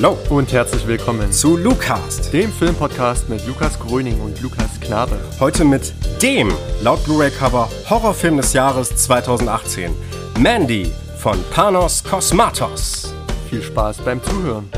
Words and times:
Hallo 0.00 0.16
und 0.30 0.52
herzlich 0.52 0.86
willkommen 0.86 1.32
zu 1.32 1.56
Lucast, 1.56 2.32
dem 2.32 2.52
Filmpodcast 2.52 3.28
mit 3.28 3.44
Lukas 3.48 3.80
Gröning 3.80 4.20
und 4.20 4.40
Lukas 4.40 4.78
Knabe. 4.78 5.18
Heute 5.40 5.64
mit 5.64 5.92
dem 6.22 6.52
laut 6.80 7.02
Blu-ray-Cover 7.02 7.68
Horrorfilm 7.90 8.36
des 8.36 8.52
Jahres 8.52 8.94
2018, 8.94 9.92
Mandy 10.38 10.92
von 11.16 11.36
Panos 11.50 12.04
Kosmatos. 12.04 13.12
Viel 13.50 13.60
Spaß 13.60 13.96
beim 14.04 14.22
Zuhören. 14.22 14.70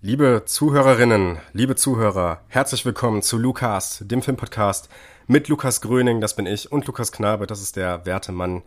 Liebe 0.00 0.44
Zuhörerinnen, 0.46 1.36
liebe 1.52 1.76
Zuhörer, 1.76 2.40
herzlich 2.48 2.86
willkommen 2.86 3.20
zu 3.20 3.36
Lucas, 3.36 4.02
dem 4.06 4.22
Filmpodcast 4.22 4.88
mit 5.26 5.48
Lukas 5.48 5.82
Gröning, 5.82 6.22
das 6.22 6.34
bin 6.34 6.46
ich, 6.46 6.72
und 6.72 6.86
Lukas 6.86 7.12
Knabe, 7.12 7.46
das 7.46 7.60
ist 7.60 7.76
der 7.76 8.06
werte 8.06 8.32
Mann 8.32 8.62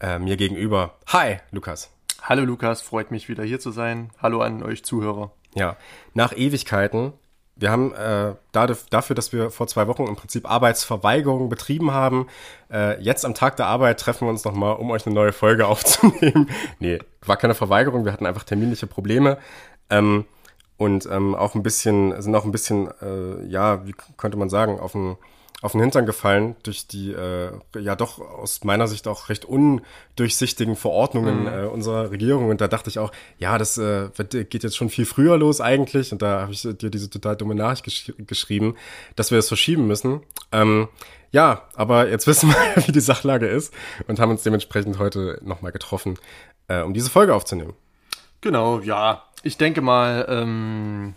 äh, 0.00 0.18
mir 0.18 0.38
gegenüber. 0.38 0.94
Hi, 1.08 1.40
Lukas. 1.50 1.90
Hallo 2.22 2.44
Lukas, 2.44 2.82
freut 2.82 3.10
mich 3.10 3.28
wieder 3.28 3.44
hier 3.44 3.60
zu 3.60 3.70
sein. 3.70 4.10
Hallo 4.20 4.42
an 4.42 4.62
euch 4.62 4.84
Zuhörer. 4.84 5.32
Ja, 5.54 5.76
nach 6.14 6.36
Ewigkeiten. 6.36 7.12
Wir 7.56 7.70
haben 7.70 7.92
äh, 7.92 8.34
dafür, 8.52 9.16
dass 9.16 9.32
wir 9.32 9.50
vor 9.50 9.66
zwei 9.66 9.88
Wochen 9.88 10.06
im 10.06 10.14
Prinzip 10.14 10.48
Arbeitsverweigerung 10.48 11.48
betrieben 11.48 11.90
haben, 11.90 12.28
äh, 12.70 13.00
jetzt 13.02 13.24
am 13.24 13.34
Tag 13.34 13.56
der 13.56 13.66
Arbeit 13.66 13.98
treffen 13.98 14.26
wir 14.26 14.30
uns 14.30 14.44
nochmal, 14.44 14.76
um 14.76 14.90
euch 14.90 15.06
eine 15.06 15.14
neue 15.14 15.32
Folge 15.32 15.66
aufzunehmen. 15.68 16.48
nee, 16.78 16.98
war 17.24 17.36
keine 17.36 17.54
Verweigerung, 17.54 18.04
wir 18.04 18.12
hatten 18.12 18.26
einfach 18.26 18.44
terminliche 18.44 18.86
Probleme. 18.86 19.38
Ähm, 19.90 20.24
und 20.76 21.06
ähm, 21.10 21.34
auch 21.34 21.56
ein 21.56 21.64
bisschen, 21.64 22.20
sind 22.22 22.34
auch 22.36 22.44
ein 22.44 22.52
bisschen, 22.52 22.88
äh, 23.02 23.44
ja, 23.46 23.84
wie 23.86 23.94
könnte 24.16 24.36
man 24.36 24.48
sagen, 24.48 24.78
auf 24.78 24.94
ein 24.94 25.16
auf 25.60 25.72
den 25.72 25.80
Hintern 25.80 26.06
gefallen 26.06 26.54
durch 26.62 26.86
die 26.86 27.12
äh, 27.12 27.50
ja 27.78 27.96
doch 27.96 28.20
aus 28.20 28.62
meiner 28.62 28.86
Sicht 28.86 29.08
auch 29.08 29.28
recht 29.28 29.44
undurchsichtigen 29.44 30.76
Verordnungen 30.76 31.42
mhm. 31.42 31.46
äh, 31.48 31.64
unserer 31.66 32.10
Regierung 32.10 32.48
und 32.48 32.60
da 32.60 32.68
dachte 32.68 32.90
ich 32.90 32.98
auch, 32.98 33.10
ja, 33.38 33.58
das 33.58 33.76
äh, 33.76 34.08
geht 34.28 34.62
jetzt 34.62 34.76
schon 34.76 34.88
viel 34.88 35.04
früher 35.04 35.36
los 35.36 35.60
eigentlich 35.60 36.12
und 36.12 36.22
da 36.22 36.42
habe 36.42 36.52
ich 36.52 36.62
dir 36.62 36.90
diese 36.90 37.10
total 37.10 37.36
dumme 37.36 37.56
Nachricht 37.56 37.84
gesch 37.84 38.12
geschrieben, 38.18 38.76
dass 39.16 39.30
wir 39.30 39.38
das 39.38 39.48
verschieben 39.48 39.86
müssen. 39.86 40.20
Ähm, 40.52 40.88
ja, 41.32 41.62
aber 41.74 42.08
jetzt 42.08 42.26
wissen 42.28 42.50
wir, 42.50 42.86
wie 42.86 42.92
die 42.92 43.00
Sachlage 43.00 43.46
ist 43.46 43.74
und 44.06 44.20
haben 44.20 44.30
uns 44.30 44.44
dementsprechend 44.44 44.98
heute 44.98 45.40
nochmal 45.42 45.72
getroffen, 45.72 46.18
äh, 46.68 46.82
um 46.82 46.94
diese 46.94 47.10
Folge 47.10 47.34
aufzunehmen. 47.34 47.74
Genau, 48.40 48.78
ja. 48.80 49.24
Ich 49.42 49.56
denke 49.56 49.80
mal, 49.80 50.26
ähm, 50.28 51.14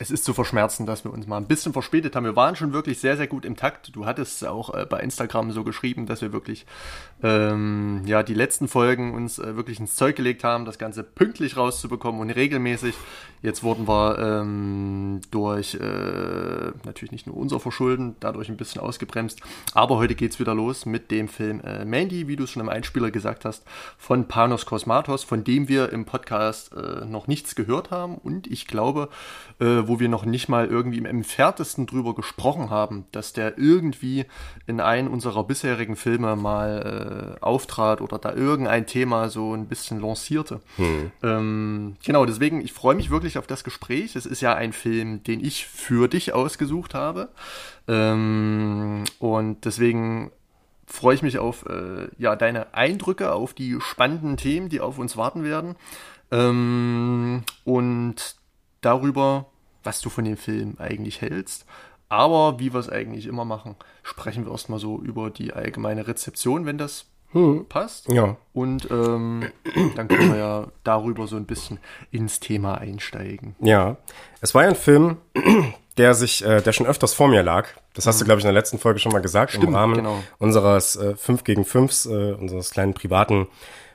es 0.00 0.12
ist 0.12 0.24
zu 0.24 0.32
verschmerzen, 0.32 0.86
dass 0.86 1.04
wir 1.04 1.12
uns 1.12 1.26
mal 1.26 1.38
ein 1.38 1.46
bisschen 1.46 1.72
verspätet 1.72 2.14
haben. 2.14 2.24
Wir 2.24 2.36
waren 2.36 2.54
schon 2.54 2.72
wirklich 2.72 3.00
sehr, 3.00 3.16
sehr 3.16 3.26
gut 3.26 3.44
im 3.44 3.56
Takt. 3.56 3.96
Du 3.96 4.06
hattest 4.06 4.46
auch 4.46 4.72
äh, 4.72 4.86
bei 4.88 5.00
Instagram 5.00 5.50
so 5.50 5.64
geschrieben, 5.64 6.06
dass 6.06 6.22
wir 6.22 6.32
wirklich 6.32 6.66
ähm, 7.22 8.02
ja 8.06 8.22
die 8.22 8.34
letzten 8.34 8.68
Folgen 8.68 9.14
uns 9.14 9.40
äh, 9.40 9.56
wirklich 9.56 9.80
ins 9.80 9.96
Zeug 9.96 10.14
gelegt 10.14 10.44
haben, 10.44 10.64
das 10.64 10.78
Ganze 10.78 11.02
pünktlich 11.02 11.56
rauszubekommen 11.56 12.20
und 12.20 12.30
regelmäßig. 12.30 12.94
Jetzt 13.42 13.64
wurden 13.64 13.88
wir 13.88 14.18
ähm, 14.18 15.20
durch 15.32 15.74
äh, 15.74 16.72
natürlich 16.84 17.10
nicht 17.10 17.26
nur 17.26 17.36
unser 17.36 17.58
Verschulden 17.58 18.14
dadurch 18.20 18.48
ein 18.48 18.56
bisschen 18.56 18.80
ausgebremst. 18.80 19.40
Aber 19.74 19.96
heute 19.96 20.14
geht's 20.14 20.38
wieder 20.38 20.54
los 20.54 20.86
mit 20.86 21.10
dem 21.10 21.26
Film 21.26 21.60
äh, 21.62 21.84
Mandy, 21.84 22.28
wie 22.28 22.36
du 22.36 22.44
es 22.44 22.50
schon 22.50 22.62
im 22.62 22.68
Einspieler 22.68 23.10
gesagt 23.10 23.44
hast, 23.44 23.64
von 23.96 24.28
Panos 24.28 24.64
Kosmatos, 24.64 25.24
von 25.24 25.42
dem 25.42 25.66
wir 25.68 25.92
im 25.92 26.04
Podcast 26.04 26.72
äh, 26.72 27.04
noch 27.04 27.26
nichts 27.26 27.56
gehört 27.56 27.90
haben. 27.90 28.16
Und 28.16 28.46
ich 28.46 28.68
glaube, 28.68 29.08
äh, 29.58 29.87
wo 29.88 29.98
wir 29.98 30.08
noch 30.08 30.24
nicht 30.24 30.48
mal 30.48 30.66
irgendwie 30.66 30.98
im 30.98 31.06
entferntesten 31.06 31.86
drüber 31.86 32.14
gesprochen 32.14 32.70
haben, 32.70 33.06
dass 33.12 33.32
der 33.32 33.58
irgendwie 33.58 34.26
in 34.66 34.80
einem 34.80 35.12
unserer 35.12 35.44
bisherigen 35.44 35.96
Filme 35.96 36.36
mal 36.36 37.36
äh, 37.38 37.44
auftrat 37.44 38.00
oder 38.00 38.18
da 38.18 38.32
irgendein 38.32 38.86
Thema 38.86 39.28
so 39.28 39.54
ein 39.54 39.66
bisschen 39.66 40.00
lancierte. 40.00 40.60
Hm. 40.76 41.10
Ähm, 41.22 41.96
genau, 42.04 42.26
deswegen, 42.26 42.60
ich 42.60 42.72
freue 42.72 42.94
mich 42.94 43.10
wirklich 43.10 43.38
auf 43.38 43.46
das 43.46 43.64
Gespräch. 43.64 44.14
Es 44.14 44.26
ist 44.26 44.40
ja 44.40 44.54
ein 44.54 44.72
Film, 44.72 45.24
den 45.24 45.44
ich 45.44 45.66
für 45.66 46.08
dich 46.08 46.34
ausgesucht 46.34 46.94
habe. 46.94 47.30
Ähm, 47.88 49.04
und 49.18 49.64
deswegen 49.64 50.30
freue 50.86 51.14
ich 51.14 51.22
mich 51.22 51.38
auf 51.38 51.66
äh, 51.66 52.08
ja, 52.18 52.36
deine 52.36 52.74
Eindrücke, 52.74 53.32
auf 53.32 53.54
die 53.54 53.78
spannenden 53.80 54.36
Themen, 54.36 54.68
die 54.68 54.80
auf 54.80 54.98
uns 54.98 55.16
warten 55.16 55.44
werden. 55.44 55.76
Ähm, 56.30 57.44
und 57.64 58.36
darüber, 58.80 59.46
was 59.84 60.00
du 60.00 60.10
von 60.10 60.24
dem 60.24 60.36
Film 60.36 60.76
eigentlich 60.78 61.20
hältst. 61.20 61.66
Aber 62.08 62.58
wie 62.58 62.72
wir 62.72 62.80
es 62.80 62.88
eigentlich 62.88 63.26
immer 63.26 63.44
machen, 63.44 63.76
sprechen 64.02 64.46
wir 64.46 64.52
erstmal 64.52 64.78
so 64.78 64.98
über 64.98 65.30
die 65.30 65.52
allgemeine 65.52 66.06
Rezeption, 66.06 66.64
wenn 66.64 66.78
das 66.78 67.06
hm. 67.32 67.66
passt. 67.68 68.08
Ja. 68.08 68.36
Und 68.54 68.90
ähm, 68.90 69.44
dann 69.96 70.08
können 70.08 70.32
wir 70.32 70.38
ja 70.38 70.66
darüber 70.84 71.26
so 71.26 71.36
ein 71.36 71.44
bisschen 71.44 71.78
ins 72.10 72.40
Thema 72.40 72.76
einsteigen. 72.76 73.54
Ja. 73.60 73.96
Es 74.40 74.54
war 74.54 74.62
ja 74.62 74.70
ein 74.70 74.74
Film, 74.74 75.18
der 75.98 76.14
sich, 76.14 76.44
äh, 76.44 76.62
der 76.62 76.72
schon 76.72 76.86
öfters 76.86 77.12
vor 77.12 77.28
mir 77.28 77.42
lag. 77.42 77.68
Das 77.92 78.06
hast 78.06 78.16
mhm. 78.16 78.20
du, 78.20 78.24
glaube 78.26 78.38
ich, 78.38 78.44
in 78.44 78.48
der 78.48 78.60
letzten 78.60 78.78
Folge 78.78 79.00
schon 79.00 79.12
mal 79.12 79.20
gesagt, 79.20 79.50
Stimmt, 79.50 79.64
im 79.64 79.74
Rahmen 79.74 79.94
genau. 79.96 80.22
unseres 80.38 80.96
äh, 80.96 81.14
5 81.16 81.44
gegen 81.44 81.64
5, 81.64 82.06
äh, 82.06 82.32
unseres 82.32 82.70
kleinen 82.70 82.94
privaten 82.94 83.48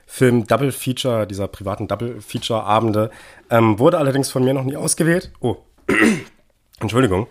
Film 0.06 0.46
Double 0.46 0.70
Feature, 0.70 1.26
dieser 1.26 1.48
privaten 1.48 1.88
Double 1.88 2.20
Feature 2.20 2.62
Abende, 2.62 3.10
ähm, 3.50 3.78
wurde 3.78 3.98
allerdings 3.98 4.30
von 4.30 4.44
mir 4.44 4.54
noch 4.54 4.64
nie 4.64 4.76
ausgewählt. 4.76 5.32
Oh, 5.40 5.56
Entschuldigung. 6.80 7.26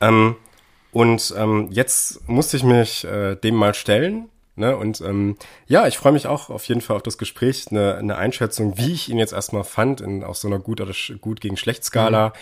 Ähm, 0.00 0.36
und 0.92 1.34
ähm, 1.36 1.68
jetzt 1.70 2.28
musste 2.28 2.56
ich 2.56 2.62
mich 2.62 3.04
äh, 3.04 3.34
dem 3.36 3.54
mal 3.56 3.74
stellen. 3.74 4.28
Ne? 4.56 4.76
Und 4.76 5.00
ähm, 5.00 5.36
ja, 5.66 5.88
ich 5.88 5.98
freue 5.98 6.12
mich 6.12 6.28
auch 6.28 6.48
auf 6.48 6.64
jeden 6.66 6.80
Fall 6.80 6.96
auf 6.96 7.02
das 7.02 7.18
Gespräch, 7.18 7.66
eine, 7.70 7.96
eine 7.96 8.16
Einschätzung, 8.16 8.78
wie 8.78 8.92
ich 8.92 9.08
ihn 9.08 9.18
jetzt 9.18 9.32
erstmal 9.32 9.64
fand, 9.64 10.00
in 10.00 10.22
auf 10.22 10.36
so 10.36 10.46
einer 10.46 10.60
gut 10.60 10.80
oder 10.80 10.92
gut 11.20 11.40
gegen 11.40 11.56
schlecht 11.56 11.84
Skala. 11.84 12.28
Mhm. 12.28 12.32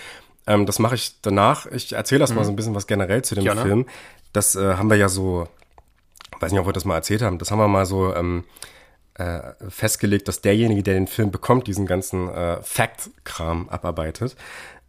Ähm, 0.47 0.67
das 0.67 0.79
mache 0.79 0.97
ich 0.97 1.21
danach. 1.23 1.67
Ich 1.67 1.93
erzähle 1.93 2.19
das 2.19 2.31
mhm. 2.31 2.37
mal 2.37 2.45
so 2.45 2.53
ein 2.53 2.57
bisschen 2.57 2.75
was 2.75 2.87
generell 2.87 3.23
zu 3.23 3.35
dem 3.35 3.45
Gerne. 3.45 3.63
Film. 3.63 3.87
Das 4.35 4.55
äh, 4.55 4.75
haben 4.75 4.91
wir 4.91 4.97
ja 4.97 5.09
so, 5.09 5.49
weiß 6.41 6.53
nicht, 6.53 6.61
ob 6.61 6.67
wir 6.67 6.73
das 6.75 6.85
mal 6.85 6.97
erzählt 6.97 7.23
haben, 7.23 7.39
das 7.39 7.51
haben 7.51 7.59
wir 7.59 7.69
mal 7.69 7.87
so 7.87 8.15
ähm, 8.15 8.45
äh, 9.15 9.41
festgelegt, 9.69 10.29
dass 10.29 10.43
derjenige, 10.43 10.83
der 10.83 10.95
den 10.95 11.07
Film 11.07 11.31
bekommt, 11.31 11.67
diesen 11.67 11.87
ganzen 11.87 12.29
äh, 12.29 12.63
Fact-Kram 12.63 13.69
abarbeitet. 13.69 14.37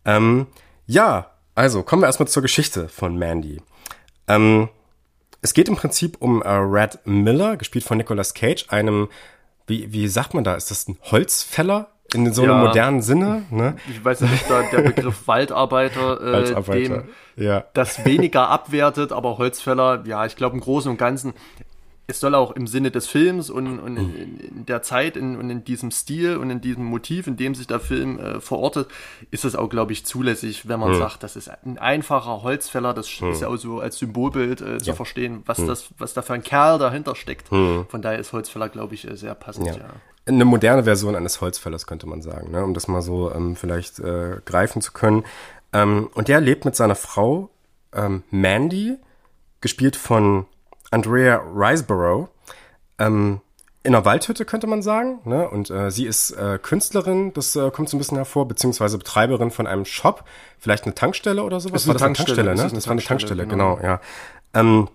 Ähm, 0.06 0.48
ja, 0.86 1.32
also 1.56 1.84
kommen 1.84 2.02
wir 2.02 2.08
erstmal 2.08 2.28
zur 2.28 2.42
Geschichte 2.42 2.88
von 2.88 3.18
Mandy. 3.18 3.62
Ähm, 4.28 4.70
es 5.42 5.54
geht 5.54 5.68
im 5.68 5.76
Prinzip 5.76 6.18
um 6.20 6.42
äh, 6.42 6.50
Red 6.50 7.00
Miller, 7.06 7.58
gespielt 7.58 7.84
von 7.84 7.98
Nicolas 7.98 8.34
Cage, 8.34 8.66
einem, 8.70 9.10
wie, 9.68 9.92
wie 9.92 10.08
sagt 10.08 10.34
man 10.34 10.44
da, 10.44 10.56
ist 10.56 10.72
das 10.72 10.88
ein 10.88 10.98
Holzfäller? 11.04 11.90
In 12.14 12.32
so 12.32 12.44
einem 12.44 12.52
ja, 12.52 12.66
modernen 12.66 13.02
Sinne, 13.02 13.44
ne? 13.50 13.76
Ich 13.90 14.04
weiß 14.04 14.22
nicht, 14.22 14.48
da 14.48 14.62
der 14.62 14.82
Begriff 14.82 15.24
Waldarbeiter, 15.28 16.22
äh, 16.22 16.34
Waldarbeiter 16.34 17.04
dem 17.36 17.44
ja. 17.44 17.64
das 17.74 18.06
weniger 18.06 18.50
abwertet, 18.50 19.12
aber 19.12 19.40
Holzfäller, 19.40 20.04
ja, 20.06 20.24
ich 20.26 20.36
glaube 20.36 20.56
im 20.56 20.62
Großen 20.62 20.92
und 20.92 20.98
Ganzen 20.98 21.34
es 22.06 22.20
soll 22.20 22.36
auch 22.36 22.52
im 22.52 22.68
Sinne 22.68 22.92
des 22.92 23.08
Films 23.08 23.50
und, 23.50 23.80
und 23.80 23.98
in, 23.98 24.08
mhm. 24.08 24.40
in, 24.40 24.66
der 24.66 24.82
Zeit 24.82 25.16
in, 25.16 25.38
und 25.38 25.50
in 25.50 25.64
diesem 25.64 25.90
Stil 25.90 26.36
und 26.36 26.50
in 26.50 26.60
diesem 26.60 26.84
Motiv, 26.84 27.28
in 27.28 27.38
dem 27.38 27.56
sich 27.56 27.66
der 27.66 27.80
Film 27.80 28.20
äh, 28.20 28.42
verortet, 28.42 28.90
ist 29.32 29.46
es 29.46 29.56
auch, 29.56 29.70
glaube 29.70 29.94
ich, 29.94 30.06
zulässig, 30.06 30.68
wenn 30.68 30.80
man 30.80 30.92
mhm. 30.92 30.98
sagt, 30.98 31.24
das 31.24 31.36
ist 31.36 31.50
ein 31.50 31.78
einfacher 31.78 32.44
Holzfäller, 32.44 32.94
das 32.94 33.22
mhm. 33.22 33.32
ist 33.32 33.42
ja 33.42 33.48
auch 33.48 33.56
so 33.56 33.80
als 33.80 33.98
Symbolbild 34.00 34.62
äh, 34.62 34.78
zu 34.80 34.88
ja. 34.88 34.94
verstehen, 34.96 35.44
was 35.46 35.60
mhm. 35.60 35.68
das, 35.68 35.86
was 35.98 36.14
da 36.14 36.22
für 36.22 36.34
ein 36.34 36.44
Kerl 36.44 36.78
dahinter 36.78 37.16
steckt. 37.16 37.52
Mhm. 37.52 37.86
Von 37.88 38.02
daher 38.02 38.20
ist 38.20 38.34
Holzfäller, 38.34 38.68
glaube 38.68 38.96
ich, 38.96 39.08
äh, 39.10 39.16
sehr 39.16 39.36
passend, 39.36 39.68
ja. 39.68 39.74
ja. 39.74 39.90
Eine 40.26 40.46
moderne 40.46 40.84
Version 40.84 41.16
eines 41.16 41.42
Holzfällers, 41.42 41.86
könnte 41.86 42.08
man 42.08 42.22
sagen, 42.22 42.52
ne? 42.52 42.64
um 42.64 42.74
das 42.74 42.88
mal 42.88 43.02
so 43.02 43.34
ähm, 43.34 43.56
vielleicht 43.56 44.00
äh, 44.00 44.38
greifen 44.46 44.82
zu 44.82 44.94
können. 44.94 45.26
Ähm, 45.74 46.10
und 46.14 46.28
der 46.28 46.40
lebt 46.40 46.64
mit 46.64 46.76
seiner 46.76 46.96
Frau 46.96 47.50
ähm, 47.94 48.24
Mandy, 48.30 48.98
gespielt 49.60 49.96
von 49.96 50.46
Andrea 50.94 51.42
Riseborough. 51.54 52.30
Ähm, 53.00 53.42
in 53.86 53.94
einer 53.94 54.06
Waldhütte 54.06 54.46
könnte 54.46 54.68
man 54.68 54.82
sagen. 54.82 55.20
Ne? 55.26 55.50
Und 55.50 55.70
äh, 55.70 55.92
sie 55.92 56.06
ist 56.06 56.32
äh, 56.32 56.58
Künstlerin, 56.62 57.34
das 57.34 57.56
äh, 57.56 57.70
kommt 57.72 57.90
so 57.90 57.98
ein 57.98 58.00
bisschen 58.00 58.18
hervor, 58.18 58.48
beziehungsweise 58.48 58.98
Betreiberin 58.98 59.52
von 59.52 59.68
einem 59.68 59.84
Shop, 59.84 60.24
vielleicht 60.58 60.86
eine 60.86 60.96
Tankstelle 60.96 61.44
oder 61.44 61.60
sowas. 61.60 61.84
Ist 61.84 61.90
eine 61.90 62.00
Tankstelle, 62.00 62.42
eine 62.42 62.46
Tankstelle, 62.46 62.70
ne? 62.70 62.76
Das 62.76 62.88
war 62.88 62.92
eine 62.94 63.02
Tankstelle, 63.02 63.46
genau, 63.46 63.76
genau 63.76 63.88
ja. 63.88 64.02
Ähm, 64.54 64.88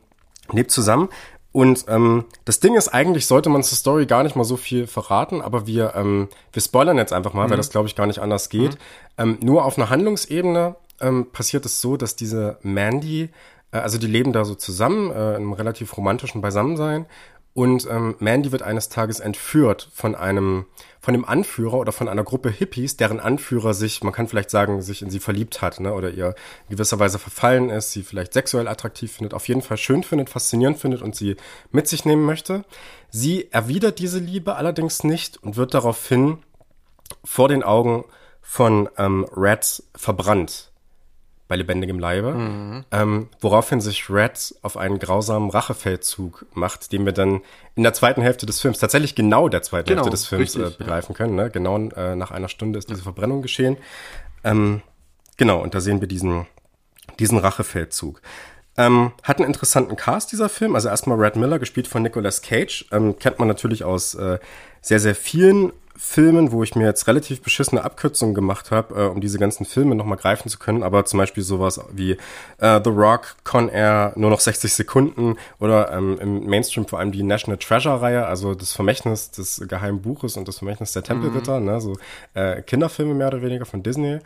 lebt 0.53 0.71
zusammen. 0.71 1.11
Und 1.53 1.87
ähm, 1.89 2.25
das 2.45 2.61
Ding 2.61 2.77
ist 2.77 2.89
eigentlich, 2.89 3.27
sollte 3.27 3.51
man 3.51 3.63
zur 3.63 3.77
Story 3.77 4.07
gar 4.07 4.23
nicht 4.23 4.37
mal 4.37 4.45
so 4.45 4.57
viel 4.57 4.87
verraten, 4.87 5.43
aber 5.43 5.67
wir, 5.67 5.95
ähm, 5.95 6.29
wir 6.53 6.63
spoilern 6.63 6.97
jetzt 6.99 7.13
einfach 7.13 7.33
mal, 7.33 7.47
mhm. 7.47 7.51
weil 7.51 7.57
das, 7.57 7.71
glaube 7.71 7.89
ich, 7.89 7.97
gar 7.97 8.07
nicht 8.07 8.21
anders 8.21 8.49
geht. 8.49 8.73
Mhm. 8.73 8.79
Ähm, 9.19 9.39
nur 9.43 9.65
auf 9.65 9.77
einer 9.77 9.91
Handlungsebene 9.91 10.77
ähm, 11.01 11.27
passiert 11.33 11.67
es 11.67 11.81
so, 11.81 11.97
dass 11.97 12.17
diese 12.17 12.59
Mandy 12.63 13.31
also 13.71 13.99
die 13.99 14.07
leben 14.07 14.33
da 14.33 14.45
so 14.45 14.55
zusammen, 14.55 15.11
äh, 15.11 15.31
in 15.31 15.37
einem 15.37 15.53
relativ 15.53 15.97
romantischen 15.97 16.41
Beisammensein. 16.41 17.07
Und 17.55 17.89
ähm, 17.91 18.15
Mandy 18.21 18.53
wird 18.53 18.63
eines 18.63 18.89
Tages 18.89 19.19
entführt 19.19 19.91
von 19.93 20.15
einem, 20.15 20.67
von 21.01 21.13
dem 21.13 21.25
Anführer 21.25 21.79
oder 21.79 21.91
von 21.91 22.09
einer 22.09 22.23
Gruppe 22.23 22.51
Hippies, 22.51 22.97
deren 22.97 23.19
Anführer 23.19 23.75
sich, 23.75 24.05
man 24.05 24.13
kann 24.13 24.29
vielleicht 24.29 24.51
sagen, 24.51 24.81
sich 24.81 25.03
in 25.03 25.11
sie 25.11 25.19
verliebt 25.19 25.61
hat, 25.61 25.81
ne, 25.81 25.93
oder 25.93 26.11
ihr 26.11 26.37
in 26.69 26.77
gewisser 26.77 27.01
Weise 27.01 27.19
verfallen 27.19 27.69
ist, 27.71 27.91
sie 27.91 28.05
vielleicht 28.05 28.33
sexuell 28.33 28.69
attraktiv 28.69 29.11
findet, 29.11 29.35
auf 29.35 29.49
jeden 29.49 29.63
Fall 29.63 29.77
schön 29.77 30.05
findet, 30.05 30.31
faszinierend 30.31 30.79
findet 30.79 31.03
und 31.03 31.17
sie 31.17 31.37
mit 31.73 31.89
sich 31.89 32.05
nehmen 32.05 32.25
möchte. 32.25 32.65
Sie 33.11 33.51
erwidert 33.51 33.99
diese 33.99 34.21
Liebe 34.21 34.55
allerdings 34.55 35.03
nicht 35.03 35.43
und 35.43 35.57
wird 35.57 35.75
daraufhin 35.75 36.39
vor 37.25 37.49
den 37.49 37.65
Augen 37.65 38.05
von 38.41 38.89
ähm, 38.99 39.27
Red 39.37 39.83
verbrannt 39.97 40.68
bei 41.49 41.57
lebendigem 41.57 41.99
Leibe, 41.99 42.35
mhm. 42.35 42.85
ähm, 42.93 43.29
woraufhin 43.41 43.81
sich 43.81 44.11
Red 44.11 44.55
auf 44.63 44.77
einen 44.77 44.99
grausamen 44.99 45.49
Rachefeldzug 45.49 46.45
macht, 46.53 46.93
den 46.93 47.07
wir 47.07 47.13
dann 47.13 47.41
in 47.75 47.83
der 47.83 47.95
zweiten 47.95 48.21
Hälfte 48.21 48.45
des 48.45 48.61
Films, 48.61 48.79
tatsächlich 48.79 49.15
genau 49.15 49.49
der 49.49 49.63
zweiten 49.63 49.89
genau, 49.89 50.03
Hälfte 50.03 50.11
des 50.11 50.27
Films 50.27 50.57
richtig, 50.57 50.75
äh, 50.75 50.79
begreifen 50.79 51.15
können. 51.15 51.35
Ne? 51.35 51.51
Genau 51.51 51.79
äh, 51.79 52.15
nach 52.15 52.31
einer 52.31 52.49
Stunde 52.49 52.79
ist 52.79 52.91
diese 52.91 53.03
Verbrennung 53.03 53.41
geschehen. 53.41 53.79
Ähm, 54.45 54.83
genau, 55.39 55.63
und 55.63 55.75
da 55.75 55.81
sehen 55.81 56.03
wir 56.03 56.09
diesen, 56.09 56.47
diesen 57.19 57.39
Rachefeldzug. 57.39 58.21
Ähm, 58.79 59.11
hat 59.25 59.39
einen 59.39 59.49
interessanten 59.49 59.97
Cast, 59.97 60.31
dieser 60.33 60.49
Film. 60.49 60.77
Also 60.77 60.89
erstmal 60.89 61.19
Red 61.19 61.37
Miller, 61.37 61.59
gespielt 61.59 61.89
von 61.89 62.03
Nicolas 62.03 62.41
Cage. 62.41 62.87
Ähm, 62.93 63.19
kennt 63.19 63.41
man 63.41 63.49
natürlich 63.49 63.83
aus 63.85 64.15
äh, 64.15 64.39
sehr, 64.81 65.01
sehr 65.01 65.17
vielen 65.17 65.73
Filmen, 65.97 66.53
wo 66.53 66.63
ich 66.63 66.77
mir 66.77 66.85
jetzt 66.85 67.09
relativ 67.09 67.43
beschissene 67.43 67.83
Abkürzungen 67.83 68.33
gemacht 68.33 68.71
habe, 68.71 68.95
äh, 68.95 69.07
um 69.09 69.21
diese 69.21 69.41
ganzen 69.41 69.67
Filme 69.67 69.97
nochmal 69.97 70.17
greifen 70.17 70.49
zu 70.49 70.61
können. 70.61 70.85
Aber 70.85 71.05
zum 71.07 71.19
Beispiel 71.19 71.43
sowas 71.43 71.81
wie 71.91 72.13
äh, 72.59 72.81
The 72.85 72.91
Rock, 72.91 73.35
Con 73.43 73.69
Air, 73.69 74.13
nur 74.15 74.31
noch 74.31 74.39
60 74.39 74.73
Sekunden 74.73 75.37
oder 75.59 75.91
ähm, 75.91 76.17
im 76.21 76.47
Mainstream 76.47 76.87
vor 76.87 77.01
allem 77.01 77.11
die 77.11 77.25
National 77.25 77.59
Treasure-Reihe, 77.59 78.27
also 78.27 78.55
das 78.55 78.73
Vermächtnis 78.73 79.33
des 79.33 79.61
geheimen 79.67 80.01
Buches 80.01 80.37
und 80.37 80.47
das 80.47 80.59
Vermächtnis 80.59 80.93
der 80.93 81.03
Tempelritter, 81.03 81.59
mhm. 81.59 81.67
ne, 81.67 81.81
so 81.81 81.97
äh, 82.35 82.63
Kinderfilme 82.63 83.15
mehr 83.15 83.27
oder 83.27 83.43
weniger 83.43 83.67
von 83.67 83.83
Disney. 83.83 84.21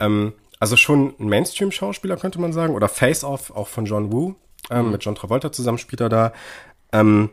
Ähm, 0.00 0.32
also 0.60 0.76
schon 0.76 1.14
ein 1.18 1.28
Mainstream-Schauspieler, 1.28 2.16
könnte 2.16 2.40
man 2.40 2.52
sagen. 2.52 2.74
Oder 2.74 2.88
Face 2.88 3.24
Off, 3.24 3.50
auch 3.50 3.68
von 3.68 3.86
John 3.86 4.12
Woo. 4.12 4.34
Ähm, 4.70 4.86
mhm. 4.86 4.92
Mit 4.92 5.04
John 5.04 5.14
Travolta 5.14 5.52
zusammen 5.52 5.78
spielt 5.78 6.00
er 6.00 6.08
da. 6.08 6.32
Ähm, 6.92 7.30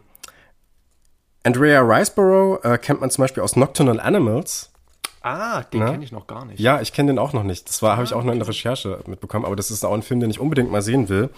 Andrea 1.43 1.81
Riceborough 1.81 2.63
äh, 2.63 2.77
kennt 2.77 3.01
man 3.01 3.09
zum 3.09 3.23
Beispiel 3.23 3.41
aus 3.41 3.55
Nocturnal 3.55 3.99
Animals. 3.99 4.71
Ah, 5.23 5.61
den 5.63 5.85
kenne 5.85 6.03
ich 6.03 6.11
noch 6.11 6.25
gar 6.25 6.45
nicht. 6.45 6.59
Ja, 6.59 6.81
ich 6.81 6.93
kenne 6.93 7.11
den 7.11 7.19
auch 7.19 7.31
noch 7.33 7.43
nicht. 7.43 7.69
Das 7.69 7.81
war, 7.83 7.91
ah, 7.91 7.93
habe 7.93 8.05
ich 8.05 8.13
auch 8.13 8.23
nur 8.23 8.33
in 8.33 8.39
der 8.39 8.47
Recherche 8.47 9.03
mitbekommen, 9.05 9.45
aber 9.45 9.55
das 9.55 9.69
ist 9.69 9.85
auch 9.85 9.93
ein 9.93 10.01
Film, 10.01 10.19
den 10.19 10.31
ich 10.31 10.39
unbedingt 10.39 10.71
mal 10.71 10.81
sehen 10.81 11.09
will. 11.09 11.29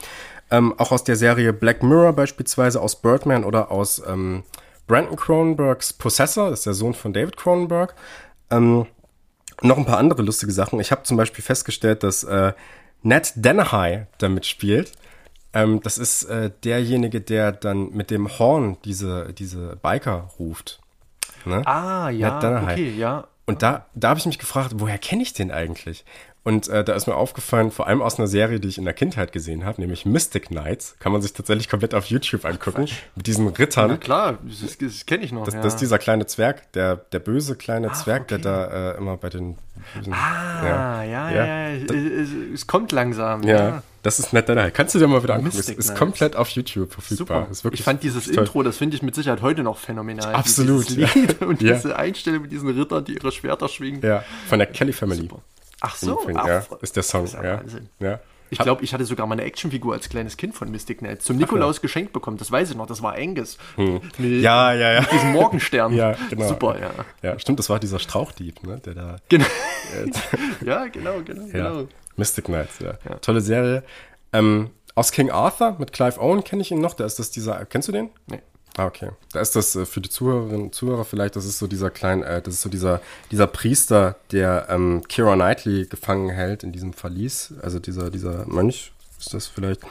Ähm, 0.50 0.74
auch 0.78 0.92
aus 0.92 1.04
der 1.04 1.18
Serie 1.18 1.52
Black 1.52 1.84
Mirror 1.84 2.14
beispielsweise, 2.14 2.80
aus 2.80 3.02
Birdman 3.02 3.44
oder 3.44 3.72
aus 3.72 4.02
ähm, 4.08 4.44
Brandon 4.88 5.18
Cronenbergs 5.18 5.94
Possessor, 5.94 6.50
das 6.50 6.60
ist 6.60 6.66
der 6.66 6.74
Sohn 6.74 6.94
von 6.94 7.12
David 7.12 7.36
Cronenberg. 7.36 7.94
Ähm, 8.52 8.86
noch 9.64 9.78
ein 9.78 9.86
paar 9.86 9.98
andere 9.98 10.22
lustige 10.22 10.52
Sachen. 10.52 10.80
Ich 10.80 10.92
habe 10.92 11.04
zum 11.04 11.18
Beispiel 11.18 11.44
festgestellt, 11.44 12.04
dass 12.04 12.24
äh, 12.24 12.54
Ned 13.02 13.34
Dennehy 13.36 14.06
damit 14.18 14.46
spielt. 14.46 14.92
Ähm, 15.54 15.82
das 15.82 15.98
ist 15.98 16.24
äh, 16.24 16.52
derjenige, 16.64 17.22
der 17.22 17.52
dann 17.52 17.92
mit 17.92 18.12
dem 18.12 18.40
Horn 18.40 18.78
diese, 18.86 19.34
diese 19.34 19.78
Biker 19.82 20.30
ruft. 20.40 20.80
Ne? 21.46 21.62
Ah, 21.66 22.10
ja, 22.10 22.38
okay, 22.64 22.94
ja. 22.96 23.28
Und 23.46 23.62
da, 23.62 23.88
da 23.94 24.10
habe 24.10 24.20
ich 24.20 24.26
mich 24.26 24.40
gefragt, 24.40 24.74
woher 24.76 24.98
kenne 24.98 25.22
ich 25.22 25.34
den 25.34 25.52
eigentlich? 25.52 26.06
Und 26.44 26.68
äh, 26.68 26.84
da 26.84 26.94
ist 26.94 27.08
mir 27.08 27.16
aufgefallen, 27.16 27.72
vor 27.72 27.88
allem 27.88 28.02
aus 28.02 28.20
einer 28.20 28.28
Serie, 28.28 28.60
die 28.60 28.68
ich 28.68 28.78
in 28.78 28.84
der 28.84 28.94
Kindheit 28.94 29.32
gesehen 29.32 29.64
habe, 29.64 29.80
nämlich 29.80 30.06
Mystic 30.06 30.48
Knights, 30.48 30.96
kann 31.00 31.14
man 31.14 31.22
sich 31.22 31.32
tatsächlich 31.32 31.70
komplett 31.70 31.96
auf 31.96 32.06
YouTube 32.08 32.44
angucken, 32.44 32.86
Ach, 32.90 33.16
mit 33.16 33.28
diesen 33.28 33.48
Rittern. 33.48 33.92
Na 33.92 33.98
klar, 33.98 34.38
das, 34.44 34.78
das 34.78 35.06
kenne 35.06 35.24
ich 35.24 35.32
noch. 35.32 35.46
Das, 35.46 35.54
ja. 35.54 35.62
das 35.62 35.76
ist 35.76 35.80
dieser 35.80 36.00
kleine 36.00 36.26
Zwerg, 36.26 36.72
der, 36.74 36.98
der 36.98 37.20
böse 37.20 37.56
kleine 37.56 37.92
Ach, 37.92 38.04
Zwerg, 38.04 38.24
okay. 38.24 38.40
der 38.42 38.68
da 38.70 38.92
äh, 38.92 38.98
immer 38.98 39.16
bei 39.16 39.30
den 39.30 39.58
Bösen, 39.96 40.14
Ah, 40.14 40.64
ja, 40.64 41.04
ja, 41.04 41.32
ja. 41.32 41.46
ja. 41.46 41.70
Es, 41.72 42.30
es, 42.54 42.68
kommt 42.68 42.92
langsam. 42.92 43.44
Ja, 43.44 43.58
ja. 43.58 43.84
das 44.02 44.20
ist 44.20 44.34
nett. 44.34 44.48
Kannst 44.74 44.96
du 44.96 45.00
dir 45.00 45.08
mal 45.08 45.24
wieder 45.24 45.36
angucken. 45.36 45.58
Es 45.58 45.70
ist 45.70 45.96
komplett 45.96 46.36
auf 46.36 46.50
YouTube 46.50 46.94
verfügbar. 46.94 47.48
Super. 47.52 47.74
ich 47.74 47.84
fand 47.84 48.04
dieses 48.04 48.26
toll. 48.26 48.44
Intro, 48.44 48.64
das 48.64 48.78
finde 48.78 48.96
ich 48.96 49.02
mit 49.02 49.16
Sicherheit 49.16 49.42
heute 49.42 49.64
noch 49.64 49.78
phänomenal. 49.78 50.34
Absolut. 50.34 50.90
Lied 50.90 51.42
und 51.42 51.62
diese 51.62 51.96
Einstellung 51.96 52.44
mit 52.44 52.52
diesen 52.52 52.70
Rittern, 52.70 53.06
die 53.06 53.16
ihre 53.16 53.32
Schwerter 53.32 53.68
schwingen. 53.68 54.02
Ja, 54.02 54.24
von 54.48 54.60
der 54.60 54.68
Kelly 54.68 54.94
Family. 54.94 55.22
Super. 55.22 55.42
Ach 55.86 55.96
so, 55.98 56.18
Ach, 56.34 56.48
ja, 56.48 56.64
ist 56.82 56.96
der 56.96 57.04
Song. 57.04 57.26
Ist 57.26 57.34
ja. 57.34 57.62
Ja. 58.00 58.20
Ich 58.50 58.60
glaube, 58.60 58.84
ich 58.84 58.94
hatte 58.94 59.04
sogar 59.04 59.28
mal 59.28 59.34
eine 59.34 59.44
Actionfigur 59.44 59.94
als 59.94 60.08
kleines 60.08 60.38
Kind 60.38 60.56
von 60.56 60.72
Mystic 60.72 61.00
Knight 61.00 61.24
zum 61.24 61.38
Nikolaus 61.38 61.76
Ach, 61.76 61.80
ja. 61.80 61.82
geschenkt 61.82 62.14
bekommen. 62.14 62.38
Das 62.38 62.52
weiß 62.52 62.70
ich 62.70 62.78
noch. 62.78 62.86
Das 62.86 63.02
war 63.02 63.16
Angus. 63.16 63.58
Hm. 63.76 64.00
Mit, 64.18 64.42
ja, 64.42 64.74
ja, 64.74 64.94
ja. 64.94 65.02
Mit 65.02 65.12
diesem 65.12 65.32
Morgenstern. 65.34 65.94
ja, 65.96 66.16
genau. 66.30 66.48
Super, 66.48 66.80
ja. 66.80 66.92
Ja, 67.22 67.38
stimmt. 67.38 67.60
Das 67.60 67.70
war 67.70 67.80
dieser 67.80 68.00
Strauchdieb, 68.00 68.64
ne? 68.64 68.80
Der 68.80 68.94
da. 68.94 69.16
Genau. 69.28 69.46
ja, 70.66 70.86
genau, 70.88 71.22
genau, 71.26 71.48
ja. 71.48 71.52
genau. 71.52 71.88
Mystic 72.16 72.46
Knights, 72.46 72.80
ja. 72.80 72.94
ja. 73.10 73.16
Tolle 73.16 73.42
Serie. 73.42 73.84
Ähm, 74.32 74.70
aus 74.96 75.12
King 75.12 75.32
Arthur 75.32 75.76
mit 75.80 75.92
Clive 75.92 76.22
Owen 76.22 76.46
kenne 76.46 76.62
ich 76.62 76.72
ihn 76.72 76.80
noch. 76.80 76.94
Der 76.94 77.08
ist 77.08 77.20
das 77.20 77.30
dieser. 77.32 77.66
Kennst 77.66 77.90
du 77.90 77.92
den? 77.92 78.10
Nee. 78.28 78.42
Ah, 78.78 78.88
okay. 78.88 79.12
Da 79.32 79.40
ist 79.40 79.56
das 79.56 79.76
äh, 79.76 79.86
für 79.86 80.02
die 80.02 80.10
Zuhörerinnen 80.10 80.64
und 80.64 80.76
Zuhörer 80.76 81.06
vielleicht, 81.06 81.36
das 81.36 81.46
ist 81.46 81.60
so 81.60 81.68
dieser 81.68 81.92
kleine, 81.92 82.26
äh, 82.26 82.42
das 82.42 82.56
ist 82.56 82.62
so 82.62 82.70
dieser, 82.70 83.02
dieser 83.32 83.48
Priester, 83.48 84.16
der 84.32 84.68
ähm, 84.70 85.04
Kira 85.08 85.36
Knightley 85.36 85.86
gefangen 85.86 86.30
hält 86.30 86.64
in 86.64 86.72
diesem 86.72 86.94
Verlies. 86.94 87.54
Also 87.62 87.80
dieser, 87.80 88.10
dieser 88.10 88.46
Mönch 88.48 88.92
ist 89.20 89.34
das 89.34 89.48
vielleicht. 89.48 89.82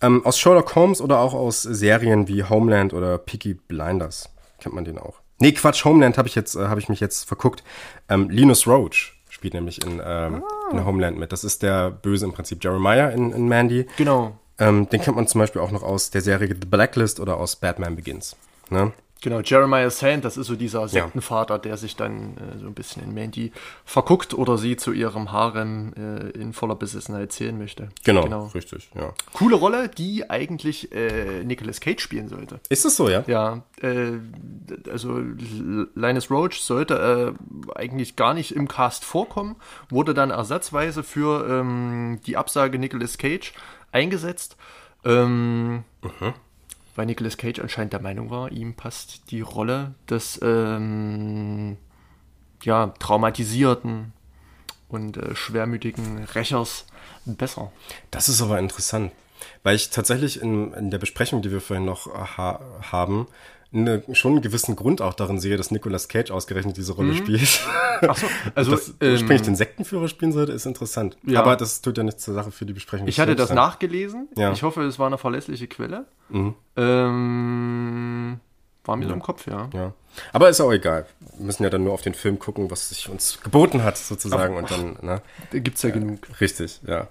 Ähm, 0.00 0.24
aus 0.24 0.38
Sherlock 0.38 0.74
Holmes 0.74 1.00
oder 1.00 1.18
auch 1.18 1.34
aus 1.34 1.62
Serien 1.62 2.28
wie 2.28 2.44
Homeland 2.44 2.92
oder 2.94 3.18
Peaky 3.18 3.54
Blinders. 3.54 4.30
Kennt 4.58 4.74
man 4.74 4.84
den 4.84 4.98
auch. 4.98 5.20
Nee, 5.38 5.52
Quatsch, 5.52 5.84
Homeland 5.84 6.16
habe 6.16 6.28
ich 6.28 6.34
jetzt, 6.34 6.56
äh, 6.56 6.66
habe 6.66 6.80
ich 6.80 6.88
mich 6.88 7.00
jetzt 7.00 7.24
verguckt. 7.24 7.62
Ähm, 8.08 8.30
Linus 8.30 8.66
Roach 8.66 9.14
spielt 9.28 9.52
nämlich 9.52 9.84
in, 9.84 10.00
ähm, 10.04 10.42
ah. 10.42 10.70
in 10.70 10.84
Homeland 10.86 11.18
mit. 11.18 11.32
Das 11.32 11.44
ist 11.44 11.62
der 11.62 11.90
Böse 11.90 12.24
im 12.24 12.32
Prinzip 12.32 12.62
Jeremiah 12.64 13.08
in, 13.10 13.32
in 13.32 13.48
Mandy. 13.48 13.86
Genau. 13.96 14.38
Ähm, 14.58 14.88
den 14.88 15.00
kennt 15.00 15.16
man 15.16 15.26
zum 15.26 15.40
Beispiel 15.40 15.60
auch 15.60 15.70
noch 15.70 15.82
aus 15.82 16.10
der 16.10 16.20
Serie 16.20 16.48
The 16.48 16.66
Blacklist 16.66 17.20
oder 17.20 17.36
aus 17.36 17.56
Batman 17.56 17.96
Begins. 17.96 18.36
Ne? 18.70 18.92
Genau, 19.24 19.40
Jeremiah 19.40 19.88
Sand, 19.88 20.26
das 20.26 20.36
ist 20.36 20.48
so 20.48 20.54
dieser 20.54 20.86
Sektenvater, 20.86 21.54
ja. 21.54 21.58
der 21.58 21.76
sich 21.78 21.96
dann 21.96 22.36
äh, 22.36 22.58
so 22.58 22.66
ein 22.66 22.74
bisschen 22.74 23.02
in 23.02 23.14
Mandy 23.14 23.52
verguckt 23.86 24.34
oder 24.34 24.58
sie 24.58 24.76
zu 24.76 24.92
ihrem 24.92 25.32
Harem 25.32 25.94
äh, 25.96 26.28
in 26.38 26.52
voller 26.52 26.74
Besessenheit 26.74 27.32
zählen 27.32 27.56
möchte. 27.56 27.88
Genau, 28.04 28.24
genau, 28.24 28.50
richtig, 28.54 28.90
ja. 28.94 29.14
Coole 29.32 29.56
Rolle, 29.56 29.88
die 29.88 30.28
eigentlich 30.28 30.92
äh, 30.92 31.42
Nicolas 31.42 31.80
Cage 31.80 32.02
spielen 32.02 32.28
sollte. 32.28 32.60
Ist 32.68 32.84
das 32.84 32.96
so, 32.96 33.08
ja? 33.08 33.24
Ja, 33.26 33.62
äh, 33.80 34.18
also 34.90 35.18
Linus 35.94 36.30
Roach 36.30 36.60
sollte 36.60 37.34
äh, 37.34 37.78
eigentlich 37.78 38.16
gar 38.16 38.34
nicht 38.34 38.54
im 38.54 38.68
Cast 38.68 39.06
vorkommen, 39.06 39.56
wurde 39.88 40.12
dann 40.12 40.32
ersatzweise 40.32 41.02
für 41.02 41.48
ähm, 41.48 42.20
die 42.26 42.36
Absage 42.36 42.78
Nicolas 42.78 43.16
Cage 43.16 43.54
eingesetzt. 43.94 44.56
Ähm, 45.04 45.84
mhm. 46.02 46.34
Weil 46.94 47.06
Nicolas 47.06 47.36
Cage 47.36 47.60
anscheinend 47.60 47.92
der 47.92 48.00
Meinung 48.00 48.30
war, 48.30 48.52
ihm 48.52 48.74
passt 48.74 49.30
die 49.30 49.40
Rolle 49.40 49.94
des 50.08 50.38
ähm, 50.42 51.76
ja, 52.62 52.88
traumatisierten 52.98 54.12
und 54.88 55.16
äh, 55.16 55.34
schwermütigen 55.34 56.24
Rächers 56.24 56.86
besser. 57.24 57.72
Das 58.10 58.28
ist 58.28 58.40
aber 58.40 58.58
interessant, 58.58 59.12
weil 59.62 59.76
ich 59.76 59.90
tatsächlich 59.90 60.40
in, 60.40 60.72
in 60.72 60.90
der 60.90 60.98
Besprechung, 60.98 61.42
die 61.42 61.50
wir 61.50 61.60
vorhin 61.60 61.84
noch 61.84 62.06
ha 62.36 62.60
haben, 62.92 63.26
eine, 63.74 64.02
schon 64.12 64.32
einen 64.32 64.42
gewissen 64.42 64.76
Grund 64.76 65.02
auch 65.02 65.14
darin 65.14 65.38
sehe, 65.38 65.56
dass 65.56 65.70
Nicolas 65.70 66.08
Cage 66.08 66.30
ausgerechnet 66.30 66.76
diese 66.76 66.92
Rolle 66.92 67.12
mhm. 67.12 67.16
spielt. 67.16 67.60
Ach 68.08 68.16
so, 68.16 68.26
also 68.54 68.70
dass 68.70 68.94
ähm, 69.00 69.12
ursprünglich 69.12 69.42
den 69.42 69.56
Sektenführer 69.56 70.08
spielen 70.08 70.32
sollte, 70.32 70.52
ist 70.52 70.66
interessant. 70.66 71.16
Ja. 71.24 71.40
Aber 71.40 71.56
das 71.56 71.82
tut 71.82 71.98
ja 71.98 72.04
nichts 72.04 72.22
zur 72.24 72.34
Sache 72.34 72.50
für 72.50 72.66
die 72.66 72.72
Besprechung. 72.72 73.08
Ich 73.08 73.20
hatte 73.20 73.36
das 73.36 73.48
sein. 73.48 73.56
nachgelesen. 73.56 74.28
Ja. 74.36 74.52
Ich 74.52 74.62
hoffe, 74.62 74.82
es 74.82 74.98
war 74.98 75.06
eine 75.06 75.18
verlässliche 75.18 75.66
Quelle. 75.66 76.06
Mhm. 76.28 76.54
Ähm, 76.76 78.40
war 78.84 78.96
mir 78.96 79.06
so 79.06 79.14
im 79.14 79.22
Kopf, 79.22 79.46
ja. 79.46 79.70
ja. 79.72 79.92
Aber 80.32 80.48
ist 80.48 80.60
auch 80.60 80.72
egal. 80.72 81.06
Wir 81.36 81.46
müssen 81.46 81.62
ja 81.64 81.70
dann 81.70 81.84
nur 81.84 81.94
auf 81.94 82.02
den 82.02 82.14
Film 82.14 82.38
gucken, 82.38 82.70
was 82.70 82.90
sich 82.90 83.08
uns 83.08 83.40
geboten 83.42 83.82
hat, 83.82 83.96
sozusagen. 83.96 84.54
Ach, 84.54 84.58
und 84.58 84.70
dann, 84.70 84.96
ne? 85.00 85.22
Gibt's 85.50 85.82
ja, 85.82 85.88
ja 85.88 85.94
genug. 85.94 86.18
Richtig, 86.40 86.80
ja. 86.86 87.08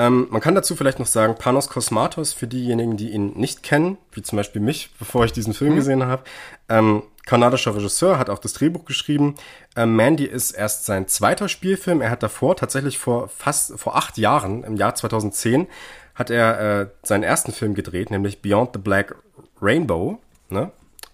Ähm, 0.00 0.28
man 0.30 0.40
kann 0.40 0.54
dazu 0.54 0.76
vielleicht 0.76 0.98
noch 0.98 1.06
sagen, 1.06 1.34
Panos 1.34 1.68
Kosmatos, 1.68 2.32
für 2.32 2.46
diejenigen, 2.46 2.96
die 2.96 3.10
ihn 3.10 3.34
nicht 3.34 3.62
kennen, 3.62 3.98
wie 4.12 4.22
zum 4.22 4.38
Beispiel 4.38 4.62
mich, 4.62 4.88
bevor 4.98 5.26
ich 5.26 5.32
diesen 5.32 5.52
Film 5.52 5.72
mhm. 5.72 5.76
gesehen 5.76 6.06
habe, 6.06 6.22
ähm, 6.70 7.02
kanadischer 7.26 7.76
Regisseur, 7.76 8.18
hat 8.18 8.30
auch 8.30 8.38
das 8.38 8.54
Drehbuch 8.54 8.86
geschrieben. 8.86 9.34
Ähm, 9.76 9.94
Mandy 9.94 10.24
ist 10.24 10.52
erst 10.52 10.86
sein 10.86 11.06
zweiter 11.06 11.50
Spielfilm. 11.50 12.00
Er 12.00 12.08
hat 12.08 12.22
davor, 12.22 12.56
tatsächlich 12.56 12.98
vor 12.98 13.28
fast, 13.28 13.78
vor 13.78 13.94
acht 13.94 14.16
Jahren, 14.16 14.64
im 14.64 14.76
Jahr 14.76 14.94
2010, 14.94 15.66
hat 16.14 16.30
er 16.30 16.80
äh, 16.80 16.86
seinen 17.02 17.22
ersten 17.22 17.52
Film 17.52 17.74
gedreht, 17.74 18.10
nämlich 18.10 18.40
Beyond 18.40 18.70
the 18.72 18.80
Black 18.80 19.14
Rainbow. 19.60 20.18
Ne? 20.48 20.70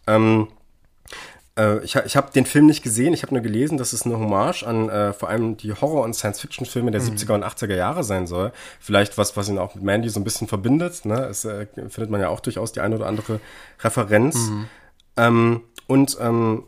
Ähm, 0.06 0.46
äh, 1.56 1.78
ich 1.84 1.96
ich 1.96 2.16
habe 2.16 2.32
den 2.32 2.46
Film 2.46 2.66
nicht 2.66 2.82
gesehen, 2.82 3.12
ich 3.14 3.22
habe 3.22 3.34
nur 3.34 3.42
gelesen, 3.42 3.78
dass 3.78 3.92
es 3.92 4.02
eine 4.02 4.18
Hommage 4.18 4.62
an 4.62 4.88
äh, 4.88 5.12
vor 5.12 5.28
allem 5.28 5.56
die 5.56 5.72
Horror- 5.72 6.04
und 6.04 6.14
Science-Fiction-Filme 6.14 6.90
der 6.90 7.02
mhm. 7.02 7.08
70er 7.08 7.34
und 7.34 7.44
80er 7.44 7.74
Jahre 7.74 8.04
sein 8.04 8.26
soll. 8.26 8.52
Vielleicht 8.80 9.18
was, 9.18 9.36
was 9.36 9.48
ihn 9.48 9.58
auch 9.58 9.74
mit 9.74 9.84
Mandy 9.84 10.08
so 10.08 10.20
ein 10.20 10.24
bisschen 10.24 10.48
verbindet. 10.48 11.04
Ne? 11.04 11.24
Es 11.24 11.44
äh, 11.44 11.66
findet 11.74 12.10
man 12.10 12.20
ja 12.20 12.28
auch 12.28 12.40
durchaus 12.40 12.72
die 12.72 12.80
eine 12.80 12.96
oder 12.96 13.06
andere 13.06 13.40
Referenz. 13.80 14.36
Mhm. 14.36 14.66
Ähm, 15.16 15.60
und 15.86 16.16
ähm, 16.20 16.64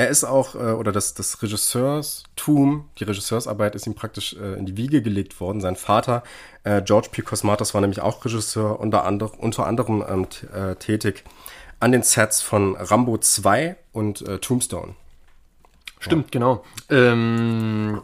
er 0.00 0.08
ist 0.08 0.24
auch, 0.24 0.54
äh, 0.54 0.72
oder 0.72 0.92
das, 0.92 1.12
das 1.12 1.42
Regisseurstum, 1.42 2.88
die 2.98 3.04
Regisseursarbeit 3.04 3.74
ist 3.74 3.86
ihm 3.86 3.94
praktisch 3.94 4.34
äh, 4.34 4.54
in 4.54 4.64
die 4.64 4.78
Wiege 4.78 5.02
gelegt 5.02 5.38
worden. 5.40 5.60
Sein 5.60 5.76
Vater, 5.76 6.22
äh, 6.64 6.80
George 6.80 7.08
P. 7.12 7.20
Cosmatos, 7.20 7.74
war 7.74 7.82
nämlich 7.82 8.00
auch 8.00 8.24
Regisseur, 8.24 8.80
unter, 8.80 9.04
andere, 9.04 9.32
unter 9.36 9.66
anderem 9.66 10.02
ähm, 10.08 10.26
äh, 10.54 10.76
tätig 10.76 11.24
an 11.80 11.92
den 11.92 12.02
Sets 12.02 12.40
von 12.42 12.76
Rambo 12.76 13.18
2 13.18 13.76
und 13.92 14.22
äh, 14.28 14.38
Tombstone. 14.38 14.94
Stimmt, 15.98 16.26
ja. 16.26 16.30
genau. 16.30 16.64
Ähm, 16.88 18.00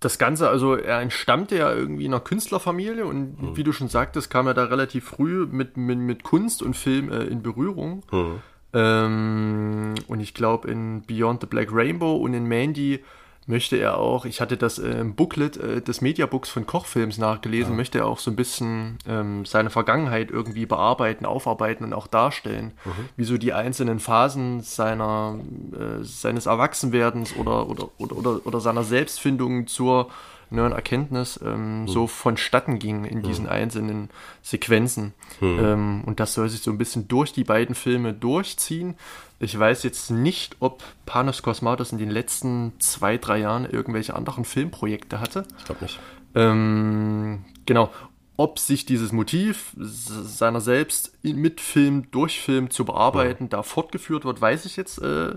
das 0.00 0.18
Ganze, 0.18 0.48
also 0.48 0.74
er 0.74 1.00
entstammte 1.00 1.56
ja 1.56 1.72
irgendwie 1.72 2.06
einer 2.06 2.20
Künstlerfamilie 2.20 3.04
und 3.04 3.40
mhm. 3.40 3.56
wie 3.56 3.64
du 3.64 3.72
schon 3.72 3.88
sagtest, 3.88 4.30
kam 4.30 4.46
er 4.46 4.54
da 4.54 4.64
relativ 4.64 5.04
früh 5.04 5.46
mit, 5.46 5.76
mit, 5.76 5.98
mit 5.98 6.22
Kunst 6.22 6.62
und 6.62 6.74
Film 6.74 7.12
äh, 7.12 7.24
in 7.24 7.42
Berührung. 7.42 8.02
Mhm. 8.10 8.40
Ähm, 8.72 9.94
und 10.08 10.20
ich 10.20 10.34
glaube 10.34 10.70
in 10.70 11.02
Beyond 11.02 11.42
the 11.42 11.46
Black 11.46 11.68
Rainbow 11.70 12.16
und 12.16 12.34
in 12.34 12.46
Mandy 12.46 13.04
möchte 13.46 13.76
er 13.76 13.98
auch, 13.98 14.24
ich 14.24 14.40
hatte 14.40 14.56
das 14.56 14.78
äh, 14.78 14.88
im 14.88 15.14
Booklet 15.14 15.56
äh, 15.56 15.80
des 15.80 16.00
Mediabooks 16.00 16.48
von 16.48 16.66
Kochfilms 16.66 17.18
nachgelesen, 17.18 17.72
ja. 17.72 17.76
möchte 17.76 17.98
er 17.98 18.06
auch 18.06 18.18
so 18.18 18.30
ein 18.30 18.36
bisschen 18.36 18.98
ähm, 19.06 19.44
seine 19.44 19.70
Vergangenheit 19.70 20.30
irgendwie 20.30 20.66
bearbeiten, 20.66 21.24
aufarbeiten 21.24 21.84
und 21.84 21.92
auch 21.92 22.08
darstellen, 22.08 22.72
mhm. 22.84 23.08
wie 23.16 23.24
so 23.24 23.38
die 23.38 23.52
einzelnen 23.52 24.00
Phasen 24.00 24.62
seiner, 24.62 25.38
äh, 25.72 26.02
seines 26.02 26.46
Erwachsenwerdens 26.46 27.36
oder, 27.36 27.68
oder, 27.68 27.88
oder, 27.98 28.16
oder, 28.16 28.40
oder 28.44 28.60
seiner 28.60 28.82
Selbstfindung 28.82 29.68
zur 29.68 30.08
neuen 30.50 30.72
Erkenntnis 30.72 31.40
ähm, 31.44 31.82
mhm. 31.82 31.88
so 31.88 32.06
vonstatten 32.06 32.78
ging 32.78 33.04
in 33.04 33.22
diesen 33.22 33.46
mhm. 33.46 33.50
einzelnen 33.50 34.10
Sequenzen. 34.42 35.12
Mhm. 35.40 35.58
Ähm, 35.60 36.02
und 36.06 36.20
das 36.20 36.34
soll 36.34 36.48
sich 36.48 36.62
so 36.62 36.70
ein 36.70 36.78
bisschen 36.78 37.08
durch 37.08 37.32
die 37.32 37.44
beiden 37.44 37.74
Filme 37.74 38.12
durchziehen. 38.12 38.94
Ich 39.38 39.58
weiß 39.58 39.82
jetzt 39.82 40.10
nicht, 40.10 40.56
ob 40.60 40.82
Panos 41.04 41.42
Kosmatos 41.42 41.92
in 41.92 41.98
den 41.98 42.10
letzten 42.10 42.72
zwei, 42.78 43.18
drei 43.18 43.38
Jahren 43.38 43.68
irgendwelche 43.68 44.14
anderen 44.14 44.44
Filmprojekte 44.44 45.20
hatte. 45.20 45.44
Ich 45.58 45.64
glaube 45.64 45.82
nicht. 45.82 45.98
Ähm, 46.34 47.44
genau. 47.66 47.90
Ob 48.38 48.58
sich 48.58 48.84
dieses 48.86 49.12
Motiv 49.12 49.74
seiner 49.78 50.60
selbst 50.60 51.18
mit 51.22 51.60
Film, 51.60 52.10
durch 52.10 52.40
Film 52.40 52.70
zu 52.70 52.84
bearbeiten, 52.84 53.44
ja. 53.44 53.48
da 53.48 53.62
fortgeführt 53.62 54.24
wird, 54.24 54.40
weiß 54.40 54.66
ich 54.66 54.76
jetzt 54.76 54.98
äh, 54.98 55.34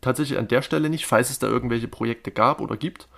tatsächlich 0.00 0.38
an 0.38 0.48
der 0.48 0.62
Stelle 0.62 0.90
nicht, 0.90 1.06
falls 1.06 1.30
es 1.30 1.38
da 1.38 1.46
irgendwelche 1.46 1.88
Projekte 1.88 2.30
gab 2.30 2.60
oder 2.60 2.76
gibt. 2.76 3.08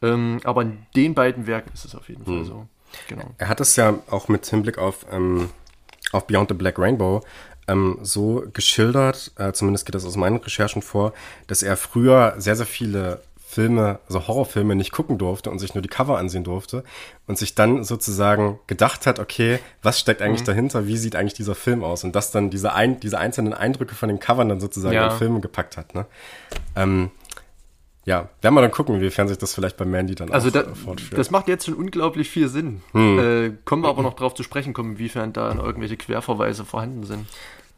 Ähm, 0.00 0.40
aber 0.44 0.62
in 0.62 0.86
den 0.96 1.14
beiden 1.14 1.46
Werken 1.46 1.72
ist 1.74 1.84
es 1.84 1.94
auf 1.94 2.08
jeden 2.08 2.24
Fall 2.24 2.38
hm. 2.38 2.44
so. 2.44 2.66
Genau. 3.08 3.34
Er 3.36 3.48
hat 3.48 3.60
es 3.60 3.76
ja 3.76 3.98
auch 4.10 4.28
mit 4.28 4.46
Hinblick 4.46 4.78
auf, 4.78 5.04
ähm, 5.10 5.50
auf 6.12 6.26
Beyond 6.26 6.50
the 6.50 6.54
Black 6.54 6.78
Rainbow 6.78 7.22
ähm, 7.68 7.98
so 8.02 8.44
geschildert, 8.52 9.32
äh, 9.36 9.52
zumindest 9.52 9.86
geht 9.86 9.94
das 9.94 10.04
aus 10.04 10.16
meinen 10.16 10.38
Recherchen 10.38 10.82
vor, 10.82 11.12
dass 11.46 11.62
er 11.62 11.76
früher 11.76 12.34
sehr, 12.38 12.56
sehr 12.56 12.66
viele 12.66 13.20
Filme, 13.48 13.98
also 14.06 14.28
Horrorfilme 14.28 14.74
nicht 14.74 14.92
gucken 14.92 15.16
durfte 15.16 15.50
und 15.50 15.58
sich 15.58 15.74
nur 15.74 15.80
die 15.80 15.88
Cover 15.88 16.18
ansehen 16.18 16.44
durfte 16.44 16.84
und 17.26 17.38
sich 17.38 17.54
dann 17.54 17.82
sozusagen 17.82 18.58
gedacht 18.66 19.06
hat, 19.06 19.18
okay, 19.18 19.58
was 19.82 19.98
steckt 19.98 20.20
eigentlich 20.20 20.42
mhm. 20.42 20.46
dahinter, 20.46 20.86
wie 20.86 20.98
sieht 20.98 21.16
eigentlich 21.16 21.32
dieser 21.32 21.54
Film 21.54 21.82
aus 21.82 22.04
und 22.04 22.14
das 22.14 22.30
dann 22.30 22.50
diese, 22.50 22.74
ein, 22.74 23.00
diese 23.00 23.18
einzelnen 23.18 23.54
Eindrücke 23.54 23.94
von 23.94 24.10
den 24.10 24.20
Covern 24.20 24.50
dann 24.50 24.60
sozusagen 24.60 24.94
ja. 24.94 25.10
in 25.10 25.16
Filme 25.16 25.40
gepackt 25.40 25.78
hat. 25.78 25.94
Ne? 25.94 26.04
Ähm, 26.76 27.10
ja, 28.04 28.28
werden 28.42 28.54
wir 28.54 28.62
dann 28.62 28.70
gucken, 28.70 28.94
inwiefern 28.96 29.28
sich 29.28 29.38
das 29.38 29.54
vielleicht 29.54 29.76
bei 29.76 29.84
Mandy 29.84 30.14
dann 30.14 30.30
also 30.30 30.48
auch 30.48 30.52
da, 30.52 30.74
fortführt. 30.74 31.18
Das 31.18 31.30
macht 31.30 31.48
jetzt 31.48 31.66
schon 31.66 31.74
unglaublich 31.74 32.28
viel 32.28 32.48
Sinn. 32.48 32.82
Hm. 32.92 33.18
Äh, 33.18 33.52
kommen 33.64 33.82
wir 33.82 33.88
aber 33.88 34.02
noch 34.02 34.14
drauf 34.14 34.34
zu 34.34 34.42
sprechen 34.42 34.74
kommen, 34.74 34.92
inwiefern 34.92 35.32
da 35.32 35.54
irgendwelche 35.54 35.96
Querverweise 35.96 36.64
vorhanden 36.64 37.04
sind. 37.04 37.26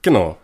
Genau. 0.03 0.37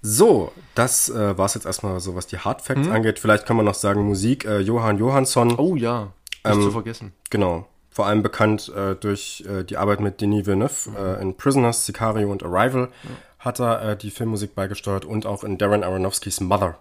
So, 0.00 0.52
das 0.74 1.08
äh, 1.10 1.38
war 1.38 1.46
es 1.46 1.54
jetzt 1.54 1.64
erstmal 1.64 2.00
so, 2.00 2.16
was 2.16 2.26
die 2.26 2.38
Hard 2.38 2.60
Facts 2.60 2.86
hm. 2.86 2.92
angeht. 2.92 3.18
Vielleicht 3.18 3.46
kann 3.46 3.56
man 3.56 3.64
noch 3.64 3.74
sagen, 3.74 4.02
Musik, 4.02 4.44
äh, 4.44 4.58
Johann 4.58 4.98
Johansson. 4.98 5.54
Oh 5.58 5.76
ja, 5.76 6.12
nicht 6.44 6.56
ähm, 6.56 6.62
zu 6.62 6.70
vergessen. 6.72 7.12
Genau. 7.30 7.66
Vor 7.90 8.06
allem 8.06 8.22
bekannt 8.22 8.72
äh, 8.74 8.94
durch 8.94 9.44
äh, 9.46 9.64
die 9.64 9.76
Arbeit 9.76 10.00
mit 10.00 10.20
Denis 10.20 10.46
Villeneuve 10.46 10.90
mhm. 10.90 11.22
in 11.22 11.36
Prisoners, 11.36 11.86
Sicario 11.86 12.32
und 12.32 12.42
Arrival 12.42 12.86
mhm. 12.86 13.16
hat 13.38 13.60
er 13.60 13.82
äh, 13.82 13.96
die 13.96 14.10
Filmmusik 14.10 14.54
beigesteuert 14.54 15.04
und 15.04 15.26
auch 15.26 15.44
in 15.44 15.58
Darren 15.58 15.84
Aronofskys 15.84 16.40
Mother 16.40 16.78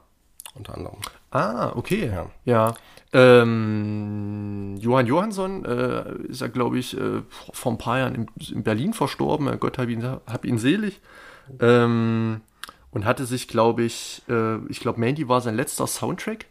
unter 0.55 0.74
anderem. 0.75 0.98
Ah, 1.31 1.71
okay. 1.75 2.12
Ja. 2.13 2.27
ja. 2.45 2.75
Ähm, 3.13 4.77
Johann 4.79 5.05
Johansson 5.05 5.65
äh, 5.65 6.15
ist 6.29 6.41
ja, 6.41 6.48
glaube 6.48 6.79
ich, 6.79 6.98
äh, 6.98 7.21
vor 7.51 7.74
ein 7.74 7.77
paar 7.77 8.00
Jahren 8.00 8.15
in, 8.15 8.27
in 8.53 8.63
Berlin 8.63 8.93
verstorben. 8.93 9.60
Gott 9.60 9.77
hab 9.77 9.89
ihn, 9.89 10.03
hab 10.03 10.45
ihn 10.45 10.57
selig. 10.57 11.01
Ähm, 11.60 12.41
und 12.91 13.05
hatte 13.05 13.25
sich, 13.25 13.48
glaube 13.48 13.84
ich, 13.84 14.22
äh, 14.29 14.58
ich 14.67 14.79
glaube, 14.79 15.00
Mandy 15.00 15.27
war 15.27 15.41
sein 15.41 15.55
letzter 15.55 15.88
Soundtrack, 15.88 16.46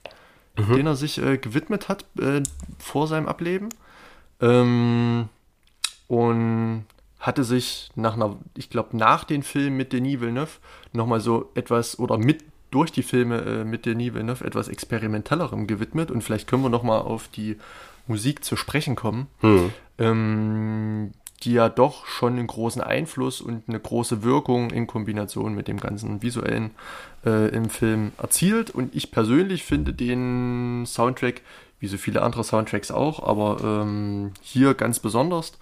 mhm. 0.59 0.75
den 0.75 0.87
er 0.87 0.97
sich 0.97 1.19
äh, 1.19 1.39
gewidmet 1.39 1.89
hat 1.89 2.05
äh, 2.19 2.43
vor 2.79 3.07
seinem 3.07 3.29
Ableben. 3.29 3.69
Ähm, 4.41 5.29
und 6.09 6.87
hatte 7.21 7.45
sich 7.45 7.91
nach 7.95 8.15
einer, 8.15 8.37
ich 8.57 8.71
glaube, 8.71 8.97
nach 8.97 9.25
den 9.25 9.43
Filmen 9.43 9.77
mit 9.77 9.93
Denis 9.93 10.21
Villeneuve 10.21 10.59
nochmal 10.93 11.21
so 11.21 11.51
etwas 11.55 11.99
oder 11.99 12.19
mit 12.19 12.43
durch 12.71 12.91
die 12.91 13.03
Filme 13.03 13.41
äh, 13.43 13.65
mit 13.65 13.85
Denis 13.85 14.15
Villeneuve 14.15 14.45
etwas 14.45 14.69
experimentellerem 14.69 15.67
gewidmet 15.67 16.11
und 16.11 16.23
vielleicht 16.23 16.49
können 16.49 16.63
wir 16.63 16.71
nochmal 16.71 17.01
auf 17.03 17.29
die 17.29 17.57
Musik 18.07 18.45
zu 18.45 18.57
sprechen 18.57 18.97
kommen, 18.97 19.29
hm. 19.41 19.73
ähm, 19.99 21.13
die 21.43 21.53
ja 21.53 21.69
doch 21.69 22.07
schon 22.07 22.35
einen 22.35 22.47
großen 22.47 22.83
Einfluss 22.83 23.41
und 23.41 23.69
eine 23.69 23.81
große 23.81 24.23
Wirkung 24.23 24.71
in 24.71 24.87
Kombination 24.87 25.55
mit 25.55 25.69
dem 25.69 25.81
ganzen 25.81 26.23
visuellen 26.23 26.73
äh, 27.25 27.49
im 27.55 27.71
Film 27.71 28.13
erzielt. 28.19 28.71
Und 28.71 28.95
ich 28.95 29.11
persönlich 29.11 29.65
finde 29.65 29.95
den 29.95 30.85
Soundtrack, 30.87 31.41
wie 31.79 31.87
so 31.87 31.97
viele 31.97 32.23
andere 32.23 32.45
Soundtracks 32.45 32.91
auch, 32.91 33.23
aber 33.23 33.83
ähm, 33.83 34.33
hier 34.43 34.75
ganz 34.75 34.99
besonders 34.99 35.53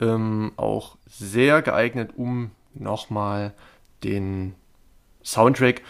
ähm, 0.00 0.52
auch 0.56 0.96
sehr 1.06 1.60
geeignet, 1.60 2.12
um 2.16 2.50
nochmal 2.74 3.52
den 4.02 4.54
Soundtrack 5.22 5.82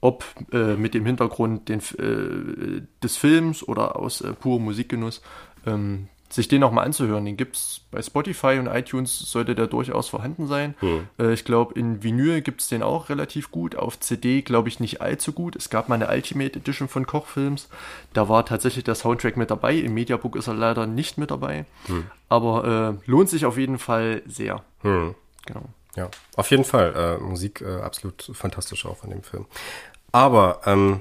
ob 0.00 0.24
äh, 0.52 0.76
mit 0.76 0.94
dem 0.94 1.04
Hintergrund 1.06 1.68
den, 1.68 1.80
äh, 1.80 2.82
des 3.02 3.16
Films 3.16 3.66
oder 3.66 3.96
aus 3.96 4.20
äh, 4.20 4.32
purem 4.32 4.64
Musikgenuss, 4.64 5.22
ähm, 5.66 6.08
sich 6.28 6.48
den 6.48 6.60
nochmal 6.60 6.84
anzuhören. 6.84 7.24
Den 7.24 7.36
gibt 7.36 7.56
es 7.56 7.80
bei 7.90 8.02
Spotify 8.02 8.58
und 8.58 8.66
iTunes, 8.66 9.18
sollte 9.18 9.54
der 9.54 9.66
durchaus 9.66 10.08
vorhanden 10.08 10.46
sein. 10.46 10.74
Hm. 10.80 11.08
Äh, 11.18 11.32
ich 11.32 11.44
glaube, 11.44 11.78
in 11.78 12.02
Vinyl 12.02 12.42
gibt 12.42 12.60
es 12.60 12.68
den 12.68 12.82
auch 12.82 13.08
relativ 13.08 13.50
gut. 13.50 13.76
Auf 13.76 13.98
CD 13.98 14.42
glaube 14.42 14.68
ich 14.68 14.80
nicht 14.80 15.00
allzu 15.00 15.32
gut. 15.32 15.56
Es 15.56 15.70
gab 15.70 15.88
mal 15.88 15.94
eine 15.94 16.08
Ultimate 16.08 16.58
Edition 16.58 16.88
von 16.88 17.06
Kochfilms. 17.06 17.68
Da 18.12 18.28
war 18.28 18.44
tatsächlich 18.44 18.84
der 18.84 18.94
Soundtrack 18.94 19.36
mit 19.36 19.50
dabei. 19.50 19.74
Im 19.74 19.94
Mediabook 19.94 20.36
ist 20.36 20.48
er 20.48 20.54
leider 20.54 20.86
nicht 20.86 21.18
mit 21.18 21.30
dabei. 21.30 21.64
Hm. 21.86 22.06
Aber 22.28 22.98
äh, 23.06 23.10
lohnt 23.10 23.30
sich 23.30 23.46
auf 23.46 23.56
jeden 23.56 23.78
Fall 23.78 24.22
sehr. 24.26 24.62
Hm. 24.82 25.14
Genau. 25.46 25.64
Ja, 25.96 26.10
auf 26.36 26.50
jeden 26.50 26.64
Fall. 26.64 26.94
Äh, 26.94 27.22
Musik 27.22 27.62
äh, 27.62 27.80
absolut 27.80 28.30
fantastisch 28.34 28.84
auch 28.86 29.02
in 29.04 29.10
dem 29.10 29.22
Film. 29.22 29.46
Aber 30.12 30.60
ähm, 30.66 31.00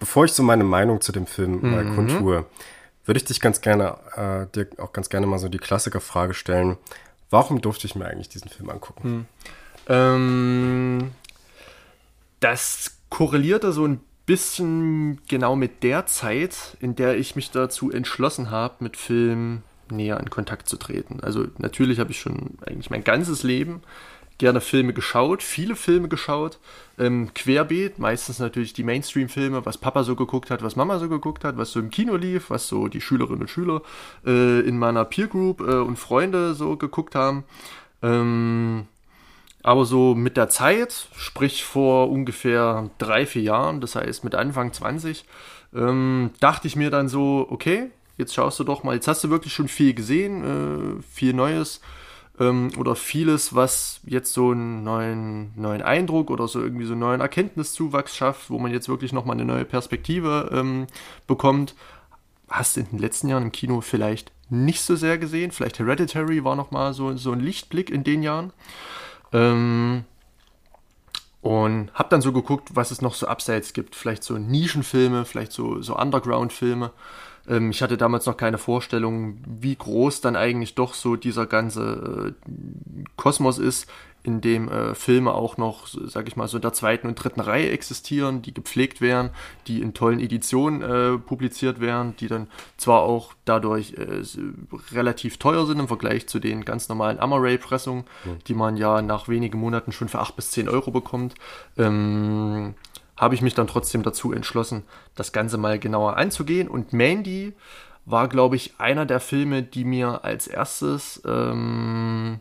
bevor 0.00 0.24
ich 0.24 0.32
so 0.32 0.42
meine 0.42 0.64
Meinung 0.64 1.00
zu 1.00 1.12
dem 1.12 1.26
Film 1.26 1.64
äh, 1.64 1.84
mhm. 1.84 1.94
kundtue, 1.94 2.46
würde 3.08 3.18
ich 3.18 3.24
dich 3.24 3.40
ganz 3.40 3.62
gerne, 3.62 3.96
äh, 4.16 4.46
dir 4.54 4.68
auch 4.76 4.92
ganz 4.92 5.08
gerne 5.08 5.26
mal 5.26 5.38
so 5.38 5.48
die 5.48 5.58
Klassikerfrage 5.58 6.34
stellen. 6.34 6.76
Warum 7.30 7.62
durfte 7.62 7.86
ich 7.86 7.94
mir 7.94 8.06
eigentlich 8.06 8.28
diesen 8.28 8.50
Film 8.50 8.68
angucken? 8.68 9.08
Mhm. 9.08 9.26
Ähm, 9.88 11.10
das 12.40 12.98
korrelierte 13.08 13.72
so 13.72 13.86
ein 13.86 14.00
bisschen 14.26 15.22
genau 15.26 15.56
mit 15.56 15.82
der 15.82 16.04
Zeit, 16.04 16.76
in 16.80 16.96
der 16.96 17.16
ich 17.16 17.34
mich 17.34 17.50
dazu 17.50 17.90
entschlossen 17.90 18.50
habe, 18.50 18.74
mit 18.80 18.98
Film 18.98 19.62
näher 19.90 20.20
in 20.20 20.28
Kontakt 20.28 20.68
zu 20.68 20.76
treten. 20.76 21.20
Also 21.22 21.46
natürlich 21.56 22.00
habe 22.00 22.10
ich 22.10 22.20
schon 22.20 22.58
eigentlich 22.66 22.90
mein 22.90 23.04
ganzes 23.04 23.42
Leben 23.42 23.80
gerne 24.38 24.60
Filme 24.60 24.92
geschaut, 24.92 25.42
viele 25.42 25.74
Filme 25.74 26.08
geschaut, 26.08 26.58
ähm, 26.96 27.34
querbeet, 27.34 27.98
meistens 27.98 28.38
natürlich 28.38 28.72
die 28.72 28.84
Mainstream-Filme, 28.84 29.66
was 29.66 29.78
Papa 29.78 30.04
so 30.04 30.14
geguckt 30.14 30.50
hat, 30.50 30.62
was 30.62 30.76
Mama 30.76 30.98
so 30.98 31.08
geguckt 31.08 31.44
hat, 31.44 31.56
was 31.56 31.72
so 31.72 31.80
im 31.80 31.90
Kino 31.90 32.16
lief, 32.16 32.50
was 32.50 32.68
so 32.68 32.88
die 32.88 33.00
Schülerinnen 33.00 33.42
und 33.42 33.50
Schüler 33.50 33.82
äh, 34.24 34.60
in 34.60 34.78
meiner 34.78 35.04
Peer 35.04 35.26
Group 35.26 35.60
äh, 35.60 35.74
und 35.74 35.98
Freunde 35.98 36.54
so 36.54 36.76
geguckt 36.76 37.16
haben. 37.16 37.44
Ähm, 38.00 38.86
aber 39.64 39.84
so 39.84 40.14
mit 40.14 40.36
der 40.36 40.48
Zeit, 40.48 41.08
sprich 41.16 41.64
vor 41.64 42.08
ungefähr 42.10 42.90
drei, 42.98 43.26
vier 43.26 43.42
Jahren, 43.42 43.80
das 43.80 43.96
heißt 43.96 44.22
mit 44.22 44.36
Anfang 44.36 44.72
20, 44.72 45.24
ähm, 45.74 46.30
dachte 46.38 46.68
ich 46.68 46.76
mir 46.76 46.90
dann 46.90 47.08
so, 47.08 47.46
okay, 47.50 47.90
jetzt 48.16 48.34
schaust 48.34 48.60
du 48.60 48.64
doch 48.64 48.84
mal, 48.84 48.94
jetzt 48.94 49.08
hast 49.08 49.24
du 49.24 49.30
wirklich 49.30 49.52
schon 49.52 49.68
viel 49.68 49.94
gesehen, 49.94 50.98
äh, 50.98 51.02
viel 51.02 51.34
Neues 51.34 51.80
ähm, 52.40 52.70
oder 52.78 52.94
vieles, 52.94 53.54
was 53.54 54.00
jetzt 54.04 54.32
so 54.32 54.50
einen 54.50 54.84
neuen, 54.84 55.52
neuen 55.56 55.82
Eindruck 55.82 56.30
oder 56.30 56.48
so 56.48 56.60
irgendwie 56.60 56.86
so 56.86 56.92
einen 56.92 57.00
neuen 57.00 57.20
Erkenntniszuwachs 57.20 58.16
schafft, 58.16 58.50
wo 58.50 58.58
man 58.58 58.72
jetzt 58.72 58.88
wirklich 58.88 59.12
nochmal 59.12 59.36
eine 59.36 59.44
neue 59.44 59.64
Perspektive 59.64 60.50
ähm, 60.52 60.86
bekommt. 61.26 61.74
Hast 62.48 62.76
du 62.76 62.80
in 62.80 62.86
den 62.90 62.98
letzten 62.98 63.28
Jahren 63.28 63.44
im 63.44 63.52
Kino 63.52 63.80
vielleicht 63.80 64.32
nicht 64.50 64.80
so 64.80 64.96
sehr 64.96 65.18
gesehen. 65.18 65.50
Vielleicht 65.50 65.78
Hereditary 65.78 66.44
war 66.44 66.56
nochmal 66.56 66.94
so, 66.94 67.16
so 67.16 67.32
ein 67.32 67.40
Lichtblick 67.40 67.90
in 67.90 68.04
den 68.04 68.22
Jahren. 68.22 68.52
Ähm, 69.32 70.04
und 71.40 71.92
hab 71.94 72.10
dann 72.10 72.20
so 72.20 72.32
geguckt, 72.32 72.70
was 72.74 72.90
es 72.90 73.00
noch 73.00 73.14
so 73.14 73.26
abseits 73.26 73.72
gibt. 73.72 73.94
Vielleicht 73.94 74.24
so 74.24 74.38
Nischenfilme, 74.38 75.24
vielleicht 75.24 75.52
so, 75.52 75.82
so 75.82 75.96
Underground-Filme. 75.96 76.92
Ähm, 77.48 77.70
ich 77.70 77.82
hatte 77.82 77.96
damals 77.96 78.26
noch 78.26 78.36
keine 78.36 78.58
Vorstellung, 78.58 79.38
wie 79.46 79.76
groß 79.76 80.20
dann 80.20 80.36
eigentlich 80.36 80.74
doch 80.74 80.94
so 80.94 81.16
dieser 81.16 81.46
ganze 81.46 82.34
äh, 82.34 83.04
Kosmos 83.16 83.58
ist, 83.58 83.88
in 84.24 84.40
dem 84.40 84.68
äh, 84.68 84.94
Filme 84.94 85.32
auch 85.32 85.56
noch, 85.56 85.86
sag 85.86 86.28
ich 86.28 86.36
mal, 86.36 86.48
so 86.48 86.58
in 86.58 86.62
der 86.62 86.72
zweiten 86.72 87.06
und 87.06 87.14
dritten 87.14 87.40
Reihe 87.40 87.70
existieren, 87.70 88.42
die 88.42 88.52
gepflegt 88.52 89.00
werden, 89.00 89.30
die 89.66 89.80
in 89.80 89.94
tollen 89.94 90.20
Editionen 90.20 90.82
äh, 90.82 91.18
publiziert 91.18 91.80
werden, 91.80 92.14
die 92.18 92.26
dann 92.26 92.48
zwar 92.76 93.02
auch 93.02 93.32
dadurch 93.44 93.94
äh, 93.94 94.22
relativ 94.92 95.38
teuer 95.38 95.66
sind 95.66 95.78
im 95.78 95.88
Vergleich 95.88 96.26
zu 96.26 96.40
den 96.40 96.64
ganz 96.64 96.88
normalen 96.88 97.20
Amaray-Pressungen, 97.20 98.04
mhm. 98.24 98.38
die 98.46 98.54
man 98.54 98.76
ja 98.76 99.02
nach 99.02 99.28
wenigen 99.28 99.58
Monaten 99.58 99.92
schon 99.92 100.08
für 100.08 100.18
8 100.18 100.36
bis 100.36 100.50
10 100.50 100.68
Euro 100.68 100.90
bekommt. 100.90 101.34
Ähm, 101.76 102.74
habe 103.18 103.34
ich 103.34 103.42
mich 103.42 103.54
dann 103.54 103.66
trotzdem 103.66 104.02
dazu 104.02 104.32
entschlossen, 104.32 104.84
das 105.14 105.32
Ganze 105.32 105.58
mal 105.58 105.78
genauer 105.78 106.16
anzugehen. 106.16 106.68
Und 106.68 106.92
Mandy 106.92 107.52
war, 108.06 108.28
glaube 108.28 108.56
ich, 108.56 108.74
einer 108.78 109.04
der 109.04 109.20
Filme, 109.20 109.62
die 109.62 109.84
mir 109.84 110.24
als 110.24 110.46
erstes 110.46 111.20
ähm, 111.26 112.40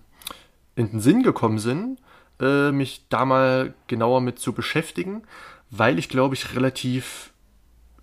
in 0.75 0.91
den 0.91 0.99
Sinn 1.01 1.23
gekommen 1.23 1.59
sind, 1.59 1.99
äh, 2.39 2.71
mich 2.71 3.05
da 3.09 3.25
mal 3.25 3.73
genauer 3.87 4.21
mit 4.21 4.39
zu 4.39 4.53
beschäftigen, 4.53 5.23
weil 5.71 5.99
ich, 5.99 6.07
glaube 6.07 6.35
ich, 6.35 6.55
relativ 6.55 7.31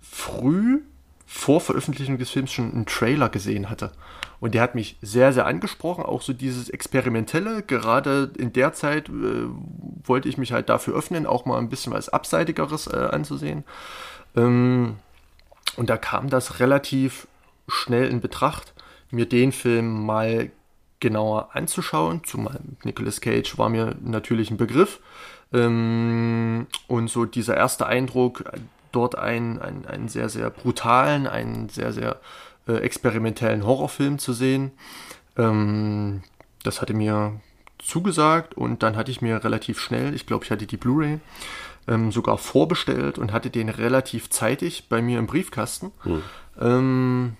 früh 0.01 0.81
vor 1.25 1.61
Veröffentlichung 1.61 2.17
des 2.17 2.29
Films 2.29 2.51
schon 2.51 2.71
einen 2.71 2.85
Trailer 2.85 3.29
gesehen 3.29 3.69
hatte. 3.69 3.91
Und 4.39 4.53
der 4.53 4.61
hat 4.61 4.75
mich 4.75 4.97
sehr, 5.01 5.33
sehr 5.33 5.45
angesprochen, 5.45 6.03
auch 6.03 6.21
so 6.21 6.33
dieses 6.33 6.69
Experimentelle. 6.69 7.63
Gerade 7.63 8.31
in 8.37 8.53
der 8.53 8.73
Zeit 8.73 9.09
äh, 9.09 9.47
wollte 10.03 10.29
ich 10.29 10.37
mich 10.37 10.51
halt 10.51 10.69
dafür 10.69 10.95
öffnen, 10.95 11.25
auch 11.25 11.45
mal 11.45 11.57
ein 11.57 11.69
bisschen 11.69 11.93
was 11.93 12.09
Abseitigeres 12.09 12.87
äh, 12.87 13.09
anzusehen. 13.11 13.63
Ähm, 14.35 14.97
und 15.77 15.89
da 15.89 15.97
kam 15.97 16.29
das 16.29 16.59
relativ 16.59 17.27
schnell 17.67 18.07
in 18.07 18.21
Betracht, 18.21 18.73
mir 19.09 19.25
den 19.25 19.51
Film 19.51 20.05
mal 20.05 20.51
genauer 20.99 21.49
anzuschauen. 21.53 22.21
Zumal 22.25 22.59
Nicolas 22.83 23.21
Cage 23.21 23.57
war 23.57 23.69
mir 23.69 23.95
natürlich 24.01 24.51
ein 24.51 24.57
Begriff. 24.57 24.99
Ähm, 25.53 26.67
und 26.87 27.09
so 27.09 27.25
dieser 27.25 27.55
erste 27.55 27.85
Eindruck, 27.85 28.43
dort 28.91 29.17
einen, 29.17 29.59
einen, 29.59 29.85
einen 29.85 30.07
sehr, 30.07 30.29
sehr 30.29 30.49
brutalen, 30.49 31.27
einen 31.27 31.69
sehr, 31.69 31.91
sehr 31.91 32.19
äh, 32.67 32.77
experimentellen 32.77 33.65
Horrorfilm 33.65 34.19
zu 34.19 34.33
sehen. 34.33 34.71
Ähm, 35.37 36.23
das 36.63 36.81
hatte 36.81 36.93
mir 36.93 37.39
zugesagt 37.77 38.55
und 38.55 38.83
dann 38.83 38.95
hatte 38.95 39.11
ich 39.11 39.21
mir 39.21 39.43
relativ 39.43 39.79
schnell, 39.79 40.15
ich 40.15 40.25
glaube, 40.25 40.45
ich 40.45 40.51
hatte 40.51 40.65
die 40.65 40.77
Blu-ray 40.77 41.19
ähm, 41.87 42.11
sogar 42.11 42.37
vorbestellt 42.37 43.17
und 43.17 43.31
hatte 43.31 43.49
den 43.49 43.69
relativ 43.69 44.29
zeitig 44.29 44.87
bei 44.89 45.01
mir 45.01 45.19
im 45.19 45.27
Briefkasten. 45.27 45.91
Hm. 46.01 46.23
Ähm, 46.59 47.37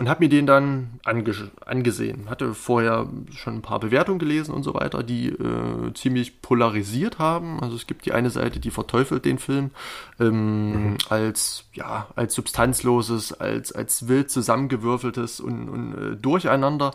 und 0.00 0.08
habe 0.08 0.24
mir 0.24 0.30
den 0.30 0.46
dann 0.46 0.98
ange 1.04 1.34
angesehen. 1.66 2.30
Hatte 2.30 2.54
vorher 2.54 3.06
schon 3.36 3.56
ein 3.56 3.62
paar 3.62 3.78
Bewertungen 3.78 4.18
gelesen 4.18 4.54
und 4.54 4.62
so 4.62 4.72
weiter, 4.72 5.02
die 5.02 5.28
äh, 5.28 5.92
ziemlich 5.92 6.40
polarisiert 6.40 7.18
haben. 7.18 7.60
Also 7.60 7.76
es 7.76 7.86
gibt 7.86 8.06
die 8.06 8.12
eine 8.12 8.30
Seite, 8.30 8.60
die 8.60 8.70
verteufelt 8.70 9.26
den 9.26 9.38
Film 9.38 9.72
ähm, 10.18 10.92
mhm. 10.92 10.96
als 11.10 11.66
ja 11.74 12.08
als 12.16 12.34
substanzloses, 12.34 13.34
als 13.34 13.72
als 13.72 14.08
wild 14.08 14.30
zusammengewürfeltes 14.30 15.38
und, 15.38 15.68
und 15.68 15.94
äh, 15.94 16.16
Durcheinander. 16.16 16.92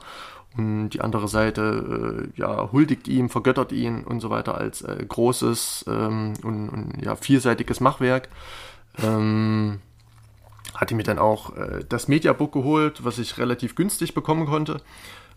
Und 0.57 0.89
die 0.89 1.01
andere 1.01 1.27
Seite 1.27 2.31
äh, 2.33 2.39
ja 2.39 2.71
huldigt 2.71 3.07
ihm, 3.07 3.29
vergöttert 3.29 3.71
ihn 3.71 4.03
und 4.03 4.19
so 4.19 4.31
weiter 4.31 4.55
als 4.55 4.81
äh, 4.81 5.05
großes 5.07 5.85
ähm, 5.88 6.33
und, 6.41 6.69
und 6.69 7.05
ja 7.05 7.15
vielseitiges 7.15 7.81
Machwerk. 7.81 8.29
Ähm, 9.03 9.79
hatte 10.75 10.96
mir 10.96 11.03
dann 11.03 11.20
auch 11.20 11.55
äh, 11.55 11.84
das 11.88 12.08
Mediabook 12.08 12.51
geholt, 12.51 13.03
was 13.03 13.20
ich 13.20 13.38
relativ 13.38 13.75
günstig 13.75 14.13
bekommen 14.13 14.46
konnte. 14.46 14.81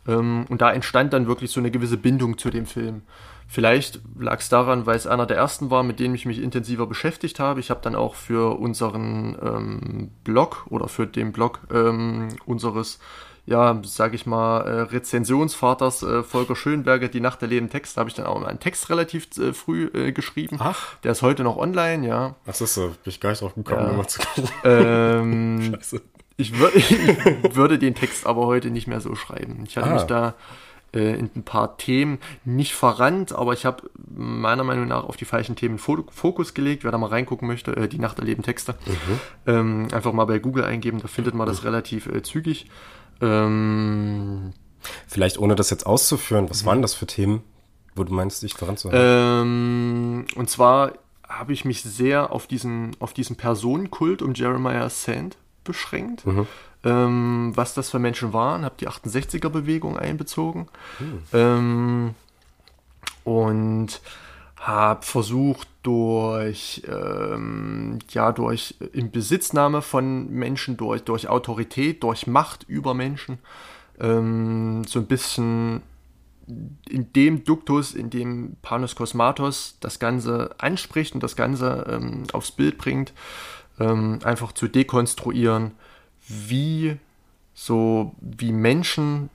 Ähm, 0.07 0.46
und 0.48 0.61
da 0.61 0.72
entstand 0.72 1.12
dann 1.12 1.27
wirklich 1.27 1.51
so 1.51 1.61
eine 1.61 1.70
gewisse 1.70 1.96
Bindung 1.96 2.38
zu 2.38 2.51
dem 2.51 2.66
Film. 2.66 3.03
Vielleicht 3.46 4.01
lag 4.18 4.40
es 4.40 4.51
daran, 4.51 4.85
weil 4.85 4.96
es 4.96 5.07
einer 5.07 5.24
der 5.24 5.38
ersten 5.38 5.70
war, 5.70 5.83
mit 5.83 6.01
denen 6.01 6.14
ich 6.14 6.27
mich 6.27 6.42
intensiver 6.42 6.87
beschäftigt 6.87 7.40
habe. 7.40 7.61
Ich 7.61 7.70
habe 7.70 7.81
dann 7.83 7.94
auch 7.94 8.14
für 8.14 8.59
unseren 8.59 9.38
ähm, 9.42 10.11
Blog 10.22 10.66
oder 10.68 10.88
für 10.88 11.07
den 11.07 11.33
Blog 11.33 11.61
ähm, 11.72 12.29
unseres 12.44 12.98
ja, 13.48 13.80
sag 13.84 14.12
ich 14.12 14.26
mal, 14.26 14.61
äh, 14.61 14.80
Rezensionsvaters 14.82 16.02
äh, 16.02 16.22
Volker 16.22 16.54
Schönberger, 16.54 17.08
Die 17.08 17.20
Nacht 17.20 17.40
der 17.40 17.48
Leben 17.48 17.70
Text, 17.70 17.96
da 17.96 18.00
habe 18.00 18.11
ich 18.11 18.14
dann 18.14 18.26
auch 18.26 18.42
einen 18.42 18.61
Text 18.61 18.90
relativ 18.90 19.28
äh, 19.38 19.54
früh 19.54 19.90
äh, 19.94 20.12
geschrieben. 20.12 20.58
Ach. 20.61 20.96
Der 20.98 21.12
ist 21.12 21.22
heute 21.22 21.44
noch 21.44 21.56
online, 21.56 22.06
ja. 22.06 22.34
Ach, 22.46 22.61
ist 22.61 22.74
so, 22.74 22.88
bin 22.88 22.96
ich 23.06 23.20
gar 23.20 23.30
nicht 23.30 23.40
drauf 23.40 23.54
gekommen, 23.54 23.80
ja. 23.80 23.87
nochmal 23.88 24.08
zu 24.08 24.20
gucken. 24.20 24.50
Ähm, 24.64 25.74
Scheiße. 25.74 26.02
Ich, 26.37 26.58
wür 26.58 26.70
ich 26.76 27.56
würde 27.56 27.78
den 27.78 27.94
Text 27.94 28.26
aber 28.26 28.46
heute 28.46 28.70
nicht 28.70 28.87
mehr 28.87 29.00
so 29.00 29.14
schreiben. 29.14 29.64
Ich 29.66 29.76
hatte 29.78 29.90
ah. 29.90 29.94
mich 29.94 30.02
da 30.02 30.34
äh, 30.92 31.18
in 31.18 31.30
ein 31.34 31.42
paar 31.42 31.78
Themen 31.78 32.18
nicht 32.44 32.74
verrannt, 32.74 33.32
aber 33.32 33.54
ich 33.54 33.64
habe 33.64 33.90
meiner 34.14 34.62
Meinung 34.62 34.88
nach 34.88 35.04
auf 35.04 35.16
die 35.16 35.24
falschen 35.24 35.56
Themen 35.56 35.78
Fokus 35.78 36.52
gelegt. 36.52 36.84
Wer 36.84 36.92
da 36.92 36.98
mal 36.98 37.08
reingucken 37.08 37.48
möchte, 37.48 37.74
äh, 37.76 37.88
die 37.88 37.98
Nacht 37.98 38.18
der 38.18 38.26
Leben 38.26 38.42
Texte, 38.42 38.74
mhm. 38.87 39.20
ähm, 39.46 39.88
einfach 39.90 40.12
mal 40.12 40.26
bei 40.26 40.38
Google 40.38 40.64
eingeben, 40.64 41.00
da 41.00 41.08
findet 41.08 41.34
man 41.34 41.46
das 41.46 41.62
mhm. 41.62 41.68
relativ 41.68 42.06
äh, 42.06 42.22
zügig. 42.22 42.66
Ähm, 43.20 44.52
Vielleicht 45.07 45.38
ohne 45.38 45.54
das 45.54 45.70
jetzt 45.70 45.87
auszuführen, 45.87 46.48
was 46.50 46.64
waren 46.64 46.83
das 46.83 46.94
für 46.94 47.07
Themen, 47.07 47.42
wo 47.94 48.04
du 48.04 48.12
meinst, 48.12 48.42
dich 48.42 48.57
zu 48.57 48.90
Ähm, 48.92 50.26
und 50.35 50.48
zwar 50.50 50.92
habe 51.28 51.52
ich 51.52 51.64
mich 51.64 51.83
sehr 51.83 52.33
auf 52.33 52.46
diesen, 52.46 52.96
auf 53.00 53.12
diesen 53.12 53.37
Personenkult 53.37 54.22
um 54.22 54.35
Jeremiah 54.35 54.88
Sand 54.88 55.37
beschränkt. 55.64 56.26
Mhm. 56.26 56.46
Ähm, 56.85 57.52
was 57.54 57.74
das 57.74 57.90
für 57.90 57.98
Menschen 57.98 58.33
waren, 58.33 58.64
habe 58.64 58.76
die 58.78 58.88
68er-Bewegung 58.88 59.98
einbezogen. 59.98 60.68
Mhm. 60.98 61.22
Ähm, 61.33 62.14
und 63.24 64.00
habe 64.61 65.05
versucht 65.05 65.68
durch 65.83 66.83
ähm, 66.88 67.99
ja 68.11 68.33
durch 68.33 68.75
Inbesitznahme 68.92 69.83
von 69.83 70.31
Menschen 70.31 70.77
durch 70.77 71.03
durch 71.03 71.29
Autorität 71.29 72.03
durch 72.03 72.27
Macht 72.27 72.64
über 72.68 72.92
Menschen 72.92 73.38
ähm, 74.01 74.83
so 74.87 74.99
ein 74.99 75.07
bisschen 75.07 75.83
in 76.88 77.12
dem 77.12 77.44
Duktus, 77.44 77.94
in 77.94 78.11
dem 78.11 78.57
Panos 78.62 78.94
Kosmatos 78.94 79.77
das 79.81 79.99
Ganze 79.99 80.55
anspricht 80.59 81.14
und 81.14 81.23
das 81.23 81.37
Ganze 81.37 81.87
ähm, 81.90 82.25
aufs 82.33 82.53
Bild 82.53 82.79
bringt, 82.79 83.12
ähm, 83.79 84.18
einfach 84.25 84.53
zu 84.53 84.68
dekonstruieren, 84.68 85.73
wie 86.27 86.97
so 87.55 88.14
wie 88.21 88.53
Menschen 88.53 89.31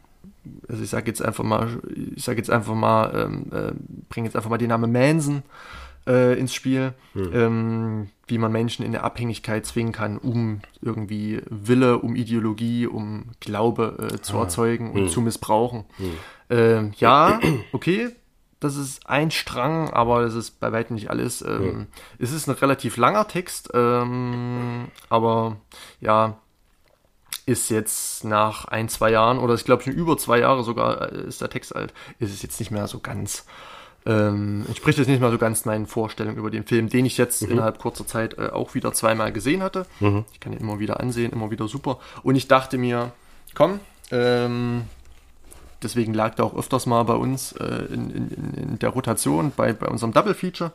also 0.67 0.83
ich 0.83 0.89
sage 0.89 1.07
jetzt 1.07 1.21
einfach 1.21 1.43
mal, 1.43 1.81
ich 2.15 2.23
sage 2.23 2.37
jetzt 2.37 2.49
einfach 2.49 2.75
mal, 2.75 3.13
ähm, 3.15 3.45
äh, 3.51 3.73
bringe 4.09 4.27
jetzt 4.27 4.35
einfach 4.35 4.49
mal 4.49 4.57
den 4.57 4.69
Namen 4.69 4.91
Manson 4.91 5.43
äh, 6.07 6.37
ins 6.37 6.53
Spiel, 6.53 6.93
hm. 7.13 7.31
ähm, 7.33 8.09
wie 8.27 8.37
man 8.37 8.51
Menschen 8.51 8.85
in 8.85 8.93
eine 8.93 9.03
Abhängigkeit 9.03 9.65
zwingen 9.65 9.93
kann, 9.93 10.17
um 10.17 10.61
irgendwie 10.81 11.41
Wille, 11.49 11.99
um 11.99 12.15
Ideologie, 12.15 12.87
um 12.87 13.31
Glaube 13.39 14.09
äh, 14.13 14.21
zu 14.21 14.37
ah. 14.37 14.41
erzeugen 14.41 14.91
und 14.91 15.01
hm. 15.01 15.09
zu 15.09 15.21
missbrauchen. 15.21 15.85
Hm. 15.97 16.11
Ähm, 16.49 16.91
ja, 16.97 17.39
okay, 17.71 18.09
das 18.59 18.77
ist 18.77 19.09
ein 19.09 19.31
Strang, 19.31 19.89
aber 19.89 20.21
das 20.21 20.35
ist 20.35 20.59
bei 20.59 20.71
weitem 20.71 20.95
nicht 20.95 21.09
alles. 21.09 21.41
Ähm, 21.41 21.87
es 22.17 22.31
ist 22.31 22.47
ein 22.47 22.55
relativ 22.55 22.95
langer 22.97 23.27
Text, 23.27 23.69
ähm, 23.73 24.87
aber 25.09 25.57
ja, 25.99 26.37
ist 27.45 27.69
jetzt 27.69 28.23
nach 28.23 28.65
ein, 28.65 28.89
zwei 28.89 29.11
Jahren, 29.11 29.39
oder 29.39 29.53
ich 29.55 29.65
glaube 29.65 29.83
schon 29.83 29.93
über 29.93 30.17
zwei 30.17 30.39
Jahre 30.39 30.63
sogar 30.63 31.11
äh, 31.11 31.27
ist 31.27 31.41
der 31.41 31.49
Text 31.49 31.75
alt, 31.75 31.93
ist 32.19 32.33
es 32.33 32.41
jetzt 32.41 32.59
nicht 32.59 32.71
mehr 32.71 32.87
so 32.87 32.99
ganz, 32.99 33.45
ähm, 34.05 34.65
entspricht 34.67 34.97
jetzt 34.97 35.07
nicht 35.07 35.19
mehr 35.19 35.31
so 35.31 35.37
ganz 35.37 35.65
meinen 35.65 35.85
Vorstellungen 35.85 36.37
über 36.37 36.51
den 36.51 36.65
Film, 36.65 36.89
den 36.89 37.05
ich 37.05 37.17
jetzt 37.17 37.43
mhm. 37.43 37.51
innerhalb 37.51 37.79
kurzer 37.79 38.07
Zeit 38.07 38.37
äh, 38.37 38.49
auch 38.49 38.75
wieder 38.75 38.93
zweimal 38.93 39.31
gesehen 39.31 39.61
hatte. 39.61 39.85
Mhm. 39.99 40.25
Ich 40.31 40.39
kann 40.39 40.53
ihn 40.53 40.59
immer 40.59 40.79
wieder 40.79 40.99
ansehen, 40.99 41.31
immer 41.31 41.51
wieder 41.51 41.67
super. 41.67 41.99
Und 42.23 42.35
ich 42.35 42.47
dachte 42.47 42.77
mir, 42.77 43.11
komm, 43.55 43.79
ähm, 44.11 44.83
deswegen 45.81 46.13
lag 46.13 46.35
der 46.35 46.45
auch 46.45 46.55
öfters 46.55 46.85
mal 46.85 47.03
bei 47.03 47.15
uns 47.15 47.51
äh, 47.53 47.85
in, 47.93 48.09
in, 48.09 48.53
in, 48.55 48.79
der 48.79 48.89
Rotation 48.89 49.51
bei, 49.55 49.73
bei 49.73 49.87
unserem 49.87 50.13
Double 50.13 50.33
Feature, 50.33 50.71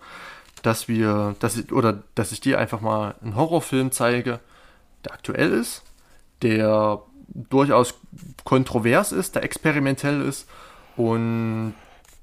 dass 0.63 0.89
wir, 0.89 1.35
dass 1.41 1.57
ich, 1.57 1.73
oder 1.73 2.03
dass 2.15 2.33
ich 2.33 2.41
dir 2.41 2.59
einfach 2.59 2.81
mal 2.81 3.15
einen 3.23 3.37
Horrorfilm 3.37 3.91
zeige, 3.91 4.41
der 5.05 5.13
aktuell 5.13 5.53
ist, 5.53 5.83
der 6.43 7.01
durchaus 7.29 7.95
kontrovers 8.45 9.13
ist, 9.13 9.35
der 9.35 9.45
experimentell 9.45 10.23
ist 10.23 10.49
und 10.97 11.75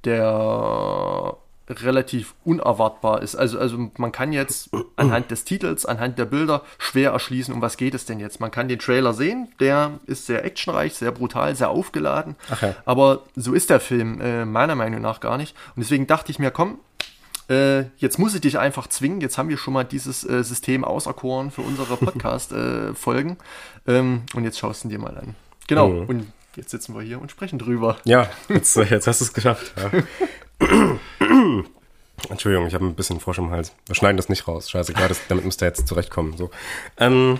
der 0.03 1.37
relativ 1.67 2.35
unerwartbar 2.43 3.21
ist. 3.23 3.35
Also, 3.35 3.57
also 3.57 3.89
man 3.97 4.11
kann 4.11 4.31
jetzt 4.31 4.69
anhand 4.97 5.31
des 5.31 5.45
Titels, 5.45 5.85
anhand 5.85 6.19
der 6.19 6.25
Bilder 6.25 6.61
schwer 6.77 7.11
erschließen, 7.11 7.53
um 7.53 7.61
was 7.61 7.77
geht 7.77 7.95
es 7.95 8.05
denn 8.05 8.19
jetzt. 8.19 8.39
Man 8.39 8.51
kann 8.51 8.67
den 8.67 8.79
Trailer 8.79 9.13
sehen, 9.13 9.47
der 9.59 9.99
ist 10.05 10.27
sehr 10.27 10.45
actionreich, 10.45 10.93
sehr 10.93 11.11
brutal, 11.11 11.55
sehr 11.55 11.69
aufgeladen. 11.69 12.35
Okay. 12.51 12.73
Aber 12.85 13.23
so 13.35 13.53
ist 13.53 13.69
der 13.69 13.79
Film 13.79 14.21
äh, 14.21 14.45
meiner 14.45 14.75
Meinung 14.75 15.01
nach 15.01 15.19
gar 15.19 15.37
nicht. 15.37 15.55
Und 15.75 15.81
deswegen 15.81 16.05
dachte 16.05 16.31
ich 16.31 16.37
mir, 16.37 16.51
komm, 16.51 16.77
äh, 17.49 17.85
jetzt 17.97 18.17
muss 18.17 18.33
ich 18.33 18.41
dich 18.41 18.57
einfach 18.57 18.87
zwingen. 18.87 19.21
Jetzt 19.21 19.37
haben 19.37 19.49
wir 19.49 19.57
schon 19.57 19.73
mal 19.73 19.83
dieses 19.83 20.23
äh, 20.23 20.43
System 20.43 20.83
auserkoren 20.83 21.51
für 21.51 21.61
unsere 21.61 21.97
Podcast-Folgen. 21.97 23.37
Äh, 23.85 23.97
ähm, 23.97 24.23
und 24.33 24.43
jetzt 24.43 24.57
schaust 24.59 24.83
du 24.83 24.89
dir 24.89 24.99
mal 24.99 25.17
an. 25.17 25.35
Genau. 25.67 25.89
Mhm. 25.89 26.05
Und 26.05 26.33
jetzt 26.55 26.71
sitzen 26.71 26.95
wir 26.95 27.01
hier 27.01 27.21
und 27.21 27.31
sprechen 27.31 27.59
drüber. 27.59 27.97
Ja, 28.03 28.29
jetzt, 28.49 28.75
äh, 28.77 28.83
jetzt 28.83 29.07
hast 29.07 29.21
du 29.21 29.25
es 29.25 29.33
geschafft. 29.33 29.73
Ja. 29.77 29.91
Entschuldigung, 32.29 32.67
ich 32.67 32.73
habe 32.73 32.85
ein 32.85 32.95
bisschen 32.95 33.19
Frosch 33.19 33.37
im 33.37 33.51
Hals. 33.51 33.73
Wir 33.85 33.95
schneiden 33.95 34.17
das 34.17 34.29
nicht 34.29 34.47
raus. 34.47 34.69
Scheißegal, 34.69 35.07
das, 35.07 35.19
damit 35.27 35.45
müsst 35.45 35.61
ihr 35.61 35.67
jetzt 35.67 35.87
zurechtkommen. 35.87 36.37
So. 36.37 36.49
Ähm, 36.97 37.39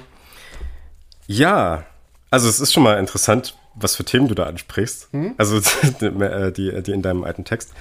ja, 1.27 1.85
also 2.29 2.47
es 2.49 2.59
ist 2.59 2.73
schon 2.73 2.83
mal 2.83 2.99
interessant, 2.99 3.57
was 3.73 3.95
für 3.95 4.05
Themen 4.05 4.27
du 4.27 4.35
da 4.35 4.43
ansprichst. 4.43 5.13
Mhm. 5.13 5.33
Also 5.37 5.59
die, 6.01 6.83
die 6.83 6.91
in 6.91 7.01
deinem 7.01 7.23
alten 7.23 7.45
Text 7.45 7.73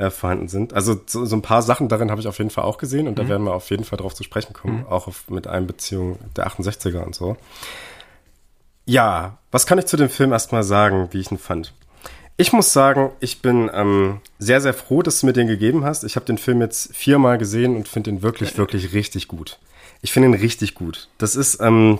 äh, 0.00 0.10
vorhanden 0.10 0.48
sind. 0.48 0.72
Also 0.72 0.98
so, 1.06 1.26
so, 1.26 1.36
ein 1.36 1.42
paar 1.42 1.62
Sachen 1.62 1.88
darin 1.88 2.10
habe 2.10 2.20
ich 2.20 2.26
auf 2.26 2.38
jeden 2.38 2.50
Fall 2.50 2.64
auch 2.64 2.78
gesehen 2.78 3.06
und 3.06 3.12
mhm. 3.18 3.22
da 3.22 3.28
werden 3.28 3.44
wir 3.44 3.52
auf 3.52 3.68
jeden 3.70 3.84
Fall 3.84 3.98
drauf 3.98 4.14
zu 4.14 4.24
sprechen 4.24 4.54
kommen, 4.54 4.78
mhm. 4.78 4.86
auch 4.86 5.06
auf, 5.06 5.28
mit 5.28 5.46
Einbeziehung 5.46 6.18
der 6.36 6.48
68er 6.48 7.02
und 7.02 7.14
so. 7.14 7.36
Ja, 8.86 9.38
was 9.50 9.66
kann 9.66 9.78
ich 9.78 9.86
zu 9.86 9.96
dem 9.96 10.08
Film 10.08 10.32
erstmal 10.32 10.62
sagen, 10.62 11.08
wie 11.10 11.20
ich 11.20 11.30
ihn 11.30 11.38
fand? 11.38 11.74
Ich 12.38 12.54
muss 12.54 12.72
sagen, 12.72 13.10
ich 13.20 13.42
bin 13.42 13.70
ähm, 13.74 14.22
sehr, 14.38 14.62
sehr 14.62 14.72
froh, 14.72 15.02
dass 15.02 15.20
du 15.20 15.26
mir 15.26 15.34
den 15.34 15.46
gegeben 15.46 15.84
hast. 15.84 16.04
Ich 16.04 16.16
habe 16.16 16.24
den 16.24 16.38
Film 16.38 16.62
jetzt 16.62 16.96
viermal 16.96 17.36
gesehen 17.36 17.76
und 17.76 17.86
finde 17.86 18.08
ihn 18.08 18.22
wirklich, 18.22 18.56
wirklich 18.56 18.94
richtig 18.94 19.28
gut. 19.28 19.58
Ich 20.00 20.12
finde 20.12 20.30
ihn 20.30 20.34
richtig 20.34 20.74
gut. 20.74 21.10
Das 21.18 21.36
ist, 21.36 21.60
ähm, 21.60 21.98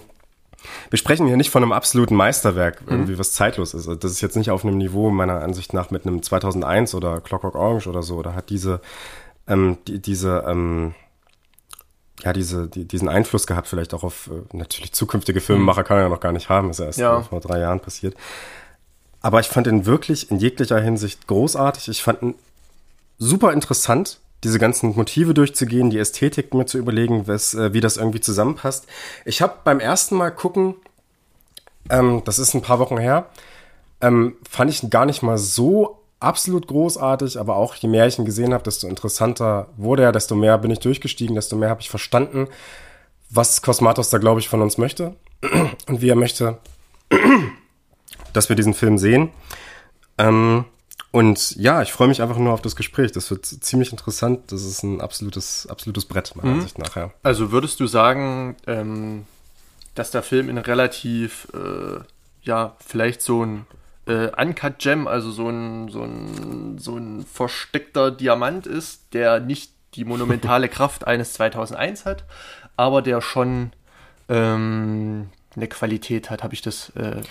wir 0.90 0.98
sprechen 0.98 1.26
hier 1.26 1.36
nicht 1.36 1.50
von 1.50 1.62
einem 1.62 1.72
absoluten 1.72 2.14
Meisterwerk, 2.14 2.82
mhm. 2.82 2.88
irgendwie, 2.88 3.18
was 3.18 3.32
zeitlos 3.32 3.74
ist. 3.74 3.86
Das 3.86 4.10
ist 4.10 4.20
jetzt 4.20 4.36
nicht 4.36 4.50
auf 4.50 4.64
einem 4.64 4.78
Niveau 4.78 5.10
meiner 5.10 5.40
Ansicht 5.40 5.72
nach 5.72 5.90
mit 5.90 6.06
einem 6.06 6.22
2001 6.22 6.94
oder 6.94 7.20
Clockwork 7.20 7.54
Orange 7.54 7.88
oder 7.88 8.02
so, 8.02 8.16
oder 8.16 8.34
hat 8.34 8.50
diese, 8.50 8.80
ähm, 9.46 9.78
die, 9.86 10.00
diese, 10.00 10.44
ähm, 10.46 10.94
ja, 12.22 12.32
diese, 12.32 12.68
die, 12.68 12.86
diesen 12.86 13.08
Einfluss 13.08 13.46
gehabt, 13.46 13.68
vielleicht 13.68 13.94
auch 13.94 14.04
auf 14.04 14.28
äh, 14.28 14.56
natürlich 14.56 14.92
zukünftige 14.92 15.40
Filmemacher 15.40 15.82
mhm. 15.82 15.86
kann 15.86 15.96
er 15.98 16.02
ja 16.04 16.08
noch 16.08 16.20
gar 16.20 16.32
nicht 16.32 16.48
haben, 16.48 16.70
ist 16.70 16.80
ja 16.80 16.86
erst 16.86 16.98
ja. 16.98 17.22
vor 17.22 17.40
drei 17.40 17.60
Jahren 17.60 17.80
passiert. 17.80 18.14
Aber 19.22 19.40
ich 19.40 19.48
fand 19.48 19.66
ihn 19.66 19.86
wirklich 19.86 20.30
in 20.30 20.38
jeglicher 20.38 20.80
Hinsicht 20.80 21.26
großartig. 21.26 21.88
Ich 21.88 22.02
fand 22.02 22.22
ihn 22.22 22.34
super 23.18 23.52
interessant, 23.52 24.18
diese 24.44 24.58
ganzen 24.58 24.94
Motive 24.94 25.34
durchzugehen, 25.34 25.90
die 25.90 25.98
Ästhetik 25.98 26.54
mir 26.54 26.66
zu 26.66 26.78
überlegen, 26.78 27.26
was, 27.26 27.54
äh, 27.54 27.72
wie 27.72 27.80
das 27.80 27.96
irgendwie 27.96 28.20
zusammenpasst. 28.20 28.86
Ich 29.24 29.42
habe 29.42 29.54
beim 29.64 29.80
ersten 29.80 30.16
Mal 30.16 30.30
gucken, 30.30 30.76
ähm, 31.90 32.22
das 32.24 32.38
ist 32.38 32.54
ein 32.54 32.62
paar 32.62 32.78
Wochen 32.78 32.98
her, 32.98 33.26
ähm, 34.00 34.36
fand 34.48 34.70
ich 34.70 34.88
gar 34.90 35.06
nicht 35.06 35.22
mal 35.22 35.38
so 35.38 36.00
absolut 36.20 36.66
großartig, 36.66 37.38
aber 37.38 37.56
auch 37.56 37.74
je 37.74 37.88
mehr 37.88 38.06
ich 38.06 38.18
ihn 38.18 38.24
gesehen 38.24 38.52
habe, 38.52 38.62
desto 38.62 38.86
interessanter 38.86 39.68
wurde 39.76 40.02
er, 40.02 40.12
desto 40.12 40.34
mehr 40.34 40.58
bin 40.58 40.70
ich 40.70 40.78
durchgestiegen, 40.80 41.34
desto 41.34 41.56
mehr 41.56 41.70
habe 41.70 41.80
ich 41.80 41.90
verstanden, 41.90 42.48
was 43.30 43.62
Cosmatos 43.62 44.10
da, 44.10 44.18
glaube 44.18 44.40
ich, 44.40 44.48
von 44.48 44.60
uns 44.60 44.76
möchte 44.76 45.14
und 45.86 46.00
wie 46.00 46.08
er 46.08 46.16
möchte, 46.16 46.58
dass 48.32 48.48
wir 48.48 48.56
diesen 48.56 48.74
Film 48.74 48.98
sehen. 48.98 49.30
Ähm, 50.18 50.64
und 51.12 51.56
ja, 51.56 51.82
ich 51.82 51.92
freue 51.92 52.08
mich 52.08 52.22
einfach 52.22 52.38
nur 52.38 52.52
auf 52.52 52.62
das 52.62 52.76
Gespräch. 52.76 53.12
Das 53.12 53.30
wird 53.30 53.44
ziemlich 53.46 53.90
interessant. 53.90 54.52
Das 54.52 54.64
ist 54.64 54.82
ein 54.82 55.00
absolutes, 55.00 55.66
absolutes 55.68 56.04
Brett, 56.04 56.36
meiner 56.36 56.50
mhm. 56.50 56.54
Ansicht 56.56 56.78
nach. 56.78 56.96
Ja. 56.96 57.10
Also 57.22 57.52
würdest 57.52 57.80
du 57.80 57.86
sagen, 57.86 58.56
ähm, 58.66 59.26
dass 59.94 60.10
der 60.10 60.22
Film 60.22 60.48
in 60.48 60.58
relativ, 60.58 61.48
äh, 61.52 62.00
ja, 62.42 62.76
vielleicht 62.86 63.22
so 63.22 63.44
ein 63.44 63.66
äh, 64.06 64.30
Uncut 64.40 64.78
Gem, 64.78 65.06
also 65.06 65.30
so 65.30 65.48
ein, 65.48 65.88
so, 65.88 66.02
ein, 66.02 66.78
so 66.78 66.96
ein 66.96 67.24
versteckter 67.24 68.10
Diamant 68.10 68.66
ist, 68.66 69.12
der 69.12 69.40
nicht 69.40 69.72
die 69.94 70.04
monumentale 70.04 70.68
Kraft 70.70 71.06
eines 71.06 71.32
2001 71.34 72.04
hat, 72.04 72.24
aber 72.76 73.02
der 73.02 73.20
schon 73.20 73.72
ähm, 74.28 75.30
eine 75.56 75.68
Qualität 75.68 76.30
hat. 76.30 76.42
Habe 76.42 76.54
ich 76.54 76.62
das 76.62 76.90
äh, 76.90 77.22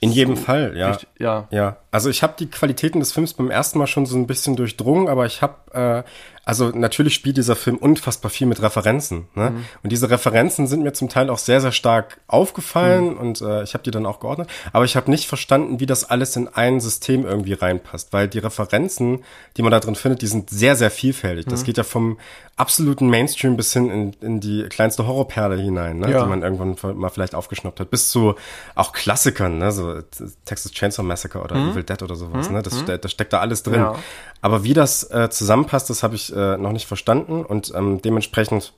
in 0.00 0.12
jedem 0.12 0.36
so, 0.36 0.42
Fall, 0.42 0.76
ja. 0.76 0.90
Richtig, 0.90 1.08
ja. 1.18 1.48
Ja. 1.50 1.76
Also 1.90 2.08
ich 2.08 2.22
habe 2.22 2.34
die 2.38 2.46
Qualitäten 2.46 3.00
des 3.00 3.12
Films 3.12 3.34
beim 3.34 3.50
ersten 3.50 3.78
Mal 3.78 3.86
schon 3.86 4.06
so 4.06 4.16
ein 4.16 4.26
bisschen 4.26 4.54
durchdrungen, 4.54 5.08
aber 5.08 5.26
ich 5.26 5.42
habe 5.42 6.04
äh, 6.04 6.08
also 6.48 6.70
natürlich 6.70 7.12
spielt 7.12 7.36
dieser 7.36 7.56
Film 7.56 7.76
unfassbar 7.76 8.30
viel 8.30 8.46
mit 8.46 8.62
Referenzen. 8.62 9.28
Ne? 9.34 9.50
Mhm. 9.50 9.64
Und 9.82 9.92
diese 9.92 10.08
Referenzen 10.08 10.66
sind 10.66 10.82
mir 10.82 10.94
zum 10.94 11.10
Teil 11.10 11.28
auch 11.28 11.36
sehr, 11.36 11.60
sehr 11.60 11.72
stark 11.72 12.22
aufgefallen 12.26 13.10
mhm. 13.10 13.18
und 13.18 13.40
äh, 13.42 13.62
ich 13.64 13.74
habe 13.74 13.84
die 13.84 13.90
dann 13.90 14.06
auch 14.06 14.18
geordnet. 14.18 14.48
Aber 14.72 14.86
ich 14.86 14.96
habe 14.96 15.10
nicht 15.10 15.28
verstanden, 15.28 15.78
wie 15.78 15.84
das 15.84 16.08
alles 16.08 16.36
in 16.36 16.48
ein 16.48 16.80
System 16.80 17.26
irgendwie 17.26 17.52
reinpasst, 17.52 18.14
weil 18.14 18.28
die 18.28 18.38
Referenzen, 18.38 19.24
die 19.58 19.62
man 19.62 19.72
da 19.72 19.78
drin 19.78 19.94
findet, 19.94 20.22
die 20.22 20.26
sind 20.26 20.48
sehr, 20.48 20.74
sehr 20.74 20.90
vielfältig. 20.90 21.44
Mhm. 21.44 21.50
Das 21.50 21.64
geht 21.64 21.76
ja 21.76 21.84
vom 21.84 22.18
absoluten 22.58 23.08
Mainstream 23.08 23.56
bis 23.56 23.72
hin 23.72 23.90
in, 23.90 24.12
in 24.20 24.40
die 24.40 24.64
kleinste 24.68 25.06
Horrorperle 25.06 25.56
hinein, 25.56 25.98
ne? 25.98 26.10
Ja. 26.10 26.22
die 26.22 26.28
man 26.28 26.42
irgendwann 26.42 26.76
mal 26.98 27.08
vielleicht 27.08 27.34
aufgeschnappt 27.34 27.78
hat, 27.78 27.90
bis 27.90 28.10
zu 28.10 28.34
auch 28.74 28.92
Klassikern, 28.92 29.58
ne? 29.58 29.70
so 29.70 30.02
Texas 30.44 30.72
Chainsaw 30.72 31.04
Massacre 31.04 31.40
oder 31.40 31.56
mhm. 31.56 31.70
Evil 31.70 31.84
Dead 31.84 32.02
oder 32.02 32.16
sowas. 32.16 32.48
Mhm. 32.48 32.56
Ne? 32.56 32.62
Das, 32.62 32.82
mhm. 32.82 32.98
das 33.00 33.10
steckt 33.10 33.32
da 33.32 33.40
alles 33.40 33.62
drin. 33.62 33.80
Ja. 33.80 33.94
Aber 34.40 34.64
wie 34.64 34.74
das 34.74 35.04
äh, 35.10 35.30
zusammenpasst, 35.30 35.88
das 35.88 36.02
habe 36.02 36.16
ich 36.16 36.34
äh, 36.34 36.56
noch 36.56 36.72
nicht 36.72 36.86
verstanden 36.86 37.44
und 37.44 37.72
ähm, 37.74 38.02
dementsprechend, 38.02 38.72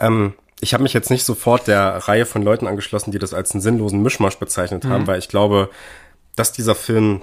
ähm, 0.00 0.32
ich 0.60 0.72
habe 0.72 0.82
mich 0.82 0.94
jetzt 0.94 1.10
nicht 1.10 1.24
sofort 1.24 1.66
der 1.66 2.08
Reihe 2.08 2.24
von 2.24 2.42
Leuten 2.42 2.66
angeschlossen, 2.66 3.10
die 3.10 3.18
das 3.18 3.34
als 3.34 3.52
einen 3.52 3.60
sinnlosen 3.60 4.02
Mischmasch 4.02 4.38
bezeichnet 4.38 4.86
haben, 4.86 5.02
mhm. 5.02 5.06
weil 5.06 5.18
ich 5.18 5.28
glaube, 5.28 5.68
dass 6.36 6.52
dieser 6.52 6.74
Film 6.74 7.22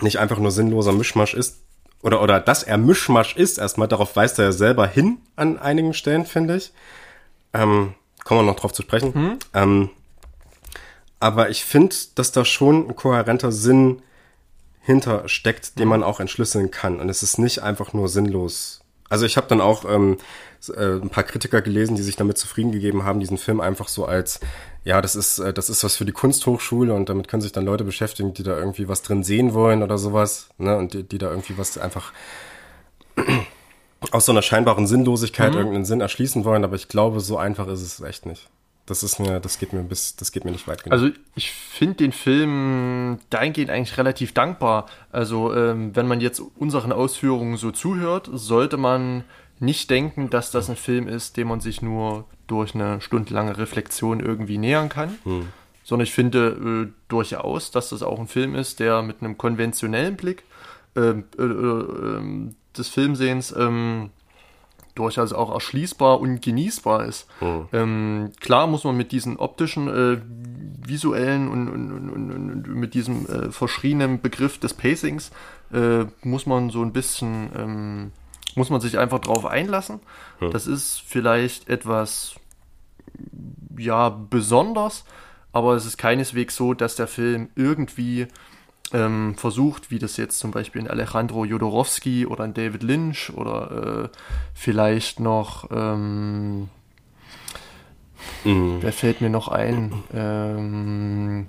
nicht 0.00 0.18
einfach 0.18 0.38
nur 0.38 0.50
sinnloser 0.50 0.92
Mischmasch 0.92 1.34
ist, 1.34 1.58
oder, 2.02 2.20
oder 2.20 2.40
dass 2.40 2.62
er 2.62 2.78
Mischmasch 2.78 3.36
ist, 3.36 3.58
erstmal, 3.58 3.88
darauf 3.88 4.16
weist 4.16 4.38
er 4.38 4.46
ja 4.46 4.52
selber 4.52 4.86
hin 4.86 5.18
an 5.36 5.58
einigen 5.58 5.94
Stellen, 5.94 6.26
finde 6.26 6.56
ich. 6.56 6.72
Ähm, 7.54 7.94
kommen 8.24 8.40
wir 8.40 8.50
noch 8.50 8.58
drauf 8.58 8.72
zu 8.72 8.82
sprechen. 8.82 9.12
Mhm. 9.14 9.38
Ähm, 9.54 9.90
aber 11.20 11.50
ich 11.50 11.64
finde, 11.64 11.94
dass 12.16 12.32
da 12.32 12.44
schon 12.44 12.88
ein 12.88 12.96
kohärenter 12.96 13.52
Sinn 13.52 14.02
hintersteckt, 14.80 15.78
den 15.78 15.86
man 15.86 16.02
auch 16.02 16.18
entschlüsseln 16.18 16.72
kann. 16.72 16.98
Und 16.98 17.08
es 17.08 17.22
ist 17.22 17.38
nicht 17.38 17.60
einfach 17.60 17.92
nur 17.92 18.08
sinnlos. 18.08 18.80
Also 19.08 19.24
ich 19.26 19.36
habe 19.36 19.46
dann 19.46 19.60
auch 19.60 19.84
ähm, 19.84 20.18
äh, 20.74 20.94
ein 20.94 21.10
paar 21.10 21.22
Kritiker 21.22 21.62
gelesen, 21.62 21.94
die 21.94 22.02
sich 22.02 22.16
damit 22.16 22.38
zufrieden 22.38 22.72
gegeben 22.72 23.04
haben, 23.04 23.20
diesen 23.20 23.38
Film 23.38 23.60
einfach 23.60 23.86
so 23.86 24.04
als, 24.04 24.40
ja, 24.84 25.00
das 25.00 25.14
ist, 25.14 25.38
äh, 25.38 25.52
das 25.52 25.70
ist 25.70 25.84
was 25.84 25.96
für 25.96 26.04
die 26.04 26.12
Kunsthochschule 26.12 26.92
und 26.94 27.08
damit 27.08 27.28
können 27.28 27.42
sich 27.42 27.52
dann 27.52 27.64
Leute 27.64 27.84
beschäftigen, 27.84 28.34
die 28.34 28.42
da 28.42 28.56
irgendwie 28.56 28.88
was 28.88 29.02
drin 29.02 29.22
sehen 29.22 29.54
wollen 29.54 29.82
oder 29.82 29.98
sowas, 29.98 30.48
ne? 30.58 30.76
Und 30.76 30.94
die, 30.94 31.04
die 31.04 31.18
da 31.18 31.30
irgendwie 31.30 31.56
was 31.56 31.78
einfach 31.78 32.12
aus 34.10 34.26
so 34.26 34.32
einer 34.32 34.42
scheinbaren 34.42 34.86
Sinnlosigkeit 34.86 35.52
mhm. 35.52 35.58
irgendeinen 35.58 35.84
Sinn 35.84 36.00
erschließen 36.00 36.44
wollen, 36.44 36.64
aber 36.64 36.76
ich 36.76 36.88
glaube, 36.88 37.20
so 37.20 37.36
einfach 37.36 37.68
ist 37.68 37.82
es 37.82 38.00
echt 38.00 38.26
nicht. 38.26 38.48
Das 38.86 39.04
ist 39.04 39.20
mir, 39.20 39.38
das 39.38 39.60
geht 39.60 39.72
mir 39.72 39.82
bis, 39.82 40.16
das 40.16 40.32
geht 40.32 40.44
mir 40.44 40.50
nicht 40.50 40.66
weit 40.66 40.82
genug. 40.82 40.92
Also 40.92 41.14
ich 41.36 41.52
finde 41.52 41.96
den 41.96 42.10
Film 42.10 43.20
dahingehend 43.30 43.70
eigentlich 43.70 43.96
relativ 43.96 44.34
dankbar. 44.34 44.86
Also 45.12 45.54
ähm, 45.54 45.94
wenn 45.94 46.08
man 46.08 46.20
jetzt 46.20 46.42
unseren 46.58 46.90
Ausführungen 46.90 47.56
so 47.56 47.70
zuhört, 47.70 48.28
sollte 48.32 48.76
man 48.76 49.22
nicht 49.60 49.88
denken, 49.88 50.30
dass 50.30 50.50
das 50.50 50.68
ein 50.68 50.74
Film 50.74 51.06
ist, 51.06 51.36
dem 51.36 51.46
man 51.46 51.60
sich 51.60 51.80
nur 51.80 52.24
durch 52.52 52.74
eine 52.74 53.00
stundenlange 53.00 53.56
Reflexion 53.56 54.20
irgendwie 54.20 54.58
nähern 54.58 54.90
kann. 54.90 55.16
Hm. 55.24 55.48
Sondern 55.84 56.04
ich 56.04 56.12
finde 56.12 56.90
äh, 56.90 56.92
durchaus, 57.08 57.70
dass 57.70 57.88
das 57.88 58.02
auch 58.02 58.20
ein 58.20 58.28
Film 58.28 58.54
ist, 58.54 58.78
der 58.78 59.02
mit 59.02 59.20
einem 59.20 59.38
konventionellen 59.38 60.16
Blick 60.16 60.44
ähm, 60.94 61.24
äh, 61.38 61.42
äh, 61.42 62.52
des 62.76 62.88
Filmsehens 62.88 63.54
ähm, 63.56 64.10
durchaus 64.94 65.32
auch 65.32 65.50
erschließbar 65.50 66.20
und 66.20 66.42
genießbar 66.42 67.06
ist. 67.06 67.26
Mhm. 67.40 67.68
Ähm, 67.72 68.32
klar 68.40 68.66
muss 68.66 68.84
man 68.84 68.96
mit 68.96 69.10
diesen 69.10 69.38
optischen, 69.38 69.88
äh, 69.88 70.20
visuellen 70.86 71.48
und, 71.48 71.68
und, 71.68 72.10
und, 72.10 72.30
und, 72.30 72.74
mit 72.74 72.92
diesem 72.92 73.26
äh, 73.26 73.50
verschriebenen 73.50 74.20
Begriff 74.20 74.58
des 74.58 74.74
Pacings 74.74 75.30
äh, 75.72 76.04
muss 76.22 76.44
man 76.44 76.70
so 76.70 76.82
ein 76.82 76.92
bisschen, 76.92 77.50
ähm, 77.56 78.12
muss 78.54 78.68
man 78.68 78.82
sich 78.82 78.98
einfach 78.98 79.20
drauf 79.20 79.46
einlassen. 79.46 80.00
Mhm. 80.40 80.50
Das 80.50 80.66
ist 80.66 81.02
vielleicht 81.06 81.68
etwas, 81.70 82.34
ja, 83.78 84.08
besonders, 84.08 85.04
aber 85.52 85.74
es 85.74 85.86
ist 85.86 85.98
keineswegs 85.98 86.56
so, 86.56 86.74
dass 86.74 86.96
der 86.96 87.06
Film 87.06 87.50
irgendwie 87.56 88.26
ähm, 88.92 89.34
versucht, 89.36 89.90
wie 89.90 89.98
das 89.98 90.16
jetzt 90.16 90.38
zum 90.38 90.50
Beispiel 90.50 90.82
in 90.82 90.88
Alejandro 90.88 91.44
Jodorowsky 91.44 92.26
oder 92.26 92.44
in 92.44 92.54
David 92.54 92.82
Lynch 92.82 93.32
oder 93.34 94.10
äh, 94.12 94.16
vielleicht 94.54 95.20
noch, 95.20 95.70
ähm, 95.70 96.68
mhm. 98.44 98.78
wer 98.80 98.92
fällt 98.92 99.20
mir 99.20 99.30
noch 99.30 99.48
ein? 99.48 99.92
Ähm, 100.14 101.46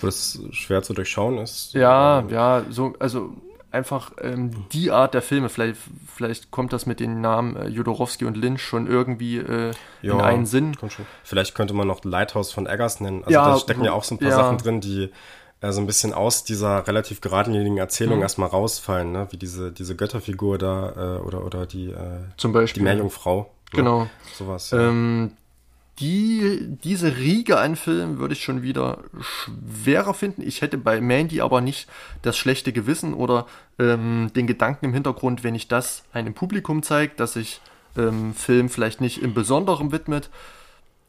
Wo 0.00 0.06
das 0.06 0.40
schwer 0.50 0.82
zu 0.82 0.92
durchschauen 0.92 1.38
ist. 1.38 1.72
Ja, 1.74 2.24
ja, 2.28 2.64
so, 2.68 2.94
also 2.98 3.34
einfach 3.70 4.12
ähm, 4.20 4.66
die 4.72 4.90
Art 4.90 5.14
der 5.14 5.22
Filme. 5.22 5.48
Vielleicht, 5.48 5.78
vielleicht 6.14 6.50
kommt 6.50 6.72
das 6.72 6.86
mit 6.86 7.00
den 7.00 7.20
Namen 7.20 7.56
äh, 7.56 7.68
Jodorowsky 7.68 8.24
und 8.24 8.36
Lynch 8.36 8.62
schon 8.62 8.86
irgendwie 8.86 9.38
äh, 9.38 9.72
ja, 10.02 10.14
in 10.14 10.20
einen 10.20 10.46
Sinn. 10.46 10.76
Vielleicht 11.24 11.54
könnte 11.54 11.74
man 11.74 11.86
noch 11.86 12.04
Lighthouse 12.04 12.52
von 12.52 12.66
Eggers 12.66 13.00
nennen. 13.00 13.22
Also 13.24 13.32
ja, 13.32 13.48
da 13.48 13.58
stecken 13.58 13.84
ja 13.84 13.92
auch 13.92 14.04
so 14.04 14.14
ein 14.14 14.18
paar 14.18 14.28
ja. 14.28 14.36
Sachen 14.36 14.58
drin, 14.58 14.80
die 14.80 15.10
äh, 15.60 15.72
so 15.72 15.80
ein 15.80 15.86
bisschen 15.86 16.12
aus 16.12 16.44
dieser 16.44 16.86
relativ 16.86 17.20
geradlinigen 17.20 17.78
Erzählung 17.78 18.16
mhm. 18.16 18.22
erstmal 18.22 18.48
rausfallen, 18.48 19.12
ne? 19.12 19.28
wie 19.30 19.36
diese, 19.36 19.72
diese 19.72 19.96
Götterfigur 19.96 20.58
da 20.58 21.18
äh, 21.18 21.20
oder, 21.20 21.44
oder 21.44 21.66
die, 21.66 21.90
äh, 21.90 22.20
Zum 22.36 22.52
Beispiel. 22.52 22.80
die 22.80 22.84
Meerjungfrau. 22.84 23.40
Ne? 23.40 23.46
Genau. 23.72 24.06
Sowas. 24.34 24.70
Ja. 24.70 24.88
Ähm, 24.88 25.32
die, 25.98 26.76
diese 26.84 27.16
Riege 27.16 27.58
an 27.58 27.76
Filmen 27.76 28.18
würde 28.18 28.34
ich 28.34 28.42
schon 28.42 28.62
wieder 28.62 29.04
schwerer 29.20 30.12
finden. 30.12 30.42
Ich 30.42 30.60
hätte 30.60 30.76
bei 30.76 31.00
Mandy 31.00 31.40
aber 31.40 31.60
nicht 31.60 31.88
das 32.22 32.36
schlechte 32.36 32.72
Gewissen 32.72 33.14
oder 33.14 33.46
ähm, 33.78 34.30
den 34.36 34.46
Gedanken 34.46 34.86
im 34.86 34.94
Hintergrund, 34.94 35.42
wenn 35.42 35.54
ich 35.54 35.68
das 35.68 36.04
einem 36.12 36.34
Publikum 36.34 36.82
zeige, 36.82 37.14
dass 37.16 37.32
sich 37.32 37.60
ähm, 37.96 38.34
Film 38.34 38.68
vielleicht 38.68 39.00
nicht 39.00 39.22
im 39.22 39.32
Besonderen 39.32 39.90
widmet, 39.90 40.28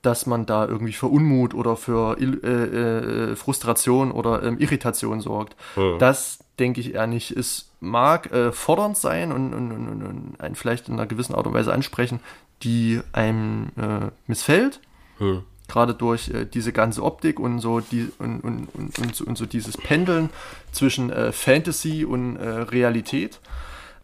dass 0.02 0.26
man 0.26 0.46
da 0.46 0.66
irgendwie 0.66 0.94
für 0.94 1.08
Unmut 1.08 1.54
oder 1.54 1.76
für 1.76 2.18
äh, 2.20 2.24
äh, 2.24 3.36
Frustration 3.36 4.12
oder 4.12 4.44
ähm, 4.44 4.58
Irritation 4.60 5.22
sorgt. 5.22 5.56
Mhm. 5.76 6.00
Das 6.00 6.40
denke 6.60 6.82
ich 6.82 6.96
eher 6.96 7.08
nicht. 7.08 7.32
Es 7.32 7.72
mag 7.80 8.32
äh, 8.32 8.52
fordernd 8.52 8.98
sein 8.98 9.32
und, 9.32 9.54
und, 9.54 9.72
und, 9.72 10.04
und, 10.04 10.42
einen 10.42 10.56
vielleicht 10.56 10.88
in 10.88 10.96
einer 10.96 11.06
gewissen 11.06 11.36
Art 11.36 11.46
und 11.46 11.54
Weise 11.54 11.74
ansprechen, 11.74 12.20
die 12.64 13.02
einem 13.12 13.72
äh, 13.78 14.10
missfällt. 14.26 14.80
Hm. 15.20 15.44
Gerade 15.68 15.94
durch 15.94 16.30
äh, 16.30 16.46
diese 16.46 16.72
ganze 16.72 17.04
Optik 17.04 17.40
und 17.40 17.60
so 17.60 17.82
die 17.82 18.12
und, 18.18 18.40
und, 18.42 18.70
und, 18.76 19.16
so, 19.16 19.26
so 19.36 19.46
dieses 19.46 19.78
Pendeln 19.78 20.30
zwischen 20.72 21.12
äh, 21.12 21.32
Fantasy 21.32 22.06
und 22.06 22.38
Realität. 22.38 23.40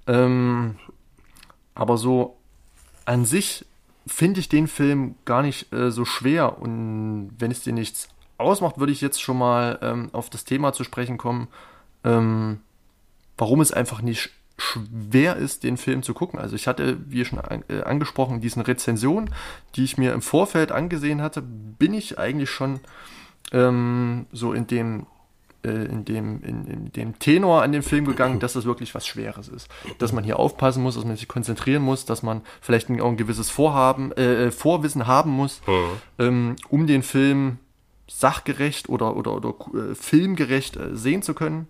Ähm, 0.05 0.75
aber 1.73 1.97
so 1.97 2.37
an 3.05 3.25
sich 3.25 3.65
finde 4.05 4.39
ich 4.39 4.49
den 4.49 4.67
Film 4.67 5.15
gar 5.25 5.41
nicht 5.41 5.71
äh, 5.73 5.91
so 5.91 6.05
schwer. 6.05 6.59
Und 6.59 7.31
wenn 7.37 7.51
es 7.51 7.63
dir 7.63 7.73
nichts 7.73 8.09
ausmacht, 8.37 8.79
würde 8.79 8.91
ich 8.91 9.01
jetzt 9.01 9.21
schon 9.21 9.37
mal 9.37 9.79
ähm, 9.81 10.09
auf 10.13 10.29
das 10.29 10.43
Thema 10.43 10.73
zu 10.73 10.83
sprechen 10.83 11.17
kommen, 11.17 11.47
ähm, 12.03 12.59
warum 13.37 13.61
es 13.61 13.71
einfach 13.71 14.01
nicht 14.01 14.31
schwer 14.57 15.35
ist, 15.35 15.63
den 15.63 15.77
Film 15.77 16.03
zu 16.03 16.13
gucken. 16.13 16.39
Also 16.39 16.55
ich 16.55 16.67
hatte, 16.67 16.97
wie 17.07 17.25
schon 17.25 17.39
an, 17.39 17.63
äh, 17.69 17.81
angesprochen, 17.81 18.41
diesen 18.41 18.61
Rezension, 18.61 19.29
die 19.75 19.83
ich 19.83 19.97
mir 19.97 20.13
im 20.13 20.21
Vorfeld 20.21 20.71
angesehen 20.71 21.21
hatte, 21.21 21.41
bin 21.41 21.93
ich 21.93 22.19
eigentlich 22.19 22.49
schon 22.49 22.79
ähm, 23.51 24.27
so 24.31 24.53
in 24.53 24.67
dem 24.67 25.07
äh, 25.63 25.85
in 25.85 26.05
dem, 26.05 26.41
in, 26.43 26.67
in, 26.67 26.91
dem 26.91 27.19
Tenor 27.19 27.63
an 27.63 27.71
den 27.71 27.81
Film 27.81 28.05
gegangen, 28.05 28.39
dass 28.39 28.53
das 28.53 28.65
wirklich 28.65 28.93
was 28.95 29.05
Schweres 29.07 29.47
ist. 29.47 29.67
Dass 29.99 30.13
man 30.13 30.23
hier 30.23 30.39
aufpassen 30.39 30.83
muss, 30.83 30.95
dass 30.95 31.05
man 31.05 31.15
sich 31.15 31.27
konzentrieren 31.27 31.83
muss, 31.83 32.05
dass 32.05 32.23
man 32.23 32.41
vielleicht 32.61 32.89
ein, 32.89 33.01
auch 33.01 33.09
ein 33.09 33.17
gewisses 33.17 33.49
Vorhaben, 33.49 34.11
äh, 34.13 34.45
äh 34.45 34.51
Vorwissen 34.51 35.07
haben 35.07 35.31
muss, 35.31 35.61
mhm. 35.67 35.73
ähm, 36.19 36.55
um 36.69 36.87
den 36.87 37.03
Film 37.03 37.59
sachgerecht 38.07 38.89
oder, 38.89 39.15
oder, 39.15 39.35
oder 39.35 39.55
äh, 39.73 39.95
filmgerecht 39.95 40.77
äh, 40.77 40.95
sehen 40.95 41.21
zu 41.21 41.33
können. 41.33 41.67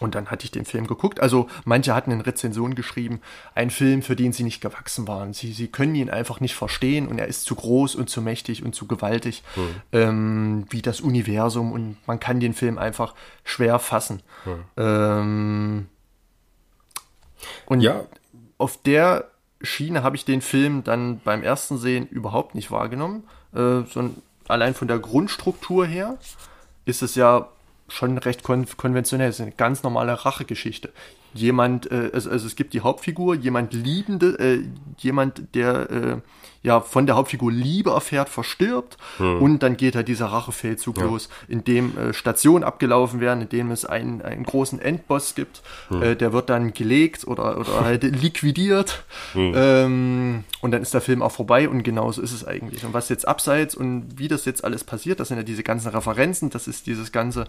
Und 0.00 0.14
dann 0.14 0.30
hatte 0.30 0.44
ich 0.44 0.50
den 0.50 0.64
Film 0.64 0.86
geguckt. 0.86 1.20
Also 1.20 1.48
manche 1.64 1.94
hatten 1.94 2.12
in 2.12 2.20
Rezensionen 2.20 2.74
geschrieben, 2.74 3.20
ein 3.54 3.70
Film, 3.70 4.02
für 4.02 4.14
den 4.14 4.32
sie 4.32 4.44
nicht 4.44 4.60
gewachsen 4.60 5.08
waren. 5.08 5.32
Sie, 5.32 5.52
sie 5.52 5.68
können 5.68 5.94
ihn 5.94 6.10
einfach 6.10 6.40
nicht 6.40 6.54
verstehen 6.54 7.08
und 7.08 7.18
er 7.18 7.26
ist 7.26 7.44
zu 7.44 7.56
groß 7.56 7.96
und 7.96 8.08
zu 8.08 8.22
mächtig 8.22 8.64
und 8.64 8.74
zu 8.74 8.86
gewaltig 8.86 9.42
mhm. 9.56 9.74
ähm, 9.92 10.66
wie 10.70 10.82
das 10.82 11.00
Universum 11.00 11.72
und 11.72 11.96
man 12.06 12.20
kann 12.20 12.38
den 12.38 12.54
Film 12.54 12.78
einfach 12.78 13.14
schwer 13.42 13.78
fassen. 13.78 14.22
Mhm. 14.44 14.64
Ähm, 14.76 15.86
und 17.66 17.80
ja. 17.80 18.04
auf 18.56 18.80
der 18.82 19.30
Schiene 19.60 20.04
habe 20.04 20.14
ich 20.14 20.24
den 20.24 20.40
Film 20.40 20.84
dann 20.84 21.20
beim 21.20 21.42
ersten 21.42 21.78
Sehen 21.78 22.06
überhaupt 22.06 22.54
nicht 22.54 22.70
wahrgenommen. 22.70 23.24
Äh, 23.52 23.82
sondern 23.90 24.22
allein 24.46 24.74
von 24.74 24.88
der 24.88 24.98
Grundstruktur 24.98 25.86
her 25.86 26.18
ist 26.84 27.02
es 27.02 27.14
ja 27.14 27.48
schon 27.88 28.18
recht 28.18 28.42
kon 28.42 28.66
konventionell. 28.76 29.28
Es 29.28 29.36
ist 29.36 29.42
eine 29.42 29.52
ganz 29.52 29.82
normale 29.82 30.24
Rachegeschichte. 30.24 30.92
Jemand, 31.34 31.90
äh, 31.90 32.10
also, 32.12 32.30
also 32.30 32.46
es 32.46 32.56
gibt 32.56 32.74
die 32.74 32.80
Hauptfigur, 32.80 33.34
jemand 33.34 33.72
Liebende, 33.72 34.38
äh, 34.38 34.64
jemand, 34.98 35.54
der 35.54 35.90
äh, 35.90 36.16
ja 36.62 36.80
von 36.80 37.06
der 37.06 37.16
Hauptfigur 37.16 37.52
Liebe 37.52 37.90
erfährt, 37.90 38.28
verstirbt 38.28 38.96
hm. 39.18 39.40
und 39.40 39.62
dann 39.62 39.76
geht 39.76 39.94
halt 39.94 40.08
dieser 40.08 40.26
Rachefeldzug 40.26 40.98
ja. 40.98 41.04
los, 41.04 41.28
in 41.46 41.64
dem 41.64 41.96
äh, 41.96 42.12
Stationen 42.12 42.64
abgelaufen 42.64 43.20
werden, 43.20 43.42
in 43.42 43.48
dem 43.48 43.70
es 43.70 43.84
einen, 43.84 44.22
einen 44.22 44.44
großen 44.44 44.80
Endboss 44.80 45.34
gibt, 45.34 45.62
hm. 45.88 46.02
äh, 46.02 46.16
der 46.16 46.32
wird 46.32 46.50
dann 46.50 46.72
gelegt 46.72 47.26
oder, 47.26 47.58
oder 47.58 47.80
halt 47.84 48.02
liquidiert 48.02 49.04
hm. 49.32 49.52
ähm, 49.54 50.44
und 50.60 50.72
dann 50.72 50.82
ist 50.82 50.94
der 50.94 51.00
Film 51.00 51.22
auch 51.22 51.32
vorbei 51.32 51.68
und 51.68 51.82
genauso 51.84 52.20
ist 52.22 52.32
es 52.32 52.46
eigentlich. 52.46 52.84
Und 52.84 52.92
was 52.92 53.08
jetzt 53.08 53.28
abseits 53.28 53.74
und 53.74 54.18
wie 54.18 54.28
das 54.28 54.44
jetzt 54.44 54.64
alles 54.64 54.82
passiert, 54.82 55.20
das 55.20 55.28
sind 55.28 55.36
ja 55.36 55.44
diese 55.44 55.62
ganzen 55.62 55.88
Referenzen, 55.88 56.50
das 56.50 56.66
ist 56.66 56.86
dieses 56.86 57.12
ganze 57.12 57.44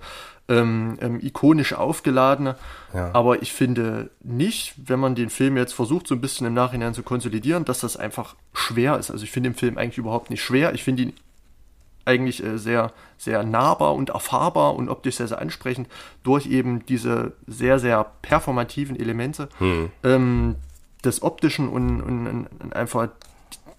ähm, 0.48 0.98
ähm, 1.02 1.20
ikonisch 1.22 1.74
aufgeladene, 1.74 2.56
ja. 2.94 3.10
aber 3.14 3.42
ich 3.42 3.54
finde 3.54 4.12
nicht, 4.22 4.76
wenn 4.78 5.00
man 5.00 5.16
den 5.16 5.30
Film 5.32 5.58
jetzt 5.58 5.74
versucht, 5.74 6.08
so 6.08 6.14
ein 6.14 6.22
bisschen 6.22 6.46
im 6.46 6.54
Nachhinein 6.54 6.94
zu 6.94 7.02
konsolidieren, 7.02 7.66
dass 7.66 7.80
das 7.80 7.98
einfach 7.98 8.36
schwer 8.54 8.99
ist. 9.00 9.12
Also 9.12 9.24
ich 9.24 9.32
finde 9.32 9.50
den 9.50 9.56
Film 9.56 9.78
eigentlich 9.78 9.98
überhaupt 9.98 10.30
nicht 10.30 10.44
schwer. 10.44 10.74
Ich 10.74 10.84
finde 10.84 11.04
ihn 11.04 11.14
eigentlich 12.06 12.44
äh, 12.44 12.58
sehr, 12.58 12.92
sehr 13.18 13.44
nahbar 13.44 13.96
und 13.96 14.10
erfahrbar 14.10 14.76
und 14.76 14.90
optisch 14.90 15.16
sehr, 15.16 15.28
sehr 15.28 15.40
ansprechend 15.40 15.88
durch 16.24 16.48
eben 16.48 16.86
diese 16.86 17.34
sehr, 17.48 17.80
sehr 17.80 18.06
performativen 18.22 19.00
Elemente 19.00 19.50
hm. 19.60 19.92
ähm, 20.04 20.56
des 21.04 21.22
Optischen 21.22 21.70
und, 21.70 22.02
und, 22.02 22.28
und, 22.28 22.76
einfach 22.76 23.10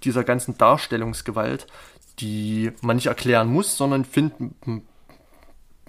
dieser 0.05 0.25
ganzen 0.25 0.57
Darstellungsgewalt, 0.57 1.67
die 2.21 2.73
man 2.81 2.97
nicht 2.97 3.07
erklären 3.07 3.49
muss, 3.49 3.77
sondern 3.77 4.05
find, 4.05 4.33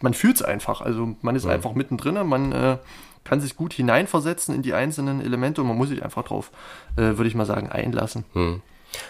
man 0.02 0.14
fühlt 0.14 0.36
es 0.36 0.42
einfach. 0.42 0.82
Also 0.82 1.16
man 1.22 1.36
ist 1.36 1.46
ja. 1.46 1.52
einfach 1.52 1.74
mittendrin, 1.74 2.28
man 2.28 2.52
äh, 2.52 2.78
kann 3.24 3.40
sich 3.40 3.56
gut 3.56 3.74
hineinversetzen 3.74 4.54
in 4.56 4.62
die 4.62 4.74
einzelnen 4.74 5.22
Elemente 5.22 5.62
und 5.62 5.68
man 5.68 5.78
muss 5.78 5.90
sich 5.90 6.04
einfach 6.04 6.24
drauf, 6.24 6.52
äh, 6.96 7.02
würde 7.02 7.28
ich 7.28 7.36
mal 7.36 7.46
sagen, 7.46 7.70
einlassen. 7.70 8.26
Hm. 8.34 8.62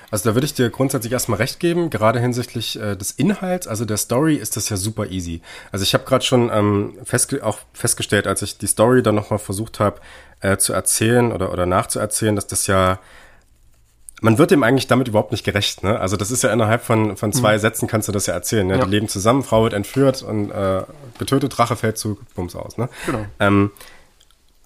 Also 0.09 0.29
da 0.29 0.35
würde 0.35 0.45
ich 0.45 0.53
dir 0.53 0.69
grundsätzlich 0.69 1.13
erstmal 1.13 1.37
recht 1.37 1.59
geben, 1.59 1.89
gerade 1.89 2.19
hinsichtlich 2.19 2.79
äh, 2.79 2.95
des 2.95 3.11
Inhalts, 3.11 3.67
also 3.67 3.85
der 3.85 3.97
Story 3.97 4.35
ist 4.35 4.57
das 4.57 4.69
ja 4.69 4.77
super 4.77 5.07
easy. 5.07 5.41
Also 5.71 5.83
ich 5.83 5.93
habe 5.93 6.03
gerade 6.03 6.23
schon 6.23 6.49
ähm, 6.53 6.97
festge 7.03 7.45
auch 7.45 7.59
festgestellt, 7.73 8.27
als 8.27 8.41
ich 8.41 8.57
die 8.57 8.67
Story 8.67 9.03
dann 9.03 9.15
nochmal 9.15 9.39
versucht 9.39 9.79
habe 9.79 10.01
äh, 10.41 10.57
zu 10.57 10.73
erzählen 10.73 11.31
oder, 11.31 11.51
oder 11.51 11.65
nachzuerzählen, 11.65 12.35
dass 12.35 12.47
das 12.47 12.67
ja 12.67 12.99
man 14.21 14.37
wird 14.37 14.51
dem 14.51 14.61
eigentlich 14.61 14.87
damit 14.87 15.07
überhaupt 15.07 15.31
nicht 15.31 15.43
gerecht, 15.43 15.83
ne? 15.83 15.99
Also 15.99 16.15
das 16.15 16.29
ist 16.29 16.43
ja 16.43 16.53
innerhalb 16.53 16.83
von, 16.83 17.17
von 17.17 17.33
zwei 17.33 17.55
mhm. 17.55 17.59
Sätzen 17.59 17.87
kannst 17.87 18.07
du 18.07 18.11
das 18.11 18.27
ja 18.27 18.35
erzählen, 18.35 18.67
ne? 18.67 18.77
Ja. 18.77 18.85
Die 18.85 18.91
leben 18.91 19.07
zusammen, 19.07 19.41
Frau 19.41 19.63
wird 19.63 19.73
entführt 19.73 20.21
und 20.21 20.51
äh, 20.51 20.83
getötet, 21.17 21.57
Drache 21.57 21.75
fällt 21.75 21.97
zu, 21.97 22.19
bums 22.35 22.55
aus, 22.55 22.77
ne? 22.77 22.87
Genau. 23.07 23.25
Ähm, 23.39 23.71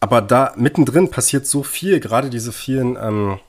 aber 0.02 0.22
da 0.22 0.54
mittendrin 0.58 1.10
passiert 1.10 1.48
so 1.48 1.64
viel, 1.64 2.02
gerade 2.02 2.30
diese 2.30 2.52
vielen 2.52 2.98
ähm, 3.02 3.40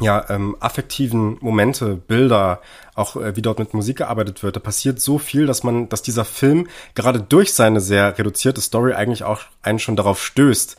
ja, 0.00 0.24
ähm, 0.28 0.56
affektiven 0.60 1.38
Momente, 1.40 1.96
Bilder, 1.96 2.60
auch 2.94 3.16
äh, 3.16 3.36
wie 3.36 3.42
dort 3.42 3.58
mit 3.58 3.74
Musik 3.74 3.98
gearbeitet 3.98 4.42
wird. 4.42 4.56
Da 4.56 4.60
passiert 4.60 5.00
so 5.00 5.18
viel, 5.18 5.46
dass 5.46 5.62
man, 5.62 5.88
dass 5.88 6.02
dieser 6.02 6.24
Film 6.24 6.68
gerade 6.94 7.20
durch 7.20 7.54
seine 7.54 7.80
sehr 7.80 8.18
reduzierte 8.18 8.60
Story 8.60 8.94
eigentlich 8.94 9.24
auch 9.24 9.42
einen 9.62 9.78
schon 9.78 9.96
darauf 9.96 10.22
stößt, 10.24 10.76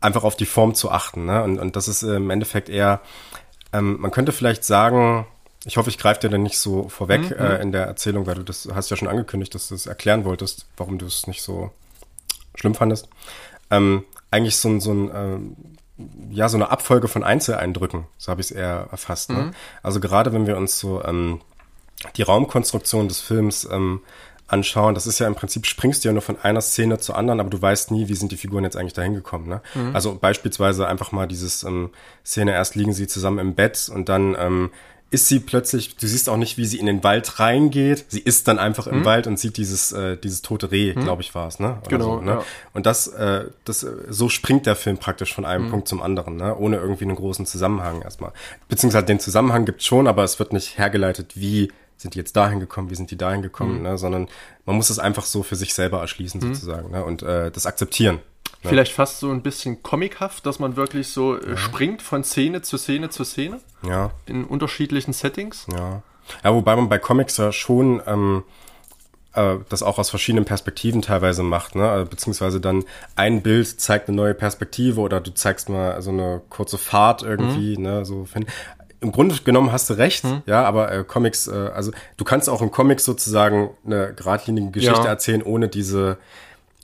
einfach 0.00 0.24
auf 0.24 0.36
die 0.36 0.46
Form 0.46 0.74
zu 0.74 0.90
achten. 0.90 1.26
Ne? 1.26 1.42
Und, 1.42 1.58
und 1.58 1.76
das 1.76 1.88
ist 1.88 2.02
äh, 2.02 2.16
im 2.16 2.30
Endeffekt 2.30 2.68
eher, 2.68 3.00
ähm, 3.72 4.00
man 4.00 4.10
könnte 4.10 4.32
vielleicht 4.32 4.64
sagen, 4.64 5.26
ich 5.64 5.76
hoffe, 5.76 5.90
ich 5.90 5.98
greife 5.98 6.20
dir 6.20 6.30
dann 6.30 6.42
nicht 6.42 6.58
so 6.58 6.88
vorweg 6.88 7.30
mhm. 7.30 7.44
äh, 7.44 7.60
in 7.60 7.72
der 7.72 7.86
Erzählung, 7.86 8.26
weil 8.26 8.36
du 8.36 8.44
das 8.44 8.68
hast 8.72 8.90
ja 8.90 8.96
schon 8.96 9.08
angekündigt, 9.08 9.54
dass 9.54 9.68
du 9.68 9.74
es 9.74 9.84
das 9.84 9.90
erklären 9.90 10.24
wolltest, 10.24 10.66
warum 10.76 10.98
du 10.98 11.06
es 11.06 11.26
nicht 11.26 11.42
so 11.42 11.70
schlimm 12.54 12.74
fandest. 12.74 13.08
Ähm, 13.70 14.04
eigentlich 14.30 14.56
so 14.56 14.68
ein, 14.68 14.80
so 14.80 14.92
ein 14.92 15.10
ähm, 15.14 15.56
ja, 16.30 16.48
so 16.48 16.56
eine 16.56 16.70
Abfolge 16.70 17.08
von 17.08 17.24
Einzeleindrücken, 17.24 18.04
so 18.18 18.30
habe 18.30 18.40
ich 18.40 18.50
es 18.50 18.56
eher 18.56 18.88
erfasst. 18.90 19.30
Ne? 19.30 19.36
Mhm. 19.36 19.50
Also 19.82 20.00
gerade 20.00 20.32
wenn 20.32 20.46
wir 20.46 20.56
uns 20.56 20.78
so 20.78 21.02
ähm, 21.02 21.40
die 22.16 22.22
Raumkonstruktion 22.22 23.08
des 23.08 23.20
Films 23.20 23.66
ähm, 23.70 24.00
anschauen, 24.46 24.94
das 24.94 25.06
ist 25.06 25.18
ja 25.18 25.26
im 25.26 25.34
Prinzip, 25.34 25.66
springst 25.66 26.04
du 26.04 26.08
ja 26.08 26.12
nur 26.12 26.22
von 26.22 26.38
einer 26.40 26.60
Szene 26.60 26.98
zur 26.98 27.16
anderen, 27.16 27.40
aber 27.40 27.50
du 27.50 27.60
weißt 27.60 27.90
nie, 27.90 28.08
wie 28.08 28.14
sind 28.14 28.30
die 28.30 28.36
Figuren 28.36 28.64
jetzt 28.64 28.76
eigentlich 28.76 28.92
dahin 28.92 29.14
gekommen. 29.14 29.48
Ne? 29.48 29.62
Mhm. 29.74 29.94
Also 29.94 30.14
beispielsweise 30.16 30.86
einfach 30.86 31.12
mal 31.12 31.26
dieses 31.26 31.62
ähm, 31.64 31.90
Szene, 32.24 32.52
erst 32.52 32.74
liegen 32.74 32.92
sie 32.92 33.06
zusammen 33.06 33.38
im 33.38 33.54
Bett 33.54 33.90
und 33.92 34.08
dann 34.08 34.36
ähm, 34.38 34.70
ist 35.16 35.28
sie 35.28 35.40
plötzlich, 35.40 35.96
du 35.96 36.06
siehst 36.06 36.28
auch 36.28 36.36
nicht, 36.36 36.58
wie 36.58 36.66
sie 36.66 36.78
in 36.78 36.84
den 36.84 37.02
Wald 37.02 37.40
reingeht. 37.40 38.04
Sie 38.08 38.20
ist 38.20 38.48
dann 38.48 38.58
einfach 38.58 38.86
im 38.86 38.96
hm? 38.96 39.04
Wald 39.06 39.26
und 39.26 39.38
sieht 39.38 39.56
dieses, 39.56 39.90
äh, 39.92 40.18
dieses 40.18 40.42
tote 40.42 40.70
Reh, 40.70 40.94
hm? 40.94 41.04
glaube 41.04 41.22
ich, 41.22 41.34
war 41.34 41.48
es, 41.48 41.58
ne? 41.58 41.78
Oder 41.80 41.88
genau. 41.88 42.16
So, 42.16 42.20
ne? 42.20 42.30
Ja. 42.32 42.44
Und 42.74 42.84
das, 42.84 43.06
äh, 43.08 43.46
das, 43.64 43.82
äh, 43.82 43.92
so 44.10 44.28
springt 44.28 44.66
der 44.66 44.76
Film 44.76 44.98
praktisch 44.98 45.32
von 45.32 45.46
einem 45.46 45.64
hm. 45.64 45.70
Punkt 45.70 45.88
zum 45.88 46.02
anderen, 46.02 46.36
ne? 46.36 46.54
Ohne 46.54 46.76
irgendwie 46.76 47.04
einen 47.04 47.16
großen 47.16 47.46
Zusammenhang 47.46 48.02
erstmal. 48.02 48.32
Beziehungsweise 48.68 49.06
den 49.06 49.18
Zusammenhang 49.18 49.64
gibt's 49.64 49.86
schon, 49.86 50.06
aber 50.06 50.22
es 50.22 50.38
wird 50.38 50.52
nicht 50.52 50.76
hergeleitet, 50.76 51.32
wie 51.34 51.72
sind 51.96 52.12
die 52.12 52.18
jetzt 52.18 52.36
dahin 52.36 52.60
gekommen, 52.60 52.90
wie 52.90 52.94
sind 52.94 53.10
die 53.10 53.16
dahin 53.16 53.40
gekommen, 53.40 53.76
hm. 53.76 53.82
ne? 53.84 53.96
Sondern 53.96 54.28
man 54.66 54.76
muss 54.76 54.90
es 54.90 54.98
einfach 54.98 55.24
so 55.24 55.42
für 55.42 55.56
sich 55.56 55.72
selber 55.72 56.00
erschließen, 56.00 56.42
hm. 56.42 56.54
sozusagen, 56.54 56.90
ne? 56.90 57.02
Und 57.02 57.22
äh, 57.22 57.50
das 57.50 57.64
akzeptieren. 57.64 58.18
Ja. 58.62 58.70
Vielleicht 58.70 58.92
fast 58.92 59.20
so 59.20 59.30
ein 59.30 59.42
bisschen 59.42 59.82
comichaft, 59.82 60.46
dass 60.46 60.58
man 60.58 60.76
wirklich 60.76 61.08
so 61.08 61.38
äh, 61.38 61.50
ja. 61.50 61.56
springt 61.56 62.02
von 62.02 62.24
Szene 62.24 62.62
zu 62.62 62.78
Szene 62.78 63.10
zu 63.10 63.24
Szene. 63.24 63.60
Ja. 63.86 64.10
In 64.26 64.44
unterschiedlichen 64.44 65.12
Settings. 65.12 65.66
Ja. 65.72 66.02
Ja, 66.42 66.54
wobei 66.54 66.74
man 66.74 66.88
bei 66.88 66.98
Comics 66.98 67.36
ja 67.36 67.52
schon 67.52 68.02
ähm, 68.06 68.42
äh, 69.36 69.56
das 69.68 69.82
auch 69.82 69.98
aus 69.98 70.10
verschiedenen 70.10 70.44
Perspektiven 70.44 71.02
teilweise 71.02 71.42
macht, 71.42 71.74
ne? 71.76 71.88
Also, 71.88 72.10
beziehungsweise 72.10 72.60
dann 72.60 72.84
ein 73.14 73.42
Bild 73.42 73.80
zeigt 73.80 74.08
eine 74.08 74.16
neue 74.16 74.34
Perspektive 74.34 75.00
oder 75.00 75.20
du 75.20 75.32
zeigst 75.32 75.68
mal 75.68 76.00
so 76.02 76.10
eine 76.10 76.42
kurze 76.48 76.78
Fahrt 76.78 77.22
irgendwie, 77.22 77.76
mhm. 77.76 77.82
ne? 77.82 78.04
So 78.04 78.26
im 79.00 79.12
Grunde 79.12 79.36
genommen 79.44 79.72
hast 79.72 79.90
du 79.90 79.94
recht, 79.94 80.24
hm. 80.24 80.42
ja, 80.46 80.64
aber 80.64 80.90
äh, 80.90 81.04
Comics, 81.04 81.48
äh, 81.48 81.70
also 81.74 81.92
du 82.16 82.24
kannst 82.24 82.48
auch 82.48 82.62
in 82.62 82.70
Comics 82.70 83.04
sozusagen 83.04 83.70
eine 83.84 84.14
geradlinige 84.14 84.70
Geschichte 84.70 85.04
ja. 85.04 85.06
erzählen, 85.06 85.42
ohne 85.42 85.68
diese, 85.68 86.16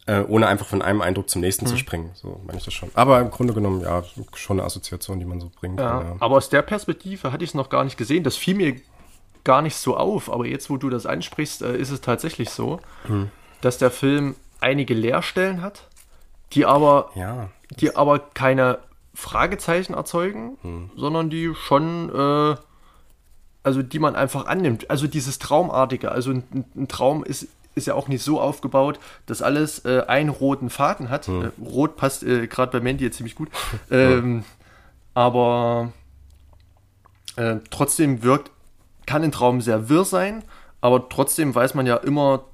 äh, 0.06 0.22
ohne 0.22 0.48
einfach 0.48 0.66
von 0.66 0.82
einem 0.82 1.00
Eindruck 1.00 1.30
zum 1.30 1.40
nächsten 1.40 1.66
hm. 1.66 1.70
zu 1.70 1.78
springen. 1.78 2.10
So 2.14 2.40
meine 2.44 2.58
ich 2.58 2.64
das 2.64 2.74
schon. 2.74 2.90
Aber 2.94 3.20
im 3.20 3.30
Grunde 3.30 3.54
genommen, 3.54 3.82
ja, 3.82 4.02
schon 4.34 4.58
eine 4.58 4.66
Assoziation, 4.66 5.18
die 5.20 5.24
man 5.24 5.40
so 5.40 5.50
bringt. 5.54 5.78
Ja, 5.78 6.02
ja. 6.02 6.16
Aber 6.18 6.36
aus 6.36 6.48
der 6.48 6.62
Perspektive 6.62 7.32
hatte 7.32 7.44
ich 7.44 7.50
es 7.50 7.54
noch 7.54 7.68
gar 7.68 7.84
nicht 7.84 7.96
gesehen. 7.96 8.24
Das 8.24 8.36
fiel 8.36 8.56
mir 8.56 8.80
gar 9.44 9.62
nicht 9.62 9.76
so 9.76 9.96
auf, 9.96 10.30
aber 10.30 10.46
jetzt, 10.46 10.70
wo 10.70 10.76
du 10.76 10.90
das 10.90 11.06
ansprichst, 11.06 11.62
äh, 11.62 11.76
ist 11.76 11.90
es 11.90 12.00
tatsächlich 12.00 12.50
so, 12.50 12.80
hm. 13.06 13.30
dass 13.60 13.78
der 13.78 13.90
Film 13.90 14.34
einige 14.60 14.94
Leerstellen 14.94 15.62
hat, 15.62 15.88
die 16.52 16.66
aber, 16.66 17.10
ja, 17.14 17.48
die 17.70 17.94
aber 17.96 18.18
keine 18.18 18.78
Fragezeichen 19.14 19.94
erzeugen, 19.94 20.58
hm. 20.62 20.90
sondern 20.96 21.30
die 21.30 21.54
schon, 21.54 22.10
äh, 22.14 22.56
also 23.62 23.82
die 23.82 23.98
man 23.98 24.16
einfach 24.16 24.46
annimmt. 24.46 24.90
Also 24.90 25.06
dieses 25.06 25.38
Traumartige, 25.38 26.10
also 26.10 26.32
ein, 26.32 26.64
ein 26.74 26.88
Traum 26.88 27.22
ist, 27.24 27.48
ist 27.74 27.86
ja 27.86 27.94
auch 27.94 28.08
nicht 28.08 28.22
so 28.22 28.40
aufgebaut, 28.40 28.98
dass 29.26 29.42
alles 29.42 29.84
äh, 29.84 30.02
einen 30.06 30.28
roten 30.28 30.70
Faden 30.70 31.10
hat. 31.10 31.26
Hm. 31.26 31.44
Äh, 31.44 31.50
Rot 31.64 31.96
passt 31.96 32.22
äh, 32.22 32.46
gerade 32.46 32.72
bei 32.72 32.82
Mandy 32.82 33.04
jetzt 33.04 33.16
ziemlich 33.16 33.34
gut. 33.34 33.48
Ähm, 33.90 34.44
aber 35.14 35.92
äh, 37.36 37.56
trotzdem 37.70 38.22
wirkt, 38.22 38.50
kann 39.06 39.22
ein 39.22 39.32
Traum 39.32 39.60
sehr 39.60 39.88
wirr 39.88 40.04
sein, 40.04 40.42
aber 40.80 41.08
trotzdem 41.08 41.54
weiß 41.54 41.74
man 41.74 41.86
ja 41.86 41.96
immer 41.96 42.44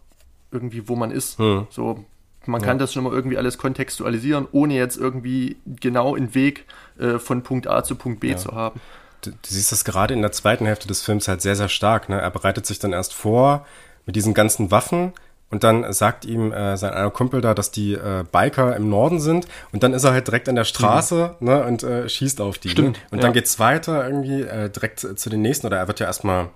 irgendwie, 0.51 0.89
wo 0.89 0.97
man 0.97 1.11
ist. 1.11 1.39
Hm. 1.39 1.67
So, 1.71 2.05
man 2.47 2.63
kann 2.63 2.79
das 2.79 2.93
schon 2.93 3.05
mal 3.05 3.13
irgendwie 3.13 3.37
alles 3.37 3.59
kontextualisieren, 3.59 4.49
ohne 4.53 4.75
jetzt 4.75 4.97
irgendwie 4.97 5.57
genau 5.67 6.15
einen 6.17 6.35
Weg 6.35 6.65
äh, 6.99 7.19
von 7.19 7.43
Punkt 7.43 7.69
A 7.69 7.85
zu 7.85 7.95
Punkt 7.95 8.21
B 8.21 8.31
ja. 8.31 8.37
zu 8.37 8.53
haben. 8.53 8.81
Du, 9.21 9.31
du, 9.31 9.37
siehst 9.43 9.73
das 9.73 9.85
gerade 9.85 10.15
in 10.15 10.23
der 10.23 10.33
zweiten 10.33 10.65
Hälfte 10.65 10.89
des 10.89 11.03
Films 11.03 11.29
halt 11.29 11.43
sehr, 11.43 11.57
sehr 11.57 11.69
stark. 11.69 12.09
Ne? 12.09 12.21
Er 12.21 12.31
bereitet 12.31 12.67
sich 12.67 12.79
dann 12.79 12.93
erst 12.93 13.15
vor 13.15 13.67
mit 14.09 14.17
diesen 14.17 14.33
ganzen 14.33 14.71
Waffen 14.71 15.13
und 15.51 15.65
dann 15.65 15.93
sagt 15.93 16.25
ihm 16.25 16.51
äh, 16.51 16.79
sein 16.79 16.95
einer 16.95 17.11
Kumpel 17.11 17.43
da, 17.43 17.53
dass 17.53 17.71
die 17.71 17.93
äh, 17.93 18.25
Biker 18.33 18.75
im 18.75 18.89
Norden 18.89 19.21
sind 19.21 19.47
und 19.71 19.83
dann 19.83 19.93
ist 19.93 20.05
er 20.05 20.13
halt 20.13 20.27
direkt 20.27 20.49
an 20.49 20.55
der 20.55 20.65
Straße 20.65 21.37
mhm. 21.41 21.47
ne, 21.47 21.65
und 21.65 21.83
äh, 21.83 22.09
schießt 22.09 22.41
auf 22.41 22.57
die. 22.57 22.71
Stimmt. 22.71 22.97
Ne? 22.97 23.03
Und 23.11 23.19
ja. 23.19 23.23
dann 23.23 23.35
geht's 23.35 23.59
weiter 23.59 24.07
irgendwie 24.07 24.41
äh, 24.41 24.71
direkt 24.71 25.01
zu 25.01 25.29
den 25.29 25.43
nächsten 25.43 25.67
oder 25.67 25.77
er 25.77 25.89
wird 25.89 26.01
ja 26.01 26.07
erstmal 26.07 26.49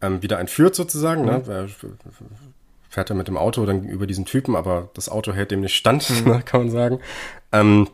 ähm, 0.00 0.22
wieder 0.22 0.38
entführt 0.38 0.74
sozusagen. 0.74 1.26
Ne? 1.26 1.42
Mhm. 1.44 1.52
Ne? 1.52 1.68
fährt 2.88 3.08
er 3.08 3.16
mit 3.16 3.28
dem 3.28 3.38
Auto 3.38 3.64
dann 3.64 3.84
über 3.84 4.06
diesen 4.06 4.26
Typen, 4.26 4.54
aber 4.54 4.90
das 4.92 5.08
Auto 5.08 5.32
hält 5.32 5.50
dem 5.50 5.60
nicht 5.60 5.76
stand, 5.76 6.08
mhm. 6.08 6.24
Ne, 6.32 6.42
kann 6.42 6.60
man 6.60 6.70
sagen. 6.70 7.00
Ähm, 7.52 7.88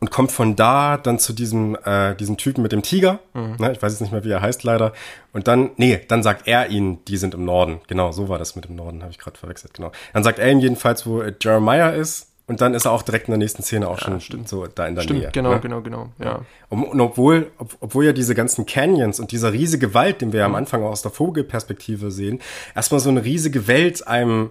und 0.00 0.10
kommt 0.10 0.32
von 0.32 0.56
da 0.56 0.96
dann 0.96 1.18
zu 1.18 1.32
diesem, 1.32 1.76
äh, 1.84 2.14
diesem 2.14 2.36
Typen 2.36 2.62
mit 2.62 2.72
dem 2.72 2.82
Tiger. 2.82 3.20
Mhm. 3.34 3.56
Ne, 3.58 3.72
ich 3.72 3.82
weiß 3.82 3.92
jetzt 3.92 4.00
nicht 4.00 4.12
mehr, 4.12 4.24
wie 4.24 4.30
er 4.30 4.42
heißt 4.42 4.64
leider. 4.64 4.92
Und 5.32 5.48
dann, 5.48 5.70
nee, 5.76 6.00
dann 6.08 6.22
sagt 6.22 6.46
er 6.46 6.68
ihnen, 6.68 7.04
die 7.06 7.16
sind 7.16 7.34
im 7.34 7.44
Norden. 7.44 7.80
Genau, 7.88 8.12
so 8.12 8.28
war 8.28 8.38
das 8.38 8.56
mit 8.56 8.66
dem 8.66 8.76
Norden, 8.76 9.02
habe 9.02 9.12
ich 9.12 9.18
gerade 9.18 9.38
verwechselt, 9.38 9.74
genau. 9.74 9.92
Dann 10.12 10.24
sagt 10.24 10.38
er 10.38 10.50
ihm 10.50 10.60
jedenfalls, 10.60 11.06
wo 11.06 11.22
Jeremiah 11.40 11.90
ist 11.90 12.28
und 12.46 12.60
dann 12.60 12.74
ist 12.74 12.84
er 12.84 12.92
auch 12.92 13.02
direkt 13.02 13.28
in 13.28 13.32
der 13.32 13.38
nächsten 13.38 13.62
Szene 13.62 13.88
auch 13.88 13.98
ja, 13.98 14.04
schon 14.04 14.20
stimmt. 14.20 14.48
so 14.48 14.66
da 14.66 14.86
in 14.86 14.94
der 14.94 15.02
stimmt, 15.02 15.20
Nähe. 15.20 15.30
Genau, 15.32 15.54
ne? 15.54 15.60
genau, 15.60 15.80
genau, 15.80 16.08
ja. 16.18 16.40
Und, 16.68 16.84
und, 16.84 17.00
obwohl, 17.00 17.50
ob, 17.56 17.76
obwohl 17.80 18.04
ja 18.04 18.12
diese 18.12 18.34
ganzen 18.34 18.66
Canyons 18.66 19.20
und 19.20 19.32
dieser 19.32 19.52
riesige 19.52 19.94
Wald, 19.94 20.20
den 20.20 20.32
wir 20.32 20.40
ja 20.40 20.46
am 20.46 20.52
mhm. 20.52 20.58
Anfang 20.58 20.82
auch 20.82 20.90
aus 20.90 21.02
der 21.02 21.12
Vogelperspektive 21.12 22.10
sehen, 22.10 22.40
erstmal 22.74 23.00
so 23.00 23.10
eine 23.10 23.24
riesige 23.24 23.68
Welt 23.68 24.06
einem 24.06 24.50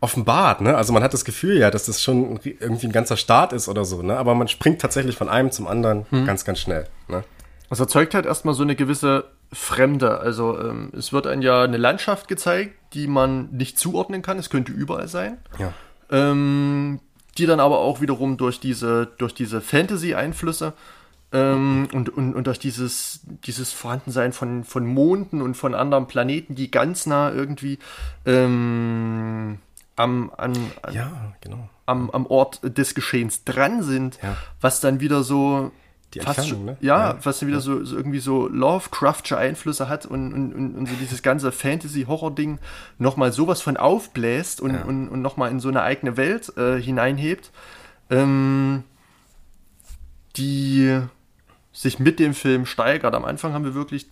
offenbart, 0.00 0.60
ne? 0.60 0.76
Also 0.76 0.92
man 0.92 1.02
hat 1.02 1.12
das 1.12 1.24
Gefühl 1.24 1.58
ja, 1.58 1.70
dass 1.70 1.86
das 1.86 2.02
schon 2.02 2.38
irgendwie 2.44 2.86
ein 2.86 2.92
ganzer 2.92 3.16
Staat 3.16 3.52
ist 3.52 3.68
oder 3.68 3.84
so, 3.84 4.02
ne? 4.02 4.16
Aber 4.16 4.34
man 4.34 4.48
springt 4.48 4.80
tatsächlich 4.80 5.16
von 5.16 5.28
einem 5.28 5.50
zum 5.50 5.66
anderen 5.66 6.06
hm. 6.10 6.24
ganz, 6.24 6.44
ganz 6.44 6.60
schnell, 6.60 6.86
ne? 7.08 7.24
Es 7.70 7.80
erzeugt 7.80 8.14
halt 8.14 8.24
erstmal 8.24 8.54
so 8.54 8.62
eine 8.62 8.76
gewisse 8.76 9.24
Fremde. 9.52 10.20
Also 10.20 10.58
ähm, 10.58 10.90
es 10.96 11.12
wird 11.12 11.26
einem 11.26 11.42
ja 11.42 11.62
eine 11.62 11.76
Landschaft 11.76 12.28
gezeigt, 12.28 12.74
die 12.94 13.06
man 13.06 13.50
nicht 13.50 13.78
zuordnen 13.78 14.22
kann. 14.22 14.38
Es 14.38 14.50
könnte 14.50 14.72
überall 14.72 15.08
sein. 15.08 15.38
Ja. 15.58 15.72
Ähm, 16.10 17.00
die 17.36 17.46
dann 17.46 17.60
aber 17.60 17.78
auch 17.78 18.00
wiederum 18.00 18.36
durch 18.36 18.58
diese, 18.58 19.06
durch 19.18 19.34
diese 19.34 19.60
Fantasy-Einflüsse 19.60 20.72
ähm, 21.32 21.88
und, 21.92 22.08
und, 22.08 22.34
und 22.34 22.46
durch 22.46 22.58
dieses, 22.58 23.20
dieses 23.44 23.72
Vorhandensein 23.72 24.32
von, 24.32 24.64
von 24.64 24.86
Monden 24.86 25.42
und 25.42 25.54
von 25.54 25.74
anderen 25.74 26.06
Planeten, 26.06 26.54
die 26.54 26.70
ganz 26.70 27.06
nah 27.06 27.30
irgendwie 27.30 27.78
ähm, 28.24 29.58
am, 29.98 30.30
an, 30.36 30.54
an, 30.82 30.94
ja, 30.94 31.34
genau. 31.40 31.68
am, 31.86 32.10
am 32.10 32.26
Ort 32.26 32.60
des 32.62 32.94
Geschehens 32.94 33.44
dran 33.44 33.82
sind, 33.82 34.18
ja. 34.22 34.36
was 34.60 34.80
dann 34.80 35.00
wieder 35.00 35.22
so 35.22 35.72
die 36.14 36.20
fast 36.20 36.48
schon, 36.48 36.64
ne? 36.64 36.76
ja, 36.80 37.10
ja, 37.10 37.18
was 37.22 37.40
dann 37.40 37.48
wieder 37.48 37.60
so, 37.60 37.84
so, 37.84 37.96
irgendwie 37.96 38.20
so 38.20 38.48
Lovecraftsche 38.48 39.36
Einflüsse 39.36 39.88
hat 39.88 40.06
und, 40.06 40.32
und, 40.32 40.54
und, 40.54 40.74
und 40.76 40.88
so 40.88 40.94
dieses 40.98 41.22
ganze 41.22 41.52
Fantasy-Horror-Ding 41.52 42.58
nochmal 42.98 43.32
sowas 43.32 43.60
von 43.60 43.76
aufbläst 43.76 44.60
und, 44.60 44.74
ja. 44.74 44.84
und, 44.84 45.08
und 45.08 45.20
nochmal 45.20 45.50
in 45.50 45.60
so 45.60 45.68
eine 45.68 45.82
eigene 45.82 46.16
Welt 46.16 46.56
äh, 46.56 46.80
hineinhebt, 46.80 47.50
ähm, 48.08 48.84
die 50.36 51.00
sich 51.78 52.00
mit 52.00 52.18
dem 52.18 52.34
Film 52.34 52.66
steigert. 52.66 53.14
Am 53.14 53.24
Anfang 53.24 53.52
haben 53.52 53.62
wir 53.62 53.74
wirklich 53.74 54.10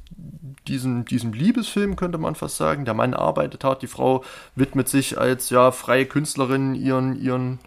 diesen, 0.68 1.04
diesen 1.04 1.32
Liebesfilm, 1.32 1.96
könnte 1.96 2.16
man 2.16 2.36
fast 2.36 2.58
sagen. 2.58 2.84
Der 2.84 2.94
Mann 2.94 3.12
arbeitet 3.12 3.64
hart, 3.64 3.82
die 3.82 3.88
Frau 3.88 4.22
widmet 4.54 4.88
sich 4.88 5.18
als 5.18 5.50
ja 5.50 5.72
freie 5.72 6.06
Künstlerin 6.06 6.76
ihren, 6.76 7.20
ihren 7.20 7.58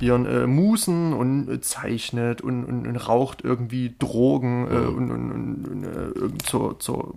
ihren 0.00 0.26
äh, 0.26 0.46
Musen 0.46 1.12
und 1.12 1.48
äh, 1.48 1.60
zeichnet 1.60 2.40
und, 2.40 2.64
und, 2.64 2.86
und, 2.86 2.96
raucht 3.08 3.42
irgendwie 3.42 3.96
Drogen 3.98 4.68
äh, 4.70 4.86
und, 4.86 5.10
und 5.10 5.84
äh, 5.84 6.38
zur, 6.44 6.78
zur 6.78 7.14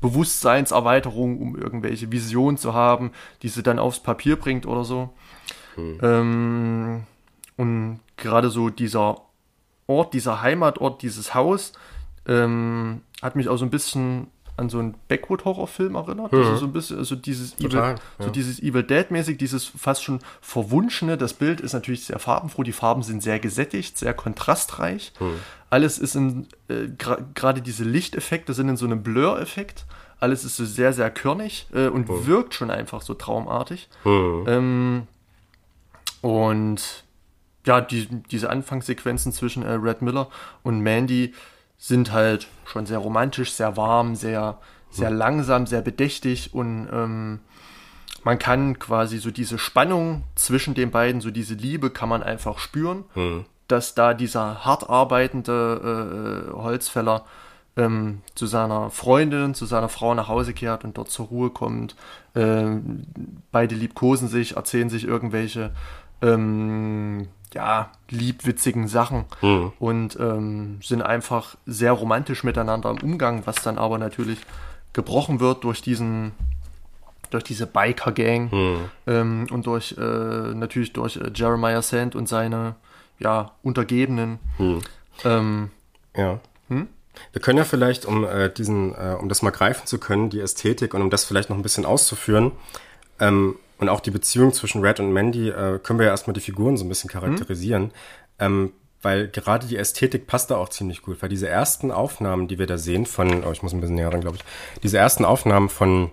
Bewusstseinserweiterung, 0.00 1.38
um 1.38 1.54
irgendwelche 1.54 2.10
Visionen 2.10 2.56
zu 2.56 2.74
haben, 2.74 3.12
die 3.42 3.48
sie 3.48 3.62
dann 3.62 3.78
aufs 3.78 4.00
Papier 4.00 4.34
bringt 4.34 4.66
oder 4.66 4.82
so. 4.84 5.10
Mhm. 5.76 5.98
Ähm, 6.02 7.02
und 7.56 8.00
gerade 8.16 8.50
so 8.50 8.68
dieser 8.68 9.23
Ort, 9.86 10.14
dieser 10.14 10.42
Heimatort, 10.42 11.02
dieses 11.02 11.34
Haus, 11.34 11.72
ähm, 12.26 13.02
hat 13.22 13.36
mich 13.36 13.48
auch 13.48 13.56
so 13.56 13.64
ein 13.64 13.70
bisschen 13.70 14.28
an 14.56 14.68
so 14.68 14.78
einen 14.78 14.94
Backwood-Horrorfilm 15.08 15.96
erinnert. 15.96 16.32
Mhm. 16.32 16.38
Also 16.38 16.56
so 16.56 16.66
ein 16.66 16.72
bisschen, 16.72 16.98
also 16.98 17.16
dieses 17.16 17.56
Total, 17.56 17.94
Evil, 17.94 18.02
ja. 18.18 18.24
so 18.24 18.30
dieses 18.30 18.62
Evil 18.62 18.84
Dead-mäßig, 18.84 19.36
dieses 19.36 19.64
fast 19.64 20.04
schon 20.04 20.20
verwunschene. 20.40 21.16
Das 21.16 21.34
Bild 21.34 21.60
ist 21.60 21.72
natürlich 21.72 22.04
sehr 22.04 22.18
farbenfroh. 22.18 22.62
Die 22.62 22.72
Farben 22.72 23.02
sind 23.02 23.22
sehr 23.22 23.40
gesättigt, 23.40 23.98
sehr 23.98 24.14
kontrastreich. 24.14 25.12
Mhm. 25.18 25.40
Alles 25.70 25.98
ist 25.98 26.14
in, 26.14 26.46
äh, 26.68 26.86
gerade 26.96 27.24
gra 27.34 27.52
diese 27.52 27.84
Lichteffekte 27.84 28.54
sind 28.54 28.68
in 28.68 28.76
so 28.76 28.86
einem 28.86 29.02
Blur-Effekt. 29.02 29.86
Alles 30.20 30.44
ist 30.44 30.56
so 30.56 30.64
sehr, 30.64 30.92
sehr 30.92 31.10
körnig 31.10 31.66
äh, 31.74 31.88
und 31.88 32.08
mhm. 32.08 32.26
wirkt 32.26 32.54
schon 32.54 32.70
einfach 32.70 33.02
so 33.02 33.14
traumartig. 33.14 33.88
Mhm. 34.04 34.44
Ähm, 34.46 35.06
und 36.20 37.03
ja, 37.66 37.80
die, 37.80 38.06
diese 38.30 38.50
Anfangssequenzen 38.50 39.32
zwischen 39.32 39.62
äh, 39.62 39.72
Red 39.72 40.02
Miller 40.02 40.28
und 40.62 40.80
Mandy 40.80 41.34
sind 41.78 42.12
halt 42.12 42.46
schon 42.64 42.86
sehr 42.86 42.98
romantisch, 42.98 43.52
sehr 43.52 43.76
warm, 43.76 44.14
sehr, 44.14 44.58
sehr 44.90 45.10
mhm. 45.10 45.16
langsam, 45.16 45.66
sehr 45.66 45.82
bedächtig 45.82 46.54
und 46.54 46.88
ähm, 46.92 47.40
man 48.22 48.38
kann 48.38 48.78
quasi 48.78 49.18
so 49.18 49.30
diese 49.30 49.58
Spannung 49.58 50.24
zwischen 50.34 50.74
den 50.74 50.90
beiden, 50.90 51.20
so 51.20 51.30
diese 51.30 51.54
Liebe 51.54 51.90
kann 51.90 52.08
man 52.08 52.22
einfach 52.22 52.58
spüren, 52.58 53.04
mhm. 53.14 53.44
dass 53.68 53.94
da 53.94 54.14
dieser 54.14 54.64
hart 54.64 54.88
arbeitende 54.88 56.48
äh, 56.50 56.52
Holzfäller 56.54 57.24
ähm, 57.76 58.22
zu 58.34 58.46
seiner 58.46 58.90
Freundin, 58.90 59.54
zu 59.54 59.66
seiner 59.66 59.88
Frau 59.88 60.14
nach 60.14 60.28
Hause 60.28 60.54
kehrt 60.54 60.84
und 60.84 60.96
dort 60.96 61.10
zur 61.10 61.26
Ruhe 61.26 61.50
kommt. 61.50 61.96
Ähm, 62.34 63.04
beide 63.52 63.74
liebkosen 63.74 64.28
sich, 64.28 64.56
erzählen 64.56 64.88
sich 64.88 65.04
irgendwelche 65.04 65.72
ähm, 66.22 67.28
ja, 67.54 67.90
liebwitzigen 68.10 68.88
Sachen 68.88 69.24
mhm. 69.40 69.72
und 69.78 70.18
ähm, 70.20 70.80
sind 70.82 71.02
einfach 71.02 71.56
sehr 71.66 71.92
romantisch 71.92 72.44
miteinander 72.44 72.90
im 72.90 72.98
Umgang, 72.98 73.42
was 73.46 73.56
dann 73.62 73.78
aber 73.78 73.98
natürlich 73.98 74.40
gebrochen 74.92 75.40
wird 75.40 75.64
durch 75.64 75.82
diesen 75.82 76.32
durch 77.30 77.44
diese 77.44 77.66
Biker-Gang 77.66 78.52
mhm. 78.52 78.76
ähm, 79.06 79.46
und 79.50 79.66
durch 79.66 79.96
äh, 79.98 80.00
natürlich 80.00 80.92
durch 80.92 81.16
äh, 81.16 81.30
Jeremiah 81.34 81.82
Sand 81.82 82.14
und 82.14 82.28
seine 82.28 82.76
ja, 83.18 83.52
Untergebenen. 83.62 84.38
Mhm. 84.58 84.82
Ähm, 85.24 85.70
ja. 86.16 86.38
Hm? 86.68 86.88
Wir 87.32 87.40
können 87.40 87.58
ja 87.58 87.64
vielleicht, 87.64 88.06
um 88.06 88.24
äh, 88.24 88.50
diesen, 88.50 88.94
äh, 88.94 89.16
um 89.18 89.28
das 89.28 89.42
mal 89.42 89.50
greifen 89.50 89.86
zu 89.86 89.98
können, 89.98 90.30
die 90.30 90.40
Ästhetik 90.40 90.94
und 90.94 91.02
um 91.02 91.10
das 91.10 91.24
vielleicht 91.24 91.50
noch 91.50 91.56
ein 91.56 91.62
bisschen 91.62 91.84
auszuführen, 91.84 92.52
ähm, 93.20 93.56
und 93.78 93.88
auch 93.88 94.00
die 94.00 94.10
Beziehung 94.10 94.52
zwischen 94.52 94.82
Red 94.82 95.00
und 95.00 95.12
Mandy 95.12 95.48
äh, 95.48 95.78
können 95.82 95.98
wir 95.98 96.06
ja 96.06 96.12
erstmal 96.12 96.34
die 96.34 96.40
Figuren 96.40 96.76
so 96.76 96.84
ein 96.84 96.88
bisschen 96.88 97.10
charakterisieren. 97.10 97.84
Mhm. 97.84 97.90
Ähm, 98.38 98.72
weil 99.02 99.28
gerade 99.28 99.66
die 99.66 99.76
Ästhetik 99.76 100.26
passt 100.26 100.50
da 100.50 100.56
auch 100.56 100.70
ziemlich 100.70 101.02
gut, 101.02 101.20
weil 101.20 101.28
diese 101.28 101.46
ersten 101.46 101.90
Aufnahmen, 101.90 102.48
die 102.48 102.58
wir 102.58 102.66
da 102.66 102.78
sehen 102.78 103.04
von, 103.04 103.44
oh, 103.44 103.52
ich 103.52 103.62
muss 103.62 103.74
ein 103.74 103.80
bisschen 103.80 103.96
näher 103.96 104.10
ran, 104.10 104.22
glaube 104.22 104.38
ich, 104.38 104.44
diese 104.82 104.96
ersten 104.96 105.24
Aufnahmen 105.24 105.68
von 105.68 106.10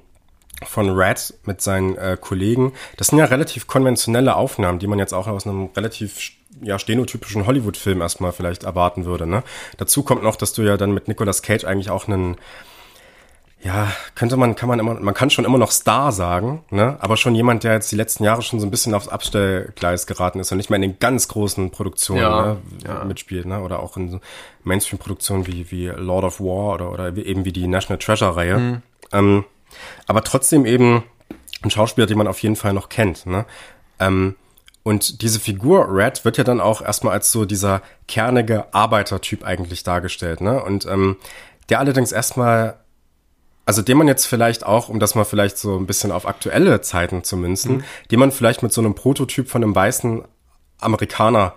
von 0.64 0.90
Red 0.90 1.34
mit 1.46 1.60
seinen 1.62 1.98
äh, 1.98 2.18
Kollegen. 2.20 2.74
Das 2.98 3.08
sind 3.08 3.18
ja 3.18 3.26
relativ 3.26 3.66
konventionelle 3.66 4.36
Aufnahmen, 4.36 4.78
die 4.78 4.86
man 4.86 5.00
jetzt 5.00 5.14
auch 5.14 5.26
aus 5.28 5.48
einem 5.48 5.70
relativ 5.76 6.34
ja, 6.62 6.78
stenotypischen 6.78 7.48
Hollywood-Film 7.48 8.02
erstmal 8.02 8.32
vielleicht 8.32 8.64
erwarten 8.64 9.06
würde. 9.06 9.26
Ne? 9.26 9.44
Dazu 9.78 10.04
kommt 10.04 10.24
noch, 10.24 10.36
dass 10.36 10.54
du 10.54 10.62
ja 10.62 10.78
dann 10.78 10.94
mit 10.94 11.08
Nicolas 11.08 11.42
Cage 11.42 11.66
eigentlich 11.66 11.90
auch 11.90 12.08
einen 12.08 12.38
ja, 13.64 13.92
könnte 14.16 14.38
man, 14.38 14.56
kann 14.56 14.68
man 14.68 14.80
immer, 14.80 14.96
man 14.96 15.14
kann 15.14 15.30
schon 15.30 15.46
immer 15.46 15.60
noch 15.60 15.72
Star 15.72 16.12
sagen, 16.12 16.64
ne? 16.72 16.98
Aber 17.00 17.16
schon 17.16 17.36
jemand, 17.36 17.64
der 17.64 17.74
jetzt 17.74 17.92
die 17.92 17.96
letzten 17.96 18.24
Jahre 18.24 18.42
schon 18.42 18.60
so 18.60 18.66
ein 18.66 18.72
bisschen 18.72 18.96
aufs 18.96 19.08
Abstellgleis 19.08 20.08
geraten 20.08 20.40
ist 20.40 20.52
und 20.52 20.58
nicht 20.58 20.72
mehr 20.72 20.78
in 20.78 20.82
den 20.82 21.00
ganz 21.00 21.28
großen 21.28 21.70
Produktionen 21.70 22.22
Ja, 22.22 22.46
ne, 22.46 22.58
ja. 22.86 23.04
mitspielt, 23.04 23.46
ne? 23.46 23.62
Oder 23.62 23.80
auch 23.82 23.98
in 23.98 24.10
so 24.10 24.20
Mainstream-Produktionen 24.64 25.46
wie, 25.46 25.70
wie 25.70 25.88
Lord 25.88 26.24
of 26.24 26.40
War 26.40 26.74
oder, 26.74 26.92
oder 26.92 27.16
eben 27.16 27.46
wie 27.46 27.52
die 27.52 27.68
National 27.68 28.00
Treasure-Reihe. 28.00 28.58
Mhm. 28.58 28.82
Ähm, 29.12 29.46
aber 30.08 30.24
trotzdem 30.24 30.66
eben 30.66 31.04
ein 31.62 31.70
Schauspieler, 31.70 32.08
den 32.08 32.18
man 32.18 32.28
auf 32.28 32.40
jeden 32.40 32.56
Fall 32.56 32.74
noch 32.74 32.90
kennt, 32.90 33.28
ne? 33.28 33.46
Ähm, 34.00 34.36
und 34.84 35.22
diese 35.22 35.40
Figur 35.40 35.86
Red 35.88 36.26
wird 36.26 36.38
ja 36.38 36.44
dann 36.44 36.60
auch 36.60 36.82
erstmal 36.82 37.14
als 37.14 37.32
so 37.32 37.46
dieser 37.46 37.84
kernige 38.08 38.74
Arbeitertyp 38.74 39.44
eigentlich 39.46 39.84
dargestellt, 39.84 40.42
ne? 40.42 40.64
Und 40.64 40.88
ähm, 40.88 41.18
der 41.70 41.78
allerdings 41.78 42.12
erstmal 42.12 42.80
also 43.72 43.82
den 43.82 43.98
man 43.98 44.10
jetzt 44.10 44.26
vielleicht 44.26 44.66
auch, 44.66 44.90
um 44.90 45.00
das 45.00 45.16
mal 45.16 45.24
vielleicht 45.24 45.58
so 45.58 45.78
ein 45.78 45.86
bisschen 45.88 46.12
auf 46.12 46.28
aktuelle 46.28 46.82
Zeiten 46.82 47.24
zu 47.24 47.38
münzen, 47.38 47.78
Mhm. 47.78 47.84
den 48.12 48.20
man 48.20 48.32
vielleicht 48.34 48.64
mit 48.64 48.74
so 48.74 48.82
einem 48.82 48.96
Prototyp 48.96 49.50
von 49.50 49.64
einem 49.64 49.74
weißen 49.74 50.24
Amerikaner 50.82 51.54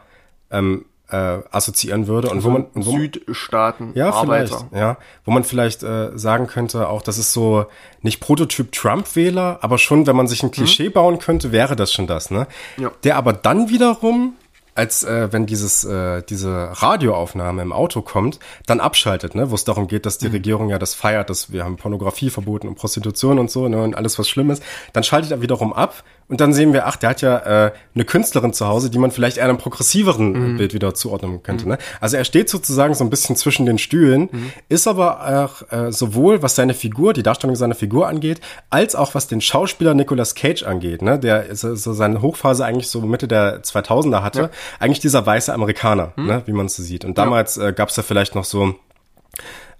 ähm, 0.53 0.85
äh, 1.11 1.17
assoziieren 1.51 2.07
würde 2.07 2.31
und 2.31 2.45
wo 2.45 2.51
man, 2.51 2.67
und 2.73 2.87
wo 2.87 2.93
Südstaaten, 2.93 3.91
ja, 3.95 4.11
Arbeiter. 4.11 4.59
vielleicht, 4.59 4.73
ja, 4.75 4.97
wo 5.25 5.33
man 5.33 5.43
vielleicht 5.45 5.83
äh, 5.83 6.17
sagen 6.17 6.47
könnte, 6.47 6.89
auch 6.89 7.03
das 7.03 7.19
ist 7.19 7.33
so 7.33 7.67
nicht 8.03 8.21
Prototyp 8.21 8.71
Trump-Wähler, 8.71 9.59
aber 9.61 9.79
schon, 9.79 10.07
wenn 10.07 10.15
man 10.17 10.29
sich 10.29 10.43
ein 10.45 10.51
Klischee 10.53 10.89
bauen 10.89 11.19
könnte, 11.19 11.51
wäre 11.53 11.75
das 11.77 11.93
schon 11.93 12.07
das, 12.07 12.31
ne? 12.31 12.47
Ja. 12.79 12.93
Der 13.03 13.17
aber 13.17 13.33
dann 13.33 13.69
wiederum 13.71 14.35
als 14.75 15.05
äh, 15.05 15.33
wenn 15.33 15.47
dieses 15.47 15.85
äh, 15.85 16.22
diese 16.22 16.70
Radioaufnahme 16.72 17.62
im 17.62 17.72
Auto 17.72 18.03
kommt, 18.03 18.39
dann 18.66 18.81
abschaltet, 18.81 19.35
ne, 19.35 19.51
wo 19.51 19.55
es 19.55 19.64
darum 19.64 19.87
geht, 19.87 20.07
dass 20.07 20.18
die 20.18 20.27
Regierung 20.27 20.68
ja 20.70 20.79
das 20.79 20.95
feiert, 20.95 21.31
dass 21.31 21.53
wir 21.53 21.64
haben 21.64 21.77
Pornografie 21.77 22.31
verboten 22.31 22.68
und 22.68 22.75
Prostitution 22.75 23.39
und 23.39 23.51
so, 23.51 23.68
ne, 23.68 23.83
und 23.83 23.95
alles 23.95 24.18
was 24.18 24.29
schlimm 24.29 24.51
ist, 24.51 24.62
dann 24.93 25.05
schaltet 25.05 25.31
er 25.31 25.41
wiederum 25.43 25.72
ab 25.72 26.03
und 26.29 26.41
dann 26.41 26.53
sehen 26.53 26.72
wir, 26.72 26.87
ach, 26.87 26.97
der 26.97 27.11
hat 27.11 27.20
ja 27.22 27.66
äh, 27.66 27.72
eine 27.95 28.05
Künstlerin 28.05 28.53
zu 28.53 28.66
Hause, 28.66 28.91
die 28.91 28.99
man 28.99 29.11
vielleicht 29.11 29.37
eher 29.37 29.45
einem 29.45 29.59
progressiveren 29.59 30.55
äh, 30.55 30.59
Bild 30.59 30.75
wieder 30.75 30.95
zuordnen 30.95 31.43
könnte, 31.43 31.68
ne? 31.68 31.79
Also 32.01 32.16
er 32.16 32.25
steht 32.25 32.49
sozusagen 32.49 32.95
so 32.95 33.05
ein 33.05 33.11
bisschen 33.11 33.37
zwischen 33.37 33.66
den 33.66 33.79
Stühlen, 33.79 34.53
ist 34.68 34.89
aber 34.89 35.45
auch 35.45 35.72
äh, 35.72 35.93
sowohl 35.93 36.43
was 36.43 36.55
seine 36.55 36.75
Figur, 36.75 37.12
die 37.12 37.22
Darstellung 37.22 37.57
seiner 37.57 37.75
Figur 37.75 38.09
angeht, 38.09 38.41
als 38.70 38.95
auch 38.95 39.14
was 39.14 39.27
den 39.27 39.41
Schauspieler 39.41 39.95
Nicolas 39.95 40.35
Cage 40.35 40.62
angeht, 40.62 41.03
ne, 41.03 41.18
der 41.18 41.55
so, 41.55 41.75
so 41.75 41.93
seine 41.93 42.22
Hochphase 42.22 42.64
eigentlich 42.64 42.89
so 42.89 43.01
Mitte 43.03 43.29
der 43.29 43.62
2000er 43.62 44.22
hatte, 44.22 44.51
eigentlich 44.79 45.01
dieser 45.01 45.25
weiße 45.25 45.53
Amerikaner, 45.53 46.12
ne, 46.16 46.43
wie 46.47 46.53
man 46.53 46.66
es 46.66 46.77
so 46.77 46.83
sieht. 46.83 47.05
Und 47.05 47.18
damals 47.18 47.57
äh, 47.57 47.72
gab 47.72 47.91
es 47.91 47.97
ja 47.97 48.03
vielleicht 48.03 48.35
noch 48.35 48.45
so 48.45 48.75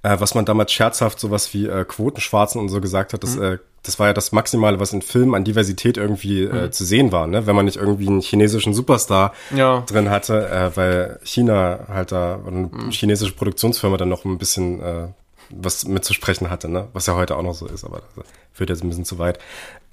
äh, 0.03 0.21
was 0.21 0.35
man 0.35 0.45
damals 0.45 0.73
scherzhaft 0.73 1.19
sowas 1.19 1.53
wie 1.55 1.67
äh, 1.67 1.85
Quotenschwarzen 1.85 2.61
und 2.61 2.69
so 2.69 2.81
gesagt 2.81 3.13
hat, 3.13 3.23
das, 3.23 3.37
äh, 3.37 3.59
das 3.85 3.99
war 3.99 4.09
ja 4.09 4.13
das 4.13 4.33
Maximale, 4.33 4.81
was 4.81 4.93
in 4.93 5.03
Filmen 5.03 5.35
an 5.35 5.45
Diversität 5.45 5.97
irgendwie 5.97 6.43
äh, 6.43 6.71
zu 6.71 6.85
sehen 6.85 7.13
war, 7.13 7.27
ne? 7.27 7.47
wenn 7.47 7.55
man 7.55 7.65
nicht 7.67 7.77
irgendwie 7.77 8.09
einen 8.09 8.21
chinesischen 8.21 8.75
Superstar 8.75 9.33
Ja. 9.55 9.85
drin 9.87 10.11
hatte, 10.11 10.49
äh, 10.49 10.77
weil 10.77 11.21
China 11.23 11.81
halt 11.89 12.11
da, 12.11 12.41
oder 12.45 12.57
eine 12.57 12.71
chinesische 12.91 13.35
Produktionsfirma 13.35 13.97
dann 13.97 14.09
noch 14.09 14.25
ein 14.25 14.39
bisschen 14.39 14.81
äh, 14.81 15.07
was 15.51 15.85
mitzusprechen 15.87 16.51
hatte, 16.51 16.69
ne? 16.69 16.89
was 16.93 17.07
ja 17.07 17.15
heute 17.15 17.37
auch 17.37 17.43
noch 17.43 17.55
so 17.55 17.67
ist, 17.67 17.85
aber 17.85 18.03
das 18.17 18.25
führt 18.53 18.71
jetzt 18.71 18.83
ein 18.83 18.89
bisschen 18.89 19.05
zu 19.05 19.19
weit. 19.19 19.39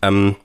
Ähm, 0.02 0.36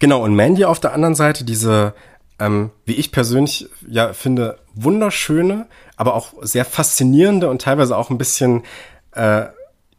Genau, 0.00 0.22
und 0.24 0.34
Mandy 0.34 0.64
auf 0.64 0.80
der 0.80 0.92
anderen 0.92 1.14
Seite, 1.14 1.44
diese, 1.44 1.94
ähm, 2.40 2.70
wie 2.84 2.94
ich 2.94 3.12
persönlich 3.12 3.68
ja 3.86 4.12
finde, 4.12 4.58
wunderschöne, 4.74 5.66
aber 5.96 6.14
auch 6.14 6.32
sehr 6.42 6.64
faszinierende 6.64 7.48
und 7.48 7.62
teilweise 7.62 7.96
auch 7.96 8.10
ein 8.10 8.18
bisschen, 8.18 8.64
äh, 9.12 9.44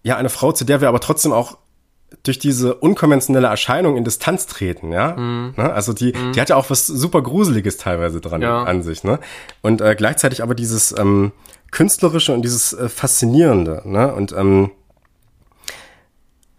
ja, 0.04 0.18
eine 0.18 0.28
Frau, 0.30 0.52
zu 0.52 0.66
der 0.66 0.82
wir 0.82 0.90
aber 0.90 1.00
trotzdem 1.00 1.32
auch 1.32 1.58
durch 2.24 2.40
diese 2.40 2.76
unkonventionelle 2.76 3.48
Erscheinung 3.48 3.96
in 3.98 4.04
Distanz 4.04 4.46
treten, 4.48 4.92
ja. 4.92 5.16
Ne? 5.16 5.54
Also 5.58 5.94
die, 5.94 6.12
die 6.34 6.42
hat 6.42 6.50
ja 6.50 6.56
auch 6.56 6.70
was 6.70 6.86
super 6.88 7.22
Gruseliges 7.22 7.78
teilweise 7.78 8.20
dran 8.22 8.42
Ja. 8.42 8.64
an 8.64 8.84
sich, 8.84 9.04
ne? 9.04 9.20
Und 9.62 9.82
äh, 9.82 9.96
gleichzeitig 9.96 10.44
aber 10.44 10.56
dieses 10.56 10.98
ähm, 10.98 11.32
künstlerische 11.72 12.34
und 12.34 12.42
dieses 12.42 12.74
äh, 12.74 12.90
faszinierende, 12.90 13.82
ne? 13.86 14.14
Und 14.14 14.32
ähm, 14.34 14.72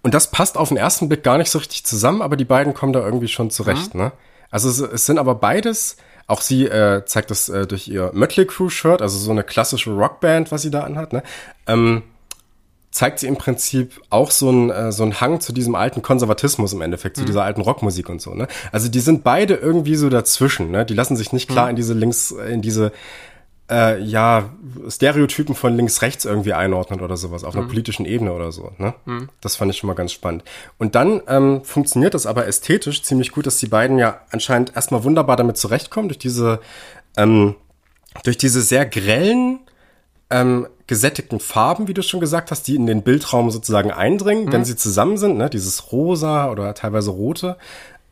und 0.03 0.15
das 0.15 0.31
passt 0.31 0.57
auf 0.57 0.69
den 0.69 0.79
ersten 0.79 1.09
Blick 1.09 1.23
gar 1.23 1.37
nicht 1.37 1.51
so 1.51 1.59
richtig 1.59 1.85
zusammen, 1.85 2.23
aber 2.23 2.37
die 2.37 2.45
beiden 2.47 2.73
kommen 2.73 2.93
da 2.95 3.01
irgendwie 3.05 3.29
schon 3.29 3.51
zurecht, 3.51 3.95
ne? 3.95 4.13
Also 4.51 4.69
es, 4.69 4.81
es 4.81 5.07
sind 5.07 5.19
aber 5.19 5.35
beides, 5.35 5.97
auch 6.27 6.41
sie 6.41 6.67
äh, 6.67 7.05
zeigt 7.05 7.31
das 7.31 7.49
äh, 7.49 7.67
durch 7.67 7.87
ihr 7.87 8.11
Mötley 8.15 8.47
Crew 8.47 8.69
Shirt, 8.71 9.03
also 9.03 9.19
so 9.19 9.31
eine 9.31 9.45
klassische 9.45 9.91
Rockband, 9.93 10.51
was 10.53 10.63
sie 10.63 10.71
da 10.71 10.85
anhat, 10.85 11.13
ne? 11.13 11.23
Ähm, 11.67 12.03
zeigt 12.91 13.21
sie 13.21 13.27
im 13.27 13.37
Prinzip 13.37 14.01
auch 14.11 14.31
so 14.31 14.51
ein 14.51 14.71
äh, 14.71 14.93
so 14.93 15.05
ein 15.05 15.21
Hang 15.21 15.41
zu 15.41 15.53
diesem 15.53 15.75
alten 15.75 16.03
Konservatismus 16.03 16.73
im 16.73 16.81
Endeffekt, 16.81 17.17
zu 17.17 17.25
dieser 17.25 17.45
alten 17.45 17.61
Rockmusik 17.61 18.09
und 18.09 18.21
so, 18.21 18.35
ne? 18.35 18.49
Also 18.73 18.89
die 18.89 19.01
sind 19.01 19.23
beide 19.23 19.55
irgendwie 19.55 19.95
so 19.97 20.09
dazwischen, 20.09 20.71
ne? 20.71 20.85
Die 20.85 20.95
lassen 20.95 21.17
sich 21.17 21.33
nicht 21.33 21.49
klar 21.49 21.71
in 21.71 21.77
diese 21.77 21.95
links 21.95 22.31
in 22.31 22.63
diese 22.63 22.93
äh, 23.71 24.03
ja, 24.03 24.51
Stereotypen 24.89 25.55
von 25.55 25.77
links-rechts 25.77 26.25
irgendwie 26.25 26.53
einordnen 26.53 27.01
oder 27.01 27.17
sowas, 27.17 27.45
auf 27.45 27.55
einer 27.55 27.67
politischen 27.67 28.05
Ebene 28.05 28.33
oder 28.33 28.51
so. 28.51 28.73
Ne? 28.79 28.95
Das 29.41 29.57
fand 29.57 29.71
ich 29.71 29.79
schon 29.79 29.87
mal 29.87 29.95
ganz 29.95 30.13
spannend. 30.13 30.43
Und 30.77 30.97
dann 30.97 31.23
ähm, 31.29 31.63
funktioniert 31.63 32.15
das 32.15 32.27
aber 32.27 32.47
ästhetisch 32.47 33.03
ziemlich 33.03 33.31
gut, 33.31 33.47
dass 33.47 33.59
die 33.59 33.69
beiden 33.69 33.99
ja 33.99 34.23
anscheinend 34.31 34.75
erstmal 34.75 35.05
wunderbar 35.05 35.37
damit 35.37 35.57
zurechtkommen, 35.57 36.09
durch 36.09 36.19
diese, 36.19 36.61
ähm, 37.17 37.55
durch 38.25 38.39
diese 38.39 38.61
sehr 38.61 38.87
grellen, 38.87 39.61
ähm, 40.31 40.67
gesättigten 40.91 41.39
Farben, 41.39 41.87
wie 41.87 41.95
du 41.95 42.03
schon 42.03 42.19
gesagt 42.19 42.51
hast, 42.51 42.67
die 42.67 42.75
in 42.75 42.85
den 42.85 43.03
Bildraum 43.03 43.53
sozusagen 43.53 43.93
eindringen, 43.93 44.53
wenn 44.53 44.65
sie 44.65 44.75
zusammen 44.75 45.19
sind, 45.19 45.39
ne? 45.39 45.49
dieses 45.49 45.93
rosa 45.93 46.51
oder 46.51 46.75
teilweise 46.75 47.13
rote. 47.13 47.57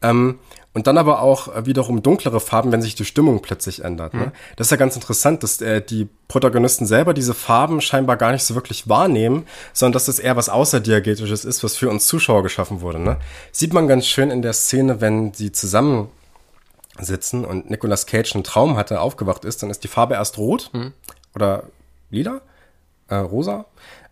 Ähm, 0.01 0.39
und 0.74 0.87
dann 0.87 0.97
aber 0.97 1.20
auch 1.20 1.66
wiederum 1.66 2.05
dunklere 2.05 2.39
Farben, 2.39 2.70
wenn 2.70 2.81
sich 2.81 2.95
die 2.95 3.05
Stimmung 3.05 3.43
plötzlich 3.43 3.83
ändert. 3.83 4.14
Ne? 4.14 4.31
Das 4.55 4.68
ist 4.68 4.70
ja 4.70 4.76
ganz 4.76 4.95
interessant, 4.95 5.43
dass 5.43 5.61
äh, 5.61 5.83
die 5.83 6.07
Protagonisten 6.29 6.87
selber 6.87 7.14
diese 7.14 7.35
Farben 7.35 7.81
scheinbar 7.81 8.16
gar 8.16 8.31
nicht 8.31 8.45
so 8.45 8.55
wirklich 8.55 8.89
wahrnehmen, 8.89 9.45
sondern 9.72 9.95
dass 9.95 10.07
es 10.07 10.20
eher 10.20 10.37
was 10.37 10.49
Außerdiegetisches 10.49 11.45
ist, 11.45 11.64
was 11.64 11.76
für 11.76 11.91
uns 11.91 12.07
Zuschauer 12.07 12.45
geschaffen 12.45 12.81
wurde. 12.81 13.01
Ne? 13.01 13.16
Sieht 13.51 13.72
man 13.72 13.89
ganz 13.89 14.07
schön 14.07 14.31
in 14.31 14.41
der 14.41 14.53
Szene, 14.53 15.01
wenn 15.01 15.35
sie 15.35 15.51
zusammen 15.51 16.11
sitzen 17.01 17.45
und 17.45 17.70
Nicolas 17.70 18.07
Cage 18.07 18.37
einen 18.37 18.45
Traum 18.45 18.76
hatte, 18.76 19.01
aufgewacht 19.01 19.45
ist, 19.45 19.64
dann 19.64 19.70
ist 19.70 19.83
die 19.83 19.89
Farbe 19.89 20.14
erst 20.14 20.39
rot 20.39 20.70
oder 21.35 21.64
lila, 22.11 22.41
äh, 23.09 23.16
rosa. 23.16 23.66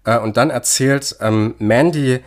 Äh, 0.04 0.18
und 0.18 0.36
dann 0.36 0.50
erzählt 0.50 1.16
ähm, 1.20 1.54
Mandy 1.58 2.20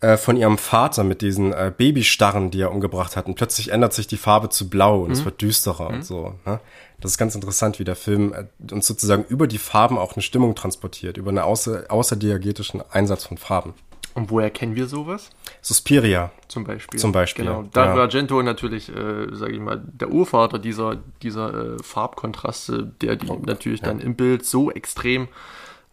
äh, 0.00 0.16
von 0.16 0.36
ihrem 0.36 0.58
Vater 0.58 1.04
mit 1.04 1.22
diesen 1.22 1.52
äh, 1.52 1.72
Babystarren, 1.76 2.50
die 2.50 2.60
er 2.60 2.70
umgebracht 2.70 3.16
hat. 3.16 3.26
Und 3.26 3.34
plötzlich 3.34 3.72
ändert 3.72 3.92
sich 3.92 4.06
die 4.06 4.18
Farbe 4.18 4.48
zu 4.48 4.68
blau 4.68 5.02
und 5.02 5.10
es 5.10 5.24
wird 5.24 5.40
düsterer 5.40 5.88
und 5.88 6.04
so. 6.04 6.34
Ne? 6.44 6.60
Das 7.00 7.12
ist 7.12 7.18
ganz 7.18 7.34
interessant, 7.34 7.78
wie 7.78 7.84
der 7.84 7.96
Film 7.96 8.34
äh, 8.34 8.72
uns 8.72 8.86
sozusagen 8.86 9.24
über 9.28 9.46
die 9.46 9.58
Farben 9.58 9.98
auch 9.98 10.14
eine 10.14 10.22
Stimmung 10.22 10.54
transportiert, 10.54 11.16
über 11.16 11.30
einen 11.30 11.38
außer, 11.38 11.84
außerdiegetischen 11.88 12.82
Einsatz 12.90 13.24
von 13.24 13.38
Farben. 13.38 13.74
Und 14.14 14.30
woher 14.30 14.50
kennen 14.50 14.76
wir 14.76 14.86
sowas? 14.86 15.28
Suspiria. 15.60 16.32
Zum 16.48 16.64
Beispiel. 16.64 16.98
Zum 16.98 17.12
Beispiel, 17.12 17.44
Genau. 17.44 17.64
Dario 17.72 17.96
ja. 17.96 18.02
Argento 18.02 18.42
natürlich, 18.42 18.88
äh, 18.88 19.26
sage 19.32 19.52
ich 19.52 19.60
mal, 19.60 19.82
der 19.84 20.10
Urvater 20.10 20.58
dieser, 20.58 20.96
dieser 21.22 21.74
äh, 21.74 21.82
Farbkontraste, 21.82 22.92
der 23.02 23.16
die 23.16 23.30
natürlich 23.30 23.82
dann 23.82 24.00
im 24.00 24.14
Bild 24.14 24.46
so 24.46 24.70
extrem 24.70 25.28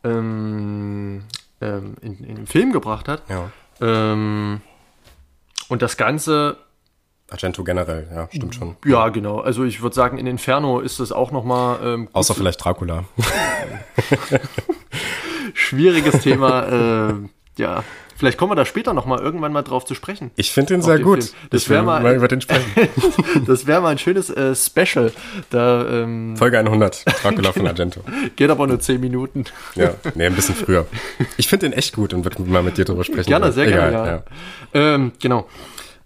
ähm, 0.03 1.23
ähm, 1.61 1.95
in, 2.01 2.23
in 2.23 2.35
den 2.35 2.47
Film 2.47 2.71
gebracht 2.71 3.07
hat. 3.07 3.23
Ja. 3.29 3.51
Ähm, 3.81 4.61
und 5.69 5.81
das 5.81 5.97
Ganze, 5.97 6.57
Argento 7.31 7.63
generell, 7.63 8.07
ja, 8.13 8.27
stimmt 8.31 8.55
schon. 8.55 8.75
ja 8.85 9.09
genau, 9.09 9.39
also 9.39 9.63
ich 9.63 9.81
würde 9.81 9.95
sagen, 9.95 10.17
in 10.17 10.27
Inferno 10.27 10.79
ist 10.79 10.99
das 10.99 11.11
auch 11.11 11.31
nochmal 11.31 11.79
ähm, 11.83 12.09
Außer 12.13 12.35
vielleicht 12.35 12.63
Dracula. 12.63 13.05
schwieriges 15.53 16.21
Thema. 16.21 17.09
äh, 17.09 17.13
ja, 17.57 17.83
vielleicht 18.15 18.37
kommen 18.37 18.51
wir 18.51 18.55
da 18.55 18.65
später 18.65 18.93
nochmal 18.93 19.19
irgendwann 19.19 19.51
mal 19.53 19.61
drauf 19.61 19.85
zu 19.85 19.95
sprechen. 19.95 20.31
Ich 20.35 20.51
finde 20.51 20.73
ihn 20.75 20.79
Auf 20.81 20.85
sehr 20.85 20.97
den 20.97 21.03
gut. 21.03 21.23
Film. 21.23 21.35
Das 21.49 21.63
Ich 21.63 21.69
wär 21.69 21.79
will 21.79 21.85
mal- 21.85 22.15
über 22.15 22.27
den 22.27 22.41
sprechen. 22.41 22.65
Das 23.45 23.67
wäre 23.67 23.81
mal 23.81 23.89
ein 23.89 23.97
schönes 23.97 24.29
äh, 24.29 24.55
Special. 24.55 25.11
Da 25.49 25.85
ähm, 26.03 26.35
Folge 26.37 26.59
100, 26.59 27.05
Dracula 27.23 27.51
von 27.51 27.67
Argento. 27.67 28.01
geht 28.35 28.49
aber 28.49 28.67
nur 28.67 28.79
10 28.79 28.99
Minuten. 29.01 29.45
Ja, 29.75 29.95
nee, 30.15 30.25
ein 30.25 30.35
bisschen 30.35 30.55
früher. 30.55 30.85
Ich 31.37 31.47
finde 31.47 31.65
ihn 31.67 31.73
echt 31.73 31.95
gut 31.95 32.13
und 32.13 32.23
würde 32.25 32.41
mal 32.43 32.63
mit 32.63 32.77
dir 32.77 32.85
drüber 32.85 33.03
sprechen. 33.03 33.29
Gerne, 33.29 33.51
sehr 33.51 33.67
Egal, 33.67 33.91
gerne, 33.91 34.07
ja. 34.07 34.23
Ähm, 34.95 35.11
genau. 35.21 35.47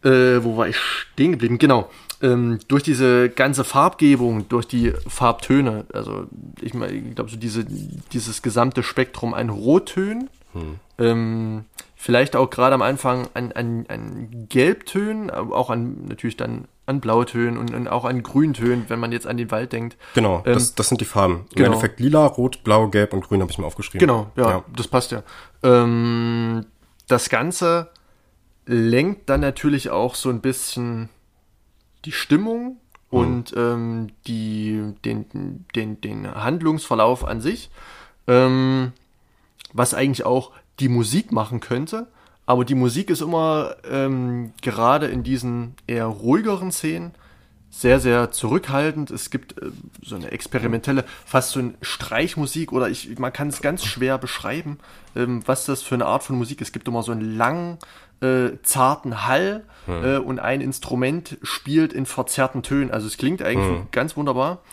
Äh, 0.03 0.43
wo 0.43 0.57
war 0.57 0.67
ich 0.67 0.77
stehen 0.77 1.31
geblieben? 1.31 1.57
Genau. 1.57 1.89
Ähm, 2.21 2.57
durch 2.67 2.81
diese 2.81 3.29
ganze 3.29 3.63
Farbgebung, 3.63 4.47
durch 4.49 4.67
die 4.67 4.91
Farbtöne, 5.07 5.85
also 5.93 6.25
ich 6.61 6.73
meine, 6.73 6.93
ich 6.93 7.13
glaube, 7.15 7.29
so 7.29 7.37
diese, 7.37 7.63
dieses 8.11 8.41
gesamte 8.41 8.81
Spektrum 8.83 9.33
an 9.33 9.49
Rottönen, 9.49 10.29
Hm. 10.53 10.75
ähm, 10.97 11.65
vielleicht 12.07 12.37
auch 12.37 12.49
gerade 12.49 12.73
am 12.73 12.81
Anfang 12.81 13.27
an, 13.33 13.51
an, 13.51 13.85
an 13.89 14.47
Gelbtönen, 14.47 15.29
auch 15.29 15.69
an 15.69 16.05
natürlich 16.05 16.37
dann 16.37 16.69
an 16.85 17.01
Blautönen 17.01 17.57
und, 17.57 17.73
und 17.73 17.89
auch 17.89 18.05
an 18.05 18.23
Grüntönen, 18.23 18.85
wenn 18.87 18.97
man 18.97 19.11
jetzt 19.11 19.27
an 19.27 19.35
den 19.35 19.51
Wald 19.51 19.73
denkt. 19.73 19.97
Genau, 20.13 20.41
ähm, 20.45 20.53
das, 20.53 20.73
das 20.73 20.87
sind 20.87 21.01
die 21.01 21.05
Farben. 21.05 21.47
Im 21.49 21.55
genau. 21.55 21.65
Endeffekt 21.65 21.99
lila, 21.99 22.25
rot, 22.25 22.63
blau, 22.63 22.87
gelb 22.87 23.11
und 23.11 23.27
grün 23.27 23.41
habe 23.41 23.51
ich 23.51 23.57
mir 23.57 23.65
aufgeschrieben. 23.65 23.99
Genau, 23.99 24.31
ja, 24.37 24.49
ja. 24.49 24.63
das 24.73 24.87
passt 24.87 25.11
ja. 25.11 25.21
Ähm, 25.63 26.65
das 27.09 27.27
Ganze 27.27 27.89
lenkt 28.65 29.29
dann 29.29 29.41
natürlich 29.41 29.89
auch 29.89 30.15
so 30.15 30.29
ein 30.29 30.39
bisschen 30.39 31.09
die 32.05 32.13
Stimmung 32.13 32.77
hm. 33.09 33.19
und 33.19 33.53
ähm, 33.57 34.07
die, 34.27 34.93
den, 35.03 35.65
den, 35.75 35.99
den 35.99 36.33
Handlungsverlauf 36.33 37.25
an 37.25 37.41
sich, 37.41 37.69
ähm, 38.27 38.93
was 39.73 39.93
eigentlich 39.93 40.25
auch 40.25 40.53
die 40.79 40.89
Musik 40.89 41.31
machen 41.31 41.59
könnte. 41.59 42.07
Aber 42.45 42.63
die 42.63 42.75
Musik 42.75 43.09
ist 43.09 43.21
immer 43.21 43.75
ähm, 43.89 44.53
gerade 44.61 45.07
in 45.07 45.23
diesen 45.23 45.75
eher 45.85 46.05
ruhigeren 46.05 46.71
Szenen 46.71 47.13
sehr, 47.69 47.99
sehr 47.99 48.31
zurückhaltend. 48.31 49.11
Es 49.11 49.29
gibt 49.29 49.61
äh, 49.61 49.71
so 50.01 50.15
eine 50.15 50.31
experimentelle, 50.31 51.03
fast 51.25 51.51
so 51.51 51.59
eine 51.59 51.73
Streichmusik 51.81 52.71
oder 52.71 52.89
ich, 52.89 53.19
man 53.19 53.33
kann 53.33 53.49
es 53.49 53.61
ganz 53.61 53.83
schwer 53.83 54.17
beschreiben, 54.17 54.79
ähm, 55.15 55.41
was 55.45 55.65
das 55.65 55.83
für 55.83 55.95
eine 55.95 56.05
Art 56.05 56.23
von 56.23 56.37
Musik 56.37 56.61
ist. 56.61 56.69
Es 56.69 56.73
gibt 56.73 56.87
immer 56.87 57.03
so 57.03 57.11
einen 57.11 57.35
langen, 57.35 57.77
äh, 58.21 58.57
zarten 58.63 59.27
Hall 59.27 59.63
hm. 59.85 60.03
äh, 60.03 60.17
und 60.17 60.39
ein 60.39 60.61
Instrument 60.61 61.37
spielt 61.43 61.93
in 61.93 62.05
verzerrten 62.05 62.63
Tönen. 62.63 62.91
Also 62.91 63.07
es 63.07 63.17
klingt 63.17 63.43
eigentlich 63.43 63.67
hm. 63.67 63.87
ganz 63.91 64.17
wunderbar. 64.17 64.63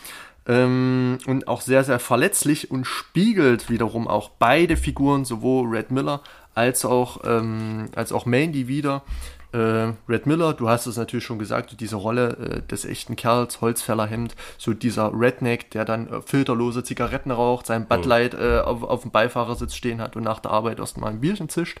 Ähm, 0.47 1.17
und 1.25 1.47
auch 1.47 1.61
sehr, 1.61 1.83
sehr 1.83 1.99
verletzlich 1.99 2.69
und 2.69 2.85
spiegelt 2.85 3.69
wiederum 3.69 4.07
auch 4.07 4.29
beide 4.29 4.77
Figuren, 4.77 5.25
sowohl 5.25 5.67
Red 5.67 5.91
Miller 5.91 6.21
als 6.53 6.85
auch, 6.85 7.21
ähm, 7.25 7.89
als 7.95 8.11
auch 8.11 8.25
Mandy 8.25 8.67
wieder. 8.67 9.03
Äh, 9.55 9.93
Red 10.09 10.25
Miller, 10.25 10.53
du 10.53 10.67
hast 10.67 10.85
es 10.85 10.97
natürlich 10.97 11.23
schon 11.23 11.39
gesagt, 11.39 11.79
diese 11.79 11.95
Rolle 11.95 12.37
äh, 12.37 12.61
des 12.67 12.83
echten 12.83 13.15
Kerls, 13.15 13.61
Holzfällerhemd, 13.61 14.35
so 14.57 14.73
dieser 14.73 15.11
Redneck, 15.13 15.71
der 15.71 15.85
dann 15.85 16.09
äh, 16.09 16.21
filterlose 16.21 16.83
Zigaretten 16.83 17.31
raucht, 17.31 17.65
sein 17.65 17.87
Bud 17.87 18.05
Light 18.05 18.33
äh, 18.33 18.59
auf, 18.59 18.83
auf 18.83 19.03
dem 19.03 19.11
Beifahrersitz 19.11 19.73
stehen 19.73 20.01
hat 20.01 20.17
und 20.17 20.23
nach 20.23 20.39
der 20.41 20.51
Arbeit 20.51 20.79
erstmal 20.79 21.11
ein 21.11 21.21
Bierchen 21.21 21.47
zischt. 21.47 21.79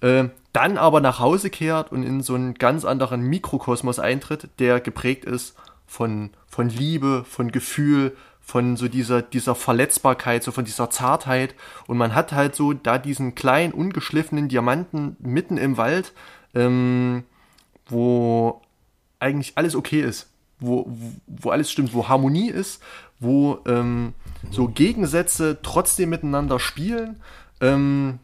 Äh, 0.00 0.24
dann 0.52 0.76
aber 0.76 1.00
nach 1.00 1.20
Hause 1.20 1.50
kehrt 1.50 1.92
und 1.92 2.02
in 2.02 2.20
so 2.20 2.34
einen 2.34 2.54
ganz 2.54 2.84
anderen 2.84 3.20
Mikrokosmos 3.22 4.00
eintritt, 4.00 4.48
der 4.58 4.80
geprägt 4.80 5.24
ist 5.24 5.54
von, 5.86 6.30
von 6.54 6.68
Liebe, 6.68 7.24
von 7.28 7.50
Gefühl, 7.50 8.16
von 8.40 8.76
so 8.76 8.86
dieser, 8.86 9.22
dieser 9.22 9.56
Verletzbarkeit, 9.56 10.44
so 10.44 10.52
von 10.52 10.64
dieser 10.64 10.88
Zartheit. 10.88 11.56
Und 11.88 11.98
man 11.98 12.14
hat 12.14 12.30
halt 12.30 12.54
so 12.54 12.72
da 12.72 12.96
diesen 12.96 13.34
kleinen, 13.34 13.72
ungeschliffenen 13.72 14.48
Diamanten 14.48 15.16
mitten 15.18 15.56
im 15.56 15.76
Wald, 15.78 16.12
ähm, 16.54 17.24
wo 17.86 18.62
eigentlich 19.18 19.54
alles 19.56 19.74
okay 19.74 20.00
ist, 20.00 20.30
wo, 20.60 20.88
wo 21.26 21.50
alles 21.50 21.72
stimmt, 21.72 21.92
wo 21.92 22.06
Harmonie 22.06 22.50
ist, 22.50 22.80
wo 23.18 23.58
ähm, 23.66 24.12
so 24.52 24.68
Gegensätze 24.68 25.58
trotzdem 25.60 26.10
miteinander 26.10 26.60
spielen. 26.60 27.20
Ähm, 27.60 28.20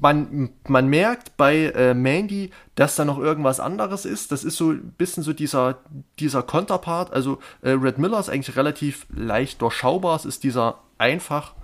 man, 0.00 0.50
man 0.66 0.88
merkt 0.88 1.36
bei 1.36 1.66
äh, 1.66 1.94
Mandy, 1.94 2.50
dass 2.74 2.96
da 2.96 3.04
noch 3.04 3.18
irgendwas 3.18 3.60
anderes 3.60 4.04
ist. 4.04 4.32
Das 4.32 4.44
ist 4.44 4.56
so 4.56 4.70
ein 4.70 4.92
bisschen 4.92 5.22
so 5.22 5.32
dieser, 5.32 5.78
dieser 6.18 6.42
Konterpart. 6.42 7.12
Also 7.12 7.38
äh, 7.62 7.70
Red 7.70 7.98
Miller 7.98 8.18
ist 8.18 8.28
eigentlich 8.28 8.56
relativ 8.56 9.06
leicht 9.14 9.60
durchschaubar. 9.60 10.16
Es 10.16 10.24
ist 10.24 10.44
dieser 10.44 10.78
einfach, 10.98 11.54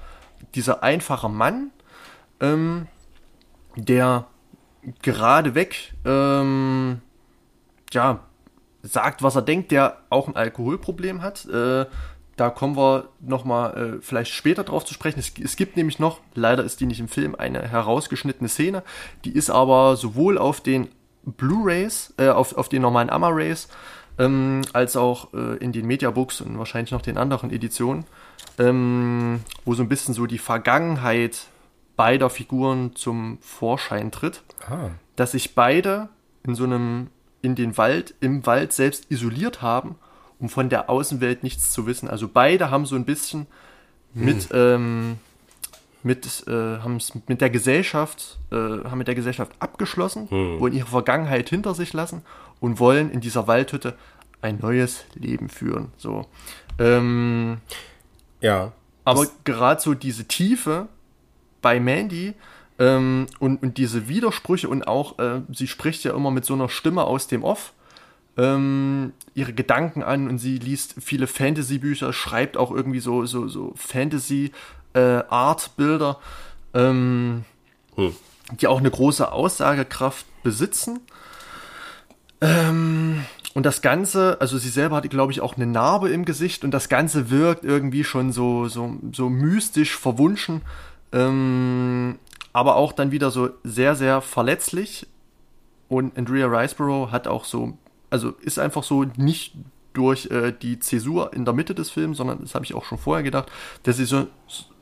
dieser 0.55 0.83
einfache 0.83 1.29
Mann, 1.29 1.71
ähm, 2.41 2.87
der 3.77 4.27
gerade 5.03 5.55
weg, 5.55 5.95
ähm, 6.05 7.01
ja, 7.93 8.21
sagt, 8.83 9.23
was 9.23 9.37
er 9.37 9.43
denkt, 9.43 9.71
der 9.71 9.99
auch 10.11 10.29
ein 10.29 10.37
Alkoholproblem 10.37 11.23
hat. 11.23 11.47
Äh, 11.47 11.87
da 12.39 12.51
kommen 12.51 12.77
wir 12.77 13.09
nochmal 13.21 13.99
äh, 13.99 14.01
vielleicht 14.01 14.33
später 14.33 14.63
drauf 14.65 14.85
zu 14.85 14.95
sprechen. 14.95 15.19
Es, 15.19 15.33
es, 15.43 15.57
gibt 15.57 15.77
nämlich 15.77 15.99
noch, 15.99 16.21
leider 16.35 16.63
ist 16.63 16.81
die 16.81 16.87
nicht 16.87 17.01
im 17.01 17.09
Film, 17.09 17.35
eine 17.35 17.69
herausgeschnittene 17.69 18.49
Szene. 18.49 18.83
Die 19.25 19.33
ist 19.33 19.51
aber 19.51 19.97
sowohl 19.97 20.39
auf 20.39 20.61
den 20.61 20.89
Blu-Rays, 21.25 22.15
äh, 22.17 22.29
auf, 22.29 22.57
auf 22.57 22.69
den 22.69 22.83
normalen 22.83 23.11
Amma-Rays, 23.11 23.69
ähm, 24.19 24.63
als 24.73 24.97
auch 24.97 25.35
äh, 25.35 25.57
in 25.57 25.73
den 25.73 25.87
Mediabooks 25.87 26.41
und 26.41 26.59
wahrscheinlich 26.59 26.93
noch 26.93 27.03
den 27.03 27.19
anderen 27.19 27.51
Editionen, 27.51 28.05
ähm, 28.59 29.41
wo 29.65 29.75
so 29.75 29.83
ein 29.83 29.89
bisschen 29.89 30.15
so 30.15 30.27
die 30.27 30.39
Vergangenheit 30.39 31.47
beider 31.97 32.31
Figuren 32.31 32.95
zum 32.95 33.39
Vorschein 33.41 34.13
tritt. 34.13 34.43
Ah. 34.69 34.91
Dass 35.17 35.33
sich 35.33 35.57
beide 35.57 36.09
in 36.45 36.55
so 36.55 36.65
einem, 36.65 37.09
in 37.43 37.57
den 37.57 37.77
Wald, 37.77 38.15
im 38.21 38.47
Wald 38.47 38.73
selbst 38.73 39.11
isoliert 39.11 39.61
haben 39.61 39.97
um 40.41 40.49
von 40.49 40.69
der 40.69 40.89
Außenwelt 40.89 41.43
nichts 41.43 41.71
zu 41.73 41.87
wissen. 41.87 42.09
Also 42.09 42.29
beide 42.29 42.71
haben 42.71 42.87
so 42.87 42.97
ein 42.97 43.05
bisschen 43.05 43.47
hm. 44.15 44.25
mit, 44.25 44.49
ähm, 44.53 45.17
mit, 46.03 46.45
äh, 46.47 46.79
mit 47.27 47.41
der 47.41 47.51
Gesellschaft, 47.51 48.39
äh, 48.51 48.57
haben 48.57 48.99
mit 48.99 49.09
der 49.09 49.15
Gesellschaft 49.15 49.53
abgeschlossen, 49.59 50.31
hm. 50.31 50.61
wollen 50.61 50.73
ihre 50.73 50.89
Vergangenheit 50.89 51.49
hinter 51.49 51.75
sich 51.75 51.93
lassen 51.93 52.23
und 52.61 52.79
wollen 52.79 53.11
in 53.11 53.21
dieser 53.21 53.47
Waldhütte 53.47 53.97
ein 54.41 54.59
neues 54.61 55.05
Leben 55.15 55.49
führen. 55.49 55.93
So. 55.97 56.27
Ähm, 56.79 57.59
ja. 58.41 58.73
Aber 59.05 59.27
gerade 59.45 59.81
so 59.81 59.95
diese 59.95 60.27
Tiefe 60.27 60.89
bei 61.63 61.81
Mandy 61.81 62.35
ähm, 62.79 63.27
und, 63.39 63.63
und 63.63 63.79
diese 63.79 64.09
Widersprüche 64.09 64.69
und 64.69 64.87
auch, 64.87 65.19
äh, 65.19 65.41
sie 65.53 65.67
spricht 65.67 66.05
ja 66.05 66.15
immer 66.15 66.31
mit 66.31 66.45
so 66.45 66.55
einer 66.55 66.69
Stimme 66.69 67.05
aus 67.05 67.27
dem 67.27 67.43
Off 67.43 67.73
ähm, 68.39 69.13
ihre 69.35 69.53
Gedanken 69.53 70.03
an 70.03 70.27
und 70.29 70.39
sie 70.39 70.57
liest 70.59 70.95
viele 71.01 71.27
Fantasy-Bücher, 71.27 72.15
schreibt 72.15 72.57
auch 72.57 72.71
irgendwie 72.71 73.01
so, 73.01 73.27
so, 73.27 73.49
so 73.49 73.75
Fantasy-Art-Bilder, 73.75 76.19
äh, 76.73 76.81
ähm, 76.81 77.45
hm. 77.97 78.15
die 78.61 78.69
auch 78.69 78.79
eine 78.79 78.91
große 78.91 79.33
Aussagekraft 79.33 80.25
besitzen. 80.43 81.01
Ähm, 82.41 83.25
und 83.55 83.67
das 83.67 83.83
Ganze, 83.83 84.41
also 84.41 84.57
sie 84.57 84.69
selber 84.69 84.95
hatte, 84.97 85.09
glaube 85.09 85.33
ich, 85.33 85.41
auch 85.41 85.57
eine 85.57 85.67
Narbe 85.67 86.11
im 86.11 86.25
Gesicht 86.25 86.63
und 86.63 86.71
das 86.71 86.89
Ganze 86.89 87.31
wirkt 87.31 87.65
irgendwie 87.65 88.05
schon 88.05 88.31
so, 88.31 88.69
so, 88.69 88.95
so 89.13 89.29
mystisch 89.29 89.97
verwunschen, 89.97 90.63
ähm, 91.11 92.21
aber 92.53 92.77
auch 92.77 92.93
dann 92.93 93.11
wieder 93.11 93.33
so 93.33 93.51
sehr, 93.65 93.97
sehr 93.97 94.21
verletzlich. 94.21 95.09
Und 95.89 96.17
Andrea 96.17 96.47
Riceborough 96.47 97.11
hat 97.11 97.27
auch 97.27 97.45
so 97.45 97.77
also 98.11 98.31
ist 98.41 98.59
einfach 98.59 98.83
so 98.83 99.05
nicht 99.17 99.55
durch 99.93 100.31
äh, 100.31 100.53
die 100.53 100.79
Zäsur 100.79 101.33
in 101.33 101.45
der 101.45 101.55
Mitte 101.55 101.75
des 101.75 101.91
Films, 101.91 102.19
sondern 102.19 102.41
das 102.41 102.55
habe 102.55 102.65
ich 102.65 102.75
auch 102.75 102.85
schon 102.85 102.99
vorher 102.99 103.23
gedacht, 103.23 103.51
dass 103.83 103.97
sie 103.97 104.05
so, 104.05 104.27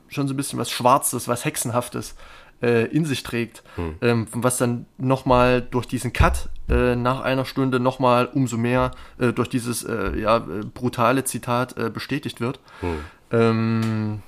schon 0.07 0.27
so 0.27 0.33
ein 0.33 0.37
bisschen 0.37 0.59
was 0.59 0.69
Schwarzes, 0.69 1.27
was 1.27 1.43
Hexenhaftes 1.43 2.15
äh, 2.61 2.85
in 2.85 3.05
sich 3.05 3.23
trägt, 3.23 3.63
hm. 3.75 3.95
ähm, 4.01 4.27
was 4.31 4.57
dann 4.57 4.85
nochmal 4.97 5.61
durch 5.61 5.87
diesen 5.87 6.13
Cut 6.13 6.49
äh, 6.69 6.95
nach 6.95 7.21
einer 7.21 7.45
Stunde 7.45 7.79
nochmal 7.79 8.29
umso 8.31 8.57
mehr 8.57 8.91
äh, 9.19 9.33
durch 9.33 9.49
dieses 9.49 9.83
äh, 9.83 10.19
ja, 10.19 10.37
äh, 10.37 10.65
brutale 10.73 11.23
Zitat 11.23 11.75
bestätigt 11.93 12.39
wird. 12.41 12.59
Hm. 12.81 12.99
Ähm, 13.31 14.21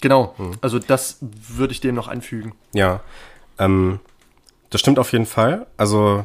genau, 0.00 0.34
hm. 0.36 0.52
also 0.60 0.78
das 0.78 1.18
würde 1.20 1.72
ich 1.72 1.80
dem 1.80 1.94
noch 1.94 2.08
anfügen. 2.08 2.54
Ja, 2.72 3.00
ähm, 3.58 4.00
das 4.70 4.80
stimmt 4.80 4.98
auf 4.98 5.12
jeden 5.12 5.26
Fall. 5.26 5.66
Also 5.76 6.24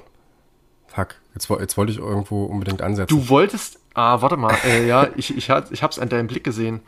Fuck, 0.98 1.14
jetzt, 1.36 1.48
jetzt 1.48 1.78
wollte 1.78 1.92
ich 1.92 2.00
irgendwo 2.00 2.46
unbedingt 2.46 2.82
ansetzen. 2.82 3.16
Du 3.16 3.30
wolltest, 3.30 3.78
ah, 3.94 4.20
warte 4.24 4.36
mal, 4.36 4.56
äh, 4.66 4.88
ja, 4.88 5.08
ich, 5.16 5.38
ich, 5.38 5.48
ich 5.70 5.84
hab's 5.84 6.00
an 6.00 6.10
deinem 6.10 6.26
Blick 6.26 6.44
gesehen. 6.44 6.80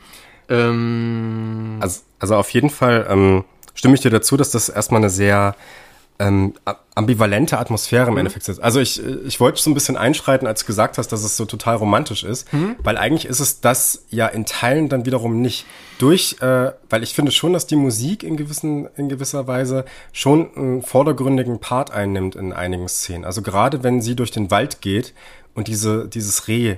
Ähm, 0.50 1.78
also, 1.80 2.02
also 2.18 2.36
auf 2.36 2.50
jeden 2.50 2.72
Fall 2.72 3.06
ähm, 3.08 3.44
stimme 3.76 3.94
ich 3.94 4.02
dir 4.02 4.10
dazu, 4.10 4.36
dass 4.36 4.50
das 4.50 4.68
erstmal 4.68 5.02
eine 5.02 5.12
sehr 5.12 5.56
ähm, 6.20 6.54
ambivalente 6.96 7.58
Atmosphäre 7.58 8.08
im 8.08 8.14
mhm. 8.14 8.20
Endeffekt 8.20 8.50
ist. 8.50 8.60
Also 8.60 8.82
ich, 8.82 9.02
ich 9.04 9.40
wollte 9.40 9.62
so 9.62 9.70
ein 9.70 9.74
bisschen 9.74 9.96
einschreiten, 9.96 10.48
als 10.48 10.62
du 10.62 10.68
gesagt 10.68 10.98
hast, 10.98 11.08
dass 11.08 11.24
es 11.24 11.38
so 11.38 11.46
total 11.46 11.78
romantisch 11.78 12.24
ist, 12.24 12.52
mhm. 12.54 12.76
weil 12.84 12.98
eigentlich 12.98 13.26
ist 13.26 13.40
es 13.40 13.62
das 13.62 14.06
ja 14.10 14.28
in 14.28 14.46
Teilen 14.46 14.90
dann 14.90 15.06
wiederum 15.06 15.42
nicht. 15.42 15.66
Durch, 15.98 16.38
äh, 16.42 16.72
weil 16.90 17.04
ich 17.04 17.14
finde 17.14 17.32
schon, 17.32 17.54
dass 17.54 17.68
die 17.68 17.76
Musik 17.76 18.24
in 18.24 18.38
gewissen, 18.38 18.88
in 18.96 19.10
gewisser 19.10 19.48
Weise 19.48 19.86
schon 20.12 20.56
einen 20.56 20.82
vordergründigen 20.82 21.60
Part 21.60 21.92
einnimmt 21.92 22.36
in 22.36 22.54
einigen 22.54 22.88
Szenen. 22.88 23.26
Also 23.26 23.42
gerade 23.42 23.84
wenn 23.84 24.02
sie 24.02 24.16
durch 24.16 24.32
den 24.32 24.52
Wald 24.52 24.82
geht 24.82 25.14
und 25.56 25.68
diese, 25.68 26.08
dieses 26.08 26.48
Reh 26.48 26.78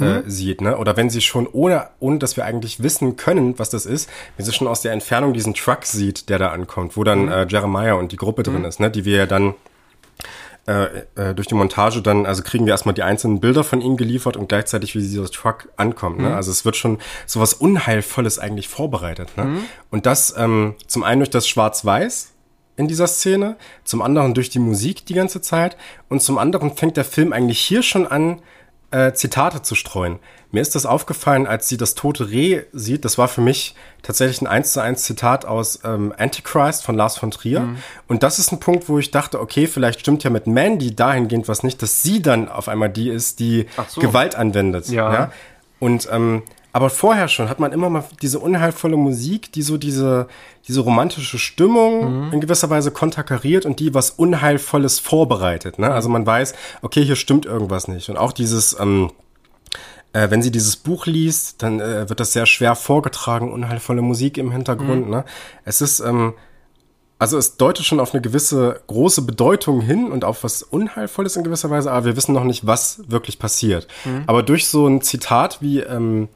äh, 0.00 0.04
mhm. 0.04 0.22
sieht, 0.26 0.60
ne? 0.60 0.76
Oder 0.76 0.96
wenn 0.96 1.10
sie 1.10 1.20
schon 1.20 1.46
ohne, 1.46 1.88
ohne 2.00 2.18
dass 2.18 2.36
wir 2.36 2.44
eigentlich 2.44 2.82
wissen 2.82 3.16
können, 3.16 3.58
was 3.58 3.70
das 3.70 3.86
ist, 3.86 4.10
wenn 4.36 4.44
sie 4.44 4.52
schon 4.52 4.68
aus 4.68 4.82
der 4.82 4.92
Entfernung 4.92 5.32
diesen 5.32 5.54
Truck 5.54 5.84
sieht, 5.84 6.28
der 6.28 6.38
da 6.38 6.48
ankommt, 6.50 6.96
wo 6.96 7.04
dann 7.04 7.26
mhm. 7.26 7.32
äh, 7.32 7.46
Jeremiah 7.48 7.94
und 7.94 8.12
die 8.12 8.16
Gruppe 8.16 8.42
drin 8.42 8.60
mhm. 8.60 8.64
ist, 8.66 8.80
ne? 8.80 8.90
Die 8.90 9.04
wir 9.04 9.16
ja 9.16 9.26
dann 9.26 9.54
äh, 10.66 11.04
äh, 11.14 11.34
durch 11.34 11.46
die 11.46 11.54
Montage 11.54 12.02
dann, 12.02 12.26
also 12.26 12.42
kriegen 12.42 12.66
wir 12.66 12.72
erstmal 12.72 12.94
die 12.94 13.04
einzelnen 13.04 13.38
Bilder 13.38 13.62
von 13.62 13.80
ihnen 13.80 13.96
geliefert 13.96 14.36
und 14.36 14.48
gleichzeitig, 14.48 14.96
wie 14.96 15.00
dieser 15.00 15.30
Truck 15.30 15.68
ankommt. 15.76 16.18
Ne? 16.18 16.30
Mhm. 16.30 16.34
Also 16.34 16.50
es 16.50 16.64
wird 16.64 16.74
schon 16.74 16.98
so 17.24 17.38
was 17.38 17.54
Unheilvolles 17.54 18.40
eigentlich 18.40 18.66
vorbereitet. 18.66 19.36
Ne? 19.36 19.44
Mhm. 19.44 19.58
Und 19.92 20.06
das 20.06 20.34
ähm, 20.36 20.74
zum 20.88 21.04
einen 21.04 21.20
durch 21.20 21.30
das 21.30 21.46
Schwarz-Weiß, 21.46 22.32
in 22.76 22.88
dieser 22.88 23.06
Szene, 23.06 23.56
zum 23.84 24.02
anderen 24.02 24.34
durch 24.34 24.50
die 24.50 24.58
Musik 24.58 25.06
die 25.06 25.14
ganze 25.14 25.40
Zeit 25.40 25.76
und 26.08 26.20
zum 26.20 26.36
anderen 26.36 26.74
fängt 26.76 26.96
der 26.96 27.04
Film 27.04 27.32
eigentlich 27.32 27.60
hier 27.60 27.82
schon 27.82 28.06
an, 28.06 28.40
äh, 28.90 29.12
Zitate 29.12 29.62
zu 29.62 29.74
streuen. 29.74 30.18
Mir 30.52 30.60
ist 30.60 30.74
das 30.74 30.86
aufgefallen, 30.86 31.46
als 31.46 31.68
sie 31.68 31.76
das 31.76 31.94
tote 31.94 32.30
Reh 32.30 32.62
sieht. 32.72 33.04
Das 33.04 33.18
war 33.18 33.28
für 33.28 33.40
mich 33.40 33.74
tatsächlich 34.02 34.40
ein 34.40 34.46
1 34.46 34.72
zu 34.72 34.80
1 34.80 35.02
Zitat 35.02 35.44
aus 35.44 35.80
ähm, 35.84 36.14
Antichrist 36.16 36.84
von 36.84 36.96
Lars 36.96 37.18
von 37.18 37.30
Trier. 37.30 37.60
Mhm. 37.60 37.78
Und 38.06 38.22
das 38.22 38.38
ist 38.38 38.52
ein 38.52 38.60
Punkt, 38.60 38.88
wo 38.88 38.98
ich 38.98 39.10
dachte, 39.10 39.40
okay, 39.40 39.66
vielleicht 39.66 40.00
stimmt 40.00 40.24
ja 40.24 40.30
mit 40.30 40.46
Mandy 40.46 40.94
dahingehend 40.94 41.48
was 41.48 41.62
nicht, 41.62 41.82
dass 41.82 42.02
sie 42.02 42.22
dann 42.22 42.48
auf 42.48 42.68
einmal 42.68 42.88
die 42.88 43.10
ist, 43.10 43.40
die 43.40 43.66
so. 43.88 44.00
Gewalt 44.00 44.36
anwendet. 44.36 44.88
Ja. 44.88 45.12
ja? 45.12 45.32
Und 45.78 46.08
ähm, 46.10 46.42
aber 46.76 46.90
vorher 46.90 47.28
schon 47.28 47.48
hat 47.48 47.58
man 47.58 47.72
immer 47.72 47.88
mal 47.88 48.04
diese 48.20 48.38
unheilvolle 48.38 48.98
Musik, 48.98 49.50
die 49.50 49.62
so 49.62 49.78
diese, 49.78 50.28
diese 50.68 50.80
romantische 50.80 51.38
Stimmung 51.38 52.26
mhm. 52.26 52.32
in 52.34 52.40
gewisser 52.42 52.68
Weise 52.68 52.90
konterkariert 52.90 53.64
und 53.64 53.80
die 53.80 53.94
was 53.94 54.10
Unheilvolles 54.10 54.98
vorbereitet. 54.98 55.78
Ne? 55.78 55.90
Also 55.90 56.10
man 56.10 56.26
weiß, 56.26 56.52
okay, 56.82 57.02
hier 57.02 57.16
stimmt 57.16 57.46
irgendwas 57.46 57.88
nicht. 57.88 58.10
Und 58.10 58.18
auch 58.18 58.32
dieses, 58.32 58.78
ähm, 58.78 59.10
äh, 60.12 60.28
wenn 60.28 60.42
sie 60.42 60.50
dieses 60.50 60.76
Buch 60.76 61.06
liest, 61.06 61.62
dann 61.62 61.80
äh, 61.80 62.10
wird 62.10 62.20
das 62.20 62.34
sehr 62.34 62.44
schwer 62.44 62.74
vorgetragen, 62.74 63.54
unheilvolle 63.54 64.02
Musik 64.02 64.36
im 64.36 64.52
Hintergrund. 64.52 65.06
Mhm. 65.06 65.10
Ne? 65.12 65.24
Es 65.64 65.80
ist, 65.80 66.00
ähm, 66.00 66.34
also 67.18 67.38
es 67.38 67.56
deutet 67.56 67.86
schon 67.86 68.00
auf 68.00 68.12
eine 68.12 68.20
gewisse 68.20 68.82
große 68.86 69.22
Bedeutung 69.22 69.80
hin 69.80 70.12
und 70.12 70.26
auf 70.26 70.44
was 70.44 70.62
Unheilvolles 70.62 71.36
in 71.36 71.42
gewisser 71.42 71.70
Weise, 71.70 71.90
aber 71.90 72.04
wir 72.04 72.16
wissen 72.18 72.34
noch 72.34 72.44
nicht, 72.44 72.66
was 72.66 73.00
wirklich 73.08 73.38
passiert. 73.38 73.88
Mhm. 74.04 74.24
Aber 74.26 74.42
durch 74.42 74.68
so 74.68 74.86
ein 74.86 75.00
Zitat 75.00 75.62
wie, 75.62 75.80
ähm, 75.80 76.28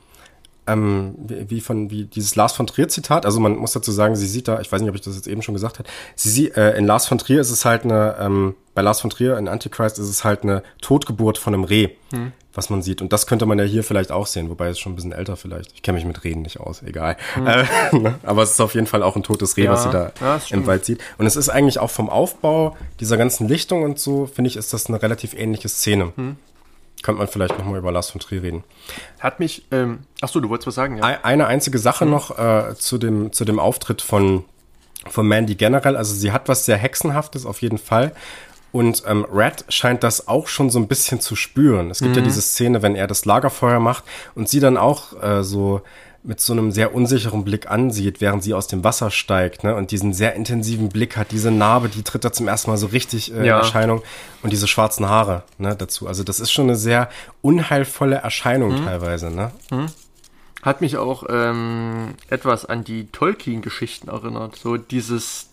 ähm, 0.66 1.14
wie, 1.18 1.60
von 1.60 1.90
wie 1.90 2.04
dieses 2.04 2.36
Lars 2.36 2.52
von 2.52 2.66
Trier 2.66 2.88
Zitat. 2.88 3.24
Also 3.26 3.40
man 3.40 3.56
muss 3.56 3.72
dazu 3.72 3.92
sagen, 3.92 4.16
sie 4.16 4.26
sieht 4.26 4.48
da, 4.48 4.60
ich 4.60 4.70
weiß 4.70 4.80
nicht, 4.80 4.90
ob 4.90 4.96
ich 4.96 5.00
das 5.00 5.16
jetzt 5.16 5.26
eben 5.26 5.42
schon 5.42 5.54
gesagt 5.54 5.78
habe, 5.78 5.88
sie 6.14 6.30
sieht 6.30 6.56
äh, 6.56 6.76
in 6.76 6.86
Lars 6.86 7.06
von 7.06 7.18
Trier 7.18 7.40
ist 7.40 7.50
es 7.50 7.64
halt 7.64 7.84
eine, 7.84 8.16
ähm, 8.20 8.54
bei 8.74 8.82
Lars 8.82 9.00
von 9.00 9.10
Trier 9.10 9.36
in 9.36 9.48
Antichrist 9.48 9.98
ist 9.98 10.08
es 10.08 10.24
halt 10.24 10.42
eine 10.42 10.62
Totgeburt 10.80 11.38
von 11.38 11.54
einem 11.54 11.64
Reh, 11.64 11.88
hm. 12.12 12.32
was 12.54 12.70
man 12.70 12.82
sieht. 12.82 13.02
Und 13.02 13.12
das 13.12 13.26
könnte 13.26 13.46
man 13.46 13.58
ja 13.58 13.64
hier 13.64 13.82
vielleicht 13.82 14.12
auch 14.12 14.26
sehen, 14.26 14.48
wobei 14.48 14.68
es 14.68 14.78
schon 14.78 14.92
ein 14.92 14.96
bisschen 14.96 15.12
älter 15.12 15.36
vielleicht. 15.36 15.72
Ich 15.74 15.82
kenne 15.82 15.96
mich 15.96 16.06
mit 16.06 16.22
Reden 16.24 16.42
nicht 16.42 16.60
aus, 16.60 16.82
egal. 16.82 17.16
Hm. 17.34 17.46
Äh, 17.46 17.64
ne? 17.92 18.14
Aber 18.22 18.42
es 18.42 18.52
ist 18.52 18.60
auf 18.60 18.74
jeden 18.74 18.86
Fall 18.86 19.02
auch 19.02 19.16
ein 19.16 19.22
totes 19.22 19.56
Reh, 19.56 19.64
ja, 19.64 19.72
was 19.72 19.82
sie 19.84 19.90
da 19.90 20.12
im 20.50 20.66
Wald 20.66 20.84
sieht. 20.84 21.00
Und 21.18 21.26
es 21.26 21.36
ist 21.36 21.48
eigentlich 21.48 21.78
auch 21.78 21.90
vom 21.90 22.08
Aufbau 22.08 22.76
dieser 23.00 23.16
ganzen 23.16 23.48
Lichtung 23.48 23.82
und 23.82 23.98
so, 23.98 24.26
finde 24.26 24.48
ich, 24.48 24.56
ist 24.56 24.72
das 24.72 24.86
eine 24.86 25.02
relativ 25.02 25.34
ähnliche 25.34 25.68
Szene. 25.68 26.12
Hm. 26.16 26.36
Könnte 27.02 27.18
man 27.18 27.28
vielleicht 27.28 27.58
nochmal 27.58 27.78
über 27.78 27.92
Lars 27.92 28.10
von 28.10 28.20
Trier 28.20 28.42
reden. 28.42 28.64
Hat 29.18 29.40
mich, 29.40 29.64
ähm, 29.70 30.00
achso, 30.20 30.40
du 30.40 30.48
wolltest 30.48 30.66
was 30.66 30.74
sagen, 30.74 30.98
ja? 30.98 31.04
Eine 31.22 31.46
einzige 31.46 31.78
Sache 31.78 32.04
mhm. 32.04 32.10
noch 32.10 32.38
äh, 32.38 32.74
zu, 32.76 32.98
dem, 32.98 33.32
zu 33.32 33.44
dem 33.44 33.58
Auftritt 33.58 34.02
von, 34.02 34.44
von 35.08 35.26
Mandy 35.26 35.54
generell. 35.54 35.96
Also 35.96 36.14
sie 36.14 36.32
hat 36.32 36.48
was 36.48 36.66
sehr 36.66 36.76
Hexenhaftes 36.76 37.46
auf 37.46 37.62
jeden 37.62 37.78
Fall. 37.78 38.12
Und 38.72 39.02
ähm, 39.06 39.26
Red 39.32 39.64
scheint 39.68 40.04
das 40.04 40.28
auch 40.28 40.46
schon 40.46 40.70
so 40.70 40.78
ein 40.78 40.86
bisschen 40.86 41.20
zu 41.20 41.34
spüren. 41.34 41.90
Es 41.90 42.00
gibt 42.00 42.12
mhm. 42.12 42.18
ja 42.18 42.24
diese 42.24 42.42
Szene, 42.42 42.82
wenn 42.82 42.94
er 42.94 43.06
das 43.06 43.24
Lagerfeuer 43.24 43.80
macht 43.80 44.04
und 44.34 44.48
sie 44.48 44.60
dann 44.60 44.76
auch 44.76 45.20
äh, 45.22 45.42
so 45.42 45.82
mit 46.22 46.40
so 46.40 46.52
einem 46.52 46.70
sehr 46.70 46.94
unsicheren 46.94 47.44
Blick 47.44 47.70
ansieht, 47.70 48.20
während 48.20 48.42
sie 48.42 48.52
aus 48.52 48.66
dem 48.66 48.84
Wasser 48.84 49.10
steigt, 49.10 49.64
ne? 49.64 49.74
Und 49.74 49.90
diesen 49.90 50.12
sehr 50.12 50.34
intensiven 50.34 50.90
Blick 50.90 51.16
hat, 51.16 51.30
diese 51.30 51.50
Narbe, 51.50 51.88
die 51.88 52.02
tritt 52.02 52.24
da 52.24 52.32
zum 52.32 52.46
ersten 52.46 52.70
Mal 52.70 52.76
so 52.76 52.86
richtig 52.88 53.32
äh, 53.32 53.46
ja. 53.46 53.56
in 53.56 53.64
Erscheinung 53.64 54.02
und 54.42 54.52
diese 54.52 54.68
schwarzen 54.68 55.08
Haare, 55.08 55.44
ne, 55.58 55.74
dazu. 55.74 56.06
Also 56.06 56.22
das 56.22 56.38
ist 56.40 56.52
schon 56.52 56.66
eine 56.66 56.76
sehr 56.76 57.08
unheilvolle 57.40 58.16
Erscheinung 58.16 58.76
hm. 58.76 58.84
teilweise, 58.84 59.30
ne? 59.30 59.50
Hm. 59.70 59.86
Hat 60.62 60.82
mich 60.82 60.98
auch 60.98 61.24
ähm, 61.30 62.14
etwas 62.28 62.66
an 62.66 62.84
die 62.84 63.06
Tolkien-Geschichten 63.06 64.08
erinnert. 64.08 64.56
So 64.56 64.76
dieses, 64.76 65.48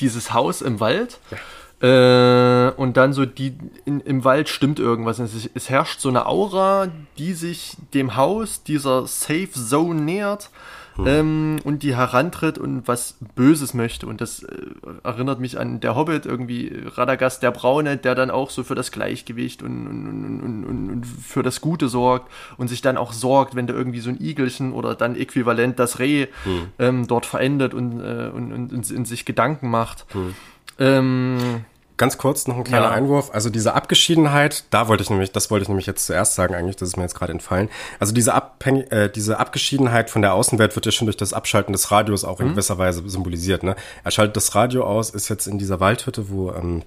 dieses 0.00 0.32
Haus 0.32 0.62
im 0.62 0.80
Wald. 0.80 1.18
Ja 1.30 1.36
äh, 1.80 2.70
und 2.76 2.96
dann 2.96 3.12
so 3.14 3.24
die 3.24 3.56
in, 3.86 4.00
im 4.00 4.24
Wald 4.24 4.50
stimmt 4.50 4.78
irgendwas. 4.78 5.18
Es, 5.18 5.48
es, 5.54 5.70
herrscht 5.70 6.00
so 6.00 6.10
eine 6.10 6.26
Aura, 6.26 6.88
die 7.16 7.32
sich 7.32 7.76
dem 7.94 8.16
Haus 8.16 8.62
dieser 8.62 9.06
Safe 9.06 9.50
Zone 9.50 10.02
nähert 10.02 10.50
hm. 10.96 11.06
ähm, 11.06 11.56
und 11.64 11.82
die 11.82 11.96
herantritt 11.96 12.58
und 12.58 12.86
was 12.86 13.16
Böses 13.34 13.72
möchte. 13.72 14.06
Und 14.06 14.20
das 14.20 14.42
äh, 14.42 14.56
erinnert 15.04 15.40
mich 15.40 15.58
an 15.58 15.80
der 15.80 15.96
Hobbit, 15.96 16.26
irgendwie 16.26 16.70
Radagast 16.84 17.42
der 17.42 17.50
Braune, 17.50 17.96
der 17.96 18.14
dann 18.14 18.30
auch 18.30 18.50
so 18.50 18.62
für 18.62 18.74
das 18.74 18.92
Gleichgewicht 18.92 19.62
und, 19.62 19.86
und, 19.86 20.40
und, 20.42 20.90
und, 20.90 21.06
für 21.06 21.42
das 21.42 21.62
Gute 21.62 21.88
sorgt 21.88 22.30
und 22.58 22.68
sich 22.68 22.82
dann 22.82 22.98
auch 22.98 23.14
sorgt, 23.14 23.54
wenn 23.54 23.66
da 23.66 23.72
irgendwie 23.72 24.00
so 24.00 24.10
ein 24.10 24.20
Igelchen 24.20 24.74
oder 24.74 24.94
dann 24.94 25.16
äquivalent 25.16 25.78
das 25.78 25.98
Reh 25.98 26.26
hm. 26.44 26.62
ähm, 26.78 27.06
dort 27.06 27.24
verendet 27.24 27.72
und, 27.72 28.00
äh, 28.00 28.28
und, 28.28 28.84
sich 29.06 29.24
Gedanken 29.24 29.70
macht. 29.70 30.04
Hm. 30.12 30.34
Ähm, 30.80 31.64
Ganz 32.00 32.16
kurz 32.16 32.48
noch 32.48 32.56
ein 32.56 32.64
kleiner 32.64 32.86
ja. 32.86 32.92
Einwurf. 32.92 33.28
Also 33.34 33.50
diese 33.50 33.74
Abgeschiedenheit, 33.74 34.64
da 34.70 34.88
wollte 34.88 35.02
ich 35.02 35.10
nämlich, 35.10 35.32
das 35.32 35.50
wollte 35.50 35.64
ich 35.64 35.68
nämlich 35.68 35.84
jetzt 35.84 36.06
zuerst 36.06 36.34
sagen 36.34 36.54
eigentlich, 36.54 36.76
das 36.76 36.88
ist 36.88 36.96
mir 36.96 37.02
jetzt 37.02 37.14
gerade 37.14 37.30
entfallen. 37.30 37.68
Also 37.98 38.14
diese, 38.14 38.32
Abhäng 38.32 38.84
äh, 38.84 39.10
diese 39.10 39.38
Abgeschiedenheit 39.38 40.08
von 40.08 40.22
der 40.22 40.32
Außenwelt 40.32 40.74
wird 40.76 40.86
ja 40.86 40.92
schon 40.92 41.04
durch 41.04 41.18
das 41.18 41.34
Abschalten 41.34 41.74
des 41.74 41.90
Radios 41.90 42.24
auch 42.24 42.40
in 42.40 42.46
mhm. 42.46 42.50
gewisser 42.52 42.78
Weise 42.78 43.06
symbolisiert. 43.06 43.64
Ne? 43.64 43.76
Er 44.02 44.10
schaltet 44.12 44.34
das 44.36 44.54
Radio 44.54 44.84
aus, 44.84 45.10
ist 45.10 45.28
jetzt 45.28 45.46
in 45.46 45.58
dieser 45.58 45.78
Waldhütte, 45.78 46.30
wo, 46.30 46.52
ähm, 46.52 46.84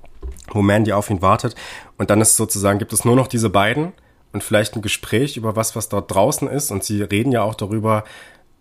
wo 0.47 0.63
Mandy 0.63 0.93
auf 0.93 1.11
ihn 1.11 1.21
wartet. 1.21 1.53
Und 1.99 2.09
dann 2.09 2.19
ist 2.19 2.35
sozusagen, 2.35 2.79
gibt 2.79 2.91
es 2.91 3.05
nur 3.05 3.15
noch 3.15 3.27
diese 3.27 3.51
beiden 3.51 3.93
und 4.31 4.43
vielleicht 4.43 4.75
ein 4.75 4.81
Gespräch 4.81 5.37
über 5.37 5.55
was, 5.55 5.75
was 5.75 5.89
dort 5.89 6.11
draußen 6.11 6.47
ist. 6.47 6.71
Und 6.71 6.83
sie 6.83 7.03
reden 7.03 7.31
ja 7.31 7.43
auch 7.43 7.53
darüber, 7.53 8.03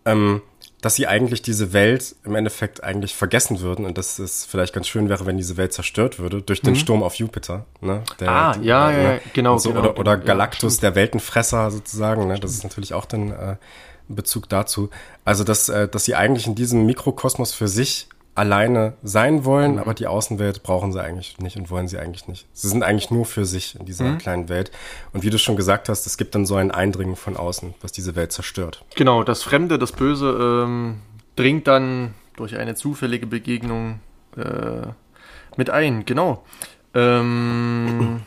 ähm, 0.04 0.42
dass 0.82 0.96
sie 0.96 1.06
eigentlich 1.06 1.42
diese 1.42 1.72
Welt 1.72 2.16
im 2.24 2.34
Endeffekt 2.34 2.82
eigentlich 2.82 3.14
vergessen 3.14 3.60
würden 3.60 3.86
und 3.86 3.96
dass 3.96 4.18
es 4.18 4.44
vielleicht 4.44 4.74
ganz 4.74 4.88
schön 4.88 5.08
wäre, 5.08 5.24
wenn 5.26 5.36
diese 5.36 5.56
Welt 5.56 5.72
zerstört 5.72 6.18
würde 6.18 6.42
durch 6.42 6.60
den 6.60 6.74
mhm. 6.74 6.78
Sturm 6.78 7.02
auf 7.04 7.14
Jupiter. 7.14 7.64
Ne? 7.80 8.02
Der, 8.18 8.28
ah, 8.28 8.56
ja, 8.60 8.90
äh, 8.90 9.14
ja, 9.14 9.20
genau, 9.32 9.58
so, 9.58 9.70
genau. 9.70 9.80
Oder, 9.80 9.98
oder 9.98 10.16
Galactus, 10.16 10.76
ja, 10.76 10.90
der 10.90 10.96
Weltenfresser 10.96 11.70
sozusagen. 11.70 12.26
Ne? 12.26 12.38
Das 12.40 12.50
ist 12.50 12.64
natürlich 12.64 12.94
auch 12.94 13.04
dann 13.04 13.30
äh, 13.30 13.56
Bezug 14.08 14.48
dazu. 14.48 14.90
Also, 15.24 15.44
dass, 15.44 15.68
äh, 15.68 15.86
dass 15.86 16.04
sie 16.04 16.16
eigentlich 16.16 16.48
in 16.48 16.56
diesem 16.56 16.84
Mikrokosmos 16.84 17.54
für 17.54 17.68
sich 17.68 18.08
alleine 18.34 18.94
sein 19.02 19.44
wollen, 19.44 19.72
mhm. 19.72 19.78
aber 19.78 19.94
die 19.94 20.06
Außenwelt 20.06 20.62
brauchen 20.62 20.92
sie 20.92 21.02
eigentlich 21.02 21.38
nicht 21.38 21.56
und 21.56 21.70
wollen 21.70 21.88
sie 21.88 21.98
eigentlich 21.98 22.28
nicht. 22.28 22.46
Sie 22.52 22.68
sind 22.68 22.82
eigentlich 22.82 23.10
nur 23.10 23.26
für 23.26 23.44
sich 23.44 23.78
in 23.78 23.84
dieser 23.84 24.04
mhm. 24.04 24.18
kleinen 24.18 24.48
Welt. 24.48 24.70
Und 25.12 25.22
wie 25.22 25.30
du 25.30 25.38
schon 25.38 25.56
gesagt 25.56 25.88
hast, 25.88 26.06
es 26.06 26.16
gibt 26.16 26.34
dann 26.34 26.46
so 26.46 26.56
ein 26.56 26.70
Eindringen 26.70 27.16
von 27.16 27.36
außen, 27.36 27.74
was 27.82 27.92
diese 27.92 28.16
Welt 28.16 28.32
zerstört. 28.32 28.84
Genau, 28.94 29.22
das 29.22 29.42
Fremde, 29.42 29.78
das 29.78 29.92
Böse 29.92 30.64
ähm, 30.64 31.00
dringt 31.36 31.66
dann 31.66 32.14
durch 32.36 32.56
eine 32.56 32.74
zufällige 32.74 33.26
Begegnung 33.26 34.00
äh, 34.36 34.86
mit 35.56 35.68
ein. 35.68 36.06
Genau. 36.06 36.42
Ähm, 36.94 38.22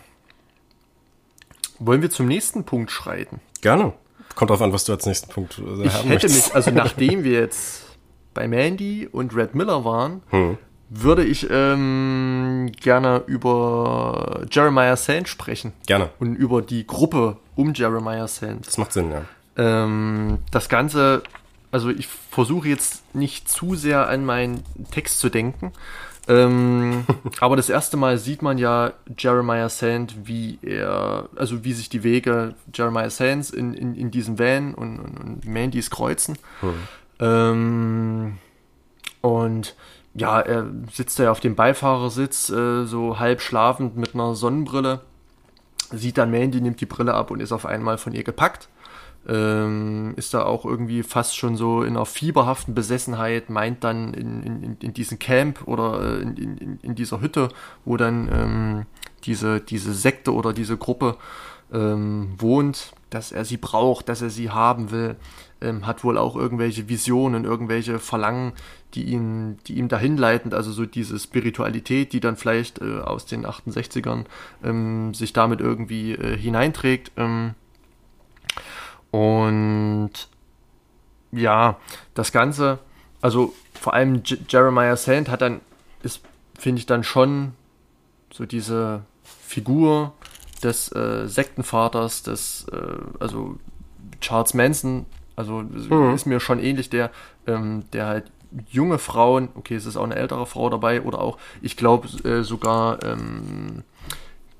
wollen 1.79 2.01
wir 2.03 2.11
zum 2.11 2.27
nächsten 2.27 2.63
Punkt 2.63 2.91
schreiten? 2.91 3.41
Gerne. 3.61 3.93
Kommt 4.35 4.51
drauf 4.51 4.61
an, 4.61 4.73
was 4.73 4.83
du 4.85 4.91
als 4.91 5.05
nächsten 5.05 5.29
Punkt 5.31 5.57
äh, 5.57 5.61
ich 5.61 5.67
haben 5.67 5.85
hätte 5.85 6.07
möchtest. 6.09 6.47
mich, 6.47 6.55
also 6.55 6.69
nachdem 6.69 7.23
wir 7.23 7.39
jetzt 7.39 7.84
bei 8.35 8.47
Mandy 8.47 9.09
und 9.11 9.35
Red 9.35 9.55
Miller 9.55 9.83
waren, 9.83 10.21
hm. 10.29 10.59
würde 10.89 11.23
ich 11.23 11.47
ähm, 11.49 12.71
gerne 12.79 13.23
über 13.25 14.45
Jeremiah 14.51 14.95
Sand 14.95 15.27
sprechen. 15.27 15.73
Gerne. 15.87 16.11
Und 16.19 16.35
über 16.35 16.61
die 16.61 16.85
Gruppe 16.85 17.37
um 17.55 17.73
Jeremiah 17.73 18.27
Sand. 18.27 18.67
Das 18.67 18.77
macht 18.77 18.93
Sinn, 18.93 19.09
ja. 19.09 19.23
Ähm, 19.57 20.39
das 20.51 20.69
Ganze, 20.69 21.23
also 21.71 21.89
ich 21.89 22.07
versuche 22.07 22.67
jetzt 22.67 23.15
nicht 23.15 23.49
zu 23.49 23.73
sehr 23.73 24.07
an 24.09 24.25
meinen 24.25 24.63
Text 24.91 25.19
zu 25.19 25.29
denken. 25.29 25.71
Ähm, 26.27 27.05
aber 27.39 27.55
das 27.55 27.69
erste 27.69 27.95
Mal 27.95 28.17
sieht 28.17 28.41
man 28.41 28.57
ja 28.57 28.93
Jeremiah 29.17 29.69
Sand, 29.69 30.15
wie 30.25 30.59
er, 30.61 31.29
also 31.37 31.63
wie 31.63 31.73
sich 31.73 31.87
die 31.87 32.03
Wege 32.03 32.55
Jeremiah 32.73 33.09
Sands 33.09 33.49
in, 33.49 33.73
in, 33.73 33.95
in 33.95 34.11
diesem 34.11 34.37
Van 34.37 34.73
und, 34.73 34.99
und, 34.99 35.17
und 35.17 35.45
Mandys 35.47 35.89
kreuzen. 35.89 36.37
Hm. 36.59 36.73
Ähm, 37.19 38.37
und 39.21 39.75
ja, 40.13 40.39
er 40.39 40.67
sitzt 40.91 41.19
da 41.19 41.31
auf 41.31 41.39
dem 41.39 41.55
Beifahrersitz, 41.55 42.49
äh, 42.49 42.85
so 42.85 43.19
halb 43.19 43.41
schlafend 43.41 43.97
mit 43.97 44.13
einer 44.13 44.35
Sonnenbrille. 44.35 45.01
Sieht 45.91 46.17
dann 46.17 46.31
Mandy, 46.31 46.61
nimmt 46.61 46.81
die 46.81 46.85
Brille 46.85 47.13
ab 47.13 47.31
und 47.31 47.41
ist 47.41 47.51
auf 47.51 47.65
einmal 47.65 47.97
von 47.97 48.13
ihr 48.13 48.23
gepackt. 48.23 48.69
Ähm, 49.27 50.13
ist 50.17 50.33
da 50.35 50.43
auch 50.43 50.65
irgendwie 50.65 51.01
fast 51.01 51.35
schon 51.35 51.57
so 51.57 51.81
in 51.81 51.95
einer 51.95 52.05
fieberhaften 52.05 52.75
Besessenheit, 52.75 53.49
meint 53.49 53.83
dann 53.83 54.13
in, 54.13 54.43
in, 54.43 54.77
in 54.79 54.93
diesem 54.93 55.17
Camp 55.17 55.67
oder 55.67 55.99
äh, 55.99 56.21
in, 56.21 56.37
in, 56.37 56.79
in 56.81 56.95
dieser 56.95 57.21
Hütte, 57.21 57.49
wo 57.85 57.97
dann 57.97 58.29
ähm, 58.31 58.85
diese, 59.23 59.61
diese 59.61 59.93
Sekte 59.93 60.31
oder 60.33 60.53
diese 60.53 60.77
Gruppe 60.77 61.17
ähm, 61.73 62.33
wohnt, 62.37 62.93
dass 63.09 63.31
er 63.31 63.45
sie 63.45 63.57
braucht, 63.57 64.09
dass 64.09 64.21
er 64.21 64.29
sie 64.29 64.49
haben 64.49 64.91
will 64.91 65.15
ähm, 65.61 65.87
hat 65.87 66.03
wohl 66.03 66.17
auch 66.17 66.35
irgendwelche 66.35 66.87
Visionen, 66.89 67.45
irgendwelche 67.45 67.99
Verlangen, 67.99 68.53
die 68.93 69.03
ihn, 69.03 69.57
die 69.67 69.75
ihm 69.75 69.87
dahin 69.87 70.17
leiten, 70.17 70.53
also 70.53 70.71
so 70.71 70.85
diese 70.85 71.19
Spiritualität, 71.19 72.13
die 72.13 72.19
dann 72.19 72.37
vielleicht 72.37 72.79
äh, 72.81 72.99
aus 72.99 73.25
den 73.25 73.45
68ern 73.45 74.25
ähm, 74.63 75.13
sich 75.13 75.33
damit 75.33 75.59
irgendwie 75.59 76.13
äh, 76.13 76.37
hineinträgt. 76.37 77.11
Ähm, 77.17 77.55
und 79.11 80.11
ja, 81.31 81.77
das 82.13 82.31
Ganze, 82.31 82.79
also 83.21 83.53
vor 83.73 83.93
allem 83.93 84.23
J 84.23 84.39
Jeremiah 84.47 84.95
Sand 84.95 85.29
hat 85.29 85.41
dann, 85.41 85.61
ist 86.03 86.21
finde 86.57 86.79
ich 86.79 86.85
dann 86.85 87.03
schon 87.03 87.51
so 88.31 88.45
diese 88.45 89.03
Figur 89.23 90.13
des 90.65 90.91
äh, 90.93 91.27
Sektenvaters, 91.27 92.23
des, 92.23 92.65
äh, 92.71 92.97
also 93.19 93.57
Charles 94.19 94.53
Manson, 94.53 95.05
also 95.35 95.61
mhm. 95.61 96.13
ist 96.13 96.25
mir 96.25 96.39
schon 96.39 96.59
ähnlich, 96.59 96.89
der, 96.89 97.11
ähm, 97.47 97.83
der 97.93 98.07
halt 98.07 98.31
junge 98.69 98.99
Frauen, 98.99 99.49
okay, 99.55 99.75
es 99.75 99.85
ist 99.85 99.97
auch 99.97 100.03
eine 100.03 100.15
ältere 100.15 100.45
Frau 100.45 100.69
dabei, 100.69 101.01
oder 101.01 101.19
auch, 101.19 101.37
ich 101.61 101.77
glaube 101.77 102.07
äh, 102.27 102.43
sogar 102.43 103.03
ähm, 103.03 103.83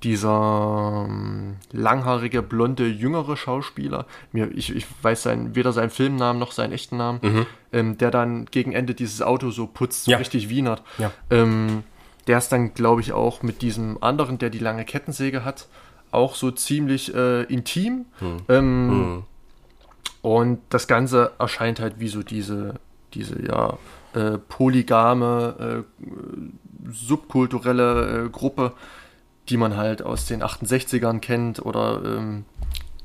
dieser 0.03 1.07
ähm, 1.07 1.55
langhaarige, 1.71 2.41
blonde, 2.41 2.87
jüngere 2.87 3.37
Schauspieler, 3.37 4.05
mir, 4.31 4.51
ich, 4.51 4.75
ich 4.75 4.85
weiß 5.01 5.23
sein, 5.23 5.55
weder 5.55 5.73
seinen 5.73 5.89
Filmnamen 5.89 6.39
noch 6.39 6.51
seinen 6.51 6.73
echten 6.73 6.97
Namen, 6.97 7.19
mhm. 7.21 7.45
ähm, 7.71 7.97
der 7.97 8.11
dann 8.11 8.45
gegen 8.45 8.73
Ende 8.73 8.93
dieses 8.93 9.21
Auto 9.21 9.49
so 9.49 9.65
putzt, 9.65 10.07
ja. 10.07 10.17
richtig 10.17 10.49
wienert. 10.49 10.83
Ja. 10.97 11.11
Ähm, 11.29 11.83
der 12.27 12.37
ist 12.37 12.51
dann, 12.51 12.73
glaube 12.73 13.01
ich, 13.01 13.13
auch 13.13 13.43
mit 13.43 13.61
diesem 13.61 14.01
anderen, 14.01 14.37
der 14.37 14.49
die 14.49 14.59
lange 14.59 14.83
Kettensäge 14.83 15.45
hat, 15.45 15.67
auch 16.11 16.35
so 16.35 16.51
ziemlich 16.51 17.13
äh, 17.13 17.43
intim. 17.43 18.05
Mhm. 18.19 18.55
Mhm. 18.57 19.23
Und 20.21 20.59
das 20.69 20.87
Ganze 20.87 21.33
erscheint 21.37 21.79
halt 21.79 21.99
wie 21.99 22.07
so 22.07 22.23
diese, 22.23 22.75
diese 23.13 23.45
ja, 23.45 23.77
äh, 24.13 24.37
polygame, 24.37 25.83
äh, 25.85 26.11
subkulturelle 26.91 28.25
äh, 28.25 28.29
Gruppe, 28.29 28.73
die 29.49 29.57
man 29.57 29.77
halt 29.77 30.01
aus 30.01 30.25
den 30.25 30.41
68ern 30.41 31.19
kennt 31.19 31.63
oder 31.63 32.01
ähm, 32.03 32.45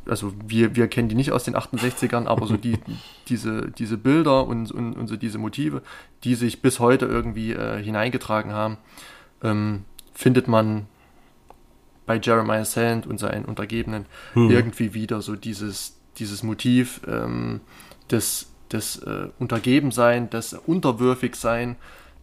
also 0.07 0.33
wir, 0.47 0.75
wir 0.77 0.89
kennen 0.89 1.09
die 1.09 1.15
nicht 1.15 1.33
aus 1.33 1.45
den 1.45 1.55
68ern, 1.55 2.27
aber 2.27 2.47
so 2.47 2.57
die, 2.57 2.79
diese, 3.29 3.71
diese 3.71 3.99
Bilder 3.99 4.47
und, 4.47 4.73
und, 4.73 4.95
und 4.95 5.09
so 5.09 5.17
diese 5.17 5.39
Motive, 5.39 5.83
die 6.25 6.35
sich 6.35 6.63
bis 6.63 6.81
heute 6.81 7.07
irgendwie 7.07 7.53
äh, 7.53 7.83
hineingetragen 7.83 8.53
haben, 8.53 8.79
ähm, 9.43 9.85
findet 10.15 10.49
man 10.49 10.87
bei 12.11 12.19
Jeremiah 12.21 12.65
Sand 12.65 13.07
und 13.07 13.19
seinen 13.19 13.45
Untergebenen 13.45 14.05
hm. 14.33 14.51
irgendwie 14.51 14.95
wieder 14.95 15.23
so 15.23 15.37
dieses, 15.37 15.97
dieses 16.17 16.43
Motiv 16.43 17.03
ähm, 17.07 17.61
des, 18.11 18.51
des 18.73 18.97
äh, 19.05 19.29
Untergebensein, 19.39 20.29
des 20.29 20.55
Unterwürfigsein, 20.55 21.77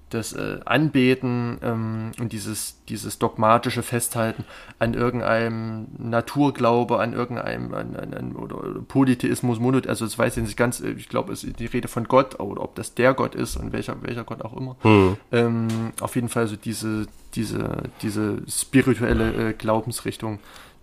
das 0.10 0.34
äh, 0.34 0.60
Anbeten 0.66 1.60
ähm, 1.62 2.12
und 2.20 2.34
dieses, 2.34 2.84
dieses 2.90 3.18
dogmatische 3.18 3.82
Festhalten 3.82 4.44
an 4.78 4.94
irgendeinem 4.94 5.88
Naturglaube, 5.98 7.00
an 7.00 7.14
irgendeinem 7.14 7.74
an, 7.74 7.96
an, 7.96 8.14
an, 8.14 8.36
oder 8.36 8.82
Polytheismus, 8.90 9.58
Monot, 9.58 9.88
also 9.88 10.04
das 10.04 10.20
weiß 10.20 10.36
ich 10.36 10.44
nicht 10.44 10.58
ganz, 10.58 10.82
äh, 10.82 10.90
ich 10.92 11.08
glaube, 11.08 11.32
es 11.32 11.46
ist 11.46 11.62
die 11.62 11.66
Rede 11.66 11.88
von 11.88 12.10
Gott 12.10 12.42
oder 12.42 12.62
ob 12.62 12.76
das 12.76 12.94
der 12.94 13.14
Gott 13.14 13.36
ist 13.36 13.56
und 13.56 13.72
welcher, 13.72 13.96
welcher 14.02 14.26
Gott 14.26 14.42
auch 14.42 14.58
immer. 14.58 14.76
Mhm. 14.84 15.16
Ähm, 15.32 15.68
auf 16.02 16.16
jeden 16.16 16.28
Fall 16.28 16.48
so 16.48 16.58
diese, 16.58 17.08
diese, 17.38 17.84
diese 18.02 18.42
spirituelle 18.50 19.50
äh, 19.50 19.54
Glaubensrichtung, 19.54 20.40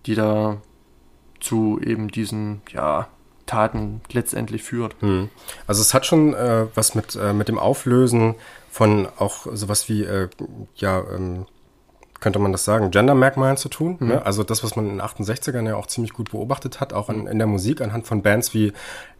die 0.07 0.15
da 0.15 0.63
zu 1.41 1.79
eben 1.85 2.09
diesen, 2.09 2.63
ja, 2.73 3.09
Taten 3.47 4.01
letztendlich 4.11 4.63
führt. 4.63 5.01
Mhm. 5.03 5.29
Also 5.67 5.83
es 5.83 5.93
hat 5.93 6.07
schon 6.07 6.33
äh, 6.33 6.67
was 6.75 6.95
mit, 6.95 7.15
äh, 7.15 7.35
mit 7.35 7.49
dem 7.49 7.59
Auflösen 7.59 8.37
von 8.71 9.07
auch 9.19 9.47
sowas 9.53 9.89
wie, 9.89 10.03
äh, 10.05 10.29
ja, 10.77 11.03
ähm, 11.15 11.47
könnte 12.25 12.39
man 12.39 12.53
das 12.53 12.65
sagen, 12.65 12.91
Gender-Merkmalen 12.91 13.59
zu 13.59 13.69
tun. 13.69 13.99
Mhm. 14.01 14.09
Ne? 14.09 14.25
Also 14.25 14.45
das, 14.45 14.65
was 14.65 14.77
man 14.77 14.87
in 14.87 14.93
den 14.97 15.03
68ern 15.03 15.69
ja 15.69 15.77
auch 15.77 15.87
ziemlich 15.87 16.15
gut 16.15 16.31
beobachtet 16.31 16.81
hat, 16.81 16.95
auch 16.95 17.11
in, 17.11 17.27
in 17.27 17.37
der 17.37 17.47
Musik 17.47 17.83
anhand 17.83 18.07
von 18.07 18.23
Bands 18.23 18.55
wie 18.55 18.73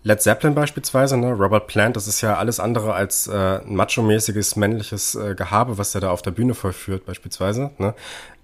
Led 0.05 0.23
Zeppelin 0.23 0.55
beispielsweise, 0.55 1.19
ne? 1.19 1.33
Robert 1.33 1.67
Plant, 1.67 1.97
das 1.97 2.09
ist 2.09 2.23
ja 2.23 2.39
alles 2.39 2.61
andere 2.61 2.95
als 2.95 3.27
äh, 3.27 3.61
macho-mäßiges 3.67 4.57
männliches 4.57 5.17
äh, 5.17 5.35
Gehabe, 5.35 5.77
was 5.77 5.95
er 5.95 6.01
da 6.01 6.13
auf 6.13 6.23
der 6.23 6.31
Bühne 6.31 6.55
vollführt 6.55 7.05
beispielsweise. 7.05 7.73
Ne? 7.77 7.95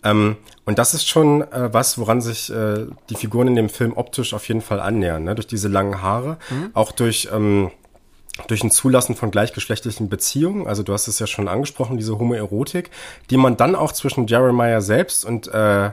Ähm, 0.04 0.36
und 0.66 0.78
das 0.78 0.92
ist 0.92 1.08
schon 1.08 1.40
äh, 1.40 1.72
was, 1.72 1.96
woran 1.96 2.20
sich 2.20 2.52
äh, 2.52 2.86
die 3.08 3.14
Figuren 3.14 3.48
in 3.48 3.56
dem 3.56 3.70
Film 3.70 3.94
optisch 3.96 4.34
auf 4.34 4.46
jeden 4.46 4.60
Fall 4.60 4.80
annähern. 4.80 5.24
Ne? 5.24 5.34
Durch 5.34 5.46
diese 5.46 5.68
langen 5.68 6.02
Haare, 6.02 6.36
mhm. 6.50 6.70
auch 6.74 6.92
durch... 6.92 7.30
Ähm, 7.32 7.70
durch 8.46 8.62
ein 8.62 8.70
Zulassen 8.70 9.16
von 9.16 9.30
gleichgeschlechtlichen 9.30 10.08
Beziehungen, 10.08 10.66
also 10.66 10.82
du 10.82 10.92
hast 10.92 11.08
es 11.08 11.18
ja 11.18 11.26
schon 11.26 11.48
angesprochen, 11.48 11.96
diese 11.96 12.18
Homoerotik, 12.18 12.90
die 13.30 13.36
man 13.36 13.56
dann 13.56 13.74
auch 13.74 13.92
zwischen 13.92 14.26
Jeremiah 14.26 14.80
selbst 14.80 15.24
und 15.24 15.48
äh, 15.48 15.90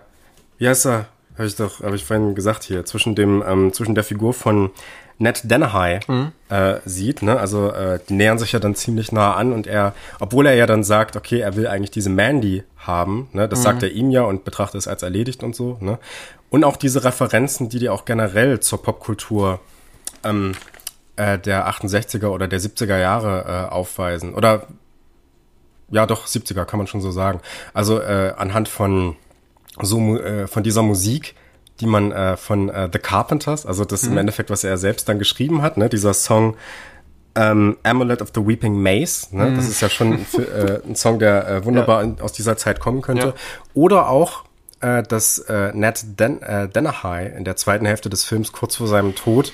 wie 0.58 0.68
heißt 0.68 0.86
er? 0.86 1.06
Habe 1.36 1.46
ich 1.46 1.56
doch, 1.56 1.82
habe 1.82 1.96
ich 1.96 2.04
vorhin 2.04 2.34
gesagt 2.34 2.64
hier, 2.64 2.84
zwischen 2.86 3.14
dem, 3.14 3.44
ähm, 3.48 3.72
zwischen 3.72 3.94
der 3.94 4.04
Figur 4.04 4.34
von 4.34 4.72
Ned 5.20 5.42
Dennehy 5.44 6.00
mhm. 6.08 6.32
äh, 6.50 6.76
sieht, 6.86 7.22
ne? 7.22 7.40
Also 7.40 7.72
äh, 7.72 8.00
die 8.08 8.14
nähern 8.14 8.40
sich 8.40 8.52
ja 8.52 8.60
dann 8.60 8.76
ziemlich 8.76 9.12
nah 9.12 9.36
an 9.36 9.52
und 9.52 9.68
er, 9.68 9.94
obwohl 10.20 10.46
er 10.46 10.56
ja 10.56 10.66
dann 10.66 10.84
sagt, 10.84 11.16
okay, 11.16 11.40
er 11.40 11.56
will 11.56 11.68
eigentlich 11.68 11.92
diese 11.92 12.10
Mandy 12.10 12.64
haben, 12.78 13.28
ne? 13.34 13.48
Das 13.48 13.60
mhm. 13.60 13.64
sagt 13.64 13.84
er 13.84 13.92
ihm 13.92 14.12
ja 14.12 14.24
und 14.24 14.46
betrachtet 14.46 14.82
es 14.82 14.88
als 14.88 15.04
erledigt 15.04 15.44
und 15.44 15.56
so, 15.56 15.78
ne? 15.80 16.00
Und 16.50 16.64
auch 16.64 16.78
diese 16.78 17.04
Referenzen, 17.04 17.70
die 17.70 17.80
die 17.80 17.90
auch 17.90 18.06
generell 18.06 18.60
zur 18.60 18.82
Popkultur 18.82 19.60
ähm, 20.24 20.54
äh, 21.18 21.38
der 21.38 21.70
68er 21.70 22.28
oder 22.28 22.48
der 22.48 22.60
70er 22.60 22.98
Jahre 22.98 23.68
äh, 23.70 23.74
aufweisen. 23.74 24.34
Oder 24.34 24.68
ja, 25.90 26.06
doch, 26.06 26.28
70er 26.28 26.66
kann 26.66 26.78
man 26.78 26.88
schon 26.88 27.02
so 27.02 27.12
sagen. 27.12 27.42
Also 27.74 28.00
äh, 28.02 28.34
anhand 28.38 28.70
von 28.70 29.16
so 29.82 30.18
äh, 30.18 30.48
von 30.48 30.64
dieser 30.64 30.82
Musik, 30.82 31.36
die 31.80 31.86
man 31.86 32.12
äh, 32.12 32.38
von 32.38 32.70
äh, 32.70 32.90
The 32.92 33.00
Carpenters, 33.00 33.66
also 33.66 33.86
das 33.86 34.04
mhm. 34.04 34.14
im 34.14 34.18
Endeffekt, 34.20 34.50
was 34.50 34.64
er 34.64 34.78
selbst 34.78 35.08
dann 35.08 35.20
geschrieben 35.20 35.62
hat, 35.62 35.78
ne, 35.78 35.90
dieser 35.90 36.14
Song 36.14 36.56
ähm, 37.36 37.78
Amulet 37.84 38.22
of 38.22 38.32
the 38.34 38.46
Weeping 38.46 38.82
Maze, 38.82 39.36
ne, 39.36 39.52
mhm. 39.52 39.56
das 39.56 39.70
ist 39.70 39.82
ja 39.82 39.90
schon 39.90 40.14
äh, 40.14 40.80
ein 40.86 40.96
Song, 40.96 41.20
der 41.20 41.48
äh, 41.48 41.66
wunderbar 41.66 42.04
ja. 42.04 42.16
aus 42.22 42.34
dieser 42.34 42.58
Zeit 42.58 42.80
kommen 42.80 43.02
könnte. 43.02 43.28
Ja. 43.28 43.34
Oder 43.74 44.10
auch 44.10 44.44
äh, 44.80 45.04
dass 45.04 45.40
äh, 45.40 45.72
Ned 45.74 46.20
Den 46.20 46.42
äh, 46.42 46.68
Dennehy 46.68 47.36
in 47.36 47.46
der 47.46 47.56
zweiten 47.56 47.86
Hälfte 47.86 48.10
des 48.10 48.24
Films 48.24 48.52
kurz 48.52 48.76
vor 48.76 48.88
seinem 48.88 49.16
Tod 49.16 49.54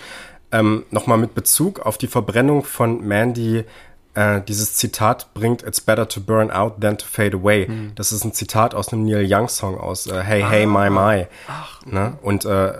ähm, 0.53 0.85
nochmal 0.91 1.17
mit 1.17 1.35
Bezug 1.35 1.79
auf 1.81 1.97
die 1.97 2.07
Verbrennung 2.07 2.63
von 2.63 3.05
Mandy 3.05 3.65
äh, 4.13 4.41
dieses 4.41 4.75
Zitat 4.75 5.33
bringt, 5.33 5.63
It's 5.63 5.81
better 5.81 6.07
to 6.07 6.21
burn 6.21 6.51
out 6.51 6.79
than 6.79 6.97
to 6.97 7.05
fade 7.05 7.35
away. 7.35 7.67
Mhm. 7.67 7.93
Das 7.95 8.11
ist 8.11 8.23
ein 8.23 8.33
Zitat 8.33 8.75
aus 8.75 8.93
einem 8.93 9.05
Neil 9.05 9.25
Young 9.27 9.49
Song 9.49 9.77
aus 9.77 10.07
äh, 10.07 10.21
Hey, 10.21 10.43
ah, 10.43 10.49
Hey, 10.49 10.65
My, 10.65 10.89
My. 10.89 11.27
Ach. 11.47 11.85
Ne? 11.85 12.17
Und 12.21 12.45
äh, 12.45 12.73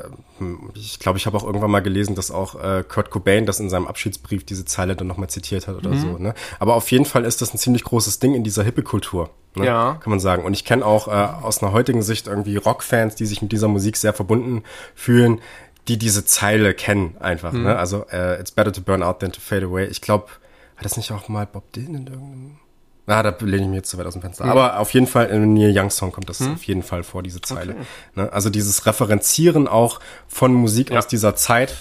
ich 0.76 1.00
glaube, 1.00 1.18
ich 1.18 1.26
habe 1.26 1.38
auch 1.38 1.44
irgendwann 1.44 1.72
mal 1.72 1.82
gelesen, 1.82 2.16
dass 2.16 2.32
auch 2.32 2.56
äh, 2.62 2.84
Kurt 2.88 3.10
Cobain 3.10 3.46
das 3.46 3.60
in 3.60 3.70
seinem 3.70 3.88
Abschiedsbrief 3.88 4.46
diese 4.46 4.66
Zeile 4.66 4.96
dann 4.96 5.08
nochmal 5.08 5.30
zitiert 5.30 5.68
hat 5.68 5.76
oder 5.76 5.90
mhm. 5.92 6.00
so. 6.00 6.18
Ne? 6.18 6.34
Aber 6.60 6.76
auf 6.76 6.92
jeden 6.92 7.06
Fall 7.06 7.26
ist 7.26 7.42
das 7.42 7.54
ein 7.54 7.58
ziemlich 7.58 7.84
großes 7.84 8.20
Ding 8.20 8.36
in 8.36 8.44
dieser 8.44 8.64
Hippie-Kultur. 8.64 9.30
Ne? 9.56 9.66
Ja. 9.66 9.98
Kann 10.02 10.10
man 10.10 10.20
sagen. 10.20 10.44
Und 10.44 10.54
ich 10.54 10.66
kenne 10.66 10.86
auch 10.86 11.08
äh, 11.08 11.12
aus 11.12 11.62
einer 11.62 11.72
heutigen 11.72 12.02
Sicht 12.02 12.28
irgendwie 12.28 12.58
Rockfans, 12.58 13.16
die 13.16 13.26
sich 13.26 13.42
mit 13.42 13.52
dieser 13.52 13.68
Musik 13.68 13.98
sehr 13.98 14.14
verbunden 14.14 14.64
fühlen, 14.96 15.42
die 15.88 15.98
diese 15.98 16.26
Zeile 16.26 16.74
kennen 16.74 17.16
einfach. 17.20 17.52
Ne? 17.52 17.60
Mhm. 17.60 17.66
Ne? 17.66 17.78
Also 17.78 18.06
uh, 18.14 18.40
It's 18.40 18.52
better 18.52 18.72
to 18.72 18.82
burn 18.82 19.04
out 19.04 19.20
than 19.20 19.32
to 19.32 19.42
fade 19.42 19.66
away. 19.66 19.86
Ich 19.86 20.02
glaube, 20.02 20.28
hat 20.76 20.86
das 20.86 20.98
nicht 20.98 21.12
auch 21.12 21.28
mal 21.30 21.46
Bob 21.46 21.72
Dylan 21.74 21.96
in 21.96 22.08
irgendeinem... 22.08 22.58
Na, 23.06 23.20
ah, 23.20 23.24
da 23.24 23.36
lehne 23.42 23.64
ich 23.64 23.70
mir 23.70 23.76
jetzt 23.78 23.90
zu 23.90 23.98
weit 23.98 24.06
aus 24.06 24.14
dem 24.14 24.22
Fenster. 24.22 24.46
Mhm. 24.46 24.52
Aber 24.52 24.80
auf 24.80 24.92
jeden 24.92 25.08
Fall 25.08 25.26
in 25.26 25.36
einem 25.36 25.54
Neil 25.54 25.78
Young 25.78 25.90
Song 25.90 26.14
kommt 26.14 26.30
das 26.30 26.40
mhm. 26.40 26.54
auf 26.54 26.64
jeden 26.64 26.84
Fall 26.84 27.04
vor, 27.04 27.22
diese 27.22 27.42
Zeile. 27.42 27.74
Okay. 27.74 27.84
Ne? 28.16 28.32
Also 28.32 28.50
dieses 28.50 28.86
Referenzieren 28.86 29.68
auch 29.68 30.00
von 30.30 30.54
Musik 30.54 30.90
ja. 30.90 31.00
aus 31.00 31.08
dieser 31.08 31.36
Zeit 31.36 31.76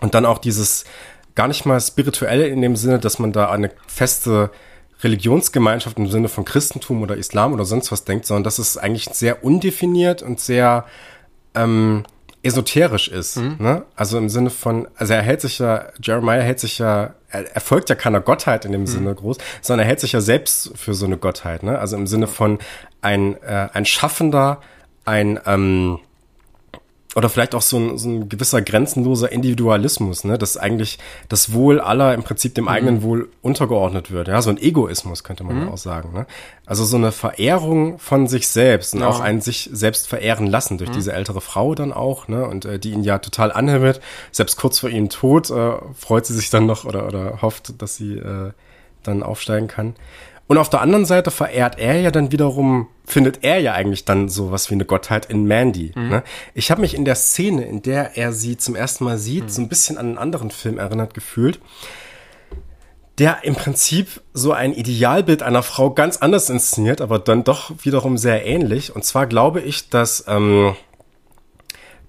und 0.00 0.14
dann 0.14 0.24
auch 0.24 0.38
dieses 0.38 0.84
gar 1.34 1.46
nicht 1.46 1.66
mal 1.66 1.78
spirituelle 1.80 2.48
in 2.48 2.62
dem 2.62 2.74
Sinne, 2.74 2.98
dass 2.98 3.18
man 3.18 3.32
da 3.32 3.50
eine 3.50 3.70
feste 3.86 4.50
Religionsgemeinschaft 5.02 5.98
im 5.98 6.08
Sinne 6.08 6.28
von 6.28 6.44
Christentum 6.44 7.02
oder 7.02 7.16
Islam 7.16 7.52
oder 7.52 7.64
sonst 7.64 7.92
was 7.92 8.04
denkt, 8.04 8.26
sondern 8.26 8.44
das 8.44 8.58
ist 8.58 8.76
eigentlich 8.78 9.06
sehr 9.12 9.44
undefiniert 9.44 10.22
und 10.22 10.40
sehr 10.40 10.86
ähm, 11.54 12.04
esoterisch 12.42 13.08
ist. 13.08 13.36
Mhm. 13.36 13.56
Ne? 13.58 13.82
Also 13.96 14.18
im 14.18 14.28
Sinne 14.28 14.50
von, 14.50 14.88
also 14.96 15.12
er 15.12 15.22
hält 15.22 15.40
sich 15.40 15.58
ja, 15.58 15.86
Jeremiah 16.02 16.42
hält 16.42 16.60
sich 16.60 16.78
ja, 16.78 17.14
er, 17.28 17.54
er 17.54 17.60
folgt 17.60 17.88
ja 17.90 17.94
keiner 17.94 18.20
Gottheit 18.20 18.64
in 18.64 18.72
dem 18.72 18.82
mhm. 18.82 18.86
Sinne 18.86 19.14
groß, 19.14 19.38
sondern 19.60 19.84
er 19.84 19.88
hält 19.88 20.00
sich 20.00 20.12
ja 20.12 20.20
selbst 20.20 20.72
für 20.76 20.94
so 20.94 21.06
eine 21.06 21.18
Gottheit. 21.18 21.62
Ne? 21.62 21.78
Also 21.78 21.96
im 21.96 22.06
Sinne 22.06 22.26
von 22.26 22.58
ein, 23.02 23.40
äh, 23.42 23.68
ein 23.72 23.84
Schaffender, 23.84 24.60
ein, 25.04 25.38
ähm, 25.46 25.98
oder 27.16 27.28
vielleicht 27.28 27.54
auch 27.56 27.62
so 27.62 27.76
ein, 27.76 27.98
so 27.98 28.08
ein 28.08 28.28
gewisser 28.28 28.62
grenzenloser 28.62 29.32
Individualismus, 29.32 30.22
ne, 30.22 30.38
dass 30.38 30.56
eigentlich 30.56 30.98
das 31.28 31.52
Wohl 31.52 31.80
aller 31.80 32.14
im 32.14 32.22
Prinzip 32.22 32.54
dem 32.54 32.64
mhm. 32.64 32.68
eigenen 32.68 33.02
Wohl 33.02 33.28
untergeordnet 33.42 34.12
wird. 34.12 34.28
Ja, 34.28 34.40
so 34.42 34.50
ein 34.50 34.58
Egoismus 34.58 35.24
könnte 35.24 35.42
man 35.42 35.64
mhm. 35.64 35.68
auch 35.70 35.76
sagen. 35.76 36.12
Ne? 36.12 36.26
Also 36.66 36.84
so 36.84 36.96
eine 36.96 37.10
Verehrung 37.10 37.98
von 37.98 38.28
sich 38.28 38.46
selbst 38.46 38.94
und 38.94 39.00
ja. 39.00 39.08
auch 39.08 39.18
ein 39.18 39.40
sich 39.40 39.68
selbst 39.72 40.06
verehren 40.06 40.46
lassen 40.46 40.78
durch 40.78 40.90
mhm. 40.90 40.94
diese 40.94 41.12
ältere 41.12 41.40
Frau 41.40 41.74
dann 41.74 41.92
auch, 41.92 42.28
ne, 42.28 42.46
und 42.46 42.64
äh, 42.64 42.78
die 42.78 42.92
ihn 42.92 43.02
ja 43.02 43.18
total 43.18 43.50
anhimmelt. 43.50 44.00
Selbst 44.30 44.56
kurz 44.56 44.78
vor 44.78 44.88
ihrem 44.88 45.08
Tod 45.08 45.50
äh, 45.50 45.72
freut 45.96 46.26
sie 46.26 46.34
sich 46.34 46.50
dann 46.50 46.66
noch 46.66 46.84
oder 46.84 47.06
oder 47.06 47.42
hofft, 47.42 47.82
dass 47.82 47.96
sie 47.96 48.18
äh, 48.18 48.52
dann 49.02 49.22
aufsteigen 49.22 49.66
kann. 49.66 49.94
Und 50.50 50.58
auf 50.58 50.68
der 50.68 50.80
anderen 50.80 51.04
Seite 51.04 51.30
verehrt 51.30 51.78
er 51.78 52.00
ja 52.00 52.10
dann 52.10 52.32
wiederum, 52.32 52.88
findet 53.04 53.44
er 53.44 53.60
ja 53.60 53.74
eigentlich 53.74 54.04
dann 54.04 54.28
sowas 54.28 54.68
wie 54.68 54.74
eine 54.74 54.84
Gottheit 54.84 55.26
in 55.26 55.44
Mandy. 55.44 55.92
Mhm. 55.94 56.08
Ne? 56.08 56.22
Ich 56.54 56.72
habe 56.72 56.80
mich 56.80 56.94
in 56.94 57.04
der 57.04 57.14
Szene, 57.14 57.64
in 57.66 57.82
der 57.82 58.16
er 58.16 58.32
sie 58.32 58.56
zum 58.56 58.74
ersten 58.74 59.04
Mal 59.04 59.16
sieht, 59.16 59.44
mhm. 59.44 59.48
so 59.48 59.62
ein 59.62 59.68
bisschen 59.68 59.96
an 59.96 60.06
einen 60.06 60.18
anderen 60.18 60.50
Film 60.50 60.78
erinnert 60.78 61.14
gefühlt, 61.14 61.60
der 63.18 63.44
im 63.44 63.54
Prinzip 63.54 64.22
so 64.32 64.50
ein 64.50 64.72
Idealbild 64.72 65.44
einer 65.44 65.62
Frau 65.62 65.90
ganz 65.90 66.16
anders 66.16 66.50
inszeniert, 66.50 67.00
aber 67.00 67.20
dann 67.20 67.44
doch 67.44 67.70
wiederum 67.84 68.18
sehr 68.18 68.44
ähnlich. 68.44 68.92
Und 68.92 69.04
zwar 69.04 69.28
glaube 69.28 69.60
ich, 69.60 69.88
dass, 69.88 70.24
ähm, 70.26 70.74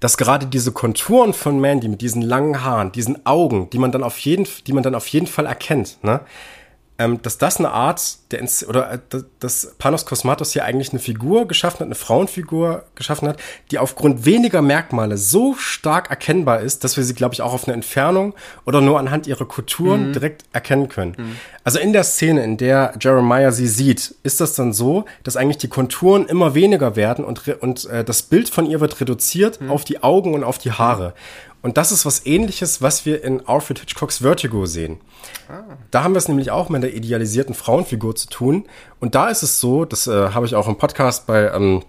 dass 0.00 0.16
gerade 0.16 0.46
diese 0.46 0.72
Konturen 0.72 1.32
von 1.32 1.60
Mandy 1.60 1.86
mit 1.86 2.00
diesen 2.00 2.22
langen 2.22 2.64
Haaren, 2.64 2.90
diesen 2.90 3.24
Augen, 3.24 3.70
die 3.70 3.78
man 3.78 3.92
dann 3.92 4.02
auf 4.02 4.18
jeden, 4.18 4.48
die 4.66 4.72
man 4.72 4.82
dann 4.82 4.96
auf 4.96 5.06
jeden 5.06 5.28
Fall 5.28 5.46
erkennt, 5.46 6.02
ne, 6.02 6.22
dass 6.98 7.38
das 7.38 7.58
eine 7.58 7.70
Art 7.70 8.18
der 8.30 8.38
Ins 8.40 8.66
oder 8.66 8.92
äh, 8.92 8.98
dass 9.40 9.74
Panos 9.78 10.06
Kosmatos 10.06 10.52
hier 10.52 10.64
eigentlich 10.64 10.90
eine 10.90 11.00
Figur 11.00 11.46
geschaffen 11.48 11.80
hat, 11.80 11.86
eine 11.86 11.94
Frauenfigur 11.94 12.84
geschaffen 12.94 13.28
hat, 13.28 13.38
die 13.70 13.78
aufgrund 13.78 14.24
weniger 14.24 14.62
Merkmale 14.62 15.16
so 15.16 15.54
stark 15.54 16.10
erkennbar 16.10 16.60
ist, 16.60 16.84
dass 16.84 16.96
wir 16.96 17.04
sie, 17.04 17.14
glaube 17.14 17.34
ich, 17.34 17.42
auch 17.42 17.52
auf 17.52 17.66
eine 17.66 17.74
Entfernung 17.74 18.34
oder 18.66 18.80
nur 18.80 18.98
anhand 18.98 19.26
ihrer 19.26 19.46
Kulturen 19.46 20.08
mhm. 20.08 20.12
direkt 20.12 20.44
erkennen 20.52 20.88
können. 20.88 21.14
Mhm. 21.16 21.36
Also 21.64 21.78
in 21.78 21.92
der 21.92 22.04
Szene, 22.04 22.44
in 22.44 22.56
der 22.56 22.94
Jeremiah 23.00 23.52
sie 23.52 23.68
sieht, 23.68 24.14
ist 24.22 24.40
das 24.40 24.54
dann 24.54 24.72
so, 24.72 25.04
dass 25.22 25.36
eigentlich 25.36 25.58
die 25.58 25.68
Konturen 25.68 26.26
immer 26.26 26.54
weniger 26.54 26.96
werden 26.96 27.24
und, 27.24 27.48
und 27.60 27.86
äh, 27.86 28.04
das 28.04 28.22
Bild 28.22 28.48
von 28.48 28.66
ihr 28.66 28.80
wird 28.80 29.00
reduziert 29.00 29.60
mhm. 29.60 29.70
auf 29.70 29.84
die 29.84 30.02
Augen 30.02 30.34
und 30.34 30.44
auf 30.44 30.58
die 30.58 30.72
Haare. 30.72 31.14
Und 31.62 31.76
das 31.76 31.92
ist 31.92 32.04
was 32.04 32.26
ähnliches, 32.26 32.82
was 32.82 33.06
wir 33.06 33.22
in 33.22 33.46
Alfred 33.46 33.78
Hitchcocks 33.78 34.18
Vertigo 34.18 34.66
sehen. 34.66 35.00
Da 35.90 36.02
haben 36.02 36.14
wir 36.14 36.18
es 36.18 36.28
nämlich 36.28 36.50
auch 36.50 36.68
mit 36.68 36.82
der 36.82 36.94
idealisierten 36.94 37.54
Frauenfigur 37.54 38.16
zu 38.16 38.28
tun. 38.28 38.66
Und 39.00 39.14
da 39.14 39.28
ist 39.28 39.42
es 39.42 39.60
so, 39.60 39.84
das 39.84 40.06
äh, 40.08 40.30
habe 40.30 40.46
ich 40.46 40.56
auch 40.56 40.66
im 40.66 40.76
Podcast 40.76 41.26
bei, 41.26 41.50
ähm, 41.52 41.84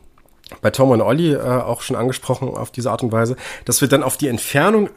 bei 0.62 0.70
Tom 0.70 0.92
und 0.92 1.02
Olli 1.02 1.34
äh, 1.34 1.40
auch 1.40 1.82
schon 1.82 1.96
angesprochen 1.96 2.50
auf 2.50 2.70
diese 2.70 2.92
Art 2.92 3.02
und 3.02 3.12
Weise, 3.12 3.36
dass 3.66 3.82
wir 3.82 3.88
dann 3.88 4.04
auf 4.04 4.16
die 4.18 4.28
Entfernung 4.28 4.90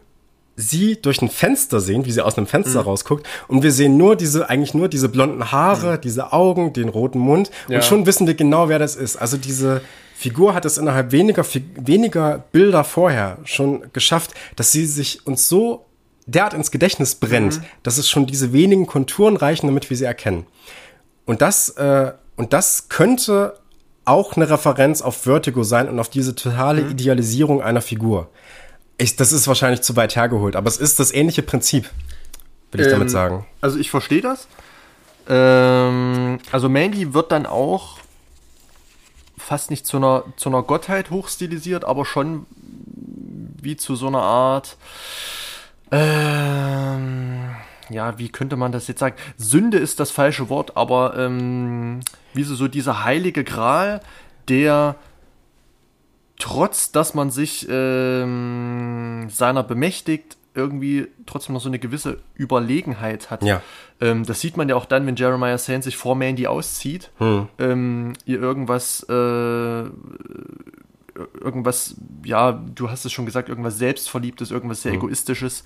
sie 0.57 1.01
durch 1.01 1.21
ein 1.23 1.29
Fenster 1.29 1.81
sehen, 1.81 2.07
wie 2.07 2.13
sie 2.13 2.23
aus 2.23 2.39
einem 2.39 2.47
Fenster 2.47 2.81
mhm. 2.81 2.89
rausguckt. 2.89 3.27
Und 3.47 3.63
wir 3.63 3.73
sehen 3.73 3.97
nur 3.97 4.17
diese, 4.17 4.49
eigentlich 4.49 4.75
nur 4.75 4.89
diese 4.89 5.09
blonden 5.09 5.53
Haare, 5.53 5.97
mhm. 5.97 6.01
diese 6.01 6.33
Augen, 6.33 6.73
den 6.73 6.89
roten 6.89 7.19
Mund. 7.19 7.51
Ja. 7.69 7.77
Und 7.77 7.85
schon 7.85 8.07
wissen 8.07 8.27
wir 8.27 8.35
genau, 8.35 8.69
wer 8.69 8.79
das 8.79 8.97
ist. 8.97 9.17
Also 9.17 9.37
diese, 9.37 9.83
Figur 10.17 10.55
hat 10.55 10.65
es 10.65 10.79
innerhalb 10.79 11.13
weniger, 11.13 11.45
weniger 11.77 12.43
Bilder 12.51 12.85
vorher 12.85 13.37
schon 13.45 13.93
geschafft, 13.93 14.33
dass 14.57 14.73
sie 14.73 14.87
sich 14.87 15.27
uns 15.27 15.47
so 15.47 15.85
derart 16.25 16.55
ins 16.55 16.71
Gedächtnis 16.71 17.17
brennt, 17.17 17.59
mhm. 17.59 17.65
dass 17.83 17.99
es 17.99 18.09
schon 18.09 18.27
diese 18.27 18.55
wenigen 18.55 18.87
Konturen 18.87 19.37
reichen, 19.37 19.67
damit 19.67 19.91
wir 19.91 19.97
sie 19.97 20.07
erkennen. 20.07 20.47
Und 21.27 21.43
das, 21.43 21.69
äh, 21.71 22.13
und 22.37 22.55
das 22.55 22.89
könnte 22.89 23.59
auch 24.07 24.37
eine 24.37 24.49
Referenz 24.49 25.03
auf 25.03 25.17
Vertigo 25.19 25.65
sein 25.65 25.87
und 25.87 25.99
auf 25.99 26.09
diese 26.09 26.35
totale 26.35 26.83
mhm. 26.83 26.93
Idealisierung 26.93 27.61
einer 27.61 27.83
Figur. 27.83 28.31
Ich, 28.99 29.17
das 29.17 29.33
ist 29.33 29.47
wahrscheinlich 29.47 29.83
zu 29.83 29.97
weit 29.97 30.17
hergeholt, 30.17 30.57
aber 30.57 30.69
es 30.69 30.79
ist 30.79 30.99
das 30.99 31.13
ähnliche 31.13 31.43
Prinzip, 31.43 31.91
will 32.73 32.81
ich 32.81 32.87
ähm, 32.87 32.93
damit 32.93 33.11
sagen. 33.11 33.47
Also 33.61 33.79
ich 33.79 33.91
verstehe 33.91 34.23
das. 34.23 34.49
Ähm, 35.29 36.39
also 36.53 36.69
Mandy 36.69 37.13
wird 37.13 37.33
dann 37.33 37.47
auch 37.47 37.99
fast 39.37 39.71
nicht 39.71 39.87
zu 39.87 39.99
einer, 39.99 40.25
zu 40.37 40.49
einer 40.49 40.63
Gottheit 40.63 41.11
hochstilisiert, 41.11 41.85
aber 41.85 42.05
schon 42.05 42.47
wie 43.61 43.77
zu 43.77 43.97
so 43.97 44.07
einer 44.07 44.23
Art, 44.23 44.77
ähm, 45.91 47.55
ja, 47.91 48.19
wie 48.19 48.29
könnte 48.29 48.57
man 48.57 48.73
das 48.73 48.89
jetzt 48.89 49.01
sagen? 49.01 49.17
Sünde 49.37 49.79
ist 49.79 50.01
das 50.01 50.11
falsche 50.11 50.49
Wort, 50.49 50.77
aber 50.77 51.17
ähm, 51.17 52.01
wie 52.35 52.45
so, 52.45 52.55
so 52.55 52.69
dieser 52.69 53.05
heilige 53.05 53.45
Gral, 53.45 54.01
der 54.49 54.97
trotz, 56.39 56.93
dass 56.93 57.15
man 57.15 57.31
sich 57.31 57.67
ähm, 57.69 59.29
seiner 59.31 59.63
bemächtigt, 59.63 60.37
irgendwie 60.55 61.09
trotzdem 61.27 61.53
noch 61.53 61.61
so 61.61 61.69
eine 61.69 61.79
gewisse 61.79 62.19
Überlegenheit 62.35 63.31
hat. 63.31 63.43
Ja. 63.43 63.61
Ähm, 64.01 64.25
das 64.25 64.41
sieht 64.41 64.57
man 64.57 64.69
ja 64.69 64.75
auch 64.75 64.87
dann, 64.87 65.07
wenn 65.07 65.17
Jeremiah 65.17 65.59
Sand 65.59 65.85
sich 65.85 65.97
vor 65.97 66.17
Mandy 66.17 66.47
auszieht, 66.47 67.11
hm. 67.19 67.49
ähm, 67.59 68.13
ihr 68.25 68.41
irgendwas, 68.41 69.05
äh, 69.09 69.85
irgendwas, 71.41 71.97
ja, 72.25 72.53
du 72.53 72.91
hast 72.91 73.05
es 73.05 73.13
schon 73.13 73.27
gesagt, 73.27 73.49
irgendwas 73.49 73.79
Selbstverliebtes, 73.79 74.51
irgendwas 74.51 74.83
sehr 74.83 74.93
hm. 74.93 75.01
Egoistisches 75.01 75.65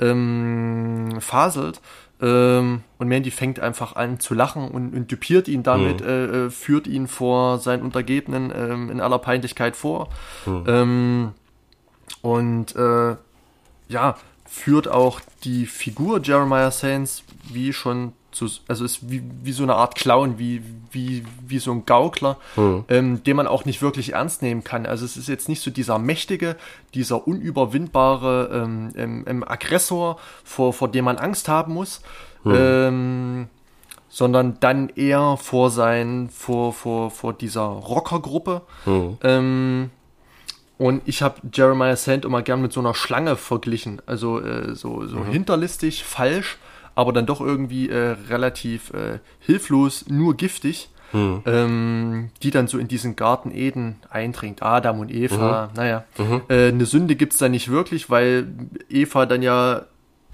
ähm, 0.00 1.18
faselt. 1.20 1.80
Ähm, 2.20 2.82
und 2.98 3.08
Mandy 3.08 3.30
fängt 3.30 3.60
einfach 3.60 3.94
an 3.94 4.18
zu 4.18 4.34
lachen 4.34 4.68
und, 4.68 4.94
und 4.94 5.10
dupiert 5.10 5.46
ihn 5.48 5.62
damit, 5.62 6.00
hm. 6.00 6.08
äh, 6.08 6.24
äh, 6.24 6.50
führt 6.50 6.86
ihn 6.86 7.06
vor 7.06 7.58
seinen 7.58 7.82
Untergebenen 7.82 8.52
ähm, 8.54 8.90
in 8.90 9.00
aller 9.00 9.18
Peinlichkeit 9.18 9.76
vor. 9.76 10.08
Hm. 10.44 10.64
Ähm, 10.66 11.32
und 12.22 12.74
äh, 12.74 13.16
ja, 13.88 14.16
führt 14.46 14.88
auch 14.88 15.20
die 15.44 15.66
Figur 15.66 16.20
Jeremiah 16.22 16.70
Sainz 16.70 17.22
wie 17.52 17.72
schon 17.72 18.12
zu, 18.30 18.46
also 18.68 18.84
ist 18.84 19.10
wie, 19.10 19.22
wie 19.42 19.52
so 19.52 19.62
eine 19.62 19.74
Art 19.74 19.94
Clown, 19.94 20.38
wie, 20.38 20.62
wie, 20.90 21.24
wie 21.46 21.58
so 21.58 21.72
ein 21.72 21.86
Gaukler, 21.86 22.36
mhm. 22.56 22.84
ähm, 22.88 23.24
den 23.24 23.36
man 23.36 23.46
auch 23.46 23.64
nicht 23.64 23.80
wirklich 23.80 24.12
ernst 24.12 24.42
nehmen 24.42 24.64
kann. 24.64 24.86
Also 24.86 25.04
es 25.04 25.16
ist 25.16 25.28
jetzt 25.28 25.48
nicht 25.48 25.62
so 25.62 25.70
dieser 25.70 25.98
mächtige, 25.98 26.56
dieser 26.94 27.26
unüberwindbare 27.26 28.50
ähm, 28.52 28.92
ähm, 28.96 29.24
ähm 29.26 29.44
Aggressor, 29.46 30.18
vor, 30.44 30.72
vor 30.72 30.88
dem 30.88 31.06
man 31.06 31.16
Angst 31.16 31.48
haben 31.48 31.74
muss, 31.74 32.02
mhm. 32.44 33.48
sondern 34.08 34.60
dann 34.60 34.90
eher 34.90 35.36
vor 35.36 35.70
sein, 35.70 36.28
vor, 36.32 36.72
vor, 36.72 37.10
vor 37.10 37.32
dieser 37.32 37.62
Rockergruppe. 37.62 38.62
Mhm. 38.86 39.90
Und 40.78 41.02
ich 41.06 41.22
habe 41.22 41.40
Jeremiah 41.52 41.96
Sand 41.96 42.24
immer 42.24 42.42
gern 42.42 42.62
mit 42.62 42.72
so 42.72 42.78
einer 42.78 42.94
Schlange 42.94 43.34
verglichen. 43.36 44.00
Also 44.06 44.40
äh, 44.40 44.76
so, 44.76 45.04
so 45.06 45.18
mhm. 45.18 45.32
hinterlistig, 45.32 46.04
falsch, 46.04 46.56
aber 46.98 47.12
dann 47.12 47.26
doch 47.26 47.40
irgendwie 47.40 47.88
äh, 47.90 48.16
relativ 48.28 48.92
äh, 48.92 49.20
hilflos, 49.38 50.06
nur 50.08 50.36
giftig. 50.36 50.90
Mhm. 51.12 51.42
Ähm, 51.46 52.30
die 52.42 52.50
dann 52.50 52.66
so 52.66 52.76
in 52.76 52.88
diesen 52.88 53.14
Garten 53.14 53.52
Eden 53.52 54.00
eindringt. 54.10 54.64
Adam 54.64 54.98
und 54.98 55.10
Eva, 55.12 55.68
mhm. 55.68 55.72
naja. 55.76 56.04
Mhm. 56.18 56.42
Äh, 56.48 56.68
eine 56.68 56.86
Sünde 56.86 57.14
gibt's 57.14 57.38
da 57.38 57.48
nicht 57.48 57.70
wirklich, 57.70 58.10
weil 58.10 58.48
Eva 58.90 59.26
dann 59.26 59.42
ja, 59.42 59.86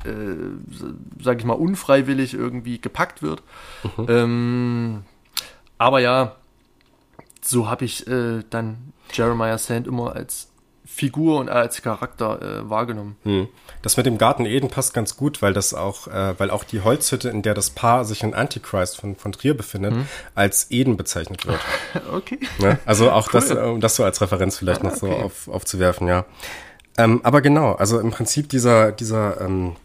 äh, 0.04 0.10
sag 1.22 1.38
ich 1.38 1.44
mal, 1.44 1.52
unfreiwillig 1.52 2.32
irgendwie 2.32 2.80
gepackt 2.80 3.22
wird. 3.22 3.42
Mhm. 3.98 4.06
Ähm, 4.08 5.02
aber 5.76 6.00
ja, 6.00 6.34
so 7.42 7.68
habe 7.68 7.84
ich 7.84 8.06
äh, 8.08 8.42
dann 8.48 8.94
Jeremiah 9.12 9.58
Sand 9.58 9.86
immer 9.86 10.16
als 10.16 10.50
Figur 10.87 11.41
und 11.41 11.49
als 11.49 11.80
Charakter 11.80 12.41
äh, 12.43 12.68
wahrgenommen. 12.68 13.16
Hm. 13.22 13.49
Das 13.82 13.97
mit 13.97 14.05
dem 14.05 14.18
Garten 14.18 14.45
Eden 14.45 14.68
passt 14.68 14.93
ganz 14.93 15.16
gut, 15.16 15.41
weil 15.41 15.55
das 15.55 15.72
auch, 15.72 16.09
äh, 16.09 16.39
weil 16.39 16.51
auch 16.51 16.62
die 16.62 16.82
Holzhütte, 16.82 17.30
in 17.30 17.43
der 17.43 17.55
das 17.55 17.70
Paar 17.70 18.05
sich 18.05 18.22
in 18.22 18.35
Antichrist 18.35 18.99
von, 18.99 19.16
von 19.16 19.32
Trier 19.32 19.57
befindet, 19.57 19.95
hm. 19.95 20.07
als 20.35 20.70
Eden 20.70 20.97
bezeichnet 20.97 21.47
wird. 21.47 21.61
okay. 22.12 22.39
Ne? 22.59 22.78
Also 22.85 23.11
auch 23.11 23.32
cool. 23.32 23.41
das, 23.41 23.51
um 23.51 23.80
das 23.80 23.97
so 23.97 24.05
als 24.05 24.20
Referenz 24.20 24.59
vielleicht 24.59 24.82
ah, 24.82 24.89
noch 24.89 24.95
so 24.95 25.09
auf, 25.09 25.49
aufzuwerfen, 25.49 26.07
ja. 26.07 26.26
Ähm, 26.97 27.20
aber 27.24 27.41
genau, 27.41 27.72
also 27.72 27.99
im 27.99 28.11
Prinzip 28.11 28.49
dieser, 28.51 28.93
dieser 28.93 29.41
ähm, 29.41 29.76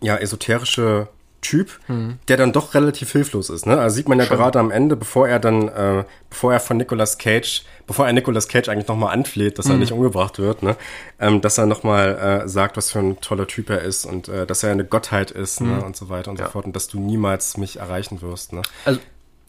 ja, 0.00 0.16
esoterische 0.16 1.08
Typ, 1.44 1.78
mhm. 1.88 2.18
der 2.28 2.38
dann 2.38 2.52
doch 2.52 2.72
relativ 2.72 3.12
hilflos 3.12 3.50
ist. 3.50 3.66
Ne? 3.66 3.78
Also 3.78 3.96
sieht 3.96 4.08
man 4.08 4.18
ja 4.18 4.24
Schon. 4.24 4.38
gerade 4.38 4.58
am 4.58 4.70
Ende, 4.70 4.96
bevor 4.96 5.28
er 5.28 5.38
dann, 5.38 5.68
äh, 5.68 6.04
bevor 6.30 6.54
er 6.54 6.58
von 6.60 6.78
Nicolas 6.78 7.18
Cage, 7.18 7.64
bevor 7.86 8.06
er 8.06 8.14
Nicolas 8.14 8.48
Cage 8.48 8.70
eigentlich 8.70 8.88
nochmal 8.88 9.12
anfleht, 9.12 9.58
dass 9.58 9.66
mhm. 9.66 9.72
er 9.72 9.76
nicht 9.76 9.92
umgebracht 9.92 10.38
wird, 10.38 10.62
ne? 10.62 10.74
ähm, 11.20 11.42
dass 11.42 11.58
er 11.58 11.66
nochmal 11.66 12.44
äh, 12.44 12.48
sagt, 12.48 12.78
was 12.78 12.90
für 12.90 13.00
ein 13.00 13.20
toller 13.20 13.46
Typ 13.46 13.68
er 13.68 13.82
ist 13.82 14.06
und 14.06 14.28
äh, 14.28 14.46
dass 14.46 14.62
er 14.62 14.72
eine 14.72 14.86
Gottheit 14.86 15.30
ist 15.30 15.60
ne? 15.60 15.66
mhm. 15.66 15.76
ne? 15.76 15.84
und 15.84 15.96
so 15.96 16.08
weiter 16.08 16.30
und 16.30 16.40
ja. 16.40 16.46
so 16.46 16.52
fort 16.52 16.64
und 16.64 16.74
dass 16.74 16.88
du 16.88 16.98
niemals 16.98 17.58
mich 17.58 17.78
erreichen 17.78 18.22
wirst. 18.22 18.54
Ne? 18.54 18.62
Also 18.86 19.00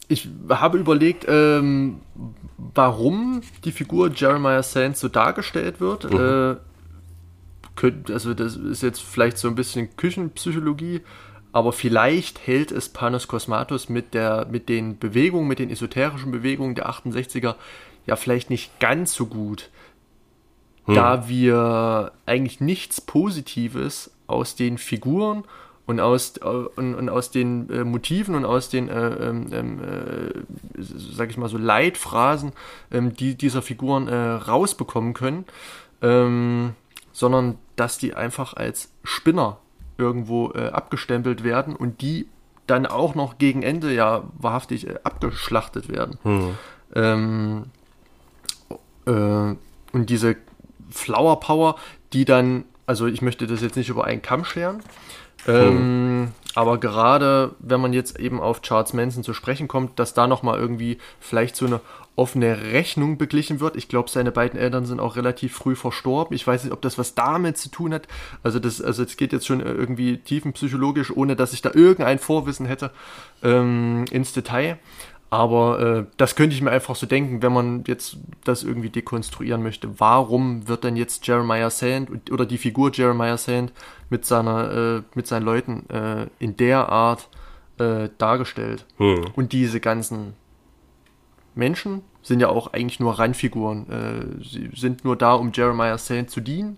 ich 0.10 0.28
habe 0.50 0.78
überlegt, 0.78 1.26
ähm, 1.30 2.02
warum 2.58 3.42
die 3.64 3.72
Figur 3.72 4.12
Jeremiah 4.14 4.64
Sands 4.64 5.00
so 5.00 5.08
dargestellt 5.08 5.80
wird. 5.80 6.12
Mhm. 6.12 6.20
Äh, 6.20 6.56
also 8.12 8.34
das 8.34 8.56
ist 8.58 8.84
jetzt 8.84 9.02
vielleicht 9.02 9.38
so 9.38 9.48
ein 9.48 9.56
bisschen 9.56 9.96
Küchenpsychologie 9.96 11.02
aber 11.56 11.72
vielleicht 11.72 12.46
hält 12.46 12.74
es 12.74 12.90
Panos 12.90 13.30
Kosmatos 13.30 13.88
mit, 13.88 14.14
der, 14.14 14.46
mit 14.52 14.68
den 14.68 15.00
Bewegungen, 15.00 15.48
mit 15.48 15.60
den 15.60 15.70
esoterischen 15.70 16.30
Bewegungen 16.30 16.76
der 16.76 16.90
68er 16.90 17.56
ja 18.06 18.18
vielleicht 18.18 18.50
nicht 18.50 18.78
ganz 18.82 19.14
so 19.14 19.28
gut, 19.28 19.70
hm. 20.84 20.96
da 20.96 21.30
wir 21.30 22.12
eigentlich 22.26 22.60
nichts 22.60 23.00
Positives 23.00 24.12
aus 24.28 24.58
den 24.58 24.78
Figuren 24.78 25.46
und 25.86 26.02
aus, 26.02 26.36
äh, 26.42 26.44
und, 26.44 26.94
und 26.94 27.08
aus 27.08 27.32
den 27.32 27.70
äh, 27.70 27.86
Motiven 27.86 28.36
und 28.36 28.44
aus 28.44 28.68
den, 28.68 28.90
äh, 28.90 29.30
ähm, 29.30 29.48
ähm, 29.54 29.80
äh, 29.82 30.42
sag 30.78 31.30
ich 31.30 31.38
mal 31.38 31.48
so, 31.48 31.58
Leitphrasen 31.58 32.52
ähm, 32.92 33.16
die 33.16 33.36
dieser 33.36 33.62
Figuren 33.62 34.10
äh, 34.10 34.14
rausbekommen 34.14 35.14
können, 35.14 35.46
sondern 37.14 37.58
dass 37.78 37.98
die 37.98 38.14
einfach 38.14 38.54
als 38.54 38.92
Spinner 39.06 39.58
irgendwo 39.98 40.52
äh, 40.52 40.70
abgestempelt 40.70 41.44
werden 41.44 41.76
und 41.76 42.02
die 42.02 42.28
dann 42.68 42.86
auch 42.86 43.16
noch 43.16 43.38
gegen 43.38 43.64
Ende 43.64 43.94
ja 43.94 44.24
wahrhaftig 44.38 44.88
äh, 44.88 44.96
abgeschlachtet 45.04 45.90
werden. 45.90 46.18
Hm. 46.24 46.58
Ähm, 46.96 47.64
äh, 49.06 49.56
und 49.96 50.10
diese 50.10 50.36
Flower 50.90 51.40
Power, 51.40 51.76
die 52.14 52.26
dann 52.26 52.66
also 52.86 53.08
ich 53.08 53.22
möchte 53.22 53.48
das 53.48 53.62
jetzt 53.62 53.76
nicht 53.76 53.90
über 53.90 54.06
einen 54.06 54.22
Kamm 54.22 54.46
scheren. 54.46 54.82
Ähm, 55.48 56.32
aber 56.56 56.80
gerade 56.80 57.56
wenn 57.60 57.82
man 57.82 57.94
jetzt 57.94 58.20
eben 58.20 58.40
auf 58.40 58.62
Charles 58.62 58.94
Manson 58.94 59.24
zu 59.24 59.34
sprechen 59.34 59.68
kommt, 59.68 60.00
dass 60.00 60.14
da 60.14 60.28
nochmal 60.28 60.60
irgendwie 60.60 60.98
vielleicht 61.20 61.56
so 61.56 61.66
eine 61.66 61.82
offene 62.16 62.72
Rechnung 62.72 63.18
beglichen 63.18 63.60
wird. 63.60 63.76
Ich 63.76 63.90
glaube, 63.90 64.10
seine 64.10 64.32
beiden 64.32 64.60
Eltern 64.60 64.86
sind 64.86 65.00
auch 65.00 65.16
relativ 65.16 65.54
früh 65.54 65.76
verstorben. 65.76 66.36
Ich 66.36 66.48
weiß 66.48 66.64
nicht, 66.64 66.74
ob 66.74 66.82
das 66.82 66.98
was 66.98 67.14
damit 67.14 67.58
zu 67.58 67.70
tun 67.70 67.94
hat. 67.94 68.08
Also 68.42 68.60
das, 68.60 68.82
also 68.82 69.04
es 69.04 69.18
geht 69.18 69.34
jetzt 69.34 69.46
schon 69.46 69.60
irgendwie 69.60 70.18
tiefenpsychologisch, 70.18 71.16
ohne 71.16 71.36
dass 71.36 71.54
ich 71.54 71.62
da 71.62 71.72
irgendein 71.74 72.20
Vorwissen 72.20 72.66
hätte, 72.66 72.92
ähm, 73.44 74.06
ins 74.12 74.32
Detail. 74.32 74.80
Aber 75.30 75.80
äh, 75.80 76.06
das 76.16 76.36
könnte 76.36 76.56
ich 76.56 76.62
mir 76.62 76.72
einfach 76.72 76.96
so 76.96 77.06
denken, 77.06 77.42
wenn 77.42 77.52
man 77.52 77.84
jetzt 77.88 78.18
das 78.46 78.64
irgendwie 78.64 78.90
dekonstruieren 78.90 79.62
möchte. 79.62 80.00
Warum 80.00 80.68
wird 80.70 80.86
denn 80.86 80.96
jetzt 80.96 81.28
Jeremiah 81.28 81.70
Sand 81.70 82.32
oder 82.32 82.46
die 82.46 82.58
Figur 82.58 82.92
Jeremiah 82.94 83.38
Sand 83.38 83.74
mit 84.10 84.26
seiner, 84.26 84.72
äh, 84.72 85.02
mit 85.16 85.28
seinen 85.28 85.44
Leuten 85.44 85.90
äh, 85.90 86.28
in 86.40 86.56
der 86.56 86.88
Art 86.88 87.28
äh, 87.80 88.08
dargestellt? 88.18 88.86
Hm. 88.98 89.26
Und 89.36 89.52
diese 89.52 89.82
ganzen 89.82 90.36
Menschen 91.56 92.02
sind 92.22 92.40
ja 92.40 92.50
auch 92.50 92.74
eigentlich 92.74 93.00
nur 93.00 93.18
Randfiguren. 93.18 93.90
Äh, 93.90 94.44
sie 94.44 94.70
sind 94.76 95.04
nur 95.04 95.16
da, 95.16 95.34
um 95.34 95.52
Jeremiah 95.54 95.98
Sand 95.98 96.30
zu 96.30 96.42
dienen. 96.42 96.78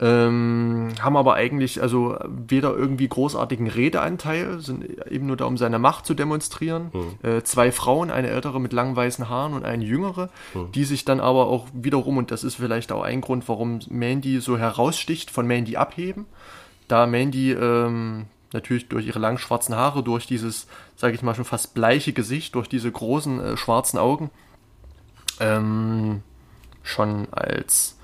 Ähm, 0.00 0.90
haben 1.00 1.16
aber 1.16 1.34
eigentlich 1.34 1.82
also 1.82 2.16
weder 2.28 2.72
irgendwie 2.72 3.08
großartigen 3.08 3.66
Redeanteil, 3.66 4.60
sind 4.60 4.84
eben 5.10 5.26
nur 5.26 5.36
da, 5.36 5.44
um 5.46 5.56
seine 5.56 5.80
Macht 5.80 6.06
zu 6.06 6.14
demonstrieren. 6.14 6.92
Mhm. 6.92 7.28
Äh, 7.28 7.42
zwei 7.42 7.72
Frauen, 7.72 8.12
eine 8.12 8.28
ältere 8.28 8.60
mit 8.60 8.72
langen 8.72 8.94
weißen 8.94 9.28
Haaren 9.28 9.54
und 9.54 9.64
eine 9.64 9.84
jüngere, 9.84 10.30
mhm. 10.54 10.70
die 10.70 10.84
sich 10.84 11.04
dann 11.04 11.18
aber 11.18 11.48
auch 11.48 11.66
wiederum, 11.72 12.16
und 12.16 12.30
das 12.30 12.44
ist 12.44 12.54
vielleicht 12.54 12.92
auch 12.92 13.02
ein 13.02 13.20
Grund, 13.20 13.48
warum 13.48 13.80
Mandy 13.88 14.38
so 14.38 14.56
heraussticht, 14.56 15.32
von 15.32 15.48
Mandy 15.48 15.76
abheben. 15.76 16.26
Da 16.86 17.06
Mandy 17.08 17.52
ähm, 17.52 18.26
natürlich 18.52 18.88
durch 18.88 19.06
ihre 19.06 19.18
langen 19.18 19.38
schwarzen 19.38 19.74
Haare, 19.74 20.02
durch 20.02 20.26
dieses, 20.26 20.66
sage 20.96 21.14
ich 21.14 21.22
mal, 21.22 21.34
schon 21.34 21.44
fast 21.44 21.74
bleiche 21.74 22.12
Gesicht, 22.12 22.54
durch 22.54 22.68
diese 22.68 22.90
großen 22.90 23.40
äh, 23.40 23.56
schwarzen 23.56 23.98
Augen, 23.98 24.30
ähm, 25.40 26.22
schon 26.82 27.28
als, 27.32 27.98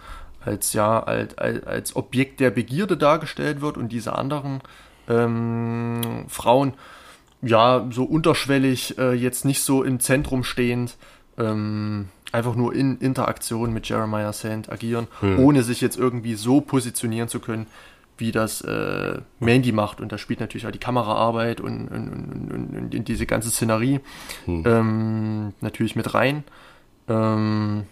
als, 0.44 0.72
ja, 0.72 1.02
als, 1.02 1.36
als 1.38 1.96
Objekt 1.96 2.40
der 2.40 2.50
Begierde 2.50 2.96
dargestellt 2.96 3.60
wird 3.60 3.76
und 3.76 3.90
diese 3.90 4.16
anderen 4.16 4.60
ähm, 5.08 6.26
Frauen, 6.28 6.74
ja, 7.42 7.86
so 7.90 8.04
unterschwellig, 8.04 8.98
äh, 8.98 9.12
jetzt 9.12 9.44
nicht 9.44 9.62
so 9.62 9.82
im 9.82 10.00
Zentrum 10.00 10.44
stehend, 10.44 10.96
ähm, 11.38 12.08
einfach 12.32 12.54
nur 12.54 12.74
in 12.74 12.98
Interaktion 12.98 13.72
mit 13.72 13.88
Jeremiah 13.88 14.32
Sand 14.32 14.70
agieren, 14.70 15.06
hm. 15.20 15.38
ohne 15.38 15.62
sich 15.62 15.80
jetzt 15.80 15.96
irgendwie 15.96 16.34
so 16.34 16.60
positionieren 16.60 17.28
zu 17.28 17.40
können, 17.40 17.66
wie 18.16 18.32
das 18.32 18.60
äh, 18.60 19.20
Mandy 19.40 19.72
macht. 19.72 20.00
Und 20.00 20.12
da 20.12 20.18
spielt 20.18 20.40
natürlich 20.40 20.66
auch 20.66 20.72
die 20.72 20.78
Kameraarbeit 20.78 21.60
und, 21.60 21.88
und, 21.88 22.50
und, 22.52 22.76
und 22.76 22.94
in 22.94 23.04
diese 23.04 23.26
ganze 23.26 23.50
Szenerie 23.50 24.00
hm. 24.44 24.64
ähm, 24.66 25.54
natürlich 25.60 25.96
mit 25.96 26.14
rein. 26.14 26.44
Ähm, 27.08 27.84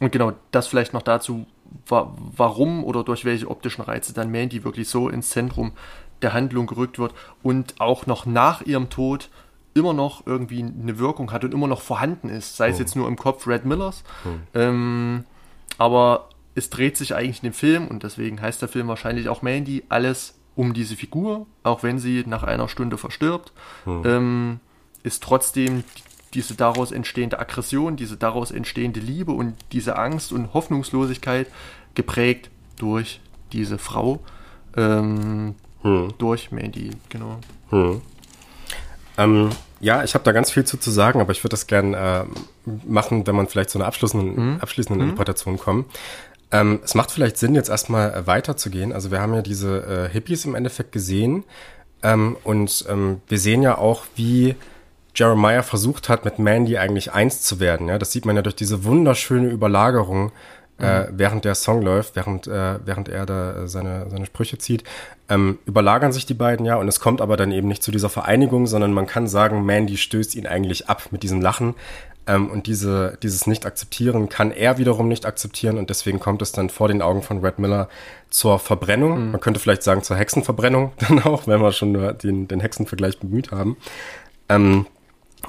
und 0.00 0.12
genau, 0.12 0.32
das 0.50 0.66
vielleicht 0.66 0.92
noch 0.92 1.02
dazu, 1.02 1.46
wa 1.86 2.12
warum 2.36 2.84
oder 2.84 3.04
durch 3.04 3.24
welche 3.24 3.50
optischen 3.50 3.82
Reize 3.82 4.12
dann 4.12 4.30
Mandy 4.30 4.64
wirklich 4.64 4.88
so 4.88 5.08
ins 5.08 5.30
Zentrum 5.30 5.72
der 6.20 6.32
Handlung 6.32 6.66
gerückt 6.66 6.98
wird 6.98 7.14
und 7.42 7.80
auch 7.80 8.06
noch 8.06 8.26
nach 8.26 8.62
ihrem 8.62 8.90
Tod 8.90 9.30
immer 9.74 9.92
noch 9.94 10.26
irgendwie 10.26 10.62
eine 10.62 10.98
Wirkung 10.98 11.32
hat 11.32 11.44
und 11.44 11.54
immer 11.54 11.66
noch 11.66 11.80
vorhanden 11.80 12.28
ist, 12.28 12.56
sei 12.56 12.68
es 12.68 12.76
oh. 12.76 12.80
jetzt 12.80 12.96
nur 12.96 13.08
im 13.08 13.16
Kopf 13.16 13.46
Red 13.46 13.64
Millers. 13.64 14.04
Oh. 14.24 14.28
Ähm, 14.54 15.24
aber 15.78 16.28
es 16.54 16.70
dreht 16.70 16.96
sich 16.96 17.14
eigentlich 17.14 17.42
in 17.42 17.50
dem 17.50 17.54
Film, 17.54 17.88
und 17.88 18.02
deswegen 18.02 18.40
heißt 18.40 18.60
der 18.60 18.68
Film 18.68 18.88
wahrscheinlich 18.88 19.28
auch 19.28 19.42
Mandy, 19.42 19.84
alles 19.88 20.34
um 20.54 20.74
diese 20.74 20.96
Figur, 20.96 21.46
auch 21.62 21.82
wenn 21.82 21.98
sie 21.98 22.24
nach 22.26 22.42
einer 22.42 22.68
Stunde 22.68 22.98
verstirbt, 22.98 23.52
hm. 23.84 24.02
ähm, 24.04 24.60
ist 25.02 25.22
trotzdem 25.22 25.84
diese 26.34 26.54
daraus 26.54 26.92
entstehende 26.92 27.38
Aggression, 27.38 27.96
diese 27.96 28.16
daraus 28.16 28.50
entstehende 28.50 29.00
Liebe 29.00 29.32
und 29.32 29.54
diese 29.72 29.96
Angst 29.96 30.32
und 30.32 30.54
Hoffnungslosigkeit 30.54 31.46
geprägt 31.94 32.50
durch 32.78 33.20
diese 33.52 33.78
Frau, 33.78 34.20
ähm, 34.76 35.54
hm. 35.82 36.14
durch 36.18 36.52
Mandy, 36.52 36.90
genau. 37.08 37.38
Hm. 37.70 38.02
Ähm, 39.18 39.50
ja, 39.80 40.04
ich 40.04 40.14
habe 40.14 40.24
da 40.24 40.32
ganz 40.32 40.50
viel 40.50 40.64
zu, 40.64 40.78
zu 40.78 40.90
sagen, 40.90 41.20
aber 41.20 41.32
ich 41.32 41.42
würde 41.42 41.50
das 41.50 41.66
gern 41.66 41.92
äh, 41.92 42.24
machen, 42.86 43.26
wenn 43.26 43.34
man 43.34 43.48
vielleicht 43.48 43.70
zu 43.70 43.78
einer 43.78 43.86
abschließenden, 43.86 44.36
hm. 44.36 44.60
abschließenden 44.60 45.00
hm. 45.02 45.10
Interpretation 45.10 45.58
kommt. 45.58 45.86
Ähm, 46.52 46.80
es 46.84 46.94
macht 46.94 47.10
vielleicht 47.10 47.38
Sinn, 47.38 47.54
jetzt 47.54 47.70
erstmal 47.70 48.12
äh, 48.12 48.26
weiterzugehen. 48.26 48.92
Also 48.92 49.10
wir 49.10 49.20
haben 49.20 49.34
ja 49.34 49.42
diese 49.42 50.08
äh, 50.08 50.12
Hippies 50.12 50.44
im 50.44 50.54
Endeffekt 50.54 50.92
gesehen 50.92 51.44
ähm, 52.02 52.36
und 52.44 52.84
ähm, 52.88 53.22
wir 53.26 53.38
sehen 53.38 53.62
ja 53.62 53.78
auch, 53.78 54.04
wie 54.14 54.54
Jeremiah 55.14 55.62
versucht 55.62 56.08
hat, 56.08 56.24
mit 56.24 56.38
Mandy 56.38 56.76
eigentlich 56.78 57.12
eins 57.12 57.42
zu 57.42 57.58
werden. 57.58 57.88
Ja, 57.88 57.98
das 57.98 58.12
sieht 58.12 58.26
man 58.26 58.36
ja 58.36 58.42
durch 58.42 58.56
diese 58.56 58.84
wunderschöne 58.84 59.48
Überlagerung, 59.48 60.32
äh, 60.78 61.04
mhm. 61.04 61.18
während 61.18 61.44
der 61.44 61.54
Song 61.54 61.82
läuft, 61.82 62.16
während, 62.16 62.46
äh, 62.46 62.78
während 62.84 63.08
er 63.08 63.24
da 63.26 63.66
seine, 63.66 64.08
seine 64.10 64.26
Sprüche 64.26 64.58
zieht, 64.58 64.84
ähm, 65.28 65.58
überlagern 65.64 66.12
sich 66.12 66.26
die 66.26 66.34
beiden 66.34 66.66
ja 66.66 66.76
und 66.76 66.88
es 66.88 67.00
kommt 67.00 67.20
aber 67.20 67.36
dann 67.36 67.52
eben 67.52 67.68
nicht 67.68 67.82
zu 67.82 67.90
dieser 67.90 68.08
Vereinigung, 68.08 68.66
sondern 68.66 68.92
man 68.92 69.06
kann 69.06 69.26
sagen, 69.26 69.64
Mandy 69.64 69.96
stößt 69.96 70.34
ihn 70.34 70.46
eigentlich 70.46 70.88
ab 70.88 71.08
mit 71.10 71.22
diesem 71.22 71.40
Lachen, 71.40 71.74
ähm, 72.26 72.50
und 72.50 72.66
diese, 72.66 73.18
dieses 73.22 73.46
Nicht-Akzeptieren 73.46 74.28
kann 74.28 74.52
er 74.52 74.78
wiederum 74.78 75.08
nicht 75.08 75.26
akzeptieren 75.26 75.78
und 75.78 75.90
deswegen 75.90 76.20
kommt 76.20 76.42
es 76.42 76.52
dann 76.52 76.70
vor 76.70 76.88
den 76.88 77.02
Augen 77.02 77.22
von 77.22 77.44
Red 77.44 77.58
Miller 77.58 77.88
zur 78.30 78.58
Verbrennung. 78.58 79.26
Mhm. 79.26 79.30
Man 79.32 79.40
könnte 79.40 79.60
vielleicht 79.60 79.82
sagen 79.82 80.02
zur 80.02 80.16
Hexenverbrennung 80.16 80.92
dann 81.08 81.22
auch, 81.22 81.46
wenn 81.46 81.60
wir 81.60 81.72
schon 81.72 82.16
den, 82.18 82.48
den 82.48 82.60
Hexenvergleich 82.60 83.18
bemüht 83.18 83.50
haben. 83.50 83.76
Ähm, 84.48 84.86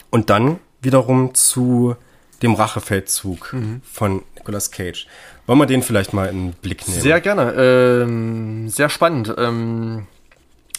und 0.09 0.29
dann 0.29 0.59
wiederum 0.81 1.33
zu 1.33 1.95
dem 2.41 2.55
Rachefeldzug 2.55 3.53
mhm. 3.53 3.81
von 3.83 4.23
Nicolas 4.35 4.71
Cage. 4.71 5.07
Wollen 5.45 5.59
wir 5.59 5.65
den 5.65 5.83
vielleicht 5.83 6.13
mal 6.13 6.27
in 6.27 6.51
den 6.51 6.53
Blick 6.53 6.87
nehmen? 6.87 7.01
Sehr 7.01 7.21
gerne. 7.21 7.53
Ähm, 7.53 8.69
sehr 8.69 8.89
spannend. 8.89 9.33
Ähm, 9.37 10.07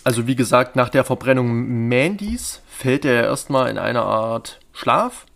also 0.02 0.26
wie 0.26 0.36
gesagt, 0.36 0.76
nach 0.76 0.88
der 0.88 1.04
Verbrennung 1.04 1.88
Mandys 1.88 2.60
fällt 2.66 3.04
er 3.04 3.24
erstmal 3.24 3.70
in 3.70 3.78
eine 3.78 4.02
Art 4.02 4.60
Schlaf 4.72 5.26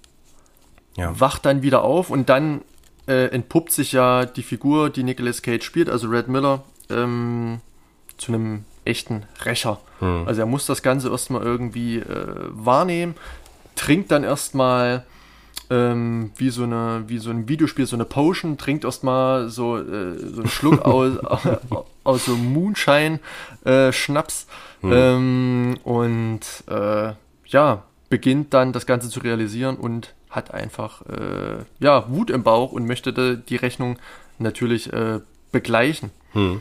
ja. 0.98 1.18
wacht 1.18 1.46
dann 1.46 1.62
wieder 1.62 1.82
auf 1.82 2.10
und 2.10 2.28
dann 2.28 2.62
äh, 3.06 3.26
entpuppt 3.26 3.72
sich 3.72 3.92
ja 3.92 4.26
die 4.26 4.42
Figur, 4.42 4.90
die 4.90 5.04
Nicolas 5.04 5.42
Cage 5.42 5.64
spielt, 5.64 5.88
also 5.88 6.08
Red 6.08 6.28
Miller, 6.28 6.64
ähm, 6.90 7.60
zu 8.18 8.32
einem 8.32 8.64
echten 8.84 9.22
Rächer. 9.44 9.78
Hm. 10.00 10.24
Also 10.26 10.40
er 10.40 10.46
muss 10.46 10.66
das 10.66 10.82
Ganze 10.82 11.08
erstmal 11.08 11.42
irgendwie 11.42 11.98
äh, 11.98 12.26
wahrnehmen, 12.50 13.14
trinkt 13.76 14.10
dann 14.10 14.24
erstmal 14.24 15.04
ähm, 15.70 16.32
wie 16.36 16.50
so 16.50 16.64
eine, 16.64 17.04
wie 17.06 17.18
so 17.18 17.30
ein 17.30 17.48
Videospiel, 17.48 17.86
so 17.86 17.96
eine 17.96 18.04
Potion, 18.04 18.58
trinkt 18.58 18.84
erstmal 18.84 19.48
so, 19.48 19.78
äh, 19.78 20.18
so 20.18 20.40
einen 20.40 20.48
Schluck 20.48 20.82
aus, 20.84 21.18
aus 22.04 22.24
so 22.24 22.36
Moonshine 22.36 23.20
äh, 23.64 23.92
Schnaps 23.92 24.46
hm. 24.80 24.92
ähm, 24.92 25.76
und 25.84 26.40
äh, 26.68 27.12
ja, 27.46 27.82
beginnt 28.08 28.52
dann 28.52 28.72
das 28.72 28.86
Ganze 28.86 29.10
zu 29.10 29.20
realisieren 29.20 29.76
und 29.76 30.14
hat 30.30 30.52
einfach 30.52 31.02
äh, 31.06 31.64
ja, 31.78 32.10
Wut 32.10 32.30
im 32.30 32.42
Bauch 32.42 32.72
und 32.72 32.86
möchte 32.86 33.12
die 33.38 33.56
Rechnung 33.56 33.98
natürlich 34.38 34.92
äh, 34.92 35.20
begleichen. 35.52 36.10
Hm. 36.32 36.60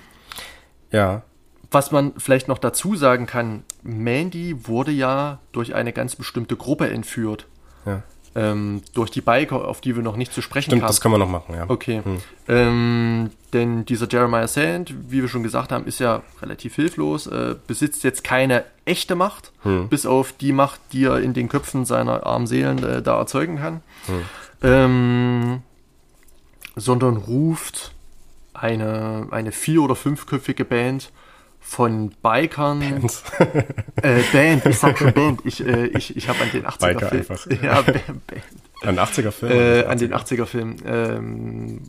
Ja. 0.91 1.23
Was 1.69 1.91
man 1.91 2.13
vielleicht 2.17 2.47
noch 2.47 2.59
dazu 2.59 2.95
sagen 2.95 3.25
kann, 3.25 3.63
Mandy 3.83 4.67
wurde 4.67 4.91
ja 4.91 5.39
durch 5.51 5.75
eine 5.75 5.91
ganz 5.91 6.15
bestimmte 6.15 6.55
Gruppe 6.55 6.89
entführt. 6.89 7.45
Ja 7.85 8.03
ähm, 8.37 8.83
durch 8.93 9.09
die 9.09 9.21
Biker, 9.21 9.67
auf 9.67 9.81
die 9.81 9.95
wir 9.95 10.03
noch 10.03 10.15
nicht 10.15 10.31
zu 10.31 10.41
sprechen 10.41 10.69
Stimmt, 10.69 10.81
kamen. 10.83 10.89
das 10.89 11.01
können 11.01 11.15
wir 11.15 11.17
noch 11.17 11.29
machen, 11.29 11.55
ja. 11.55 11.65
Okay. 11.67 12.01
Hm. 12.03 12.17
Ähm, 12.47 13.29
denn 13.51 13.83
dieser 13.85 14.07
Jeremiah 14.07 14.47
Sand, 14.47 14.93
wie 15.09 15.21
wir 15.21 15.27
schon 15.27 15.41
gesagt 15.41 15.71
haben, 15.71 15.87
ist 15.87 15.99
ja 15.99 16.21
relativ 16.41 16.75
hilflos, 16.75 17.25
äh, 17.25 17.55
besitzt 17.65 18.03
jetzt 18.03 18.23
keine 18.23 18.63
echte 18.85 19.15
Macht, 19.15 19.51
hm. 19.63 19.89
bis 19.89 20.05
auf 20.05 20.33
die 20.33 20.53
Macht, 20.53 20.79
die 20.91 21.05
er 21.05 21.19
in 21.19 21.33
den 21.33 21.49
Köpfen 21.49 21.83
seiner 21.85 22.27
armen 22.27 22.45
Seelen 22.45 22.83
äh, 22.83 23.01
da 23.01 23.17
erzeugen 23.17 23.57
kann, 23.57 23.81
hm. 24.05 24.21
ähm, 24.61 25.61
sondern 26.75 27.17
ruft 27.17 27.93
eine, 28.53 29.27
eine 29.31 29.51
vier- 29.51 29.81
oder 29.81 29.95
fünfköpfige 29.95 30.63
Band 30.63 31.11
von 31.67 32.11
Bikern. 32.23 32.79
Band. 32.79 33.23
äh, 34.01 34.21
Band, 34.31 34.65
ich 34.65 34.79
sag 34.79 34.97
schon 34.97 35.13
Band. 35.13 35.41
Ich, 35.43 35.63
äh, 35.63 35.87
ich, 35.87 36.15
ich 36.15 36.29
habe 36.29 36.41
an 36.41 36.51
den 36.51 36.65
80er 36.65 36.79
Biker 36.79 37.09
Film. 37.09 37.19
Einfach. 37.19 37.47
Ja, 37.61 37.81
Band. 37.83 38.21
An 38.83 38.97
80er 38.97 39.31
Film? 39.31 39.51
Äh, 39.51 39.83
an 39.83 39.97
den 39.97 40.13
80er 40.13 40.45
Film. 40.45 40.77
Ähm, 40.85 41.81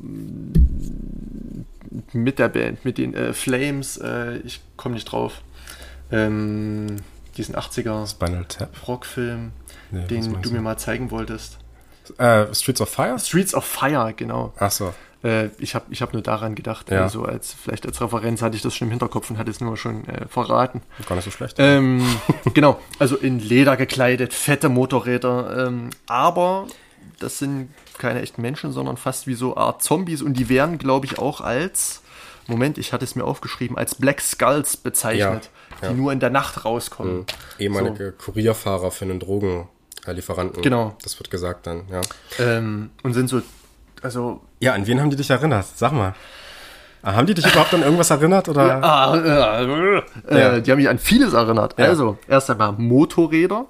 mit 2.13 2.39
der 2.39 2.49
Band, 2.49 2.85
mit 2.85 2.99
den 2.99 3.15
äh, 3.15 3.33
Flames, 3.33 3.99
äh, 3.99 4.39
ich 4.39 4.61
komme 4.77 4.95
nicht 4.97 5.05
drauf. 5.05 5.43
Ähm, 6.11 6.97
diesen 7.37 7.55
80er 7.55 8.11
Spinal 8.11 8.47
Tap. 8.47 8.89
Rockfilm, 8.89 9.53
nee, 9.91 10.07
den 10.07 10.43
du 10.43 10.51
mir 10.51 10.61
mal 10.61 10.77
zeigen 10.77 11.11
wolltest. 11.13 11.59
Äh, 12.19 12.53
Streets 12.53 12.81
of 12.81 12.89
Fire? 12.89 13.19
Streets 13.19 13.55
of 13.55 13.65
Fire, 13.65 14.13
genau. 14.15 14.53
Ach 14.59 14.71
so. 14.71 14.93
Äh, 15.25 15.49
ich 15.59 15.75
habe 15.75 15.87
ich 15.91 16.01
hab 16.03 16.13
nur 16.13 16.23
daran 16.23 16.55
gedacht, 16.55 16.91
Ja. 16.91 17.03
also 17.03 17.25
als 17.25 17.53
vielleicht 17.53 17.87
als 17.87 18.01
Referenz 18.01 18.41
hatte 18.43 18.57
ich 18.57 18.63
das 18.63 18.75
schon 18.75 18.87
im 18.89 18.91
Hinterkopf 18.91 19.31
und 19.31 19.39
hatte 19.39 19.51
es 19.51 19.61
nur 19.61 19.77
schon 19.77 20.07
äh, 20.09 20.29
verraten. 20.29 20.83
Gar 21.09 21.17
nicht 21.17 21.25
so 21.25 21.31
schlecht. 21.31 21.57
Ähm, 21.59 22.05
genau, 22.55 22.81
also 22.99 23.17
in 23.17 23.39
Leder 23.41 23.77
gekleidet, 23.77 24.33
fette 24.33 24.69
Motorräder, 24.69 25.67
ähm, 25.67 25.91
aber 26.07 26.67
das 27.19 27.39
sind 27.39 27.71
keine 27.99 28.23
echten 28.23 28.43
Menschen, 28.43 28.71
sondern 28.73 28.97
fast 28.97 29.27
wie 29.27 29.35
so 29.35 29.57
Art 29.57 29.83
Zombies 29.83 30.23
und 30.23 30.35
die 30.35 30.49
werden, 30.49 30.79
glaube 30.79 31.07
ich, 31.07 31.19
auch 31.19 31.41
als, 31.41 32.03
Moment, 32.47 32.79
ich 32.79 32.93
hatte 32.93 33.05
es 33.05 33.17
mir 33.17 33.25
aufgeschrieben, 33.25 33.77
als 33.77 33.97
Black 33.97 34.21
Skulls 34.21 34.77
bezeichnet, 34.77 35.51
Ja, 35.71 35.79
die 35.83 35.87
ja. 35.87 35.93
nur 35.95 36.13
in 36.13 36.21
der 36.21 36.31
Nacht 36.31 36.65
rauskommen. 36.65 37.27
Ehemalige 37.59 38.13
Kurierfahrer 38.13 38.93
für 38.93 39.05
einen 39.05 39.19
Drogenlieferanten. 39.19 40.63
Genau. 40.63 40.97
Das 41.03 41.19
wird 41.19 41.31
gesagt 41.31 41.67
dann, 41.67 41.83
ja. 41.91 42.01
Ähm, 42.39 42.91
und 43.03 43.15
sind 43.15 43.29
so, 43.29 43.43
also 44.03 44.41
Ja, 44.61 44.73
an 44.75 44.87
wen 44.87 45.01
haben 45.01 45.11
die 45.11 45.17
dich 45.17 45.31
erinnert? 45.31 45.67
Sag 45.75 45.93
mal. 45.93 46.15
Ah, 47.03 47.15
Haben 47.15 47.27
die 47.27 47.35
dich 47.35 47.47
überhaupt 47.47 47.73
an 47.75 47.83
irgendwas 47.83 48.11
erinnert? 48.11 48.49
Oder? 48.49 48.83
Ah, 48.83 49.15
äh, 49.15 50.03
äh, 50.35 50.41
Ja. 50.41 50.59
Die 50.61 50.71
haben 50.71 50.79
mich 50.79 50.89
an 50.89 50.99
vieles 50.99 51.33
erinnert. 51.33 51.75
Ja. 51.79 51.87
Also, 51.87 52.19
erst 52.27 52.51
einmal 52.51 52.73
Motorräder, 52.73 53.67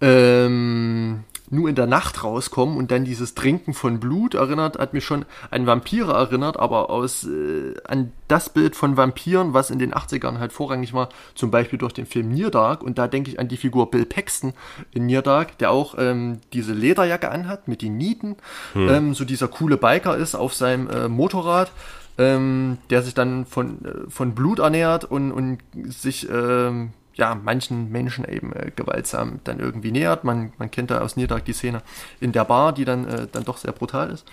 ähm, 0.00 1.24
nur 1.50 1.68
in 1.68 1.74
der 1.74 1.86
Nacht 1.86 2.24
rauskommen 2.24 2.76
und 2.76 2.90
dann 2.90 3.04
dieses 3.04 3.34
Trinken 3.34 3.74
von 3.74 4.00
Blut 4.00 4.34
erinnert, 4.34 4.78
hat 4.78 4.92
mich 4.92 5.04
schon 5.04 5.24
an 5.50 5.66
Vampire 5.66 6.12
erinnert, 6.12 6.58
aber 6.58 6.90
aus 6.90 7.24
äh, 7.24 7.74
an 7.86 8.12
das 8.28 8.50
Bild 8.50 8.76
von 8.76 8.96
Vampiren, 8.96 9.54
was 9.54 9.70
in 9.70 9.78
den 9.78 9.94
80ern 9.94 10.38
halt 10.38 10.52
vorrangig 10.52 10.92
war, 10.92 11.08
zum 11.34 11.50
Beispiel 11.50 11.78
durch 11.78 11.92
den 11.92 12.06
Film 12.06 12.28
Near 12.28 12.50
Dark. 12.50 12.82
Und 12.82 12.98
da 12.98 13.06
denke 13.08 13.30
ich 13.30 13.38
an 13.38 13.48
die 13.48 13.56
Figur 13.56 13.90
Bill 13.90 14.06
Paxton 14.06 14.52
in 14.92 15.06
Near 15.06 15.22
Dark, 15.22 15.58
der 15.58 15.70
auch 15.70 15.94
ähm, 15.98 16.40
diese 16.52 16.72
Lederjacke 16.72 17.30
anhat 17.30 17.68
mit 17.68 17.82
den 17.82 17.96
Nieten, 17.96 18.36
ähm, 18.74 19.14
so 19.14 19.24
dieser 19.24 19.48
coole 19.48 19.76
Biker 19.76 20.16
ist 20.16 20.34
auf 20.34 20.54
seinem 20.54 20.88
äh, 20.90 21.08
Motorrad 21.08 21.70
ähm, 22.18 22.78
der 22.90 23.02
sich 23.02 23.14
dann 23.14 23.44
von, 23.44 23.84
äh, 23.84 24.10
von 24.10 24.34
Blut 24.34 24.58
ernährt 24.58 25.04
und, 25.04 25.32
und 25.32 25.58
sich 25.84 26.28
ähm, 26.30 26.92
ja, 27.16 27.34
manchen 27.34 27.90
Menschen 27.90 28.24
eben 28.24 28.52
äh, 28.52 28.70
gewaltsam 28.74 29.40
dann 29.44 29.58
irgendwie 29.58 29.90
nähert. 29.90 30.24
Man, 30.24 30.52
man 30.58 30.70
kennt 30.70 30.90
da 30.90 31.00
aus 31.00 31.16
Niederdark 31.16 31.44
die 31.44 31.52
Szene 31.54 31.82
in 32.20 32.32
der 32.32 32.44
Bar, 32.44 32.72
die 32.72 32.84
dann, 32.84 33.06
äh, 33.06 33.26
dann 33.30 33.44
doch 33.44 33.56
sehr 33.56 33.72
brutal 33.72 34.10
ist. 34.10 34.24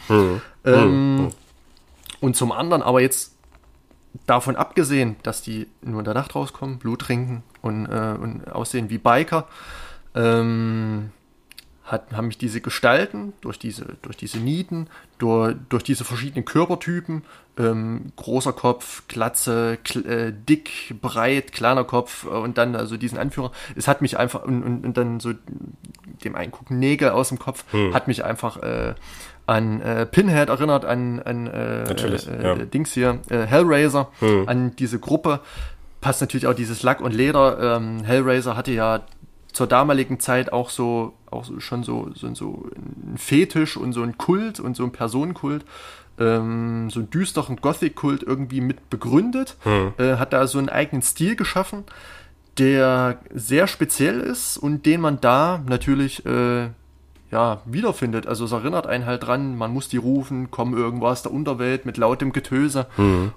Ähm, 0.65 1.29
Und 2.19 2.35
zum 2.35 2.51
anderen 2.51 2.83
aber 2.83 3.01
jetzt 3.01 3.35
davon 4.27 4.55
abgesehen, 4.55 5.15
dass 5.23 5.41
die 5.41 5.67
nur 5.81 5.99
in 5.99 6.05
der 6.05 6.13
Nacht 6.13 6.35
rauskommen, 6.35 6.77
Blut 6.77 7.01
trinken 7.01 7.43
und, 7.61 7.85
äh, 7.85 8.15
und 8.19 8.49
aussehen 8.51 8.89
wie 8.89 8.97
Biker, 8.97 9.47
ähm, 10.15 11.11
hat, 11.83 12.13
haben 12.13 12.27
mich 12.27 12.37
diese 12.37 12.61
Gestalten 12.61 13.33
durch 13.41 13.59
diese, 13.59 13.85
durch 14.01 14.15
diese 14.15 14.39
Nieten, 14.39 14.87
durch, 15.17 15.55
durch 15.69 15.83
diese 15.83 16.05
verschiedenen 16.05 16.45
Körpertypen, 16.45 17.23
ähm, 17.57 18.13
großer 18.15 18.53
Kopf, 18.53 19.03
Glatze, 19.07 19.77
kl 19.83 20.05
äh, 20.05 20.33
dick, 20.33 20.95
breit, 21.01 21.51
kleiner 21.51 21.83
Kopf 21.83 22.25
äh, 22.25 22.29
und 22.29 22.57
dann 22.57 22.75
also 22.75 22.95
diesen 22.95 23.17
Anführer, 23.17 23.51
es 23.75 23.87
hat 23.87 24.01
mich 24.01 24.17
einfach 24.17 24.43
und, 24.43 24.63
und, 24.63 24.85
und 24.85 24.97
dann 24.97 25.19
so 25.19 25.33
dem 26.23 26.35
Eingucken 26.35 26.79
Nägel 26.79 27.09
aus 27.09 27.29
dem 27.29 27.39
Kopf, 27.39 27.65
hat 27.93 28.07
mich 28.07 28.23
einfach 28.23 28.57
äh, 28.63 28.95
an 29.45 29.81
äh, 29.81 30.05
Pinhead 30.05 30.49
erinnert, 30.49 30.85
an, 30.85 31.19
an 31.19 31.47
äh, 31.47 31.83
äh, 31.83 32.43
ja. 32.43 32.55
Dings 32.55 32.93
hier, 32.93 33.19
äh, 33.29 33.39
Hellraiser, 33.41 34.09
an 34.45 34.75
diese 34.77 34.99
Gruppe. 34.99 35.41
Passt 35.99 36.21
natürlich 36.21 36.47
auch 36.47 36.53
dieses 36.53 36.83
Lack 36.83 37.01
und 37.01 37.13
Leder. 37.13 37.77
Ähm, 37.77 38.03
Hellraiser 38.03 38.55
hatte 38.55 38.71
ja 38.71 39.01
zur 39.53 39.67
damaligen 39.67 40.19
Zeit 40.19 40.51
auch 40.51 40.69
so, 40.69 41.13
auch 41.29 41.45
schon 41.59 41.83
so, 41.83 42.09
so, 42.15 42.33
so 42.35 42.69
ein 42.75 43.17
Fetisch 43.17 43.77
und 43.77 43.93
so 43.93 44.01
ein 44.01 44.17
Kult 44.17 44.59
und 44.59 44.75
so 44.75 44.83
ein 44.83 44.91
Personenkult, 44.91 45.63
ähm, 46.19 46.89
so 46.89 46.99
einen 46.99 47.09
düsteren 47.09 47.57
Gothic-Kult 47.57 48.23
irgendwie 48.23 48.61
mit 48.61 48.89
begründet, 48.89 49.55
äh, 49.97 50.17
hat 50.17 50.33
da 50.33 50.47
so 50.47 50.57
einen 50.57 50.69
eigenen 50.69 51.01
Stil 51.01 51.35
geschaffen, 51.35 51.83
der 52.57 53.19
sehr 53.33 53.67
speziell 53.67 54.19
ist 54.19 54.57
und 54.57 54.85
den 54.85 55.01
man 55.01 55.21
da 55.21 55.63
natürlich 55.67 56.25
äh, 56.25 56.69
ja, 57.31 57.61
wiederfindet. 57.65 58.27
Also 58.27 58.45
es 58.45 58.51
erinnert 58.51 58.85
einen 58.85 59.07
halt 59.07 59.25
dran, 59.25 59.57
man 59.57 59.73
muss 59.73 59.89
die 59.89 59.97
rufen, 59.97 60.51
kommen 60.51 60.77
irgendwo 60.77 61.07
aus 61.07 61.23
der 61.23 61.31
Unterwelt 61.33 61.83
mit 61.83 61.97
lautem 61.97 62.31
Getöse 62.31 62.85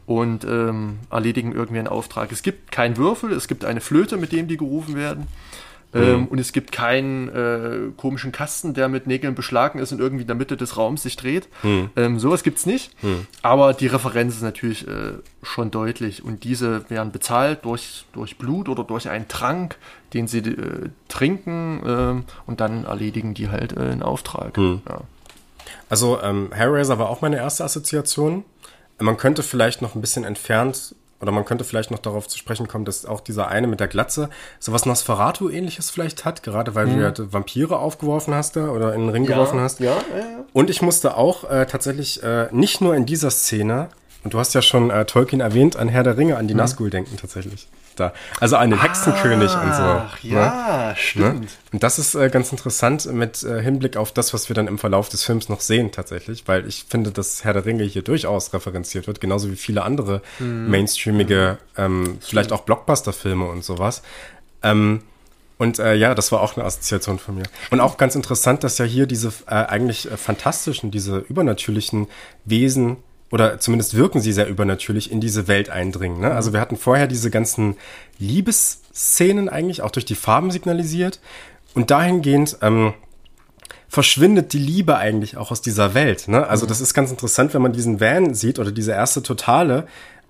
und 0.04 0.44
ähm, 0.44 0.98
erledigen 1.10 1.52
irgendwie 1.52 1.78
einen 1.78 1.88
Auftrag. 1.88 2.30
Es 2.30 2.42
gibt 2.42 2.70
keinen 2.70 2.98
Würfel, 2.98 3.32
es 3.32 3.48
gibt 3.48 3.64
eine 3.64 3.80
Flöte, 3.80 4.18
mit 4.18 4.32
dem 4.32 4.48
die 4.48 4.58
gerufen 4.58 4.96
werden. 4.96 5.28
Ähm, 5.94 6.26
und 6.26 6.38
es 6.38 6.52
gibt 6.52 6.72
keinen 6.72 7.28
äh, 7.28 7.92
komischen 7.96 8.32
Kasten, 8.32 8.74
der 8.74 8.88
mit 8.88 9.06
Nägeln 9.06 9.34
beschlagen 9.34 9.78
ist 9.78 9.92
und 9.92 10.00
irgendwie 10.00 10.22
in 10.22 10.26
der 10.26 10.36
Mitte 10.36 10.56
des 10.56 10.76
Raums 10.76 11.02
sich 11.02 11.16
dreht. 11.16 11.48
Ähm, 11.96 12.18
sowas 12.18 12.42
gibt's 12.42 12.66
nicht. 12.66 12.92
Aber 13.42 13.72
die 13.72 13.86
Referenz 13.86 14.34
ist 14.34 14.42
natürlich 14.42 14.86
äh, 14.86 15.12
schon 15.42 15.70
deutlich. 15.70 16.24
Und 16.24 16.44
diese 16.44 16.88
werden 16.90 17.12
bezahlt 17.12 17.64
durch, 17.64 18.04
durch 18.12 18.36
Blut 18.36 18.68
oder 18.68 18.84
durch 18.84 19.08
einen 19.08 19.28
Trank, 19.28 19.76
den 20.12 20.28
sie 20.28 20.38
äh, 20.38 20.90
trinken 21.08 21.82
ähm, 21.86 22.24
und 22.46 22.60
dann 22.60 22.84
erledigen 22.84 23.34
die 23.34 23.48
halt 23.48 23.76
äh, 23.76 23.80
einen 23.80 24.02
Auftrag. 24.02 24.56
Ja. 24.58 25.02
Also 25.88 26.20
ähm, 26.22 26.50
Hellraiser 26.52 26.98
war 26.98 27.08
auch 27.08 27.20
meine 27.20 27.36
erste 27.36 27.64
Assoziation. 27.64 28.44
Man 28.98 29.16
könnte 29.16 29.42
vielleicht 29.42 29.82
noch 29.82 29.94
ein 29.94 30.00
bisschen 30.00 30.24
entfernt 30.24 30.94
oder 31.20 31.32
man 31.32 31.44
könnte 31.44 31.64
vielleicht 31.64 31.90
noch 31.90 31.98
darauf 31.98 32.28
zu 32.28 32.38
sprechen 32.38 32.68
kommen, 32.68 32.84
dass 32.84 33.06
auch 33.06 33.20
dieser 33.20 33.48
eine 33.48 33.66
mit 33.66 33.80
der 33.80 33.88
Glatze 33.88 34.28
sowas 34.58 34.86
Nosferatu-ähnliches 34.86 35.90
vielleicht 35.90 36.24
hat, 36.24 36.42
gerade 36.42 36.74
weil 36.74 36.86
du 36.86 37.00
ja 37.00 37.12
Vampire 37.32 37.78
aufgeworfen 37.78 38.34
hast 38.34 38.56
da 38.56 38.68
oder 38.68 38.94
in 38.94 39.02
den 39.02 39.10
Ring 39.10 39.26
geworfen 39.26 39.60
hast. 39.60 39.80
Ja, 39.80 39.92
ja, 39.92 40.18
ja. 40.18 40.44
Und 40.52 40.70
ich 40.70 40.82
musste 40.82 41.16
auch 41.16 41.48
äh, 41.50 41.66
tatsächlich 41.66 42.22
äh, 42.22 42.48
nicht 42.52 42.80
nur 42.80 42.94
in 42.94 43.06
dieser 43.06 43.30
Szene, 43.30 43.88
und 44.24 44.34
du 44.34 44.38
hast 44.38 44.54
ja 44.54 44.62
schon 44.62 44.90
äh, 44.90 45.04
Tolkien 45.04 45.40
erwähnt, 45.40 45.76
an 45.76 45.88
Herr 45.88 46.02
der 46.02 46.16
Ringe, 46.16 46.36
an 46.36 46.48
die 46.48 46.54
Nazgul 46.54 46.90
denken 46.90 47.16
tatsächlich. 47.16 47.68
Da. 47.96 48.12
Also 48.40 48.56
an 48.56 48.70
den 48.70 48.80
Hexenkönig 48.80 49.54
und 49.54 49.74
so. 49.74 49.82
Ach 49.82 50.22
ne? 50.22 50.30
ja, 50.30 50.94
stimmt. 50.96 51.40
Ne? 51.40 51.48
Und 51.72 51.82
das 51.82 51.98
ist 51.98 52.14
äh, 52.14 52.28
ganz 52.28 52.52
interessant 52.52 53.06
mit 53.12 53.42
äh, 53.42 53.60
Hinblick 53.60 53.96
auf 53.96 54.12
das, 54.12 54.32
was 54.34 54.48
wir 54.48 54.54
dann 54.54 54.68
im 54.68 54.78
Verlauf 54.78 55.08
des 55.08 55.24
Films 55.24 55.48
noch 55.48 55.60
sehen 55.60 55.92
tatsächlich, 55.92 56.46
weil 56.46 56.66
ich 56.66 56.84
finde, 56.88 57.10
dass 57.10 57.44
Herr 57.44 57.54
der 57.54 57.64
Ringe 57.64 57.84
hier 57.84 58.02
durchaus 58.02 58.52
referenziert 58.52 59.06
wird, 59.06 59.20
genauso 59.20 59.50
wie 59.50 59.56
viele 59.56 59.82
andere 59.82 60.22
mainstreamige, 60.38 61.58
ähm, 61.76 62.18
vielleicht 62.20 62.52
auch 62.52 62.62
Blockbuster-Filme 62.62 63.46
und 63.46 63.64
sowas. 63.64 64.02
Ähm, 64.62 65.02
und 65.58 65.78
äh, 65.78 65.94
ja, 65.94 66.14
das 66.14 66.32
war 66.32 66.42
auch 66.42 66.56
eine 66.56 66.66
Assoziation 66.66 67.18
von 67.18 67.36
mir. 67.36 67.44
Und 67.70 67.80
auch 67.80 67.96
ganz 67.96 68.14
interessant, 68.14 68.62
dass 68.62 68.76
ja 68.78 68.84
hier 68.84 69.06
diese 69.06 69.32
äh, 69.46 69.54
eigentlich 69.54 70.10
äh, 70.10 70.16
fantastischen, 70.16 70.90
diese 70.90 71.18
übernatürlichen 71.18 72.08
Wesen 72.44 72.98
oder 73.30 73.58
zumindest 73.58 73.94
wirken 73.94 74.20
sie 74.20 74.32
sehr 74.32 74.48
übernatürlich 74.48 75.10
in 75.10 75.20
diese 75.20 75.48
Welt 75.48 75.68
eindringen. 75.68 76.20
Ne? 76.20 76.30
Also 76.32 76.52
wir 76.52 76.60
hatten 76.60 76.76
vorher 76.76 77.06
diese 77.06 77.30
ganzen 77.30 77.76
Liebesszenen 78.18 79.48
eigentlich, 79.48 79.82
auch 79.82 79.90
durch 79.90 80.04
die 80.04 80.14
Farben 80.14 80.50
signalisiert. 80.50 81.20
Und 81.74 81.90
dahingehend 81.90 82.58
ähm, 82.62 82.94
verschwindet 83.88 84.52
die 84.52 84.58
Liebe 84.58 84.96
eigentlich 84.96 85.36
auch 85.36 85.50
aus 85.50 85.60
dieser 85.60 85.94
Welt. 85.94 86.28
Ne? 86.28 86.46
Also 86.46 86.66
das 86.66 86.80
ist 86.80 86.94
ganz 86.94 87.10
interessant, 87.10 87.52
wenn 87.52 87.62
man 87.62 87.72
diesen 87.72 88.00
Van 88.00 88.34
sieht 88.34 88.58
oder 88.58 88.72
diese 88.72 88.92
erste 88.92 89.22
Totale, 89.22 89.86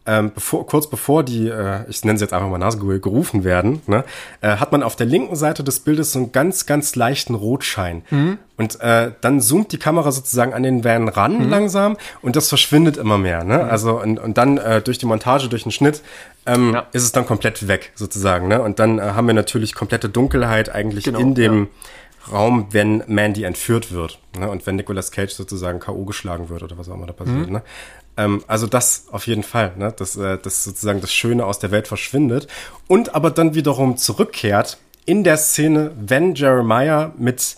ähm, 0.07 0.33
bevor, 0.35 0.67
kurz 0.67 0.89
bevor 0.89 1.23
die, 1.23 1.49
äh, 1.49 1.81
ich 1.89 2.05
nenne 2.05 2.19
sie 2.19 2.25
jetzt 2.25 2.33
einfach 2.33 2.49
mal 2.49 2.59
Nazgul, 2.59 3.01
gerufen 3.01 3.45
werden, 3.45 3.83
ne, 3.87 4.05
äh, 4.41 4.57
hat 4.57 4.73
man 4.73 4.83
auf 4.83 4.97
der 4.97 5.07
linken 5.07 5.37
Seite 5.37 5.65
des 5.65 5.81
Bildes 5.81 6.13
so 6.13 6.19
einen 6.21 6.33
ganz, 6.33 6.67
ganz 6.67 6.95
leichten 6.97 7.35
Rotschein. 7.35 8.03
Und 8.57 8.81
äh, 8.81 9.11
dann 9.21 9.41
zoomt 9.41 9.73
die 9.73 9.79
Kamera 9.79 10.13
sozusagen 10.13 10.55
an 10.55 10.63
den 10.63 10.83
Van 10.85 11.09
ran 11.09 11.51
langsam 11.51 11.97
und 12.23 12.37
das 12.37 12.49
verschwindet 12.49 12.97
immer 12.97 13.19
mehr. 13.19 13.45
Ne? 13.45 13.65
Also 13.65 14.01
und, 14.01 14.19
und 14.19 14.39
dann 14.39 14.57
äh, 14.59 14.81
durch 14.81 14.99
die 14.99 15.07
Montage, 15.07 15.49
durch 15.49 15.65
den 15.65 15.73
Schnitt 15.73 16.03
ähm, 16.47 16.73
Ja. 16.73 16.87
ist 16.93 17.03
es 17.03 17.13
dann 17.13 17.27
komplett 17.27 17.69
weg 17.69 17.93
sozusagen. 17.97 18.49
Ne? 18.49 18.63
Und 18.63 18.79
dann 18.79 18.99
äh, 18.99 19.03
haben 19.03 19.27
wir 19.27 19.35
natürlich 19.35 19.75
komplette 19.75 20.09
Dunkelheit 20.09 20.75
eigentlich 20.75 21.05
Genau, 21.05 21.19
in 21.19 21.35
dem 21.35 21.69
ja. 22.29 22.33
Raum, 22.33 22.69
wenn 22.71 23.03
Mandy 23.07 23.45
entführt 23.45 23.93
wird. 23.93 24.19
Ne? 24.39 24.49
Und 24.49 24.67
wenn 24.67 24.77
Nicolas 24.77 25.11
Cage 25.13 25.33
sozusagen 25.33 25.79
K.O. 25.79 26.05
geschlagen 26.05 26.49
wird 26.49 26.63
oder 26.63 26.79
was 26.79 26.89
auch 26.89 26.95
immer 26.95 27.07
da 27.07 27.13
passiert. 27.13 27.51
Ne? 27.51 27.63
Ähm, 28.17 28.43
also 28.47 28.67
das 28.67 29.07
auf 29.11 29.27
jeden 29.27 29.43
Fall, 29.43 29.73
ne? 29.77 29.93
dass, 29.97 30.17
äh, 30.17 30.39
dass 30.39 30.65
sozusagen 30.65 31.01
das 31.01 31.13
Schöne 31.13 31.45
aus 31.45 31.59
der 31.59 31.71
Welt 31.71 31.89
verschwindet. 31.89 32.49
Und 32.89 33.15
aber 33.15 33.31
dann 33.31 33.55
wiederum 33.55 33.97
zurückkehrt 33.97 34.79
in 35.05 35.25
der 35.25 35.37
Szene, 35.37 35.93
wenn 35.99 36.35
Jeremiah 36.35 37.13
mit 37.17 37.57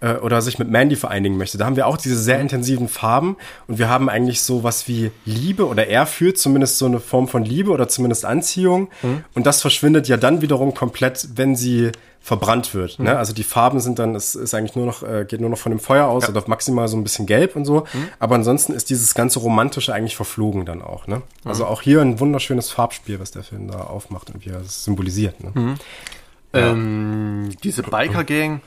äh, 0.00 0.14
oder 0.14 0.42
sich 0.42 0.58
mit 0.58 0.70
Mandy 0.70 0.96
vereinigen 0.96 1.36
möchte. 1.36 1.58
Da 1.58 1.66
haben 1.66 1.76
wir 1.76 1.86
auch 1.86 1.96
diese 1.96 2.18
sehr 2.18 2.40
intensiven 2.40 2.88
Farben 2.88 3.36
und 3.66 3.78
wir 3.78 3.88
haben 3.88 4.08
eigentlich 4.08 4.42
so 4.42 4.62
was 4.62 4.88
wie 4.88 5.10
Liebe 5.24 5.66
oder 5.66 5.86
er 5.86 6.06
fühlt 6.06 6.38
zumindest 6.38 6.78
so 6.78 6.86
eine 6.86 7.00
Form 7.00 7.28
von 7.28 7.44
Liebe 7.44 7.70
oder 7.70 7.88
zumindest 7.88 8.24
Anziehung 8.24 8.88
und 9.34 9.46
das 9.46 9.60
verschwindet 9.60 10.08
ja 10.08 10.16
dann 10.16 10.40
wiederum 10.40 10.74
komplett, 10.74 11.28
wenn 11.36 11.56
sie 11.56 11.92
verbrannt 12.20 12.74
wird. 12.74 12.98
Ne? 12.98 13.16
Also 13.16 13.32
die 13.32 13.42
Farben 13.42 13.80
sind 13.80 13.98
dann, 13.98 14.14
es 14.14 14.34
ist 14.34 14.52
eigentlich 14.52 14.76
nur 14.76 14.86
noch, 14.86 15.02
äh, 15.02 15.24
geht 15.26 15.40
nur 15.40 15.48
noch 15.48 15.58
von 15.58 15.70
dem 15.70 15.78
Feuer 15.78 16.06
aus 16.06 16.28
oder 16.28 16.42
maximal 16.46 16.86
so 16.86 16.96
ein 16.96 17.02
bisschen 17.02 17.26
gelb 17.26 17.56
und 17.56 17.64
so. 17.64 17.86
Aber 18.18 18.34
ansonsten 18.34 18.72
ist 18.74 18.90
dieses 18.90 19.14
ganze 19.14 19.38
Romantische 19.38 19.94
eigentlich 19.94 20.16
verflogen 20.16 20.66
dann 20.66 20.82
auch. 20.82 21.06
Ne? 21.06 21.22
Also 21.44 21.64
auch 21.64 21.80
hier 21.80 22.02
ein 22.02 22.20
wunderschönes 22.20 22.70
Farbspiel, 22.70 23.18
was 23.18 23.30
der 23.30 23.44
Film 23.44 23.68
da 23.70 23.80
aufmacht 23.80 24.30
und 24.30 24.44
wie 24.44 24.50
er 24.50 24.60
es 24.60 24.84
symbolisiert. 24.84 25.42
Ne? 25.42 25.76
Ähm, 26.52 27.50
diese 27.62 27.82
Biker-Gang 27.82 28.60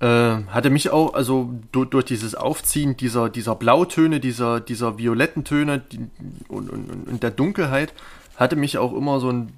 äh, 0.00 0.06
hatte 0.06 0.70
mich 0.70 0.90
auch, 0.90 1.14
also 1.14 1.50
durch, 1.72 1.90
durch, 1.90 2.04
dieses 2.04 2.34
Aufziehen 2.34 2.96
dieser, 2.96 3.28
dieser 3.28 3.54
Blautöne, 3.54 4.20
dieser, 4.20 4.60
dieser 4.60 4.98
violetten 4.98 5.44
Töne 5.44 5.80
die, 5.80 6.08
und, 6.48 6.70
und, 6.70 7.08
und 7.08 7.22
der 7.22 7.30
Dunkelheit, 7.30 7.92
hatte 8.36 8.56
mich 8.56 8.78
auch 8.78 8.92
immer 8.94 9.18
so 9.18 9.30
ein 9.30 9.52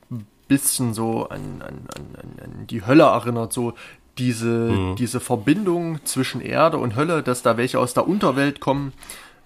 bisschen 0.48 0.94
so 0.94 1.28
an, 1.28 1.62
an, 1.62 1.86
an, 1.94 2.42
an 2.42 2.66
die 2.66 2.84
Hölle 2.84 3.04
erinnert, 3.04 3.52
so 3.52 3.74
diese, 4.18 4.46
mhm. 4.46 4.96
diese 4.96 5.20
Verbindung 5.20 6.04
zwischen 6.04 6.40
Erde 6.40 6.78
und 6.78 6.96
Hölle, 6.96 7.22
dass 7.22 7.42
da 7.42 7.56
welche 7.56 7.78
aus 7.78 7.94
der 7.94 8.08
Unterwelt 8.08 8.60
kommen 8.60 8.92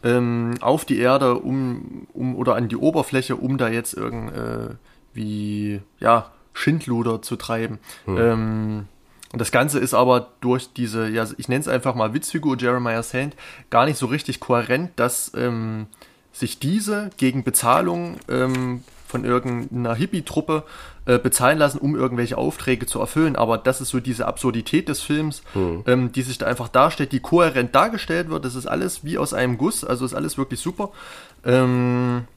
ähm, 0.04 0.54
auf 0.60 0.84
die 0.84 0.98
Erde 0.98 1.36
um, 1.36 2.06
um 2.12 2.36
oder 2.36 2.54
an 2.54 2.68
die 2.68 2.76
Oberfläche, 2.76 3.36
um 3.36 3.58
da 3.58 3.68
jetzt 3.68 3.94
irgendwie 3.94 5.80
ja 5.98 6.30
Schindluder 6.52 7.22
zu 7.22 7.36
treiben. 7.36 7.78
Mhm. 8.06 8.18
Ähm, 8.18 8.88
und 9.34 9.40
das 9.40 9.50
Ganze 9.50 9.80
ist 9.80 9.94
aber 9.94 10.28
durch 10.40 10.72
diese, 10.74 11.08
ja, 11.08 11.26
ich 11.38 11.48
nenne 11.48 11.60
es 11.60 11.66
einfach 11.66 11.96
mal 11.96 12.14
Witzfigur 12.14 12.56
Jeremiah 12.56 13.02
Sand, 13.02 13.34
gar 13.68 13.84
nicht 13.84 13.98
so 13.98 14.06
richtig 14.06 14.38
kohärent, 14.38 14.92
dass 14.94 15.32
ähm, 15.34 15.88
sich 16.32 16.60
diese 16.60 17.10
gegen 17.16 17.42
Bezahlung 17.42 18.18
ähm, 18.28 18.84
von 19.08 19.24
irgendeiner 19.24 19.96
Hippie-Truppe 19.96 20.62
äh, 21.06 21.18
bezahlen 21.18 21.58
lassen, 21.58 21.78
um 21.78 21.96
irgendwelche 21.96 22.38
Aufträge 22.38 22.86
zu 22.86 23.00
erfüllen. 23.00 23.34
Aber 23.34 23.58
das 23.58 23.80
ist 23.80 23.88
so 23.88 23.98
diese 23.98 24.26
Absurdität 24.26 24.88
des 24.88 25.00
Films, 25.00 25.42
hm. 25.52 25.82
ähm, 25.88 26.12
die 26.12 26.22
sich 26.22 26.38
da 26.38 26.46
einfach 26.46 26.68
darstellt, 26.68 27.10
die 27.10 27.18
kohärent 27.18 27.74
dargestellt 27.74 28.28
wird. 28.28 28.44
Das 28.44 28.54
ist 28.54 28.68
alles 28.68 29.02
wie 29.02 29.18
aus 29.18 29.34
einem 29.34 29.58
Guss, 29.58 29.84
also 29.84 30.04
ist 30.04 30.14
alles 30.14 30.38
wirklich 30.38 30.60
super. 30.60 30.90
Ähm, 31.44 32.28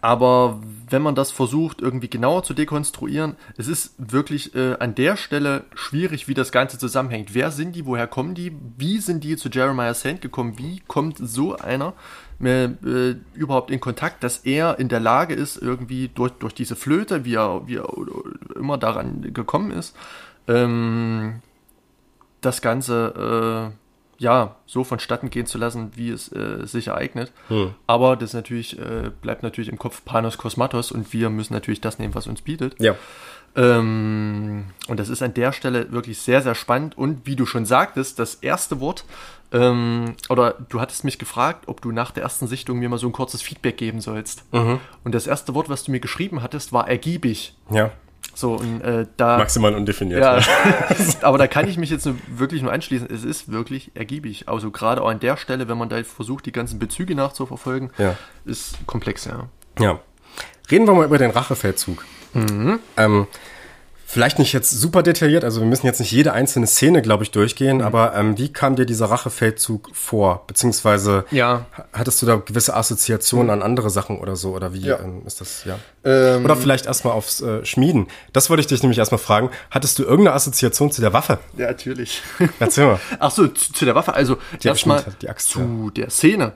aber 0.00 0.60
wenn 0.88 1.02
man 1.02 1.14
das 1.14 1.30
versucht, 1.30 1.80
irgendwie 1.80 2.08
genauer 2.08 2.42
zu 2.42 2.54
dekonstruieren, 2.54 3.36
es 3.56 3.68
ist 3.68 3.94
wirklich 3.98 4.54
äh, 4.54 4.76
an 4.78 4.94
der 4.94 5.16
Stelle 5.16 5.64
schwierig, 5.74 6.26
wie 6.26 6.34
das 6.34 6.52
Ganze 6.52 6.78
zusammenhängt. 6.78 7.34
Wer 7.34 7.50
sind 7.50 7.76
die? 7.76 7.86
Woher 7.86 8.06
kommen 8.06 8.34
die? 8.34 8.52
Wie 8.76 8.98
sind 8.98 9.24
die 9.24 9.36
zu 9.36 9.48
Jeremiah 9.50 9.94
Sand 9.94 10.20
gekommen? 10.20 10.58
Wie 10.58 10.80
kommt 10.86 11.18
so 11.18 11.56
einer 11.56 11.94
äh, 12.42 12.64
äh, 12.64 13.16
überhaupt 13.34 13.70
in 13.70 13.80
Kontakt, 13.80 14.24
dass 14.24 14.38
er 14.38 14.78
in 14.78 14.88
der 14.88 15.00
Lage 15.00 15.34
ist, 15.34 15.58
irgendwie 15.58 16.08
durch, 16.08 16.32
durch 16.32 16.54
diese 16.54 16.76
Flöte, 16.76 17.24
wie 17.26 17.34
er, 17.34 17.66
wie 17.66 17.76
er 17.76 17.88
immer 18.56 18.78
daran 18.78 19.34
gekommen 19.34 19.70
ist, 19.70 19.94
ähm, 20.48 21.42
das 22.40 22.62
Ganze 22.62 23.72
äh, 23.74 23.89
ja, 24.20 24.56
so 24.66 24.84
vonstatten 24.84 25.30
gehen 25.30 25.46
zu 25.46 25.56
lassen, 25.56 25.92
wie 25.94 26.10
es 26.10 26.30
äh, 26.30 26.66
sich 26.66 26.88
ereignet. 26.88 27.32
Hm. 27.48 27.72
Aber 27.86 28.16
das 28.16 28.34
natürlich 28.34 28.78
äh, 28.78 29.10
bleibt 29.22 29.42
natürlich 29.42 29.70
im 29.70 29.78
Kopf 29.78 30.04
Panos 30.04 30.36
Kosmatos 30.36 30.92
und 30.92 31.12
wir 31.14 31.30
müssen 31.30 31.54
natürlich 31.54 31.80
das 31.80 31.98
nehmen, 31.98 32.14
was 32.14 32.26
uns 32.26 32.42
bietet. 32.42 32.74
Ja. 32.78 32.96
Ähm, 33.56 34.66
und 34.88 35.00
das 35.00 35.08
ist 35.08 35.22
an 35.22 35.32
der 35.32 35.52
Stelle 35.52 35.90
wirklich 35.90 36.18
sehr, 36.18 36.42
sehr 36.42 36.54
spannend. 36.54 36.98
Und 36.98 37.26
wie 37.26 37.34
du 37.34 37.46
schon 37.46 37.64
sagtest, 37.64 38.18
das 38.18 38.34
erste 38.34 38.78
Wort, 38.78 39.04
ähm, 39.52 40.14
oder 40.28 40.54
du 40.68 40.82
hattest 40.82 41.02
mich 41.02 41.18
gefragt, 41.18 41.66
ob 41.66 41.80
du 41.80 41.90
nach 41.90 42.10
der 42.10 42.22
ersten 42.22 42.46
Sichtung 42.46 42.78
mir 42.78 42.90
mal 42.90 42.98
so 42.98 43.06
ein 43.06 43.12
kurzes 43.12 43.40
Feedback 43.40 43.78
geben 43.78 44.02
sollst. 44.02 44.44
Mhm. 44.52 44.80
Und 45.02 45.14
das 45.14 45.26
erste 45.26 45.54
Wort, 45.54 45.70
was 45.70 45.82
du 45.82 45.92
mir 45.92 46.00
geschrieben 46.00 46.42
hattest, 46.42 46.74
war 46.74 46.86
ergiebig. 46.86 47.54
Ja. 47.70 47.90
So, 48.34 48.54
und 48.54 48.80
äh, 48.80 49.06
da. 49.16 49.38
Maximal 49.38 49.74
undefiniert. 49.74 50.20
Ja, 50.20 50.40
aber 51.22 51.36
da 51.36 51.46
kann 51.46 51.68
ich 51.68 51.76
mich 51.76 51.90
jetzt 51.90 52.08
wirklich 52.28 52.62
nur 52.62 52.72
anschließen. 52.72 53.08
Es 53.10 53.24
ist 53.24 53.50
wirklich 53.50 53.92
ergiebig. 53.94 54.48
Also 54.48 54.70
gerade 54.70 55.02
auch 55.02 55.08
an 55.08 55.20
der 55.20 55.36
Stelle, 55.36 55.68
wenn 55.68 55.76
man 55.76 55.88
da 55.88 56.02
versucht, 56.04 56.46
die 56.46 56.52
ganzen 56.52 56.78
Bezüge 56.78 57.14
nachzuverfolgen, 57.14 57.90
ja. 57.98 58.16
ist 58.44 58.78
komplex, 58.86 59.26
ja. 59.26 59.48
Ja. 59.78 60.00
Reden 60.70 60.86
wir 60.86 60.94
mal 60.94 61.04
über 61.04 61.18
den 61.18 61.30
Rachefeldzug. 61.30 62.04
Mhm. 62.32 62.78
Ähm, 62.96 63.26
Vielleicht 64.12 64.40
nicht 64.40 64.52
jetzt 64.52 64.70
super 64.70 65.04
detailliert, 65.04 65.44
also 65.44 65.60
wir 65.60 65.68
müssen 65.68 65.86
jetzt 65.86 66.00
nicht 66.00 66.10
jede 66.10 66.32
einzelne 66.32 66.66
Szene, 66.66 67.00
glaube 67.00 67.22
ich, 67.22 67.30
durchgehen, 67.30 67.76
mhm. 67.76 67.84
aber 67.84 68.12
ähm, 68.16 68.36
wie 68.36 68.52
kam 68.52 68.74
dir 68.74 68.84
dieser 68.84 69.06
Rachefeldzug 69.06 69.90
vor? 69.92 70.48
Beziehungsweise 70.48 71.24
ja. 71.30 71.66
hattest 71.92 72.20
du 72.20 72.26
da 72.26 72.34
gewisse 72.34 72.74
Assoziationen 72.74 73.46
mhm. 73.46 73.52
an 73.52 73.62
andere 73.62 73.88
Sachen 73.88 74.18
oder 74.18 74.34
so? 74.34 74.50
Oder 74.50 74.74
wie 74.74 74.80
ja. 74.80 74.98
ähm, 74.98 75.22
ist 75.26 75.40
das, 75.40 75.64
ja? 75.64 75.78
Ähm, 76.02 76.44
oder 76.44 76.56
vielleicht 76.56 76.86
erstmal 76.86 77.12
aufs 77.12 77.40
äh, 77.40 77.64
Schmieden. 77.64 78.08
Das 78.32 78.50
wollte 78.50 78.62
ich 78.62 78.66
dich 78.66 78.82
nämlich 78.82 78.98
erstmal 78.98 79.20
fragen. 79.20 79.50
Hattest 79.70 79.96
du 80.00 80.02
irgendeine 80.02 80.32
Assoziation 80.34 80.90
zu 80.90 81.00
der 81.00 81.12
Waffe? 81.12 81.38
Ja, 81.56 81.68
natürlich. 81.68 82.20
Erzähl 82.58 82.86
mal. 82.86 83.00
Ach 83.20 83.30
so, 83.30 83.46
zu, 83.46 83.72
zu 83.72 83.84
der 83.84 83.94
Waffe, 83.94 84.12
also 84.14 84.38
erstmal 84.60 85.04
zu 85.36 85.84
ja. 85.84 85.90
der 86.02 86.10
Szene. 86.10 86.54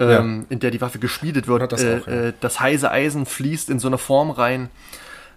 Ähm, 0.00 0.40
ja. 0.40 0.46
in 0.48 0.58
der 0.58 0.72
die 0.72 0.80
Waffe 0.80 0.98
geschmiedet 0.98 1.46
wird. 1.46 1.70
Das, 1.70 1.84
äh, 1.84 2.00
auch, 2.02 2.08
äh, 2.08 2.32
das 2.40 2.58
heiße 2.58 2.90
Eisen 2.90 3.26
fließt 3.26 3.70
in 3.70 3.78
so 3.78 3.86
eine 3.86 3.96
Form 3.96 4.32
rein. 4.32 4.70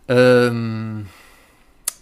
Ähm, 0.07 1.05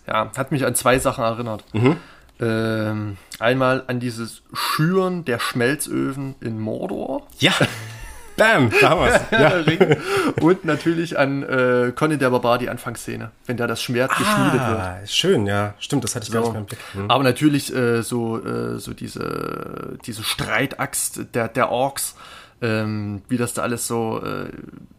ja, 0.08 0.32
hat 0.36 0.52
mich 0.52 0.66
an 0.66 0.76
zwei 0.76 1.00
Sachen 1.00 1.24
erinnert. 1.24 1.64
Mhm. 1.74 1.98
Ähm, 2.40 3.18
einmal 3.40 3.84
an 3.88 4.00
dieses 4.00 4.44
Schüren 4.54 5.26
der 5.26 5.40
Schmelzöfen 5.40 6.36
in 6.40 6.60
Mordor. 6.60 7.28
Ja. 7.40 7.54
Bam, 8.38 8.72
damals. 8.80 9.20
Ja. 9.32 9.64
Und 10.42 10.64
natürlich 10.64 11.18
an 11.18 11.42
äh, 11.42 11.92
Conny 11.96 12.20
der 12.20 12.30
Barbar, 12.30 12.60
die 12.60 12.70
Anfangsszene, 12.70 13.32
wenn 13.48 13.58
da 13.58 13.66
das 13.66 13.82
Schwert 13.82 14.12
ah, 14.14 14.18
geschmiedet 14.18 14.68
wird. 14.68 15.10
Schön, 15.10 15.48
ja. 15.48 15.74
Stimmt, 15.80 16.04
das 16.04 16.16
hatte 16.16 16.26
ich 16.26 16.32
so. 16.32 16.34
gar 16.34 16.42
nicht 16.42 16.52
mehr 16.52 16.62
im 16.62 16.66
Blick. 16.68 16.80
Mhm. 16.94 17.10
Aber 17.10 17.24
natürlich 17.24 17.76
äh, 17.76 18.04
so, 18.04 18.38
äh, 18.38 18.78
so 18.78 18.94
diese, 18.94 19.98
diese 20.06 20.24
Streitaxt 20.24 21.22
der, 21.34 21.48
der 21.48 21.72
Orks 21.72 22.16
ähm, 22.62 23.22
wie 23.28 23.38
das 23.38 23.54
da 23.54 23.62
alles 23.62 23.88
so 23.88 24.22
äh, 24.24 24.50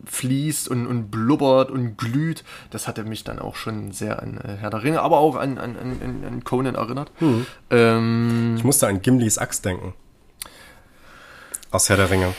fließt 0.04 0.68
und, 0.68 0.86
und 0.86 1.10
blubbert 1.10 1.70
und 1.70 1.96
glüht, 1.98 2.44
das 2.70 2.86
hatte 2.86 3.04
mich 3.04 3.24
dann 3.24 3.38
auch 3.38 3.56
schon 3.56 3.92
sehr 3.92 4.22
an 4.22 4.38
äh, 4.38 4.56
Herr 4.58 4.70
der 4.70 4.82
Ringe, 4.82 5.02
aber 5.02 5.18
auch 5.18 5.36
an, 5.36 5.58
an, 5.58 5.76
an, 5.76 6.24
an 6.26 6.44
Conan 6.44 6.74
erinnert. 6.74 7.10
Mhm. 7.20 7.46
Ähm, 7.70 8.54
ich 8.56 8.64
musste 8.64 8.86
an 8.86 9.02
Gimlis 9.02 9.38
Axt 9.38 9.64
denken. 9.64 9.94
Aus 11.70 11.88
Herr 11.88 11.96
der 11.96 12.10
Ringe. 12.10 12.34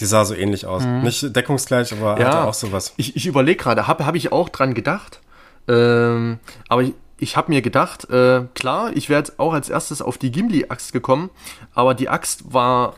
Die 0.00 0.06
sah 0.06 0.24
so 0.24 0.34
ähnlich 0.34 0.66
aus. 0.66 0.84
Mhm. 0.84 1.02
Nicht 1.02 1.34
deckungsgleich, 1.34 1.92
aber 1.92 2.18
ja, 2.20 2.26
hatte 2.26 2.44
auch 2.44 2.54
sowas. 2.54 2.92
Ich, 2.96 3.14
ich 3.16 3.26
überlege 3.26 3.62
gerade, 3.62 3.86
habe 3.86 4.04
hab 4.06 4.16
ich 4.16 4.32
auch 4.32 4.48
dran 4.48 4.74
gedacht. 4.74 5.20
Ähm, 5.68 6.40
aber 6.68 6.82
ich, 6.82 6.94
ich 7.18 7.36
habe 7.36 7.52
mir 7.52 7.62
gedacht, 7.62 8.10
äh, 8.10 8.42
klar, 8.54 8.90
ich 8.94 9.08
wäre 9.08 9.20
jetzt 9.20 9.38
auch 9.38 9.52
als 9.54 9.70
erstes 9.70 10.02
auf 10.02 10.18
die 10.18 10.32
Gimli-Axt 10.32 10.92
gekommen, 10.92 11.30
aber 11.72 11.94
die 11.94 12.08
Axt 12.08 12.52
war 12.52 12.94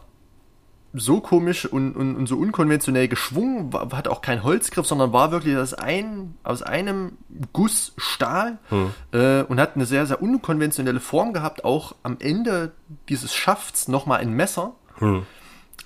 so 0.92 1.20
komisch 1.20 1.66
und, 1.66 1.94
und, 1.94 2.16
und 2.16 2.26
so 2.26 2.36
unkonventionell 2.36 3.08
geschwungen, 3.08 3.72
war, 3.72 3.90
hat 3.92 4.08
auch 4.08 4.22
keinen 4.22 4.42
Holzgriff, 4.42 4.86
sondern 4.86 5.12
war 5.12 5.30
wirklich 5.30 5.56
aus, 5.56 5.74
ein, 5.74 6.34
aus 6.42 6.62
einem 6.62 7.18
Guss 7.52 7.92
Stahl 7.96 8.58
hm. 8.68 8.90
äh, 9.12 9.42
und 9.42 9.60
hat 9.60 9.76
eine 9.76 9.86
sehr, 9.86 10.06
sehr 10.06 10.22
unkonventionelle 10.22 11.00
Form 11.00 11.32
gehabt. 11.32 11.64
Auch 11.64 11.94
am 12.02 12.16
Ende 12.20 12.72
dieses 13.08 13.34
Schafts 13.34 13.88
nochmal 13.88 14.20
ein 14.20 14.32
Messer, 14.32 14.74
hm. 14.98 15.26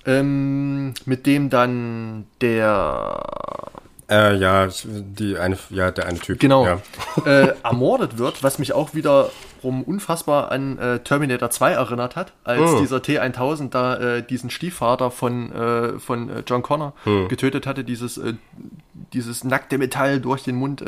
ähm, 0.05 0.93
mit 1.05 1.25
dem 1.25 1.49
dann 1.49 2.25
der 2.39 3.23
äh, 4.11 4.35
ja, 4.35 4.67
die 4.83 5.37
eine, 5.37 5.57
ja, 5.69 5.89
der 5.89 6.05
eine 6.05 6.19
Typ. 6.19 6.39
Genau. 6.39 6.65
Ja. 6.65 6.81
Äh, 7.25 7.55
ermordet 7.63 8.17
wird, 8.17 8.41
was 8.41 8.57
mich 8.57 8.73
auch 8.73 8.93
wiederum 8.93 9.83
unfassbar 9.83 10.51
an 10.51 10.77
äh, 10.79 10.99
Terminator 10.99 11.49
2 11.49 11.73
erinnert 11.73 12.15
hat, 12.15 12.31
als 12.43 12.71
oh. 12.71 12.79
dieser 12.79 12.97
T1000 12.97 13.69
da 13.69 13.97
äh, 13.97 14.23
diesen 14.23 14.49
Stiefvater 14.49 15.11
von, 15.11 15.51
äh, 15.51 15.99
von 15.99 16.29
äh, 16.29 16.43
John 16.47 16.63
Connor 16.63 16.93
hm. 17.03 17.27
getötet 17.27 17.67
hatte, 17.67 17.83
dieses, 17.83 18.19
dieses 19.13 19.43
nackte 19.43 19.77
Metall 19.77 20.19
durch 20.19 20.43
den 20.43 20.55
Mund. 20.55 20.83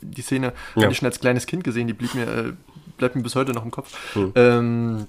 Die 0.00 0.22
Szene 0.22 0.52
ja. 0.74 0.82
hatte 0.82 0.92
ich 0.92 0.98
schon 0.98 1.06
als 1.06 1.20
kleines 1.20 1.46
Kind 1.46 1.64
gesehen, 1.64 1.86
die 1.88 1.92
blieb 1.92 2.14
mir, 2.14 2.28
äh, 2.28 2.52
bleibt 2.96 3.16
mir 3.16 3.22
bis 3.22 3.34
heute 3.34 3.52
noch 3.52 3.64
im 3.64 3.72
Kopf. 3.72 4.14
Hm. 4.14 4.32
Ähm, 4.36 5.06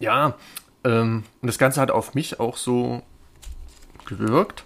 ja, 0.00 0.34
ähm, 0.84 1.24
und 1.42 1.46
das 1.46 1.58
Ganze 1.58 1.80
hat 1.80 1.90
auf 1.90 2.14
mich 2.14 2.40
auch 2.40 2.56
so 2.56 3.02
gewirkt 4.06 4.64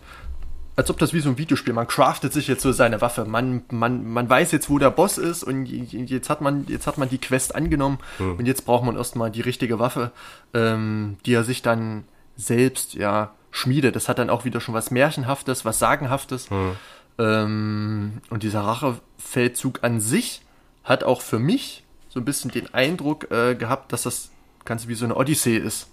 als 0.78 0.90
ob 0.90 0.98
das 1.00 1.12
wie 1.12 1.18
so 1.18 1.28
ein 1.28 1.38
Videospiel, 1.38 1.74
man 1.74 1.88
craftet 1.88 2.32
sich 2.32 2.46
jetzt 2.46 2.62
so 2.62 2.70
seine 2.70 3.00
Waffe, 3.00 3.24
man, 3.24 3.62
man, 3.68 4.06
man 4.12 4.30
weiß 4.30 4.52
jetzt, 4.52 4.70
wo 4.70 4.78
der 4.78 4.92
Boss 4.92 5.18
ist 5.18 5.42
und 5.42 5.66
jetzt 5.66 6.30
hat 6.30 6.40
man, 6.40 6.66
jetzt 6.68 6.86
hat 6.86 6.98
man 6.98 7.08
die 7.08 7.18
Quest 7.18 7.56
angenommen 7.56 7.98
hm. 8.18 8.36
und 8.36 8.46
jetzt 8.46 8.64
braucht 8.64 8.84
man 8.84 8.96
erstmal 8.96 9.32
die 9.32 9.40
richtige 9.40 9.80
Waffe, 9.80 10.12
ähm, 10.54 11.16
die 11.26 11.34
er 11.34 11.42
sich 11.42 11.62
dann 11.62 12.04
selbst, 12.36 12.94
ja, 12.94 13.34
schmiedet. 13.50 13.96
Das 13.96 14.08
hat 14.08 14.20
dann 14.20 14.30
auch 14.30 14.44
wieder 14.44 14.60
schon 14.60 14.72
was 14.72 14.92
Märchenhaftes, 14.92 15.64
was 15.64 15.80
Sagenhaftes. 15.80 16.48
Hm. 16.48 16.76
Ähm, 17.18 18.12
und 18.30 18.44
dieser 18.44 18.60
Rachefeldzug 18.60 19.82
an 19.82 20.00
sich 20.00 20.42
hat 20.84 21.02
auch 21.02 21.22
für 21.22 21.40
mich 21.40 21.82
so 22.08 22.20
ein 22.20 22.24
bisschen 22.24 22.52
den 22.52 22.72
Eindruck 22.72 23.32
äh, 23.32 23.56
gehabt, 23.56 23.92
dass 23.92 24.04
das 24.04 24.30
Ganze 24.64 24.86
wie 24.86 24.94
so 24.94 25.06
eine 25.06 25.16
Odyssee 25.16 25.56
ist. 25.56 25.88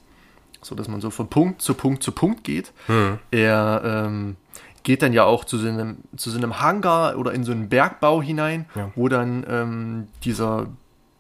So 0.61 0.75
dass 0.75 0.87
man 0.87 1.01
so 1.01 1.09
von 1.09 1.27
Punkt 1.27 1.63
zu 1.63 1.73
Punkt 1.73 2.03
zu 2.03 2.11
Punkt 2.11 2.43
geht. 2.43 2.71
Hm. 2.85 3.17
Er 3.31 3.81
ähm, 3.83 4.35
geht 4.85 5.01
dann 5.01 5.11
ja 5.11 5.25
auch 5.25 5.43
zu 5.43 5.57
so 5.57 5.67
einem, 5.67 5.97
zu 6.15 6.29
so 6.29 6.37
einem 6.37 6.61
Hangar 6.61 7.17
oder 7.17 7.33
in 7.33 7.43
so 7.43 7.51
einen 7.51 7.67
Bergbau 7.67 8.21
hinein, 8.21 8.67
ja. 8.75 8.91
wo 8.95 9.09
dann 9.09 9.45
ähm, 9.49 10.07
dieser, 10.23 10.67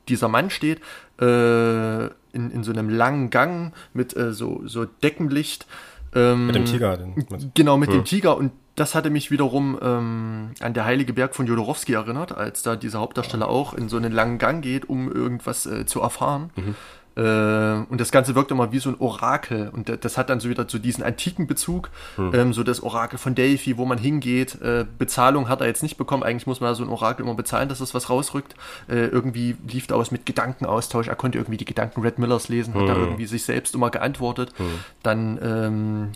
dieser 0.07 0.29
Mann 0.29 0.49
steht, 0.49 0.79
äh, 1.19 2.05
in, 2.05 2.51
in 2.51 2.63
so 2.63 2.71
einem 2.71 2.89
langen 2.89 3.29
Gang 3.29 3.73
mit 3.93 4.15
äh, 4.15 4.31
so, 4.31 4.61
so 4.65 4.85
Deckenlicht. 4.85 5.65
Ähm, 6.13 6.47
mit 6.47 6.55
dem 6.55 6.65
Tiger. 6.65 6.95
Den, 6.95 7.51
genau, 7.53 7.77
mit 7.77 7.89
hm. 7.89 7.99
dem 7.99 8.05
Tiger 8.05 8.37
und 8.37 8.51
das 8.75 8.93
hatte 8.93 9.09
mich 9.09 9.31
wiederum 9.31 9.79
ähm, 9.81 10.51
an 10.59 10.73
der 10.73 10.85
Heilige 10.85 11.13
Berg 11.13 11.33
von 11.33 11.47
Jodorowsky 11.47 11.93
erinnert, 11.93 12.33
als 12.33 12.61
da 12.61 12.75
dieser 12.75 12.99
Hauptdarsteller 12.99 13.47
auch 13.47 13.73
in 13.73 13.87
so 13.87 13.95
einen 13.97 14.11
langen 14.11 14.37
Gang 14.37 14.61
geht, 14.61 14.89
um 14.89 15.11
irgendwas 15.11 15.65
äh, 15.65 15.85
zu 15.85 16.01
erfahren. 16.01 16.51
Mhm. 16.55 16.75
Äh, 17.15 17.21
und 17.21 18.01
das 18.01 18.11
Ganze 18.11 18.35
wirkt 18.35 18.51
immer 18.51 18.71
wie 18.71 18.79
so 18.79 18.89
ein 18.89 18.95
Orakel. 18.99 19.69
Und 19.69 20.03
das 20.03 20.17
hat 20.17 20.29
dann 20.29 20.39
so 20.39 20.49
wieder 20.49 20.67
zu 20.67 20.79
diesen 20.79 21.03
antiken 21.03 21.47
Bezug. 21.47 21.89
Hm. 22.15 22.33
Ähm, 22.33 22.53
so 22.53 22.63
das 22.63 22.83
Orakel 22.83 23.17
von 23.17 23.35
Delphi, 23.35 23.77
wo 23.77 23.85
man 23.85 23.97
hingeht. 23.97 24.61
Äh, 24.61 24.85
Bezahlung 24.97 25.47
hat 25.47 25.61
er 25.61 25.67
jetzt 25.67 25.83
nicht 25.83 25.97
bekommen. 25.97 26.23
Eigentlich 26.23 26.47
muss 26.47 26.59
man 26.59 26.75
so 26.75 26.83
ein 26.83 26.89
Orakel 26.89 27.25
immer 27.25 27.35
bezahlen, 27.35 27.69
dass 27.69 27.79
es 27.79 27.93
was 27.93 28.09
rausrückt. 28.09 28.55
Äh, 28.87 29.05
irgendwie 29.07 29.55
lief 29.67 29.87
da 29.87 29.95
aus 29.95 30.11
mit 30.11 30.25
Gedankenaustausch. 30.25 31.07
Er 31.07 31.15
konnte 31.15 31.37
irgendwie 31.37 31.57
die 31.57 31.65
Gedanken 31.65 32.01
Red 32.01 32.19
Millers 32.19 32.49
lesen, 32.49 32.73
hat 32.73 32.81
hm. 32.81 32.87
da 32.87 32.95
irgendwie 32.95 33.25
sich 33.25 33.43
selbst 33.43 33.75
immer 33.75 33.89
geantwortet. 33.89 34.51
Hm. 34.57 34.65
Dann, 35.03 35.39
ähm, 35.41 36.11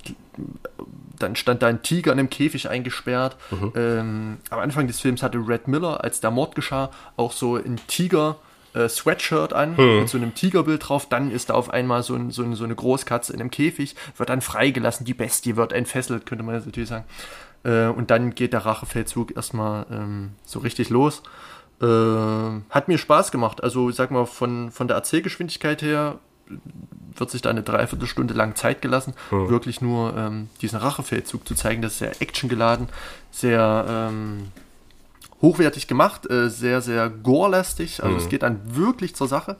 dann 1.17 1.35
stand 1.35 1.61
da 1.61 1.67
ein 1.67 1.81
Tiger 1.81 2.11
in 2.11 2.19
einem 2.19 2.29
Käfig 2.29 2.69
eingesperrt. 2.69 3.35
Mhm. 3.51 3.73
Ähm, 3.75 4.37
am 4.49 4.59
Anfang 4.59 4.87
des 4.87 4.99
Films 5.01 5.21
hatte 5.21 5.37
Red 5.37 5.67
Miller, 5.67 6.01
als 6.03 6.21
der 6.21 6.31
Mord 6.31 6.55
geschah, 6.55 6.91
auch 7.17 7.33
so 7.33 7.55
ein 7.55 7.77
Tiger 7.87 8.37
äh, 8.73 8.87
Sweatshirt 8.87 9.53
an 9.53 9.77
hm. 9.77 9.99
mit 9.99 10.09
so 10.09 10.17
einem 10.17 10.33
Tigerbild 10.33 10.87
drauf. 10.87 11.07
Dann 11.09 11.31
ist 11.31 11.49
da 11.49 11.53
auf 11.53 11.69
einmal 11.69 12.03
so, 12.03 12.15
ein, 12.15 12.31
so, 12.31 12.43
ein, 12.43 12.55
so, 12.55 12.63
eine 12.63 12.75
Großkatze 12.75 13.33
in 13.33 13.39
einem 13.39 13.51
Käfig, 13.51 13.95
wird 14.17 14.29
dann 14.29 14.41
freigelassen. 14.41 15.05
Die 15.05 15.13
Bestie 15.13 15.55
wird 15.55 15.73
entfesselt, 15.73 16.25
könnte 16.25 16.43
man 16.43 16.55
jetzt 16.55 16.65
natürlich 16.65 16.89
sagen. 16.89 17.05
Äh, 17.63 17.87
und 17.87 18.11
dann 18.11 18.35
geht 18.35 18.53
der 18.53 18.65
Rachefeldzug 18.65 19.35
erstmal 19.35 19.85
ähm, 19.91 20.31
so 20.45 20.59
richtig 20.59 20.89
los. 20.89 21.23
Äh, 21.81 21.85
hat 21.85 22.87
mir 22.87 22.97
Spaß 22.97 23.31
gemacht. 23.31 23.63
Also, 23.63 23.91
sag 23.91 24.11
mal, 24.11 24.25
von, 24.25 24.71
von 24.71 24.87
der 24.87 24.97
Erzählgeschwindigkeit 24.97 25.81
her 25.81 26.19
wird 27.15 27.29
sich 27.29 27.41
da 27.41 27.49
eine 27.49 27.63
Dreiviertelstunde 27.63 28.33
lang 28.33 28.55
Zeit 28.55 28.81
gelassen, 28.81 29.13
hm. 29.29 29.49
wirklich 29.49 29.81
nur 29.81 30.15
ähm, 30.17 30.49
diesen 30.61 30.79
Rachefeldzug 30.79 31.47
zu 31.47 31.55
zeigen. 31.55 31.81
Das 31.81 31.93
ist 31.93 31.99
sehr 31.99 32.21
actiongeladen, 32.21 32.87
sehr 33.31 33.85
ähm, 33.87 34.51
hochwertig 35.41 35.87
gemacht, 35.87 36.29
äh, 36.29 36.49
sehr, 36.49 36.81
sehr 36.81 37.09
gore-lastig. 37.09 38.03
Also 38.03 38.15
mhm. 38.15 38.21
es 38.21 38.29
geht 38.29 38.43
dann 38.43 38.75
wirklich 38.75 39.15
zur 39.15 39.27
Sache. 39.27 39.57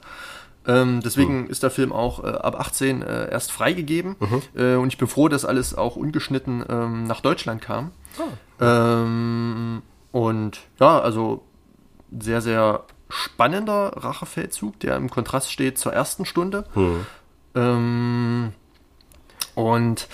Ähm, 0.66 1.00
deswegen 1.02 1.42
mhm. 1.42 1.50
ist 1.50 1.62
der 1.62 1.70
Film 1.70 1.92
auch 1.92 2.22
äh, 2.22 2.28
ab 2.28 2.58
18 2.58 3.02
äh, 3.02 3.30
erst 3.30 3.50
freigegeben. 3.50 4.16
Mhm. 4.18 4.42
Äh, 4.54 4.74
und 4.74 4.88
ich 4.88 4.98
bin 4.98 5.08
froh, 5.08 5.28
dass 5.28 5.44
alles 5.44 5.74
auch 5.74 5.96
ungeschnitten 5.96 6.64
ähm, 6.68 7.04
nach 7.04 7.20
Deutschland 7.20 7.62
kam. 7.62 7.92
Oh. 8.18 8.64
Ähm, 8.64 9.82
und 10.12 10.60
ja, 10.78 11.00
also 11.00 11.44
sehr, 12.18 12.42
sehr 12.42 12.84
spannender 13.08 13.92
Rachefeldzug, 13.96 14.78
der 14.80 14.96
im 14.96 15.08
Kontrast 15.10 15.50
steht 15.50 15.78
zur 15.78 15.92
ersten 15.92 16.26
Stunde. 16.26 16.64
Mhm. 16.74 17.06
Ähm, 17.54 18.52
und 19.54 20.08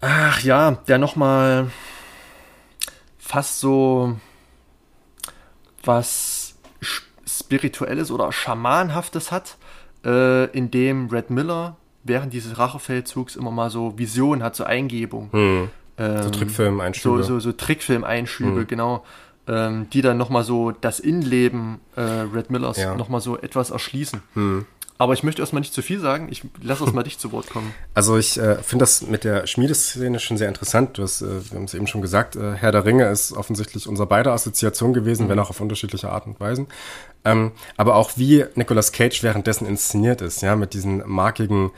ach 0.00 0.40
ja, 0.40 0.72
der 0.88 0.98
nochmal 0.98 1.70
fast 3.18 3.60
so 3.60 4.16
was 5.84 6.54
Spirituelles 7.26 8.10
oder 8.10 8.32
Schamanhaftes 8.32 9.32
hat, 9.32 9.56
äh, 10.04 10.46
in 10.56 10.70
dem 10.70 11.08
Red 11.08 11.30
Miller 11.30 11.76
während 12.02 12.32
dieses 12.32 12.58
Rachefeldzugs 12.58 13.36
immer 13.36 13.50
mal 13.50 13.70
so 13.70 13.98
Visionen 13.98 14.42
hat, 14.42 14.56
so 14.56 14.64
Eingebung. 14.64 15.28
Hm. 15.32 15.68
Ähm, 15.98 16.22
so 16.22 16.30
Trickfilm-Einschübe. 16.30 17.22
So, 17.22 17.34
so, 17.34 17.40
so 17.40 17.52
Trickfilm-Einschübe, 17.52 18.60
hm. 18.60 18.66
genau. 18.66 19.04
Ähm, 19.46 19.88
die 19.90 20.02
dann 20.02 20.16
nochmal 20.16 20.44
so 20.44 20.70
das 20.70 21.00
Innenleben 21.00 21.80
äh, 21.96 22.00
Red 22.00 22.50
Millers 22.50 22.76
ja. 22.76 22.94
nochmal 22.94 23.20
so 23.20 23.38
etwas 23.38 23.70
erschließen. 23.70 24.22
Hm. 24.34 24.66
Aber 25.00 25.14
ich 25.14 25.22
möchte 25.22 25.40
erstmal 25.40 25.60
nicht 25.60 25.72
zu 25.72 25.80
viel 25.80 25.98
sagen. 25.98 26.28
Ich 26.30 26.42
lasse 26.60 26.84
erstmal 26.84 27.04
dich 27.04 27.18
zu 27.18 27.32
Wort 27.32 27.48
kommen. 27.48 27.72
Also 27.94 28.18
ich 28.18 28.38
äh, 28.38 28.62
finde 28.62 28.82
das 28.82 29.00
mit 29.02 29.24
der 29.24 29.46
Schmiedeszene 29.46 30.20
schon 30.20 30.36
sehr 30.36 30.48
interessant. 30.48 30.98
Du 30.98 31.02
hast, 31.02 31.22
äh, 31.22 31.50
wir 31.50 31.56
haben 31.56 31.64
es 31.64 31.72
eben 31.72 31.86
schon 31.86 32.02
gesagt, 32.02 32.36
äh, 32.36 32.52
Herr 32.52 32.70
der 32.70 32.84
Ringe 32.84 33.08
ist 33.08 33.32
offensichtlich 33.32 33.88
unser 33.88 34.04
beider 34.04 34.32
Assoziation 34.32 34.92
gewesen, 34.92 35.24
mhm. 35.24 35.30
wenn 35.30 35.38
auch 35.38 35.48
auf 35.48 35.60
unterschiedliche 35.60 36.10
Art 36.10 36.26
und 36.26 36.38
Weisen. 36.38 36.66
Ähm, 37.24 37.52
aber 37.78 37.94
auch 37.94 38.12
wie 38.16 38.44
Nicolas 38.56 38.92
Cage 38.92 39.22
währenddessen 39.22 39.66
inszeniert 39.66 40.20
ist, 40.20 40.42
ja, 40.42 40.54
mit 40.54 40.74
diesen 40.74 41.02
markigen 41.08 41.70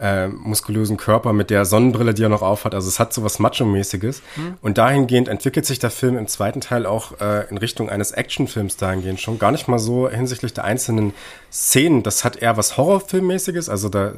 äh, 0.00 0.28
muskulösen 0.28 0.96
Körper 0.96 1.32
mit 1.32 1.50
der 1.50 1.64
Sonnenbrille, 1.64 2.14
die 2.14 2.24
er 2.24 2.28
noch 2.28 2.42
aufhat. 2.42 2.74
Also 2.74 2.88
es 2.88 2.98
hat 2.98 3.12
so 3.12 3.22
was 3.22 3.38
Macho-mäßiges. 3.38 4.22
Mhm. 4.36 4.54
Und 4.60 4.78
dahingehend 4.78 5.28
entwickelt 5.28 5.66
sich 5.66 5.78
der 5.78 5.90
Film 5.90 6.16
im 6.16 6.26
zweiten 6.26 6.60
Teil 6.60 6.86
auch 6.86 7.20
äh, 7.20 7.48
in 7.48 7.58
Richtung 7.58 7.88
eines 7.88 8.12
Actionfilms 8.12 8.76
dahingehend 8.76 9.20
schon. 9.20 9.38
Gar 9.38 9.52
nicht 9.52 9.68
mal 9.68 9.78
so 9.78 10.08
hinsichtlich 10.08 10.52
der 10.52 10.64
einzelnen 10.64 11.14
Szenen. 11.52 12.02
Das 12.02 12.24
hat 12.24 12.36
eher 12.36 12.56
was 12.56 12.76
Horrorfilmmäßiges. 12.76 13.68
Also 13.68 13.88
da 13.88 14.14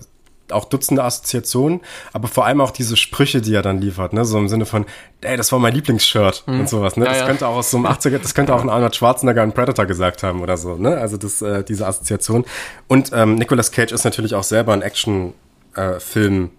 auch 0.53 0.65
Dutzende 0.67 1.03
Assoziationen, 1.03 1.81
aber 2.13 2.29
vor 2.29 2.47
allem 2.47 2.61
auch 2.61 2.71
diese 2.71 2.97
Sprüche, 2.97 3.41
die 3.41 3.55
er 3.55 3.63
dann 3.63 3.81
liefert, 3.81 4.13
ne, 4.13 4.25
so 4.25 4.39
im 4.39 4.49
Sinne 4.49 4.67
von, 4.67 4.87
ey, 5.21 5.37
das 5.37 5.51
war 5.53 5.59
mein 5.59 5.75
Lieblingsshirt 5.75 6.45
mhm. 6.47 6.61
und 6.61 6.69
sowas, 6.69 6.97
ne, 6.97 7.05
ja, 7.05 7.11
das 7.11 7.21
ja. 7.21 7.27
könnte 7.27 7.49
auch 7.49 7.57
aus 7.57 7.71
so 7.71 7.77
einem 7.77 7.87
80er, 7.87 8.19
das 8.19 8.35
könnte 8.35 8.55
auch 8.55 8.63
ein 8.63 8.71
Arnold 8.71 8.95
Schwarzenegger 8.95 9.43
in 9.43 9.53
Predator 9.53 9.87
gesagt 9.87 10.23
haben 10.23 10.43
oder 10.43 10.57
so, 10.57 10.77
ne, 10.77 10.97
also 10.99 11.17
das, 11.17 11.43
äh, 11.43 11.65
diese 11.65 11.87
Assoziation 11.87 12.45
und 12.87 13.11
ähm, 13.13 13.35
Nicolas 13.35 13.73
Cage 13.73 13.93
ist 13.93 14.05
natürlich 14.05 14.35
auch 14.35 14.45
selber 14.45 14.73
ein 14.73 14.83
Action 14.83 15.35
äh, 15.77 16.01
Film, 16.01 16.51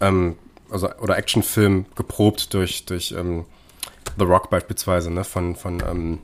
ähm, 0.00 0.36
also 0.70 0.90
oder 1.00 1.16
Actionfilm 1.16 1.86
geprobt 1.94 2.52
durch, 2.54 2.84
durch 2.86 3.12
ähm, 3.12 3.46
The 4.18 4.24
Rock 4.24 4.50
beispielsweise, 4.50 5.10
ne? 5.10 5.24
Von, 5.24 5.56
von 5.56 5.82
ähm, 5.88 6.18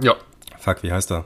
Ja. 0.00 0.14
Fuck, 0.58 0.82
wie 0.82 0.92
heißt 0.92 1.10
er? 1.12 1.24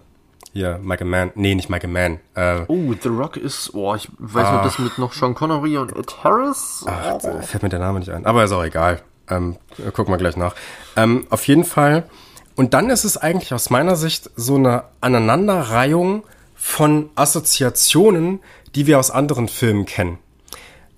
Hier, 0.53 0.79
Michael 0.83 1.07
Mann. 1.07 1.31
Nee, 1.37 1.55
nicht 1.55 1.71
Michael 1.71 1.91
Mann. 1.91 2.21
Äh, 2.35 2.65
oh, 2.67 2.93
The 3.01 3.09
Rock 3.09 3.37
ist, 3.37 3.73
oh, 3.73 3.95
ich 3.95 4.09
weiß 4.19 4.47
ach, 4.47 4.53
nicht, 4.53 4.65
das 4.65 4.79
mit 4.79 4.99
noch 4.99 5.13
Sean 5.13 5.35
Connery 5.35 5.79
und 5.79 5.97
Ed 5.97 6.25
Harris. 6.25 6.85
Ach, 6.87 7.19
oh. 7.23 7.41
fällt 7.41 7.63
mir 7.63 7.69
der 7.69 7.79
Name 7.79 8.01
nicht 8.01 8.11
ein. 8.11 8.27
Aber 8.27 8.43
ist 8.43 8.53
auch 8.53 8.65
egal. 8.65 9.01
Ähm, 9.29 9.57
gucken 9.93 10.13
wir 10.13 10.19
gleich 10.19 10.37
nach. 10.37 10.55
Ähm, 10.97 11.27
auf 11.31 11.47
jeden 11.47 11.65
Fall. 11.65 12.09
Und 12.57 12.75
dann 12.75 12.91
ist 12.91 13.05
es 13.05 13.17
eigentlich 13.17 13.55
aus 13.55 13.71
meiner 13.71 13.95
Sicht 13.95 14.31
so 14.35 14.57
eine 14.57 14.85
Aneinanderreihung 15.01 16.25
von 16.57 17.11
Assoziationen, 17.15 18.41
die 18.75 18.87
wir 18.87 18.99
aus 18.99 19.11
anderen 19.11 19.49
Filmen 19.49 19.87
kennen. 19.87 20.19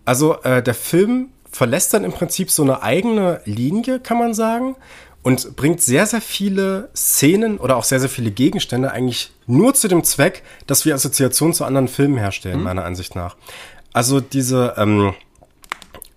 Also 0.05 0.43
äh, 0.43 0.63
der 0.63 0.75
Film 0.75 1.31
verlässt 1.51 1.95
dann 1.95 2.05
im 2.05 2.13
Prinzip 2.13 2.51
so 2.51 2.63
eine 2.63 2.83
eigene 2.83 3.41
Linie, 3.45 4.01
kann 4.01 4.19
man 4.19 4.35
sagen, 4.35 4.77
und 5.23 5.55
bringt 5.55 5.81
sehr, 5.81 6.07
sehr 6.07 6.21
viele 6.21 6.91
Szenen 6.97 7.59
oder 7.59 7.77
auch 7.77 7.85
sehr, 7.85 8.01
sehr 8.01 8.09
viele 8.09 8.33
Gegenstände 8.33 8.91
eigentlich 8.91 9.33
nur 9.47 9.75
zu 9.75 9.87
dem 9.87 10.03
Zweck, 10.03 10.43
dass 10.67 10.85
wir 10.85 10.95
Assoziationen 10.95 11.55
zu 11.55 11.65
anderen 11.65 11.89
Filmen 11.89 12.19
herstellen, 12.19 12.59
mhm. 12.59 12.65
meiner 12.65 12.85
Ansicht 12.85 13.15
nach. 13.15 13.37
Also 13.93 14.21
diese, 14.21 14.75
ähm, 14.77 15.15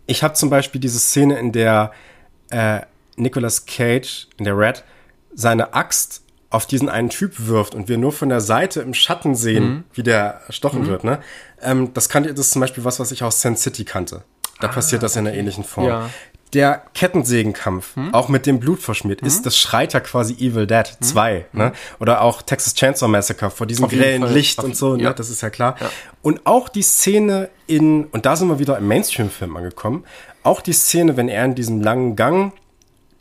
ich 0.07 0.23
habe 0.23 0.34
zum 0.34 0.49
Beispiel 0.49 0.82
diese 0.82 0.99
Szene, 0.99 1.38
in 1.38 1.52
der 1.52 1.91
äh, 2.49 2.82
Nicolas 3.15 3.65
Cage, 3.65 4.27
in 4.38 4.45
der 4.45 4.57
Red, 4.57 4.84
seine 5.34 5.73
Axt 5.73 6.23
auf 6.56 6.65
diesen 6.65 6.88
einen 6.88 7.10
Typ 7.10 7.34
wirft 7.48 7.76
und 7.76 7.90
wir 7.90 7.98
nur 7.98 8.14
von 8.14 8.30
der 8.30 8.40
Seite 8.40 8.82
im 8.82 8.94
Schatten 8.94 9.36
sehen, 9.36 9.64
mhm. 9.64 9.84
wie 9.94 10.03
der 10.03 10.41
erstochen 10.48 10.84
mhm. 10.84 10.88
wird, 10.88 11.03
ne? 11.03 11.19
Ähm, 11.61 11.94
das 11.94 12.07
kannte 12.07 12.34
das 12.34 12.48
ist 12.48 12.52
zum 12.53 12.61
Beispiel 12.61 12.86
was, 12.86 12.99
was 12.99 13.11
ich 13.11 13.23
aus 13.23 13.41
Sin 13.41 13.57
City 13.57 13.84
kannte. 13.84 14.23
Da 14.61 14.68
ah, 14.68 14.72
passiert 14.72 15.03
das 15.03 15.18
in 15.18 15.27
einer 15.27 15.36
ähnlichen 15.36 15.65
Form. 15.65 15.88
Ja. 15.88 16.10
Der 16.53 16.84
Kettensägenkampf, 16.94 17.98
hm? 17.98 18.14
auch 18.14 18.30
mit 18.30 18.45
dem 18.45 18.61
Blut 18.61 18.80
verschmiert, 18.80 19.19
hm? 19.19 19.27
ist, 19.27 19.45
das 19.45 19.57
schreit 19.57 19.91
ja 19.91 19.99
quasi 19.99 20.34
Evil 20.36 20.65
Dead 20.65 20.86
2, 21.02 21.48
hm? 21.52 21.60
ne? 21.60 21.73
Oder 21.99 22.22
auch 22.22 22.41
Texas 22.41 22.73
Chainsaw 22.73 23.10
Massacre 23.10 23.49
vor 23.49 23.68
diesem 23.68 23.90
grellen 23.90 24.23
Licht 24.34 24.60
Auf 24.60 24.65
und 24.65 24.77
so, 24.77 24.95
ne? 24.95 25.03
Ja. 25.03 25.14
Das 25.14 25.30
ist 25.30 25.41
ja 25.41 25.49
klar. 25.49 25.76
Ja. 25.82 25.90
Und 26.22 26.45
auch 26.45 26.69
die 26.69 26.84
Szene 26.84 27.49
in, 27.68 28.06
und 28.06 28.26
da 28.26 28.38
sind 28.38 28.48
wir 28.48 28.60
wieder 28.60 28.77
im 28.77 28.88
Mainstream-Film 28.88 29.57
angekommen, 29.57 30.06
auch 30.44 30.61
die 30.61 30.73
Szene, 30.73 31.18
wenn 31.18 31.27
er 31.27 31.44
in 31.44 31.56
diesem 31.56 31.82
langen 31.82 32.15
Gang 32.15 32.53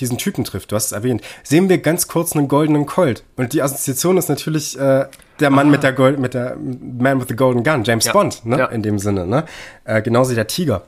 diesen 0.01 0.19
Typen 0.19 0.45
trifft, 0.45 0.73
du 0.73 0.77
hast 0.77 0.87
es 0.87 0.93
erwähnt, 0.93 1.23
sehen 1.43 1.69
wir 1.69 1.79
ganz 1.79 2.09
kurz 2.09 2.35
einen 2.35 2.49
goldenen 2.49 2.87
Colt. 2.87 3.25
Und 3.37 3.53
die 3.53 3.62
Assoziation 3.62 4.16
ist 4.16 4.29
natürlich 4.29 4.79
äh, 4.79 5.07
der 5.41 5.51
Mann 5.51 5.66
Aha. 5.66 5.73
mit 5.73 5.83
der 5.83 5.93
Gold, 5.93 6.19
mit 6.19 6.35
der 6.35 6.57
Man 6.57 7.21
with 7.21 7.27
the 7.29 7.37
Golden 7.37 7.62
Gun, 7.62 7.85
James 7.85 8.07
ja. 8.07 8.12
Bond, 8.12 8.45
ne? 8.45 8.59
Ja. 8.59 8.66
In 8.66 8.83
dem 8.83 8.99
Sinne, 8.99 9.27
ne? 9.27 9.45
Äh, 9.85 10.03
genauso 10.03 10.35
der 10.35 10.47
Tiger. 10.47 10.83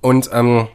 Und 0.00 0.30
ähm, 0.32 0.68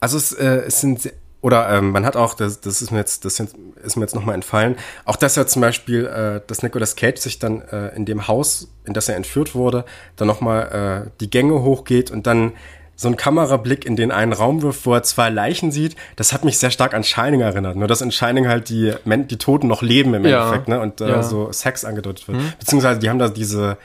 also 0.00 0.16
es, 0.16 0.32
äh, 0.32 0.62
es 0.66 0.80
sind 0.80 1.10
oder 1.42 1.68
ähm, 1.70 1.92
man 1.92 2.04
hat 2.04 2.16
auch, 2.16 2.34
das, 2.34 2.60
das 2.60 2.82
ist 2.82 2.90
mir 2.90 2.98
jetzt, 2.98 3.24
das 3.24 3.38
ist 3.38 3.96
mir 3.96 4.02
jetzt 4.02 4.16
nochmal 4.16 4.34
entfallen, 4.34 4.74
auch 5.04 5.14
dass 5.14 5.36
er 5.36 5.46
zum 5.46 5.62
Beispiel, 5.62 6.04
äh, 6.06 6.40
dass 6.44 6.64
Nicolas 6.64 6.96
Cage 6.96 7.18
sich 7.18 7.38
dann 7.38 7.60
äh, 7.60 7.94
in 7.94 8.04
dem 8.04 8.26
Haus, 8.26 8.68
in 8.84 8.94
das 8.94 9.08
er 9.08 9.14
entführt 9.14 9.54
wurde, 9.54 9.84
dann 10.16 10.26
nochmal 10.26 11.06
äh, 11.06 11.10
die 11.20 11.30
Gänge 11.30 11.62
hochgeht 11.62 12.10
und 12.10 12.26
dann 12.26 12.52
so 12.96 13.08
ein 13.08 13.16
Kamerablick 13.16 13.84
in 13.84 13.94
den 13.94 14.10
einen 14.10 14.32
Raum 14.32 14.62
wirft, 14.62 14.86
wo 14.86 14.94
er 14.94 15.02
zwei 15.02 15.28
Leichen 15.28 15.70
sieht, 15.70 15.96
das 16.16 16.32
hat 16.32 16.44
mich 16.44 16.58
sehr 16.58 16.70
stark 16.70 16.94
an 16.94 17.04
Shining 17.04 17.42
erinnert. 17.42 17.76
Nur 17.76 17.86
dass 17.88 18.00
in 18.00 18.10
Shining 18.10 18.48
halt 18.48 18.70
die, 18.70 18.94
die 19.04 19.36
Toten 19.36 19.68
noch 19.68 19.82
leben 19.82 20.14
im 20.14 20.24
ja. 20.24 20.44
Endeffekt, 20.44 20.68
ne? 20.68 20.80
Und 20.80 21.00
äh, 21.00 21.08
ja. 21.08 21.22
so 21.22 21.52
Sex 21.52 21.84
angedeutet 21.84 22.26
wird. 22.26 22.38
Mhm. 22.38 22.52
Beziehungsweise 22.58 22.98
die 22.98 23.10
haben 23.10 23.18
da 23.18 23.28
diese, 23.28 23.76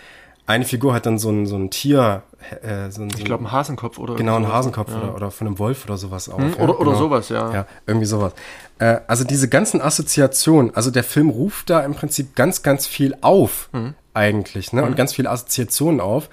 eine 0.48 0.66
Figur 0.66 0.94
hat 0.94 1.06
dann 1.06 1.18
so 1.18 1.30
ein, 1.30 1.46
so 1.46 1.58
ein 1.58 1.70
Tier, 1.70 2.24
äh, 2.62 2.90
so 2.90 3.02
ein, 3.02 3.10
ich 3.18 3.26
glaube 3.26 3.44
ein 3.44 3.52
Hasenkopf 3.52 3.98
oder 4.00 4.16
genau 4.16 4.38
ein 4.38 4.48
Hasenkopf 4.48 4.90
ja. 4.92 4.98
oder, 4.98 5.16
oder 5.16 5.32
von 5.32 5.48
einem 5.48 5.60
Wolf 5.60 5.86
oder 5.86 5.98
sowas 5.98 6.30
auch. 6.30 6.40
Mhm, 6.40 6.54
oder, 6.56 6.80
oder 6.80 6.92
genau. 6.92 6.98
sowas, 6.98 7.30
ja. 7.30 7.54
Ja, 7.54 7.66
irgendwie 7.86 8.08
sowas. 8.08 8.34
Äh, 8.80 9.02
also 9.08 9.24
diese 9.24 9.50
ganzen 9.50 9.82
Assoziationen, 9.82 10.76
also 10.76 10.90
der 10.90 11.04
Film 11.04 11.30
ruft 11.30 11.70
da 11.70 11.82
im 11.82 11.94
Prinzip 11.94 12.36
ganz, 12.36 12.64
ganz 12.64 12.88
viel 12.88 13.16
auf, 13.22 13.70
mhm. 13.74 13.94
eigentlich, 14.14 14.74
ne? 14.74 14.84
Und 14.84 14.92
mhm. 14.92 14.96
ganz 14.96 15.14
viele 15.14 15.30
Assoziationen 15.30 16.00
auf. 16.00 16.30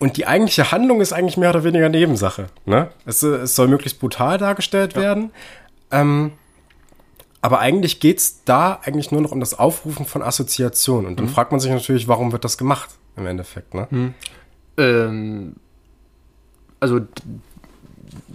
Und 0.00 0.16
die 0.16 0.26
eigentliche 0.26 0.72
Handlung 0.72 1.02
ist 1.02 1.12
eigentlich 1.12 1.36
mehr 1.36 1.50
oder 1.50 1.62
weniger 1.62 1.90
Nebensache. 1.90 2.46
Ne? 2.64 2.88
Es, 3.04 3.22
es 3.22 3.54
soll 3.54 3.68
möglichst 3.68 4.00
brutal 4.00 4.38
dargestellt 4.38 4.94
ja. 4.94 5.02
werden. 5.02 5.30
Ähm, 5.90 6.32
aber 7.42 7.60
eigentlich 7.60 8.00
geht's 8.00 8.42
da 8.44 8.80
eigentlich 8.82 9.12
nur 9.12 9.20
noch 9.20 9.30
um 9.30 9.40
das 9.40 9.58
Aufrufen 9.58 10.06
von 10.06 10.22
Assoziationen. 10.22 11.06
Und 11.06 11.18
dann 11.18 11.26
mhm. 11.26 11.30
fragt 11.30 11.52
man 11.52 11.60
sich 11.60 11.70
natürlich, 11.70 12.08
warum 12.08 12.32
wird 12.32 12.44
das 12.44 12.56
gemacht 12.56 12.90
im 13.16 13.26
Endeffekt. 13.26 13.74
Ne? 13.74 13.86
Mhm. 13.90 14.14
Ähm, 14.78 15.56
also 16.80 17.00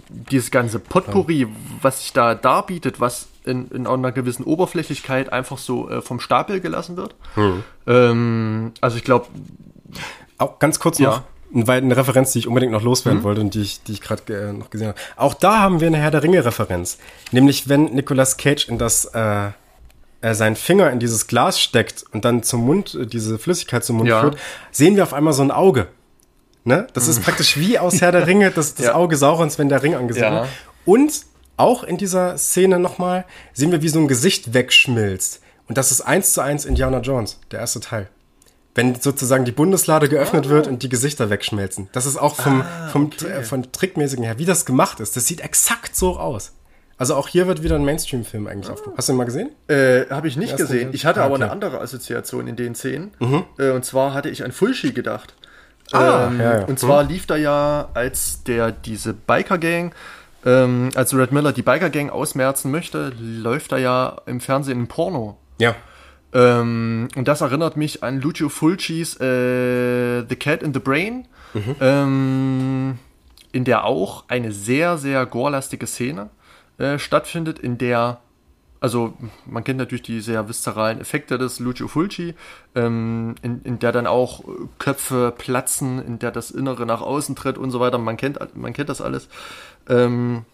dieses 0.08 0.52
ganze 0.52 0.78
Potpourri, 0.78 1.42
ja. 1.42 1.48
was 1.82 2.00
sich 2.00 2.12
da 2.12 2.36
darbietet, 2.36 3.00
was 3.00 3.26
in, 3.44 3.68
in 3.70 3.88
einer 3.88 4.12
gewissen 4.12 4.44
Oberflächlichkeit 4.44 5.32
einfach 5.32 5.58
so 5.58 5.90
äh, 5.90 6.00
vom 6.00 6.20
Stapel 6.20 6.60
gelassen 6.60 6.96
wird. 6.96 7.16
Mhm. 7.34 7.64
Ähm, 7.88 8.72
also 8.80 8.96
ich 8.96 9.04
glaube. 9.04 9.26
Auch 10.38 10.58
ganz 10.58 10.78
kurz 10.78 10.98
ja. 10.98 11.08
noch, 11.08 11.22
weil 11.50 11.80
eine 11.80 11.96
Referenz, 11.96 12.32
die 12.32 12.40
ich 12.40 12.48
unbedingt 12.48 12.72
noch 12.72 12.82
loswerden 12.82 13.20
mhm. 13.20 13.24
wollte 13.24 13.40
und 13.40 13.54
die 13.54 13.62
ich, 13.62 13.82
die 13.82 13.92
ich 13.92 14.00
gerade 14.00 14.32
äh, 14.32 14.52
noch 14.52 14.70
gesehen 14.70 14.88
habe. 14.88 14.98
Auch 15.16 15.34
da 15.34 15.60
haben 15.60 15.80
wir 15.80 15.86
eine 15.86 15.98
Herr 15.98 16.10
der 16.10 16.22
Ringe-Referenz. 16.22 16.98
Nämlich, 17.32 17.68
wenn 17.68 17.84
Nicolas 17.86 18.36
Cage 18.36 18.68
in 18.68 18.78
das 18.78 19.06
äh, 19.06 19.50
er 20.20 20.34
seinen 20.34 20.56
Finger 20.56 20.90
in 20.90 20.98
dieses 20.98 21.26
Glas 21.26 21.60
steckt 21.60 22.04
und 22.12 22.24
dann 22.24 22.42
zum 22.42 22.64
Mund, 22.64 22.94
äh, 22.94 23.06
diese 23.06 23.38
Flüssigkeit 23.38 23.84
zum 23.84 23.96
Mund 23.96 24.08
ja. 24.08 24.20
führt, 24.20 24.38
sehen 24.70 24.96
wir 24.96 25.02
auf 25.02 25.12
einmal 25.12 25.32
so 25.32 25.42
ein 25.42 25.50
Auge. 25.50 25.88
Ne? 26.64 26.88
Das 26.94 27.06
ist 27.06 27.20
mhm. 27.20 27.22
praktisch 27.22 27.56
wie 27.58 27.78
aus 27.78 28.00
Herr 28.00 28.12
der 28.12 28.26
Ringe, 28.26 28.50
das, 28.50 28.74
das 28.74 28.86
ja. 28.86 28.94
Auge 28.94 29.16
Saurons, 29.16 29.58
wenn 29.58 29.68
der 29.68 29.82
Ring 29.82 29.94
angesehen 29.94 30.24
ja. 30.24 30.40
wird. 30.42 30.48
Und 30.84 31.26
auch 31.56 31.84
in 31.84 31.96
dieser 31.96 32.36
Szene 32.38 32.78
nochmal 32.78 33.24
sehen 33.52 33.72
wir, 33.72 33.82
wie 33.82 33.88
so 33.88 33.98
ein 33.98 34.08
Gesicht 34.08 34.52
wegschmilzt. 34.52 35.40
Und 35.68 35.78
das 35.78 35.90
ist 35.90 36.00
eins 36.00 36.32
zu 36.32 36.40
eins 36.40 36.64
Indiana 36.64 37.00
Jones, 37.00 37.38
der 37.50 37.60
erste 37.60 37.80
Teil. 37.80 38.08
Wenn 38.76 38.94
sozusagen 38.94 39.46
die 39.46 39.52
Bundeslade 39.52 40.08
geöffnet 40.08 40.46
oh. 40.46 40.50
wird 40.50 40.68
und 40.68 40.82
die 40.82 40.90
Gesichter 40.90 41.30
wegschmelzen. 41.30 41.88
Das 41.92 42.04
ist 42.04 42.18
auch 42.18 42.36
vom, 42.36 42.60
ah, 42.60 42.88
vom, 42.88 43.06
okay. 43.06 43.42
von 43.42 43.72
Trickmäßigen 43.72 44.22
her, 44.22 44.38
wie 44.38 44.44
das 44.44 44.66
gemacht 44.66 45.00
ist. 45.00 45.16
Das 45.16 45.26
sieht 45.26 45.40
exakt 45.40 45.96
so 45.96 46.18
aus. 46.18 46.52
Also 46.98 47.14
auch 47.14 47.26
hier 47.26 47.46
wird 47.46 47.62
wieder 47.62 47.76
ein 47.76 47.84
Mainstream-Film 47.84 48.46
eigentlich 48.46 48.68
ah. 48.68 48.74
aufgenommen. 48.74 48.98
Hast 48.98 49.08
du 49.08 49.12
ihn 49.14 49.16
mal 49.16 49.24
gesehen? 49.24 49.50
Äh, 49.68 50.04
Habe 50.10 50.28
ich 50.28 50.36
nicht 50.36 50.56
gesehen. 50.58 50.90
Ich 50.92 51.06
hatte 51.06 51.20
ah, 51.20 51.24
okay. 51.24 51.34
aber 51.34 51.42
eine 51.42 51.52
andere 51.52 51.80
Assoziation 51.80 52.46
in 52.46 52.56
den 52.56 52.74
Szenen. 52.74 53.12
Mhm. 53.18 53.44
Äh, 53.58 53.70
und 53.70 53.84
zwar 53.84 54.12
hatte 54.12 54.28
ich 54.28 54.44
an 54.44 54.52
Fulci 54.52 54.92
gedacht. 54.92 55.34
Ah, 55.92 56.28
ähm, 56.28 56.40
ja, 56.40 56.58
ja. 56.60 56.64
Und 56.66 56.78
zwar 56.78 57.04
mhm. 57.04 57.10
lief 57.10 57.26
da 57.26 57.36
ja, 57.36 57.88
als 57.94 58.42
der 58.44 58.72
diese 58.72 59.14
Biker-Gang, 59.14 59.94
ähm, 60.44 60.90
als 60.94 61.14
Red 61.14 61.32
Miller 61.32 61.52
die 61.52 61.62
Biker-Gang 61.62 62.10
ausmerzen 62.10 62.70
möchte, 62.70 63.12
läuft 63.18 63.72
da 63.72 63.78
ja 63.78 64.20
im 64.26 64.40
Fernsehen 64.40 64.82
ein 64.82 64.86
Porno. 64.86 65.38
Ja. 65.58 65.74
Ähm, 66.36 67.08
und 67.16 67.26
das 67.26 67.40
erinnert 67.40 67.78
mich 67.78 68.02
an 68.02 68.20
Lucio 68.20 68.50
Fulcis 68.50 69.18
äh, 69.18 70.22
The 70.28 70.36
Cat 70.36 70.62
in 70.62 70.74
the 70.74 70.80
Brain, 70.80 71.26
mhm. 71.54 71.76
ähm, 71.80 72.98
in 73.52 73.64
der 73.64 73.84
auch 73.84 74.24
eine 74.28 74.52
sehr, 74.52 74.98
sehr 74.98 75.24
gorelastige 75.24 75.86
Szene 75.86 76.28
äh, 76.76 76.98
stattfindet, 76.98 77.58
in 77.58 77.78
der 77.78 78.20
also 78.78 79.14
man 79.46 79.64
kennt 79.64 79.78
natürlich 79.78 80.02
die 80.02 80.20
sehr 80.20 80.48
viszeralen 80.50 81.00
Effekte 81.00 81.38
des 81.38 81.58
Lucio 81.58 81.88
Fulci, 81.88 82.34
ähm, 82.74 83.34
in, 83.40 83.62
in, 83.62 83.78
der 83.78 83.90
dann 83.90 84.06
auch 84.06 84.44
Köpfe 84.78 85.32
platzen, 85.36 86.04
in 86.06 86.18
der 86.18 86.30
das 86.30 86.50
Innere 86.50 86.84
nach 86.84 87.00
außen 87.00 87.34
tritt 87.34 87.56
und 87.56 87.70
so 87.70 87.80
weiter. 87.80 87.96
Man 87.96 88.18
kennt, 88.18 88.38
man 88.54 88.74
kennt 88.74 88.90
das 88.90 89.00
alles. 89.00 89.28
Ähm, 89.88 90.44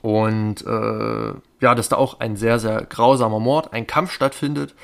und 0.00 0.66
äh, 0.66 1.34
ja, 1.60 1.74
dass 1.74 1.88
da 1.88 1.96
auch 1.96 2.20
ein 2.20 2.36
sehr, 2.36 2.58
sehr 2.58 2.84
grausamer 2.84 3.40
Mord, 3.40 3.72
ein 3.72 3.86
Kampf 3.86 4.12
stattfindet 4.12 4.74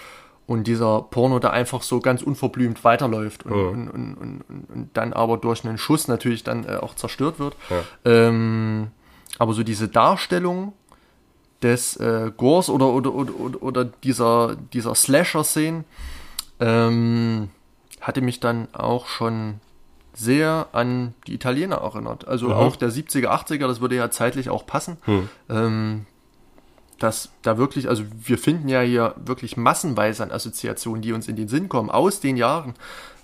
und 0.47 0.66
dieser 0.66 1.03
Porno 1.03 1.39
da 1.39 1.51
einfach 1.51 1.82
so 1.82 2.01
ganz 2.01 2.23
unverblümt 2.23 2.85
weiterläuft 2.85 3.44
und, 3.44 3.53
oh. 3.53 3.69
und, 3.69 3.89
und, 3.89 4.44
und, 4.49 4.90
dann 4.94 5.12
aber 5.12 5.39
durch 5.39 5.65
einen 5.65 5.78
Schuss 5.78 6.09
natürlich 6.09 6.44
dann 6.44 6.65
äh, 6.65 6.77
auch 6.77 6.94
zerstört 6.94 7.39
wird. 7.39 7.57
Ja. 7.70 7.85
Ähm, 8.05 8.89
aber 9.39 9.55
so 9.55 9.62
diese 9.62 9.89
Darstellung 9.89 10.73
des 11.62 11.97
äh, 11.97 12.32
Gores 12.36 12.69
oder, 12.69 12.89
oder, 12.89 13.15
oder, 13.15 13.62
oder 13.62 13.85
dieser, 13.85 14.57
dieser 14.73 14.94
Slasher-Szenen 14.94 15.85
ähm, 16.61 17.51
hatte 18.01 18.20
mich 18.20 18.40
dann 18.40 18.69
auch 18.73 19.07
schon 19.07 19.61
sehr 20.12 20.69
an 20.73 21.15
die 21.27 21.35
Italiener 21.35 21.77
erinnert. 21.77 22.27
Also 22.28 22.49
mhm. 22.49 22.53
auch 22.53 22.77
der 22.77 22.90
70er, 22.90 23.28
80er, 23.28 23.66
das 23.66 23.81
würde 23.81 23.97
ja 23.97 24.11
zeitlich 24.11 24.51
auch 24.51 24.66
passen. 24.66 24.99
Mhm. 25.07 25.28
Ähm, 25.49 26.07
dass 27.03 27.31
da 27.43 27.59
wirklich, 27.59 27.89
also 27.89 28.05
wir 28.24 28.39
finden 28.39 28.69
ja 28.69 28.81
hier 28.81 29.15
wirklich 29.16 29.57
massenweise 29.57 30.23
an 30.23 30.31
Assoziationen, 30.31 31.03
die 31.03 31.12
uns 31.12 31.29
in 31.29 31.37
den 31.37 31.49
Sinn 31.49 31.69
kommen, 31.69 31.91
aus 31.91 32.20
den 32.20 32.37
Jahren. 32.37 32.74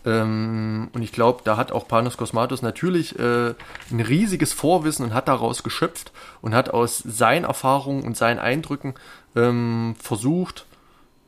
Ähm, 0.05 0.89
und 0.93 1.03
ich 1.03 1.13
glaube, 1.13 1.43
da 1.45 1.57
hat 1.57 1.71
auch 1.71 1.87
Panos 1.87 2.17
Cosmatos 2.17 2.63
natürlich 2.63 3.19
äh, 3.19 3.55
ein 3.91 4.01
riesiges 4.01 4.53
Vorwissen 4.53 5.05
und 5.05 5.15
hat 5.15 5.29
daraus 5.29 5.63
geschöpft 5.63 6.13
und 6.41 6.55
hat 6.55 6.71
aus 6.71 6.99
seinen 6.99 7.45
Erfahrungen 7.45 8.03
und 8.05 8.17
seinen 8.17 8.39
Eindrücken 8.39 8.95
ähm, 9.37 9.95
versucht, 10.01 10.67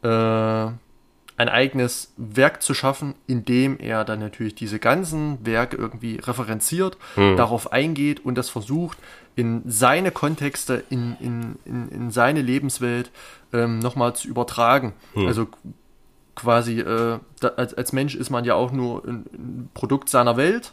äh, 0.03 0.09
ein 0.09 1.49
eigenes 1.49 2.13
Werk 2.19 2.63
zu 2.63 2.75
schaffen, 2.75 3.15
in 3.27 3.47
dem 3.47 3.79
er 3.79 4.05
dann 4.05 4.19
natürlich 4.19 4.55
diese 4.55 4.79
ganzen 4.79 5.45
Werke 5.47 5.77
irgendwie 5.77 6.17
referenziert, 6.17 6.99
mhm. 7.17 7.37
darauf 7.37 7.73
eingeht 7.73 8.25
und 8.25 8.35
das 8.35 8.51
versucht, 8.51 8.99
in 9.37 9.63
seine 9.67 10.11
Kontexte, 10.11 10.85
in, 10.91 11.17
in, 11.21 11.57
in, 11.65 11.89
in 11.89 12.11
seine 12.11 12.43
Lebenswelt 12.43 13.11
ähm, 13.53 13.79
nochmal 13.79 14.15
zu 14.15 14.29
übertragen. 14.29 14.93
Mhm. 15.15 15.27
Also 15.27 15.49
quasi, 16.35 16.81
äh, 16.81 17.19
da, 17.41 17.49
als, 17.57 17.75
als 17.75 17.93
Mensch 17.93 18.15
ist 18.15 18.31
man 18.31 18.45
ja 18.45 18.55
auch 18.55 18.73
nur 18.73 19.05
ein, 19.05 19.25
ein 19.33 19.71
Produkt 19.75 20.09
seiner 20.09 20.37
Welt. 20.37 20.73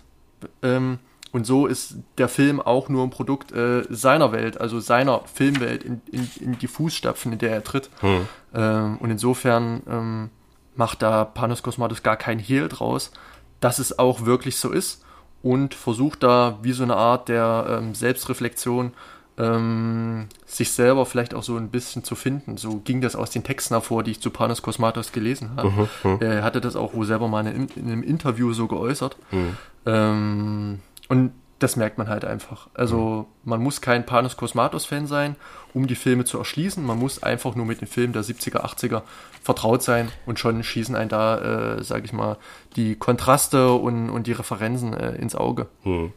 Ähm, 0.61 0.99
und 1.31 1.45
so 1.45 1.67
ist 1.67 1.95
der 2.17 2.29
Film 2.29 2.61
auch 2.61 2.89
nur 2.89 3.03
ein 3.03 3.09
Produkt 3.09 3.51
äh, 3.51 3.83
seiner 3.89 4.31
Welt, 4.31 4.59
also 4.59 4.79
seiner 4.79 5.21
Filmwelt, 5.31 5.83
in, 5.83 6.01
in, 6.11 6.29
in, 6.39 6.57
die 6.57 6.67
Fußstapfen, 6.67 7.33
in 7.33 7.39
der 7.39 7.51
er 7.51 7.63
tritt. 7.63 7.89
Hm. 7.99 8.27
Ähm, 8.53 8.97
und 8.97 9.11
insofern 9.11 9.83
ähm, 9.89 10.29
macht 10.75 11.01
da 11.01 11.25
Panos 11.25 11.63
Cosmatos 11.63 12.01
gar 12.01 12.17
kein 12.17 12.39
Hehl 12.39 12.69
draus, 12.69 13.11
dass 13.59 13.79
es 13.79 13.99
auch 13.99 14.25
wirklich 14.25 14.57
so 14.57 14.71
ist 14.71 15.03
und 15.43 15.73
versucht 15.73 16.23
da 16.23 16.57
wie 16.61 16.71
so 16.71 16.83
eine 16.83 16.95
Art 16.95 17.29
der 17.29 17.79
ähm, 17.79 17.95
Selbstreflexion 17.95 18.93
ähm, 19.37 20.27
sich 20.45 20.71
selber 20.71 21.05
vielleicht 21.05 21.33
auch 21.33 21.43
so 21.43 21.57
ein 21.57 21.69
bisschen 21.69 22.03
zu 22.03 22.15
finden. 22.15 22.57
So 22.57 22.81
ging 22.83 23.01
das 23.01 23.15
aus 23.15 23.29
den 23.29 23.43
Texten 23.43 23.75
hervor, 23.75 24.03
die 24.03 24.11
ich 24.11 24.21
zu 24.21 24.31
Panos 24.31 24.61
Kosmatos 24.61 25.11
gelesen 25.11 25.51
habe. 25.55 25.69
Mhm, 25.69 25.87
mhm, 26.03 26.17
er 26.21 26.43
hatte 26.43 26.59
das 26.59 26.75
auch 26.75 26.93
wohl 26.93 27.05
selber 27.05 27.27
mal 27.27 27.45
in, 27.45 27.67
in 27.75 27.85
einem 27.85 28.03
Interview 28.03 28.53
so 28.53 28.67
geäußert. 28.67 29.15
Mhm. 29.31 29.57
Ähm, 29.85 30.79
und 31.07 31.31
das 31.59 31.75
merkt 31.75 31.97
man 31.97 32.07
halt 32.07 32.25
einfach. 32.25 32.67
Also 32.73 33.27
mhm. 33.43 33.49
man 33.49 33.61
muss 33.61 33.81
kein 33.81 34.05
Panos 34.05 34.37
Kosmatos-Fan 34.37 35.07
sein, 35.07 35.35
um 35.73 35.87
die 35.87 35.95
Filme 35.95 36.25
zu 36.25 36.37
erschließen. 36.37 36.83
Man 36.83 36.99
muss 36.99 37.23
einfach 37.23 37.55
nur 37.55 37.65
mit 37.65 37.81
den 37.81 37.87
Filmen 37.87 38.13
der 38.13 38.23
70er, 38.23 38.63
80er 38.63 39.01
vertraut 39.41 39.81
sein 39.81 40.09
und 40.25 40.39
schon 40.39 40.63
schießen 40.63 40.95
einen 40.95 41.09
da, 41.09 41.77
äh, 41.77 41.83
sage 41.83 42.05
ich 42.05 42.13
mal, 42.13 42.37
die 42.75 42.95
Kontraste 42.95 43.71
und, 43.71 44.09
und 44.09 44.27
die 44.27 44.33
Referenzen 44.33 44.93
äh, 44.93 45.15
ins 45.15 45.35
Auge. 45.35 45.67
Mhm. 45.83 46.13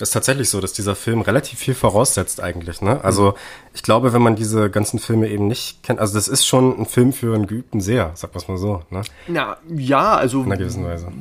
Das 0.00 0.08
ist 0.08 0.12
tatsächlich 0.14 0.48
so, 0.48 0.62
dass 0.62 0.72
dieser 0.72 0.96
Film 0.96 1.20
relativ 1.20 1.58
viel 1.58 1.74
voraussetzt 1.74 2.40
eigentlich. 2.40 2.80
Ne? 2.80 3.04
Also 3.04 3.34
ich 3.74 3.82
glaube, 3.82 4.14
wenn 4.14 4.22
man 4.22 4.34
diese 4.34 4.70
ganzen 4.70 4.98
Filme 4.98 5.28
eben 5.28 5.46
nicht 5.46 5.82
kennt, 5.82 6.00
also 6.00 6.14
das 6.14 6.26
ist 6.26 6.46
schon 6.46 6.80
ein 6.80 6.86
Film 6.86 7.12
für 7.12 7.34
einen 7.34 7.46
geübten 7.46 7.82
Seher, 7.82 8.12
sag 8.14 8.32
mal 8.48 8.56
so. 8.56 8.82
Ne? 8.88 9.02
Na, 9.28 9.58
ja, 9.68 10.16
also 10.16 10.38
in 10.40 10.46
einer 10.46 10.56
gewissen 10.56 10.86
Weise. 10.86 11.12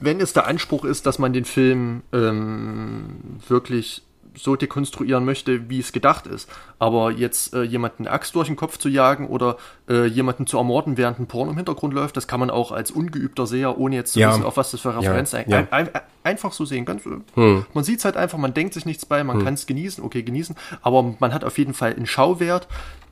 Wenn 0.00 0.20
es 0.20 0.32
der 0.32 0.46
Anspruch 0.46 0.84
ist, 0.84 1.06
dass 1.06 1.18
man 1.18 1.32
den 1.32 1.44
Film 1.44 2.02
ähm, 2.12 3.40
wirklich 3.48 4.02
so 4.36 4.56
dekonstruieren 4.56 5.24
möchte, 5.24 5.68
wie 5.68 5.80
es 5.80 5.92
gedacht 5.92 6.26
ist. 6.26 6.48
Aber 6.78 7.10
jetzt 7.10 7.54
äh, 7.54 7.62
jemanden 7.62 8.06
eine 8.06 8.14
Axt 8.14 8.34
durch 8.34 8.46
den 8.46 8.56
Kopf 8.56 8.78
zu 8.78 8.88
jagen 8.88 9.28
oder 9.28 9.56
äh, 9.88 10.06
jemanden 10.06 10.46
zu 10.46 10.56
ermorden, 10.56 10.96
während 10.96 11.18
ein 11.18 11.26
Porn 11.26 11.48
im 11.48 11.56
Hintergrund 11.56 11.94
läuft, 11.94 12.16
das 12.16 12.26
kann 12.26 12.40
man 12.40 12.50
auch 12.50 12.72
als 12.72 12.90
ungeübter 12.90 13.46
Seher, 13.46 13.78
ohne 13.78 13.96
jetzt 13.96 14.12
zu 14.12 14.20
ja. 14.20 14.30
wissen, 14.30 14.44
auf 14.44 14.56
was 14.56 14.70
das 14.70 14.80
für 14.80 14.96
Referenz 14.96 15.32
ja. 15.32 15.40
ein, 15.40 15.52
ein, 15.52 15.68
ein, 15.70 15.88
einfach 16.22 16.52
so 16.52 16.64
sehen. 16.64 16.84
Ganz, 16.84 17.04
hm. 17.04 17.66
Man 17.74 17.84
sieht 17.84 17.98
es 17.98 18.04
halt 18.04 18.16
einfach, 18.16 18.38
man 18.38 18.54
denkt 18.54 18.74
sich 18.74 18.86
nichts 18.86 19.06
bei, 19.06 19.22
man 19.24 19.38
hm. 19.38 19.44
kann 19.44 19.54
es 19.54 19.66
genießen, 19.66 20.02
okay, 20.02 20.22
genießen, 20.22 20.56
aber 20.82 21.14
man 21.18 21.34
hat 21.34 21.44
auf 21.44 21.58
jeden 21.58 21.74
Fall 21.74 21.94
einen 21.94 22.06
Schauwert, 22.06 22.68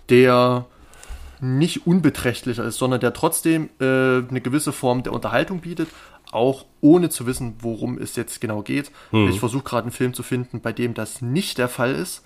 der 0.09 0.66
nicht 1.40 1.86
unbeträchtlicher 1.86 2.65
ist, 2.65 2.78
sondern 2.78 3.01
der 3.01 3.12
trotzdem 3.12 3.70
äh, 3.81 3.85
eine 3.85 4.40
gewisse 4.40 4.73
Form 4.73 5.05
der 5.05 5.12
Unterhaltung 5.12 5.60
bietet, 5.60 5.89
auch 6.32 6.66
ohne 6.80 7.10
zu 7.10 7.26
wissen, 7.26 7.55
worum 7.60 7.98
es 7.98 8.16
jetzt 8.16 8.40
genau 8.40 8.62
geht. 8.62 8.90
Hm. 9.10 9.28
Ich 9.28 9.40
versuche 9.40 9.64
gerade 9.64 9.84
einen 9.84 9.92
Film 9.92 10.14
zu 10.14 10.22
finden, 10.22 10.60
bei 10.60 10.72
dem 10.72 10.94
das 10.94 11.22
nicht 11.22 11.59
der 11.59 11.68
Fall 11.68 11.94
ist, 11.94 12.24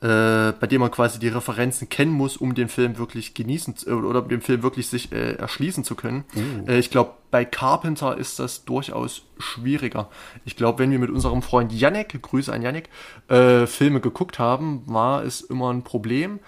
äh, 0.00 0.52
bei 0.58 0.66
dem 0.66 0.80
man 0.80 0.90
quasi 0.90 1.18
die 1.18 1.28
Referenzen 1.28 1.88
kennen 1.88 2.12
muss, 2.12 2.38
um 2.38 2.54
den 2.54 2.68
Film 2.68 2.96
wirklich 2.96 3.34
genießen 3.34 3.74
äh, 3.86 3.90
oder 3.90 4.22
den 4.22 4.40
Film 4.40 4.62
wirklich 4.62 4.88
sich 4.88 5.12
äh, 5.12 5.32
erschließen 5.34 5.84
zu 5.84 5.94
können. 5.94 6.24
Uh. 6.34 6.70
ich 6.72 6.90
glaube, 6.90 7.12
bei 7.30 7.44
Carpenter 7.44 8.16
ist 8.16 8.38
das 8.38 8.64
durchaus 8.64 9.22
schwieriger. 9.38 10.08
Ich 10.44 10.56
glaube, 10.56 10.78
wenn 10.78 10.90
wir 10.90 10.98
mit 10.98 11.10
unserem 11.10 11.42
Freund 11.42 11.72
Yannick, 11.72 12.20
Grüße 12.22 12.52
an 12.52 12.62
Yannick, 12.62 12.88
äh, 13.28 13.66
Filme 13.66 14.00
geguckt 14.00 14.38
haben, 14.38 14.82
war 14.86 15.22
es 15.22 15.42
immer 15.42 15.70
ein 15.70 15.84
Problem, 15.84 16.40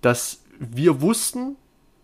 dass 0.00 0.44
wir 0.60 1.00
wussten, 1.00 1.56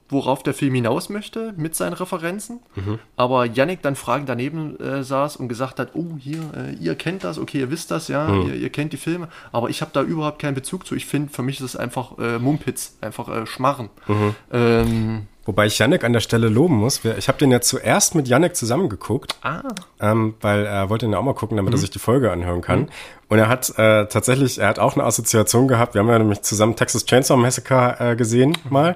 worauf 0.08 0.42
der 0.42 0.54
Film 0.54 0.74
hinaus 0.74 1.08
möchte 1.08 1.52
mit 1.56 1.74
seinen 1.74 1.92
Referenzen. 1.92 2.60
Mhm. 2.74 2.98
Aber 3.16 3.44
Yannick 3.44 3.82
dann 3.82 3.96
fragend 3.96 4.28
daneben 4.28 4.78
äh, 4.80 5.02
saß 5.02 5.36
und 5.36 5.48
gesagt 5.48 5.78
hat, 5.78 5.90
oh, 5.94 6.16
hier, 6.18 6.40
äh, 6.56 6.74
ihr 6.74 6.94
kennt 6.94 7.24
das, 7.24 7.38
okay, 7.38 7.60
ihr 7.60 7.70
wisst 7.70 7.90
das, 7.90 8.08
ja, 8.08 8.28
mhm. 8.28 8.48
ihr, 8.48 8.54
ihr, 8.54 8.70
kennt 8.70 8.92
die 8.92 8.98
Filme, 8.98 9.28
aber 9.52 9.68
ich 9.70 9.80
habe 9.80 9.90
da 9.92 10.02
überhaupt 10.02 10.40
keinen 10.40 10.54
Bezug 10.54 10.86
zu. 10.86 10.94
Ich 10.94 11.06
finde, 11.06 11.32
für 11.32 11.42
mich 11.42 11.58
ist 11.58 11.64
es 11.64 11.76
einfach 11.76 12.18
äh, 12.18 12.38
Mumpitz, 12.38 12.96
einfach 13.00 13.28
äh, 13.28 13.46
Schmarren. 13.46 13.90
Mhm. 14.06 14.34
Ähm, 14.52 15.26
Wobei 15.48 15.64
ich 15.64 15.78
Yannick 15.78 16.04
an 16.04 16.12
der 16.12 16.20
Stelle 16.20 16.50
loben 16.50 16.74
muss. 16.74 17.02
Ich 17.16 17.26
habe 17.28 17.38
den 17.38 17.50
ja 17.50 17.62
zuerst 17.62 18.14
mit 18.14 18.28
Yannick 18.28 18.54
zusammengeguckt, 18.54 19.36
ah. 19.40 19.62
ähm, 19.98 20.34
weil 20.42 20.66
er 20.66 20.90
wollte 20.90 21.06
ihn 21.06 21.12
ja 21.12 21.18
auch 21.18 21.22
mal 21.22 21.32
gucken, 21.32 21.56
damit 21.56 21.70
mhm. 21.70 21.76
er 21.76 21.78
sich 21.78 21.88
die 21.88 21.98
Folge 21.98 22.30
anhören 22.30 22.60
kann. 22.60 22.80
Mhm. 22.80 22.88
Und 23.30 23.38
er 23.38 23.48
hat 23.48 23.70
äh, 23.78 24.04
tatsächlich, 24.08 24.58
er 24.58 24.68
hat 24.68 24.78
auch 24.78 24.94
eine 24.94 25.04
Assoziation 25.04 25.66
gehabt. 25.66 25.94
Wir 25.94 26.02
haben 26.02 26.08
ja 26.10 26.18
nämlich 26.18 26.42
zusammen 26.42 26.76
Texas 26.76 27.06
Chainsaw 27.06 27.38
Massacre 27.38 27.96
äh, 27.98 28.16
gesehen 28.16 28.58
mal. 28.68 28.94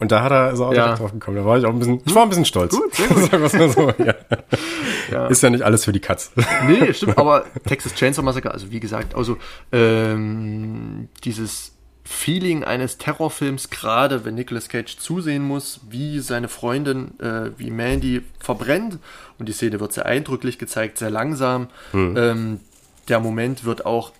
Und 0.00 0.10
da 0.10 0.22
hat 0.22 0.32
er 0.32 0.52
ist 0.52 0.58
er 0.60 0.66
auch 0.66 0.74
ja. 0.74 0.94
drauf 0.94 1.12
gekommen. 1.12 1.36
Da 1.36 1.44
war 1.44 1.58
ich 1.58 1.66
auch 1.66 1.70
ein 1.70 1.78
bisschen, 1.78 2.00
ich 2.04 2.14
war 2.14 2.22
ein 2.22 2.30
bisschen 2.30 2.46
stolz. 2.46 2.74
Gut, 2.74 2.94
sehr 2.94 3.08
gut. 3.08 3.50
Sagen 3.50 3.70
so. 3.70 3.92
Ja. 4.02 4.14
ja. 5.12 5.26
Ist 5.26 5.42
ja 5.42 5.50
nicht 5.50 5.62
alles 5.62 5.84
für 5.84 5.92
die 5.92 6.00
Katz. 6.00 6.32
Nee, 6.66 6.92
stimmt. 6.94 7.18
Aber 7.18 7.44
Texas 7.66 7.94
Chainsaw 7.94 8.22
Massacre, 8.22 8.50
also 8.50 8.70
wie 8.70 8.80
gesagt, 8.80 9.14
also 9.14 9.36
ähm, 9.72 11.08
dieses 11.24 11.72
Feeling 12.04 12.64
eines 12.64 12.98
Terrorfilms, 12.98 13.70
gerade 13.70 14.24
wenn 14.24 14.34
Nicolas 14.34 14.68
Cage 14.68 14.96
zusehen 14.96 15.42
muss, 15.42 15.80
wie 15.90 16.20
seine 16.20 16.48
Freundin, 16.48 17.18
äh, 17.20 17.50
wie 17.58 17.70
Mandy 17.70 18.22
verbrennt. 18.38 18.98
Und 19.38 19.48
die 19.48 19.52
Szene 19.52 19.80
wird 19.80 19.92
sehr 19.92 20.06
eindrücklich 20.06 20.58
gezeigt, 20.58 20.98
sehr 20.98 21.10
langsam. 21.10 21.68
Hm. 21.92 22.16
Ähm, 22.16 22.60
der 23.08 23.20
Moment 23.20 23.64
wird 23.64 23.84
auch, 23.84 24.12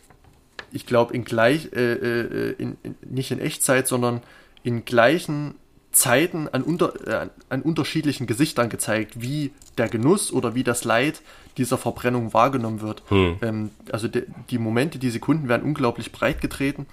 ich 0.73 0.87
glaube, 0.87 1.15
in 1.15 1.25
gleich, 1.25 1.73
äh, 1.73 1.93
äh, 1.95 2.53
in, 2.59 2.77
in, 2.83 2.97
nicht 3.09 3.31
in 3.31 3.41
Echtzeit, 3.41 3.89
sondern 3.89 4.23
in 4.63 4.85
gleichen 4.85 5.55
Zeiten 5.93 6.49
an, 6.49 6.63
unter, 6.63 7.07
äh, 7.07 7.29
an 7.49 7.63
unterschiedlichen 7.63 8.27
Gesichtern 8.27 8.69
gezeigt, 8.69 9.21
wie 9.21 9.53
der 9.77 9.89
Genuss 9.89 10.33
oder 10.33 10.55
wie 10.55 10.63
das 10.63 10.85
Leid 10.85 11.23
dieser 11.57 11.79
Verbrennung 11.79 12.33
wahrgenommen 12.33 12.81
wird. 12.81 13.03
Hm. 13.09 13.37
Ähm, 13.43 13.71
also 13.91 14.07
de, 14.07 14.27
die 14.51 14.59
Momente, 14.59 14.99
die 14.99 15.11
Sekunden 15.11 15.49
werden 15.49 15.65
unglaublich 15.65 16.13
breit 16.13 16.41
getreten 16.41 16.87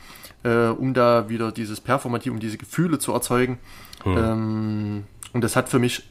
äh, 0.44 0.68
um 0.68 0.94
da 0.94 1.30
wieder 1.30 1.52
dieses 1.52 1.82
Performativ, 1.82 2.32
um 2.32 2.40
diese 2.40 2.58
Gefühle 2.58 3.00
zu 3.00 3.14
erzeugen. 3.14 3.58
Hm. 4.04 4.18
Ähm, 4.18 5.04
und 5.34 5.44
das 5.44 5.56
hat 5.56 5.70
für 5.70 5.80
mich 5.80 6.04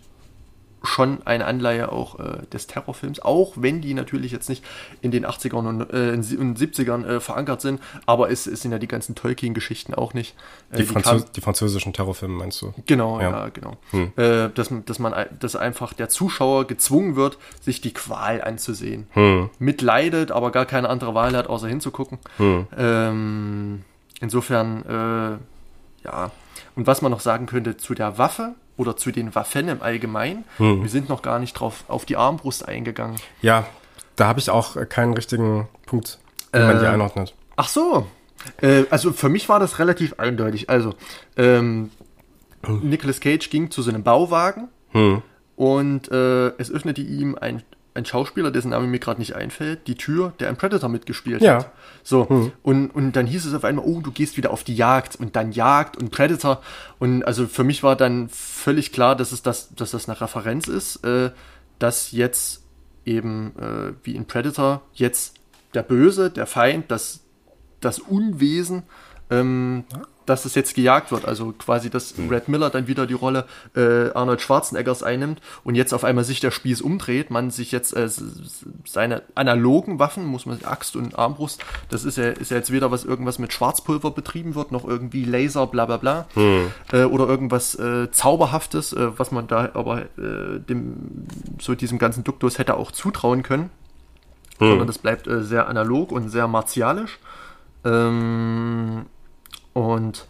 schon 0.87 1.19
eine 1.27 1.45
Anleihe 1.45 1.93
auch 1.93 2.19
äh, 2.19 2.47
des 2.53 2.67
Terrorfilms, 2.67 3.21
auch 3.21 3.55
wenn 3.57 3.81
die 3.81 3.95
natürlich 3.95 4.33
jetzt 4.33 4.49
nicht 4.49 4.65
in 5.01 5.11
den 5.11 5.27
80ern 5.27 5.69
und, 5.69 5.81
äh, 5.93 6.37
und 6.39 6.59
70ern 6.59 7.07
äh, 7.07 7.21
verankert 7.21 7.61
sind, 7.61 7.81
aber 8.07 8.31
es, 8.31 8.47
es, 8.47 8.63
sind 8.63 8.73
ja 8.73 8.79
die 8.79 8.89
ganzen 8.89 9.15
Tolkien-Geschichten 9.15 9.95
auch 9.95 10.15
nicht. 10.15 10.35
Äh, 10.71 10.79
die, 10.79 10.85
Französ 10.85 11.31
die, 11.33 11.41
französischen 11.41 11.93
Terrorfilme 11.93 12.35
meinst 12.35 12.63
du? 12.63 12.73
Genau, 12.87 13.21
ja, 13.21 13.31
ja 13.31 13.49
genau. 13.49 13.77
Hm. 13.91 14.13
Äh, 14.17 14.49
dass, 14.55 14.71
dass 14.87 14.99
man 14.99 15.15
dass 15.39 15.57
einfach 15.57 15.93
der 15.93 16.09
Zuschauer 16.09 16.67
gezwungen 16.67 17.17
wird, 17.17 17.39
sich 17.61 17.81
die 17.81 17.93
Qual 17.93 18.43
anzusehen. 18.43 19.07
Hm. 19.13 19.51
Mitleidet, 19.59 20.31
aber 20.31 20.53
gar 20.53 20.67
keine 20.67 20.89
andere 20.89 21.15
Wahl 21.15 21.37
hat, 21.37 21.49
außer 21.49 21.69
hinzugucken. 21.69 22.19
Hm. 22.39 22.67
Ähm, 22.77 23.85
Insofern, 24.21 24.85
äh, 24.87 26.07
ja. 26.07 26.31
Und 26.75 26.87
was 26.87 27.03
man 27.03 27.11
noch 27.11 27.21
sagen 27.21 27.47
könnte 27.47 27.77
zu 27.77 27.95
der 27.95 28.19
Waffe 28.19 28.55
oder 28.77 28.97
zu 28.97 29.11
den 29.11 29.35
Waffen 29.35 29.69
im 29.69 29.83
Allgemeinen, 29.83 30.45
hm. 30.59 30.83
wir 30.83 30.89
sind 30.89 31.09
noch 31.09 31.23
gar 31.23 31.39
nicht 31.39 31.55
drauf 31.55 31.85
auf 31.89 32.05
die 32.05 32.17
Armbrust 32.17 32.67
eingegangen. 32.67 33.17
Ja, 33.43 33.67
da 34.17 34.27
habe 34.27 34.41
ich 34.41 34.51
auch 34.51 34.77
keinen 34.89 35.15
richtigen 35.15 35.69
Punkt, 35.87 36.19
wie 36.53 36.59
man 36.59 36.79
die 36.79 36.85
äh, 36.85 36.89
einordnet. 36.89 37.35
Ach 37.57 37.69
so. 37.69 38.07
Äh, 38.61 38.85
also 38.91 39.13
für 39.13 39.29
mich 39.29 39.49
war 39.49 39.61
das 39.61 39.79
relativ 39.79 40.15
eindeutig. 40.19 40.71
Also, 40.71 40.95
ähm, 41.37 41.91
hm. 42.65 42.89
Nicolas 42.89 43.21
Cage 43.21 43.51
ging 43.51 43.71
zu 43.71 43.83
so 43.83 43.91
einem 43.91 44.03
Bauwagen 44.03 44.69
hm. 44.91 45.23
und 45.57 46.11
äh, 46.11 46.49
es 46.59 46.71
öffnete 46.71 47.01
ihm 47.01 47.37
ein 47.41 47.63
ein 47.97 48.05
Schauspieler, 48.05 48.51
dessen 48.51 48.71
Name 48.71 48.87
mir 48.87 48.99
gerade 48.99 49.21
nicht 49.21 49.35
einfällt, 49.35 49.87
die 49.87 49.97
Tür, 49.97 50.33
der 50.39 50.49
ein 50.49 50.57
Predator 50.57 50.89
mitgespielt 50.89 51.43
ja. 51.43 51.59
hat. 51.59 51.73
So, 52.03 52.29
hm. 52.29 52.53
und, 52.63 52.91
und 52.91 53.13
dann 53.17 53.27
hieß 53.27 53.45
es 53.47 53.55
auf 53.55 53.65
einmal, 53.65 53.85
oh, 53.85 54.01
du 54.01 54.13
gehst 54.13 54.37
wieder 54.37 54.51
auf 54.51 54.63
die 54.63 54.77
Jagd 54.77 55.17
und 55.17 55.35
dann 55.35 55.53
Jagd 55.53 55.97
und 55.97 56.11
Predator. 56.11 56.63
Und 56.99 57.25
also 57.25 57.47
für 57.47 57.65
mich 57.65 57.83
war 57.83 57.97
dann 57.97 58.29
völlig 58.29 58.93
klar, 58.93 59.17
dass 59.17 59.33
es 59.33 59.43
das, 59.43 59.75
dass 59.75 59.91
das 59.91 60.09
eine 60.09 60.21
Referenz 60.21 60.69
ist, 60.69 61.05
äh, 61.05 61.31
dass 61.79 62.13
jetzt 62.13 62.63
eben 63.05 63.55
äh, 63.59 63.93
wie 64.03 64.15
in 64.15 64.27
Predator 64.27 64.83
jetzt 64.93 65.35
der 65.75 65.83
Böse, 65.83 66.31
der 66.31 66.47
Feind, 66.47 66.91
das, 66.91 67.21
das 67.81 67.99
Unwesen 67.99 68.85
ähm, 69.31 69.85
dass 70.27 70.45
es 70.45 70.55
jetzt 70.55 70.75
gejagt 70.75 71.13
wird. 71.13 71.25
Also 71.25 71.53
quasi, 71.53 71.91
dass 71.91 72.17
hm. 72.17 72.29
Red 72.29 72.49
Miller 72.49 72.71
dann 72.71 72.87
wieder 72.87 73.07
die 73.07 73.15
Rolle 73.15 73.47
äh, 73.75 74.11
Arnold 74.11 74.41
Schwarzeneggers 74.41 75.03
einnimmt 75.03 75.41
und 75.65 75.75
jetzt 75.75 75.95
auf 75.95 76.05
einmal 76.05 76.25
sich 76.25 76.41
der 76.41 76.51
Spieß 76.51 76.83
umdreht, 76.83 77.31
man 77.31 77.51
sich 77.51 77.73
jetzt 77.73 77.97
äh, 77.97 78.09
seine 78.85 79.23
analogen 79.35 79.99
Waffen, 79.99 80.27
muss 80.27 80.47
man 80.47 80.63
Axt 80.65 80.97
und 80.97 81.19
Armbrust, 81.19 81.65
das 81.89 82.05
ist 82.05 82.19
ja, 82.19 82.31
ist 82.31 82.51
ja 82.51 82.59
jetzt 82.59 82.73
weder 82.73 82.91
was 82.91 83.05
irgendwas 83.05 83.39
mit 83.39 83.53
Schwarzpulver 83.53 84.11
betrieben 84.11 84.55
wird, 84.55 84.73
noch 84.73 84.87
irgendwie 84.87 85.25
Laser, 85.25 85.67
bla 85.67 85.87
bla 85.87 85.97
bla. 85.97 86.27
Hm. 86.35 86.71
Äh, 86.93 87.05
oder 87.05 87.27
irgendwas 87.29 87.75
äh, 87.77 88.11
Zauberhaftes, 88.11 88.93
äh, 88.93 89.19
was 89.19 89.31
man 89.31 89.47
da 89.47 89.71
aber 89.75 90.03
äh, 90.19 90.61
dem 90.69 91.27
so 91.61 91.75
diesem 91.75 91.99
ganzen 91.99 92.25
Duktus 92.25 92.59
hätte 92.59 92.77
auch 92.77 92.91
zutrauen 92.91 93.43
können. 93.43 93.71
Hm. 94.59 94.69
Sondern 94.69 94.87
das 94.87 94.99
bleibt 94.99 95.27
äh, 95.27 95.43
sehr 95.43 95.69
analog 95.69 96.13
und 96.13 96.31
sehr 96.31 96.49
martialisch. 96.49 97.19
Ähm, 97.85 99.07
und 99.77 100.27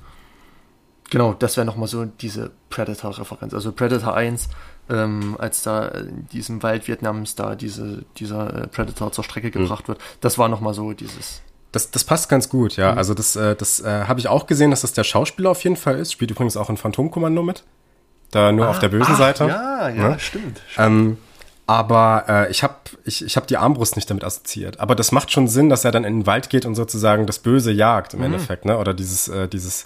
genau, 1.08 1.32
das 1.32 1.56
wäre 1.56 1.64
nochmal 1.64 1.86
so 1.86 2.04
diese 2.04 2.50
Predator-Referenz. 2.68 3.54
Also 3.54 3.70
Predator 3.70 4.16
1, 4.16 4.48
ähm, 4.90 5.36
als 5.38 5.62
da 5.62 5.86
in 5.86 6.26
diesem 6.32 6.64
Wald 6.64 6.88
Vietnams 6.88 7.36
da 7.36 7.54
diese, 7.54 8.04
dieser 8.16 8.62
äh, 8.62 8.66
Predator 8.66 9.12
zur 9.12 9.22
Strecke 9.22 9.46
mhm. 9.46 9.52
gebracht 9.52 9.86
wird, 9.86 10.00
das 10.20 10.36
war 10.36 10.48
nochmal 10.48 10.74
so 10.74 10.94
dieses. 10.94 11.42
Das, 11.70 11.92
das 11.92 12.02
passt 12.02 12.28
ganz 12.28 12.48
gut, 12.48 12.76
ja. 12.76 12.90
Mhm. 12.90 12.98
Also 12.98 13.14
das, 13.14 13.36
äh, 13.36 13.54
das 13.54 13.78
äh, 13.78 14.06
habe 14.08 14.18
ich 14.18 14.26
auch 14.26 14.48
gesehen, 14.48 14.70
dass 14.72 14.80
das 14.80 14.94
der 14.94 15.04
Schauspieler 15.04 15.50
auf 15.50 15.62
jeden 15.62 15.76
Fall 15.76 15.96
ist. 15.96 16.10
Spielt 16.10 16.32
übrigens 16.32 16.56
auch 16.56 16.68
in 16.68 16.76
Phantomkommando 16.76 17.44
mit. 17.44 17.62
Da 18.32 18.50
nur 18.50 18.66
ah, 18.66 18.70
auf 18.70 18.80
der 18.80 18.88
bösen 18.88 19.12
ach, 19.14 19.18
Seite. 19.18 19.44
Ja, 19.46 19.88
ja, 19.88 19.94
ja? 19.94 20.18
stimmt. 20.18 20.58
stimmt. 20.58 20.62
Ähm, 20.76 21.18
aber 21.66 22.24
äh, 22.28 22.50
ich 22.50 22.62
habe 22.62 22.74
ich, 23.04 23.24
ich 23.24 23.36
hab 23.36 23.46
die 23.48 23.56
Armbrust 23.56 23.96
nicht 23.96 24.08
damit 24.08 24.22
assoziiert. 24.22 24.78
Aber 24.78 24.94
das 24.94 25.10
macht 25.10 25.32
schon 25.32 25.48
Sinn, 25.48 25.68
dass 25.68 25.84
er 25.84 25.90
dann 25.90 26.04
in 26.04 26.20
den 26.20 26.26
Wald 26.26 26.48
geht 26.48 26.64
und 26.64 26.76
sozusagen 26.76 27.26
das 27.26 27.40
Böse 27.40 27.72
jagt 27.72 28.14
im 28.14 28.20
mhm. 28.20 28.26
Endeffekt, 28.26 28.64
ne? 28.64 28.78
Oder 28.78 28.94
dieses, 28.94 29.28
äh, 29.28 29.48
dieses 29.48 29.84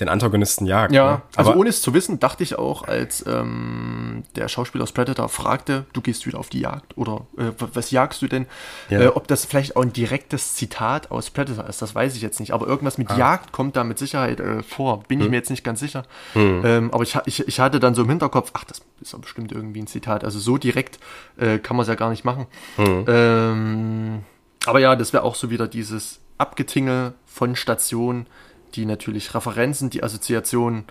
den 0.00 0.08
Antagonisten 0.08 0.66
jagt. 0.66 0.92
Ja, 0.92 1.12
ne? 1.12 1.22
also 1.36 1.54
ohne 1.54 1.68
es 1.68 1.82
zu 1.82 1.92
wissen, 1.94 2.18
dachte 2.18 2.42
ich 2.42 2.58
auch, 2.58 2.82
als 2.88 3.24
ähm, 3.26 4.24
der 4.34 4.48
Schauspieler 4.48 4.84
aus 4.84 4.92
Predator 4.92 5.28
fragte, 5.28 5.84
du 5.92 6.00
gehst 6.00 6.26
wieder 6.26 6.38
auf 6.38 6.48
die 6.48 6.60
Jagd 6.60 6.96
oder 6.96 7.26
äh, 7.36 7.52
was 7.58 7.90
jagst 7.90 8.22
du 8.22 8.26
denn? 8.26 8.46
Ja. 8.88 9.00
Äh, 9.00 9.06
ob 9.08 9.28
das 9.28 9.44
vielleicht 9.44 9.76
auch 9.76 9.82
ein 9.82 9.92
direktes 9.92 10.54
Zitat 10.54 11.10
aus 11.10 11.30
Predator 11.30 11.66
ist, 11.66 11.82
das 11.82 11.94
weiß 11.94 12.16
ich 12.16 12.22
jetzt 12.22 12.40
nicht. 12.40 12.52
Aber 12.52 12.66
irgendwas 12.66 12.98
mit 12.98 13.10
ah. 13.10 13.16
Jagd 13.16 13.52
kommt 13.52 13.76
da 13.76 13.84
mit 13.84 13.98
Sicherheit 13.98 14.40
äh, 14.40 14.62
vor. 14.62 15.02
Bin 15.06 15.18
hm. 15.18 15.26
ich 15.26 15.30
mir 15.30 15.36
jetzt 15.36 15.50
nicht 15.50 15.64
ganz 15.64 15.80
sicher. 15.80 16.04
Hm. 16.32 16.62
Ähm, 16.64 16.90
aber 16.92 17.02
ich, 17.02 17.16
ich, 17.26 17.46
ich 17.46 17.60
hatte 17.60 17.78
dann 17.78 17.94
so 17.94 18.02
im 18.02 18.08
Hinterkopf, 18.08 18.50
ach, 18.54 18.64
das 18.64 18.82
ist 19.00 19.12
doch 19.12 19.20
bestimmt 19.20 19.52
irgendwie 19.52 19.82
ein 19.82 19.86
Zitat. 19.86 20.24
Also 20.24 20.38
so 20.38 20.56
direkt 20.56 20.98
äh, 21.36 21.58
kann 21.58 21.76
man 21.76 21.82
es 21.82 21.88
ja 21.88 21.94
gar 21.94 22.10
nicht 22.10 22.24
machen. 22.24 22.46
Hm. 22.76 23.04
Ähm, 23.06 24.24
aber 24.64 24.80
ja, 24.80 24.96
das 24.96 25.12
wäre 25.12 25.24
auch 25.24 25.34
so 25.34 25.50
wieder 25.50 25.68
dieses 25.68 26.20
Abgetingel 26.38 27.12
von 27.26 27.54
Stationen 27.54 28.26
die 28.74 28.86
natürlich 28.86 29.34
Referenzen, 29.34 29.90
die 29.90 30.02
Assoziationen 30.02 30.84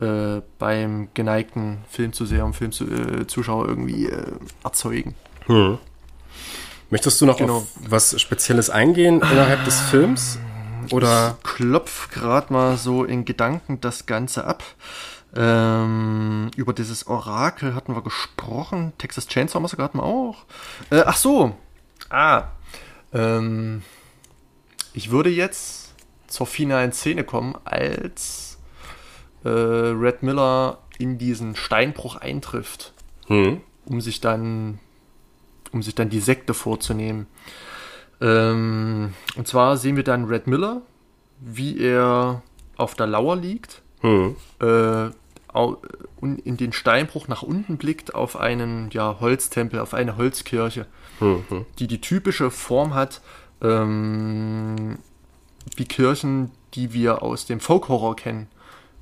äh, 0.00 0.42
beim 0.58 1.08
geneigten 1.14 1.78
Filmzuseher 1.88 2.44
und 2.44 2.54
Filmzuschauer 2.54 3.64
äh, 3.64 3.68
irgendwie 3.68 4.06
äh, 4.06 4.32
erzeugen. 4.62 5.14
Hm. 5.46 5.78
Möchtest 6.90 7.20
du 7.20 7.26
noch 7.26 7.38
genau. 7.38 7.58
auf 7.58 7.66
was 7.88 8.20
Spezielles 8.20 8.70
eingehen 8.70 9.16
innerhalb 9.20 9.64
des 9.64 9.80
Films? 9.80 10.38
Oder? 10.92 11.36
Ich 11.38 11.50
klopf 11.50 12.10
gerade 12.10 12.52
mal 12.52 12.76
so 12.76 13.04
in 13.04 13.24
Gedanken 13.24 13.80
das 13.80 14.06
Ganze 14.06 14.44
ab. 14.44 14.62
Ähm, 15.34 16.50
über 16.56 16.72
dieses 16.72 17.06
Orakel 17.06 17.74
hatten 17.74 17.94
wir 17.94 18.02
gesprochen. 18.02 18.92
Texas 18.98 19.26
Chainsaw 19.26 19.60
Massacre 19.60 19.82
hatten 19.82 19.98
wir 19.98 20.04
auch. 20.04 20.44
Äh, 20.90 21.02
ach 21.04 21.16
so. 21.16 21.56
Ah. 22.08 22.44
Ähm, 23.12 23.82
ich 24.92 25.10
würde 25.10 25.30
jetzt 25.30 25.85
zur 26.28 26.46
finalen 26.46 26.92
Szene 26.92 27.24
kommen, 27.24 27.54
als 27.64 28.58
äh, 29.44 29.48
Red 29.48 30.22
Miller 30.22 30.78
in 30.98 31.18
diesen 31.18 31.56
Steinbruch 31.56 32.16
eintrifft, 32.16 32.92
hm. 33.26 33.60
um 33.84 34.00
sich 34.00 34.20
dann 34.20 34.78
um 35.72 35.82
sich 35.82 35.94
dann 35.94 36.08
die 36.08 36.20
Sekte 36.20 36.54
vorzunehmen. 36.54 37.26
Ähm, 38.20 39.12
und 39.36 39.46
zwar 39.46 39.76
sehen 39.76 39.96
wir 39.96 40.04
dann 40.04 40.24
Red 40.24 40.46
Miller, 40.46 40.80
wie 41.40 41.78
er 41.78 42.42
auf 42.76 42.94
der 42.94 43.06
Lauer 43.06 43.36
liegt, 43.36 43.82
hm. 44.00 44.36
äh, 44.60 45.10
und 45.56 46.40
in 46.40 46.58
den 46.58 46.72
Steinbruch 46.72 47.28
nach 47.28 47.42
unten 47.42 47.78
blickt 47.78 48.14
auf 48.14 48.36
einen 48.36 48.90
ja, 48.90 49.16
Holztempel, 49.20 49.80
auf 49.80 49.94
eine 49.94 50.18
Holzkirche, 50.18 50.86
hm, 51.18 51.44
hm. 51.48 51.66
die 51.78 51.86
die 51.86 52.00
typische 52.00 52.50
Form 52.50 52.94
hat, 52.94 53.22
ähm, 53.62 54.98
wie 55.76 55.84
Kirchen, 55.84 56.50
die 56.74 56.92
wir 56.92 57.22
aus 57.22 57.46
dem 57.46 57.60
Folk-Horror 57.60 58.16
kennen. 58.16 58.48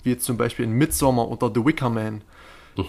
wie 0.03 0.11
jetzt 0.11 0.25
zum 0.25 0.37
Beispiel 0.37 0.67
in 0.67 0.73
Midsommar 0.73 1.29
oder 1.29 1.51
The 1.55 1.65
Wicker 1.65 1.91
Man. 1.91 2.23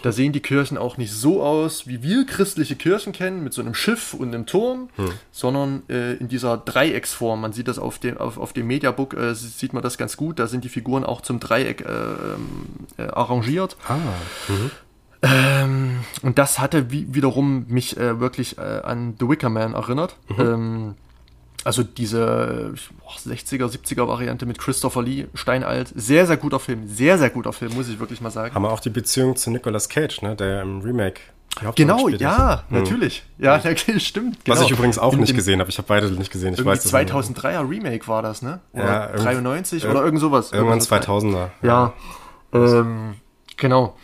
Da 0.02 0.12
sehen 0.12 0.34
die 0.34 0.40
Kirchen 0.40 0.78
auch 0.78 0.98
nicht 0.98 1.12
so 1.12 1.44
aus, 1.44 1.86
wie 1.86 2.02
wir 2.02 2.26
christliche 2.26 2.76
Kirchen 2.76 3.14
kennen, 3.14 3.44
mit 3.44 3.54
so 3.54 3.62
einem 3.62 3.76
Schiff 3.76 4.14
und 4.16 4.34
einem 4.34 4.48
Turm, 4.48 4.90
hm. 4.96 5.12
sondern 5.32 5.84
äh, 5.90 6.14
in 6.14 6.28
dieser 6.28 6.58
Dreiecksform. 6.58 7.42
Man 7.42 7.54
sieht 7.54 7.68
das 7.68 7.78
auf 7.78 8.00
dem, 8.00 8.18
auf, 8.18 8.38
auf 8.38 8.54
dem 8.54 8.66
Mediabook, 8.68 9.14
äh, 9.14 9.36
sieht 9.36 9.74
man 9.74 9.84
das 9.84 9.98
ganz 9.98 10.18
gut. 10.18 10.40
Da 10.40 10.48
sind 10.48 10.64
die 10.64 10.70
Figuren 10.70 11.04
auch 11.04 11.22
zum 11.22 11.40
Dreieck 11.40 11.82
äh, 11.82 11.92
ähm, 11.92 12.66
äh 12.98 13.04
arrangiert. 13.04 13.78
Ah. 13.88 13.98
Mhm. 14.48 14.72
Ähm, 15.22 16.00
und 16.24 16.38
das 16.40 16.60
hatte 16.60 16.92
wie, 16.92 17.14
wiederum 17.14 17.66
mich 17.68 17.98
äh, 17.98 18.20
wirklich 18.20 18.58
äh, 18.58 18.62
an 18.62 19.16
The 19.20 19.30
Wicker 19.30 19.50
Man 19.50 19.74
erinnert. 19.74 20.16
Mhm. 20.30 20.40
Ähm, 20.40 20.96
also 21.66 21.84
diese 21.84 22.74
60er, 23.26 23.66
70er 23.66 24.08
Variante 24.08 24.46
mit 24.46 24.60
Christopher 24.60 25.02
Lee, 25.02 25.26
Steinalt. 25.34 25.92
Sehr, 25.96 26.28
sehr 26.28 26.38
guter 26.38 26.60
Film. 26.60 26.88
Sehr, 26.88 27.18
sehr 27.18 27.32
guter 27.32 27.52
Film, 27.54 27.74
muss 27.74 27.90
ich 27.90 28.00
wirklich 28.00 28.22
mal 28.22 28.30
sagen. 28.30 28.54
Haben 28.54 28.62
wir 28.62 28.72
auch 28.72 28.80
die 28.80 28.92
Beziehung 28.92 29.36
zu 29.36 29.50
Nicolas 29.50 29.90
Cage, 29.90 30.22
ne, 30.22 30.36
der 30.36 30.62
im 30.62 30.82
Remake 30.82 31.22
Genau, 31.76 32.10
ja, 32.10 32.66
hm. 32.68 32.80
natürlich. 32.80 33.24
Ja, 33.38 33.64
hm. 33.64 34.00
stimmt. 34.00 34.44
Genau. 34.44 34.58
Was 34.58 34.66
ich 34.66 34.72
übrigens 34.72 35.00
auch 35.00 35.14
in, 35.14 35.22
nicht 35.22 35.36
gesehen 35.36 35.62
habe. 35.62 35.70
Ich 35.70 35.78
habe 35.78 35.88
beide 35.88 36.12
nicht 36.12 36.32
gesehen. 36.32 36.54
Ich 36.54 36.66
weiß 36.66 36.94
2003er 36.94 37.70
Remake 37.70 38.06
war 38.10 38.22
das, 38.22 38.42
ne? 38.42 38.60
Oder 38.74 39.16
ja, 39.16 39.24
93 39.24 39.88
oder 39.88 40.04
irgend 40.04 40.20
sowas. 40.20 40.52
Irgendwann 40.52 40.80
2000er. 40.80 41.50
Ja, 41.62 41.94
ja. 42.54 42.60
Ähm, 42.82 43.16
genau. 43.56 43.96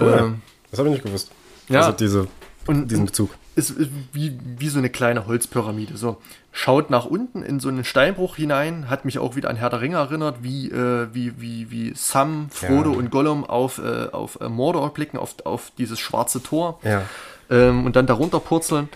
Cool. 0.00 0.16
Ähm, 0.18 0.42
das 0.70 0.80
habe 0.80 0.88
ich 0.88 0.94
nicht 0.94 1.04
gewusst. 1.04 1.30
Ja. 1.68 1.82
Also 1.82 1.92
diese, 1.92 2.26
und, 2.66 2.90
diesen 2.90 3.06
Bezug. 3.06 3.30
Ist, 3.56 3.74
wie, 4.12 4.38
wie 4.58 4.68
so 4.68 4.78
eine 4.78 4.90
kleine 4.90 5.26
Holzpyramide. 5.26 5.96
So 5.96 6.20
schaut 6.50 6.90
nach 6.90 7.04
unten 7.04 7.42
in 7.42 7.60
so 7.60 7.68
einen 7.68 7.84
Steinbruch 7.84 8.36
hinein, 8.36 8.90
hat 8.90 9.04
mich 9.04 9.18
auch 9.18 9.36
wieder 9.36 9.48
an 9.48 9.56
Herr 9.56 9.70
der 9.70 9.80
Ringe 9.80 9.96
erinnert, 9.96 10.42
wie, 10.42 10.70
äh, 10.70 11.08
wie, 11.12 11.40
wie, 11.40 11.70
wie 11.70 11.92
Sam, 11.94 12.48
Frodo 12.50 12.92
ja. 12.92 12.98
und 12.98 13.10
Gollum 13.10 13.44
auf, 13.44 13.78
äh, 13.78 14.08
auf 14.10 14.40
äh, 14.40 14.48
Mordor 14.48 14.92
blicken, 14.92 15.18
auf, 15.18 15.36
auf 15.44 15.70
dieses 15.78 16.00
schwarze 16.00 16.42
Tor 16.42 16.80
ja. 16.82 17.02
ähm, 17.48 17.84
und 17.86 17.94
dann 17.96 18.06
darunter 18.06 18.40
purzeln. 18.40 18.88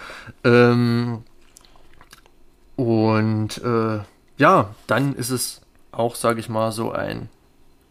Ähm, 0.42 1.22
und 2.74 3.58
äh, 3.58 4.00
ja, 4.38 4.74
dann 4.86 5.14
ist 5.14 5.30
es 5.30 5.60
auch, 5.92 6.14
sage 6.14 6.40
ich 6.40 6.48
mal, 6.48 6.72
so 6.72 6.92
ein 6.92 7.28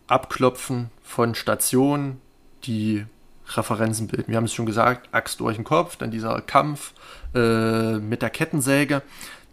Abklopfen 0.07 0.89
von 1.03 1.35
Stationen, 1.35 2.21
die 2.63 3.05
Referenzen 3.55 4.07
bilden. 4.07 4.29
Wir 4.29 4.37
haben 4.37 4.45
es 4.45 4.53
schon 4.53 4.65
gesagt, 4.65 5.09
Axt 5.13 5.39
durch 5.39 5.55
den 5.55 5.63
Kopf, 5.63 5.95
dann 5.95 6.11
dieser 6.11 6.41
Kampf 6.41 6.93
äh, 7.33 7.97
mit 7.97 8.21
der 8.21 8.29
Kettensäge. 8.29 9.01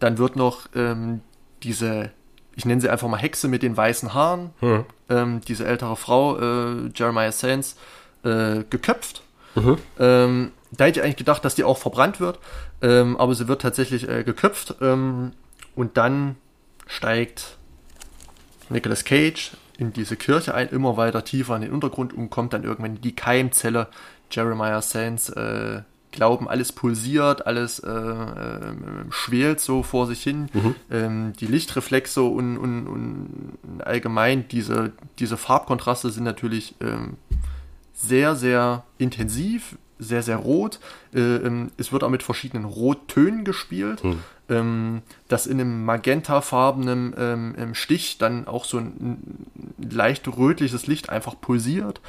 Dann 0.01 0.19
wird 0.19 0.37
noch 0.37 0.67
ähm, 0.75 1.21
diese, 1.63 2.11
ich 2.57 2.65
nenne 2.65 2.81
sie 2.81 2.89
einfach 2.89 3.09
mal 3.09 3.19
Hexe 3.19 3.49
mit 3.49 3.63
den 3.63 3.77
weißen 3.77 4.15
Haaren, 4.15 4.51
hm. 4.61 4.85
ähm, 5.09 5.41
diese 5.47 5.67
ältere 5.67 5.97
Frau, 5.97 6.39
äh, 6.39 6.91
Jeremiah 6.95 7.33
Sands, 7.33 7.77
äh, 8.25 8.65
geköpft. 8.69 9.23
Mhm. 9.55 9.79
Ähm, 9.99 10.53
da 10.73 10.87
hätte 10.87 11.01
ich 11.01 11.05
eigentlich 11.05 11.17
gedacht, 11.17 11.45
dass 11.45 11.55
die 11.55 11.63
auch 11.63 11.79
verbrannt 11.79 12.19
wird, 12.19 12.41
ähm, 12.83 13.17
aber 13.17 13.35
sie 13.35 13.47
wird 13.47 13.63
tatsächlich 13.63 14.09
äh, 14.09 14.25
geköpft 14.25 14.77
ähm, 14.81 15.33
und 15.77 15.97
dann 15.97 16.37
steigt 16.87 17.57
Nicolas 18.69 19.05
Cage 19.05 19.53
in 19.79 19.93
diese 19.93 20.17
Kirche 20.17 20.55
ein, 20.55 20.69
immer 20.69 20.97
weiter 20.97 21.25
tiefer 21.25 21.57
in 21.57 21.63
den 21.63 21.73
Untergrund 21.73 22.13
und 22.13 22.31
kommt 22.31 22.53
dann 22.53 22.65
irgendwann 22.65 22.97
in 22.97 23.03
die 23.03 23.15
Keimzelle. 23.15 23.89
Jeremiah 24.31 24.83
Sands 24.83 25.29
äh, 25.31 25.83
glauben, 26.15 26.49
alles 26.49 26.73
pulsiert, 26.73 27.47
alles 27.47 27.81
äh, 27.81 27.91
äh, 27.91 28.75
schwelt 29.11 29.61
so 29.61 29.83
vor 29.83 30.07
sich 30.07 30.23
hin. 30.23 30.49
Mhm. 30.53 30.75
Ähm, 30.91 31.33
die 31.39 31.47
Lichtreflexe 31.47 32.23
und, 32.23 32.57
und, 32.57 32.87
und 32.87 33.83
allgemein 33.85 34.49
diese, 34.49 34.93
diese 35.19 35.37
Farbkontraste 35.37 36.11
sind 36.11 36.25
natürlich 36.25 36.75
ähm, 36.81 37.17
sehr, 37.93 38.37
sehr 38.37 38.85
intensiv, 38.99 39.77
sehr, 39.99 40.23
sehr 40.23 40.37
rot. 40.37 40.81
Äh, 41.15 41.21
ähm, 41.21 41.71
es 41.77 41.93
wird 41.93 42.05
auch 42.05 42.11
mit 42.11 42.23
verschiedenen 42.23 42.65
Rottönen 42.65 43.45
gespielt. 43.45 44.03
Mhm. 44.05 44.21
Ähm, 44.47 45.03
dass 45.29 45.47
in 45.47 45.59
einem 45.59 45.87
magentafarbenen 45.87 47.15
ähm, 47.57 47.75
Stich 47.75 48.19
dann 48.19 48.47
auch 48.47 48.67
so 48.67 48.77
ein, 48.77 49.47
leicht 49.79 50.29
rötliches 50.29 50.87
Licht 50.87 51.09
einfach 51.09 51.41
pulsiert. 51.41 52.03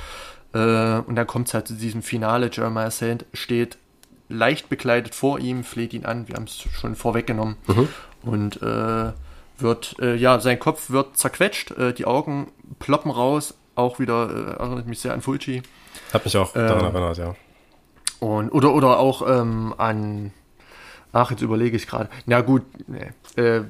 Äh, 0.54 1.00
und 1.00 1.16
dann 1.16 1.28
kommt 1.28 1.48
es 1.48 1.54
halt 1.54 1.70
zu 1.70 1.76
diesem 1.76 2.02
Finale. 2.02 2.50
Jeremiah 2.52 2.92
Sand 2.92 3.26
steht 3.32 3.78
leicht 4.28 4.68
bekleidet 4.68 5.16
vor 5.16 5.40
ihm, 5.40 5.64
fleht 5.64 5.94
ihn 5.94 6.06
an, 6.06 6.28
wir 6.28 6.36
haben 6.36 6.44
es 6.44 6.58
schon 6.74 6.96
vorweggenommen. 6.96 7.56
Mhm. 7.68 7.88
Und 8.24 8.62
äh, 8.62 9.14
wird, 9.58 9.96
äh, 10.02 10.16
ja, 10.16 10.40
sein 10.40 10.60
Kopf 10.60 10.90
wird 10.90 11.18
zerquetscht, 11.18 11.72
äh, 11.72 11.94
die 11.94 12.06
Augen 12.06 12.52
ploppen 12.80 13.12
raus, 13.12 13.54
auch 13.76 14.00
wieder, 14.00 14.58
erinnert 14.60 14.88
mich 14.88 15.00
sehr 15.00 15.14
an 15.14 15.22
Fulci. 15.22 15.62
Hat 16.12 16.26
mich 16.26 16.36
auch 16.38 16.52
daran 16.54 16.88
ähm, 16.88 16.96
erinnert, 16.96 17.18
ja. 17.18 17.36
Und, 18.26 18.50
oder, 18.50 18.74
oder 18.74 18.98
auch 18.98 19.22
ähm, 19.28 19.76
an, 19.78 20.32
ach, 21.14 21.30
jetzt 21.30 21.44
überlege 21.44 21.78
ich 21.78 21.86
gerade. 21.86 22.10
Na 22.26 22.42
gut, 22.42 22.64
nee, 22.88 23.12
äh, 23.40 23.62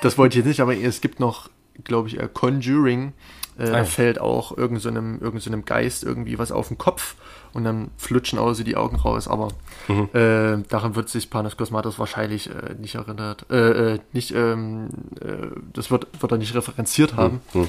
das 0.00 0.16
wollte 0.16 0.34
ich 0.34 0.44
jetzt 0.44 0.48
nicht, 0.48 0.60
aber 0.60 0.76
es 0.76 1.00
gibt 1.00 1.18
noch, 1.18 1.50
glaube 1.82 2.06
ich, 2.06 2.20
äh, 2.20 2.28
Conjuring. 2.32 3.14
Äh, 3.58 3.64
da 3.64 3.84
fällt 3.84 4.20
auch 4.20 4.56
irgendeinem 4.56 5.18
so 5.18 5.24
irgend 5.24 5.42
so 5.42 5.50
Geist 5.62 6.04
irgendwie 6.04 6.38
was 6.38 6.52
auf 6.52 6.68
den 6.68 6.78
Kopf 6.78 7.16
und 7.52 7.64
dann 7.64 7.90
flutschen 7.96 8.38
auch 8.38 8.52
so 8.52 8.62
die 8.62 8.76
Augen 8.76 8.94
raus. 8.94 9.26
Aber 9.26 9.48
mhm. 9.88 10.08
äh, 10.12 10.62
daran 10.68 10.94
wird 10.94 11.08
sich 11.08 11.28
Panos 11.28 11.56
Kosmatos 11.56 11.98
wahrscheinlich 11.98 12.48
äh, 12.48 12.74
nicht 12.78 12.94
erinnert. 12.94 13.46
Äh, 13.50 13.94
äh 13.94 13.98
nicht, 14.12 14.32
ähm, 14.32 14.88
äh, 15.20 15.48
das 15.72 15.90
wird, 15.90 16.06
wird 16.20 16.30
er 16.30 16.38
nicht 16.38 16.54
referenziert 16.54 17.16
haben. 17.16 17.40
Mhm. 17.54 17.68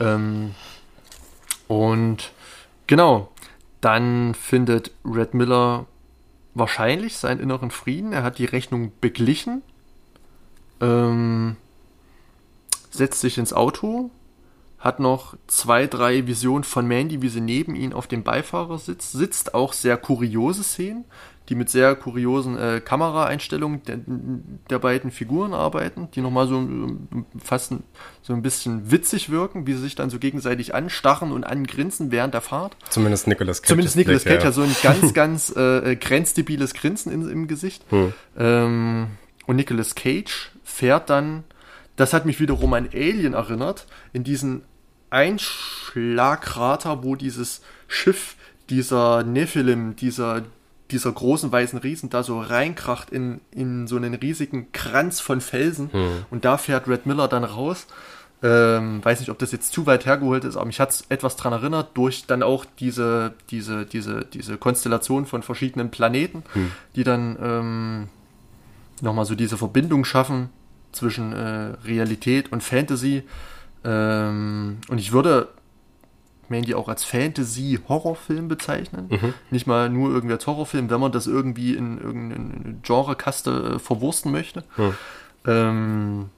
Ähm, 0.00 0.54
und 1.66 2.32
genau, 2.86 3.30
dann 3.80 4.34
findet 4.34 4.92
Red 5.04 5.34
Miller 5.34 5.86
wahrscheinlich 6.54 7.16
seinen 7.16 7.40
inneren 7.40 7.70
Frieden. 7.70 8.12
Er 8.12 8.22
hat 8.22 8.38
die 8.38 8.44
Rechnung 8.44 8.92
beglichen. 9.00 9.62
Ähm, 10.80 11.56
setzt 12.90 13.20
sich 13.20 13.38
ins 13.38 13.52
Auto, 13.52 14.10
hat 14.78 15.00
noch 15.00 15.36
zwei, 15.46 15.86
drei 15.86 16.26
Visionen 16.26 16.64
von 16.64 16.86
Mandy, 16.86 17.22
wie 17.22 17.28
sie 17.28 17.40
neben 17.40 17.74
ihm 17.74 17.92
auf 17.92 18.06
dem 18.06 18.22
Beifahrersitz 18.22 19.12
sitzt. 19.12 19.54
Auch 19.54 19.72
sehr 19.72 19.96
kuriose 19.96 20.62
Szenen, 20.62 21.04
die 21.48 21.54
mit 21.54 21.70
sehr 21.70 21.94
kuriosen 21.94 22.58
äh, 22.58 22.80
Kameraeinstellungen 22.84 23.82
der, 23.84 23.98
der, 24.70 24.78
beiden 24.78 25.10
Figuren 25.10 25.54
arbeiten, 25.54 26.08
die 26.14 26.20
nochmal 26.20 26.46
so 26.46 26.68
fast 27.42 27.74
so 28.22 28.32
ein 28.32 28.42
bisschen 28.42 28.90
witzig 28.90 29.30
wirken, 29.30 29.66
wie 29.66 29.72
sie 29.72 29.80
sich 29.80 29.94
dann 29.94 30.10
so 30.10 30.18
gegenseitig 30.18 30.74
anstarren 30.74 31.32
und 31.32 31.44
angrinsen 31.44 32.10
während 32.10 32.34
der 32.34 32.40
Fahrt. 32.40 32.76
Zumindest 32.90 33.26
Nicolas 33.26 33.62
Cage. 33.62 33.68
Zumindest 33.68 33.96
Nicolas 33.96 34.24
Cage 34.24 34.44
hat 34.44 34.54
so 34.54 34.62
ein 34.62 34.76
ganz, 34.82 35.14
ganz 35.14 35.56
äh, 35.56 35.96
grenzdebiles 35.96 36.74
Grinsen 36.74 37.12
in, 37.12 37.28
im 37.28 37.48
Gesicht. 37.48 37.84
Hm. 37.90 38.12
Ähm, 38.38 39.06
und 39.46 39.56
Nicolas 39.56 39.94
Cage 39.94 40.50
fährt 40.62 41.08
dann 41.08 41.44
das 41.98 42.12
hat 42.12 42.24
mich 42.26 42.40
wiederum 42.40 42.72
an 42.74 42.88
Alien 42.94 43.34
erinnert, 43.34 43.86
in 44.12 44.22
diesen 44.22 44.62
Einschlagkrater, 45.10 47.02
wo 47.02 47.16
dieses 47.16 47.60
Schiff, 47.88 48.36
dieser 48.70 49.24
Nephilim, 49.24 49.96
dieser, 49.96 50.44
dieser 50.90 51.12
großen 51.12 51.52
weißen 51.52 51.78
Riesen 51.78 52.10
da 52.10 52.22
so 52.22 52.40
reinkracht 52.40 53.10
in, 53.10 53.40
in 53.50 53.86
so 53.86 53.96
einen 53.96 54.14
riesigen 54.14 54.72
Kranz 54.72 55.20
von 55.20 55.40
Felsen. 55.40 55.92
Hm. 55.92 56.24
Und 56.30 56.44
da 56.44 56.58
fährt 56.58 56.88
Red 56.88 57.06
Miller 57.06 57.28
dann 57.28 57.44
raus. 57.44 57.86
Ähm, 58.40 59.04
weiß 59.04 59.18
nicht, 59.18 59.30
ob 59.30 59.38
das 59.38 59.50
jetzt 59.50 59.72
zu 59.72 59.86
weit 59.86 60.06
hergeholt 60.06 60.44
ist, 60.44 60.56
aber 60.56 60.66
mich 60.66 60.78
hat 60.78 60.90
es 60.90 61.04
etwas 61.08 61.34
daran 61.34 61.54
erinnert, 61.54 61.96
durch 61.96 62.24
dann 62.26 62.44
auch 62.44 62.64
diese, 62.78 63.34
diese, 63.50 63.84
diese, 63.84 64.24
diese 64.24 64.58
Konstellation 64.58 65.26
von 65.26 65.42
verschiedenen 65.42 65.90
Planeten, 65.90 66.44
hm. 66.52 66.70
die 66.94 67.04
dann 67.04 67.36
ähm, 67.42 68.08
nochmal 69.02 69.24
so 69.24 69.34
diese 69.34 69.56
Verbindung 69.56 70.04
schaffen 70.04 70.50
zwischen 70.92 71.32
äh, 71.32 71.74
Realität 71.84 72.52
und 72.52 72.62
Fantasy. 72.62 73.24
Ähm, 73.84 74.78
und 74.88 74.98
ich 74.98 75.12
würde 75.12 75.48
Mandy 76.50 76.74
auch 76.74 76.88
als 76.88 77.04
Fantasy-Horrorfilm 77.04 78.48
bezeichnen. 78.48 79.06
Mhm. 79.08 79.34
Nicht 79.50 79.66
mal 79.66 79.88
nur 79.88 80.10
irgendwie 80.10 80.34
als 80.34 80.46
Horrorfilm, 80.46 80.90
wenn 80.90 81.00
man 81.00 81.12
das 81.12 81.26
irgendwie 81.26 81.74
in 81.74 81.98
irgendeine 81.98 82.76
Genrekaste 82.82 83.74
äh, 83.76 83.78
verwursten 83.78 84.32
möchte. 84.32 84.64
Mhm. 84.76 84.94
Ähm, 85.46 86.30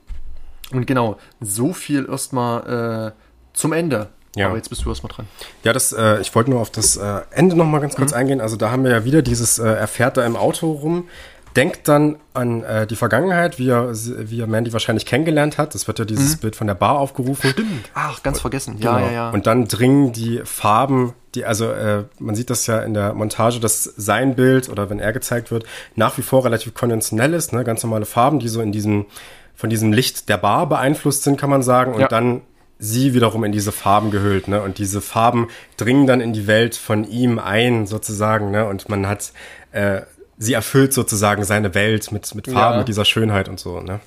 und 0.72 0.86
genau, 0.86 1.18
so 1.40 1.72
viel 1.72 2.08
erstmal 2.08 3.12
äh, 3.14 3.20
zum 3.52 3.72
Ende. 3.72 4.08
Ja. 4.36 4.46
Aber 4.46 4.56
jetzt 4.56 4.68
bist 4.68 4.84
du 4.84 4.88
erstmal 4.88 5.12
dran. 5.12 5.26
Ja, 5.64 5.72
das, 5.72 5.92
äh, 5.92 6.20
ich 6.20 6.34
wollte 6.34 6.50
nur 6.50 6.60
auf 6.60 6.70
das 6.70 6.96
äh, 6.96 7.20
Ende 7.30 7.56
nochmal 7.56 7.80
ganz 7.80 7.96
kurz 7.96 8.12
mhm. 8.12 8.18
eingehen. 8.18 8.40
Also 8.40 8.56
da 8.56 8.70
haben 8.70 8.84
wir 8.84 8.92
ja 8.92 9.04
wieder 9.04 9.22
dieses, 9.22 9.58
äh, 9.58 9.66
er 9.66 9.88
fährt 9.88 10.16
da 10.16 10.24
im 10.24 10.36
Auto 10.36 10.70
rum, 10.70 11.08
denkt 11.56 11.88
dann 11.88 12.16
an 12.32 12.62
äh, 12.62 12.86
die 12.86 12.96
Vergangenheit, 12.96 13.58
wie 13.58 13.68
er, 13.68 13.92
wie 13.92 14.40
er 14.40 14.46
Mandy 14.46 14.72
wahrscheinlich 14.72 15.06
kennengelernt 15.06 15.58
hat. 15.58 15.74
Das 15.74 15.86
wird 15.86 15.98
ja 15.98 16.04
dieses 16.04 16.36
mhm. 16.36 16.40
Bild 16.40 16.56
von 16.56 16.66
der 16.66 16.74
Bar 16.74 16.98
aufgerufen. 16.98 17.50
Stimmt. 17.50 17.90
Ach, 17.94 18.22
ganz 18.22 18.40
vergessen. 18.40 18.76
Ja, 18.78 18.96
genau. 18.96 19.06
ja, 19.06 19.12
ja. 19.12 19.30
Und 19.30 19.46
dann 19.46 19.66
dringen 19.66 20.12
die 20.12 20.40
Farben, 20.44 21.14
die, 21.34 21.44
also 21.44 21.70
äh, 21.70 22.04
man 22.18 22.34
sieht 22.34 22.50
das 22.50 22.66
ja 22.66 22.80
in 22.80 22.94
der 22.94 23.14
Montage, 23.14 23.60
dass 23.60 23.84
sein 23.84 24.36
Bild 24.36 24.68
oder 24.68 24.90
wenn 24.90 25.00
er 25.00 25.12
gezeigt 25.12 25.50
wird, 25.50 25.64
nach 25.96 26.18
wie 26.18 26.22
vor 26.22 26.44
relativ 26.44 26.74
konventionell 26.74 27.34
ist, 27.34 27.52
ne? 27.52 27.64
ganz 27.64 27.82
normale 27.82 28.06
Farben, 28.06 28.38
die 28.38 28.48
so 28.48 28.60
in 28.60 28.72
diesem, 28.72 29.06
von 29.54 29.70
diesem 29.70 29.92
Licht 29.92 30.28
der 30.28 30.38
Bar 30.38 30.68
beeinflusst 30.68 31.24
sind, 31.24 31.38
kann 31.38 31.50
man 31.50 31.62
sagen. 31.62 31.94
Und 31.94 32.00
ja. 32.00 32.08
dann 32.08 32.42
sie 32.80 33.12
wiederum 33.12 33.44
in 33.44 33.52
diese 33.52 33.72
Farben 33.72 34.10
gehüllt, 34.10 34.48
ne? 34.48 34.62
Und 34.62 34.78
diese 34.78 35.02
Farben 35.02 35.48
dringen 35.76 36.06
dann 36.06 36.22
in 36.22 36.32
die 36.32 36.46
Welt 36.46 36.74
von 36.74 37.04
ihm 37.04 37.38
ein, 37.38 37.86
sozusagen, 37.86 38.50
ne? 38.50 38.66
Und 38.66 38.88
man 38.88 39.06
hat, 39.06 39.32
äh, 39.72 40.00
sie 40.40 40.54
erfüllt 40.54 40.92
sozusagen 40.92 41.44
seine 41.44 41.72
Welt 41.76 42.10
mit, 42.10 42.34
mit 42.34 42.46
Farben, 42.48 42.72
Ja. 42.74 42.78
mit 42.78 42.88
dieser 42.88 43.04
Schönheit 43.04 43.48
und 43.48 43.60
so, 43.60 43.80
ne? 43.80 44.00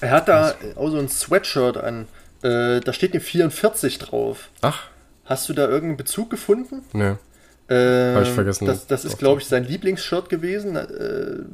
Er 0.00 0.12
hat 0.12 0.28
da 0.28 0.54
auch 0.76 0.88
so 0.88 0.96
ein 0.98 1.08
Sweatshirt 1.10 1.76
an. 1.76 2.06
Äh, 2.42 2.80
da 2.80 2.94
steht 2.94 3.12
eine 3.12 3.20
44 3.20 3.98
drauf. 3.98 4.48
Ach, 4.62 4.84
Hast 5.26 5.48
du 5.48 5.52
da 5.52 5.62
irgendeinen 5.68 5.96
Bezug 5.98 6.30
gefunden? 6.30 6.82
ne. 6.94 7.18
Ähm, 7.68 8.16
Hab 8.16 8.22
ich 8.24 8.30
vergessen. 8.30 8.66
Das, 8.66 8.86
das 8.88 9.04
ist, 9.04 9.18
glaube 9.18 9.40
ich, 9.40 9.46
sein 9.46 9.62
Lieblingsshirt 9.64 10.28
gewesen, 10.28 10.74
äh, 10.74 11.44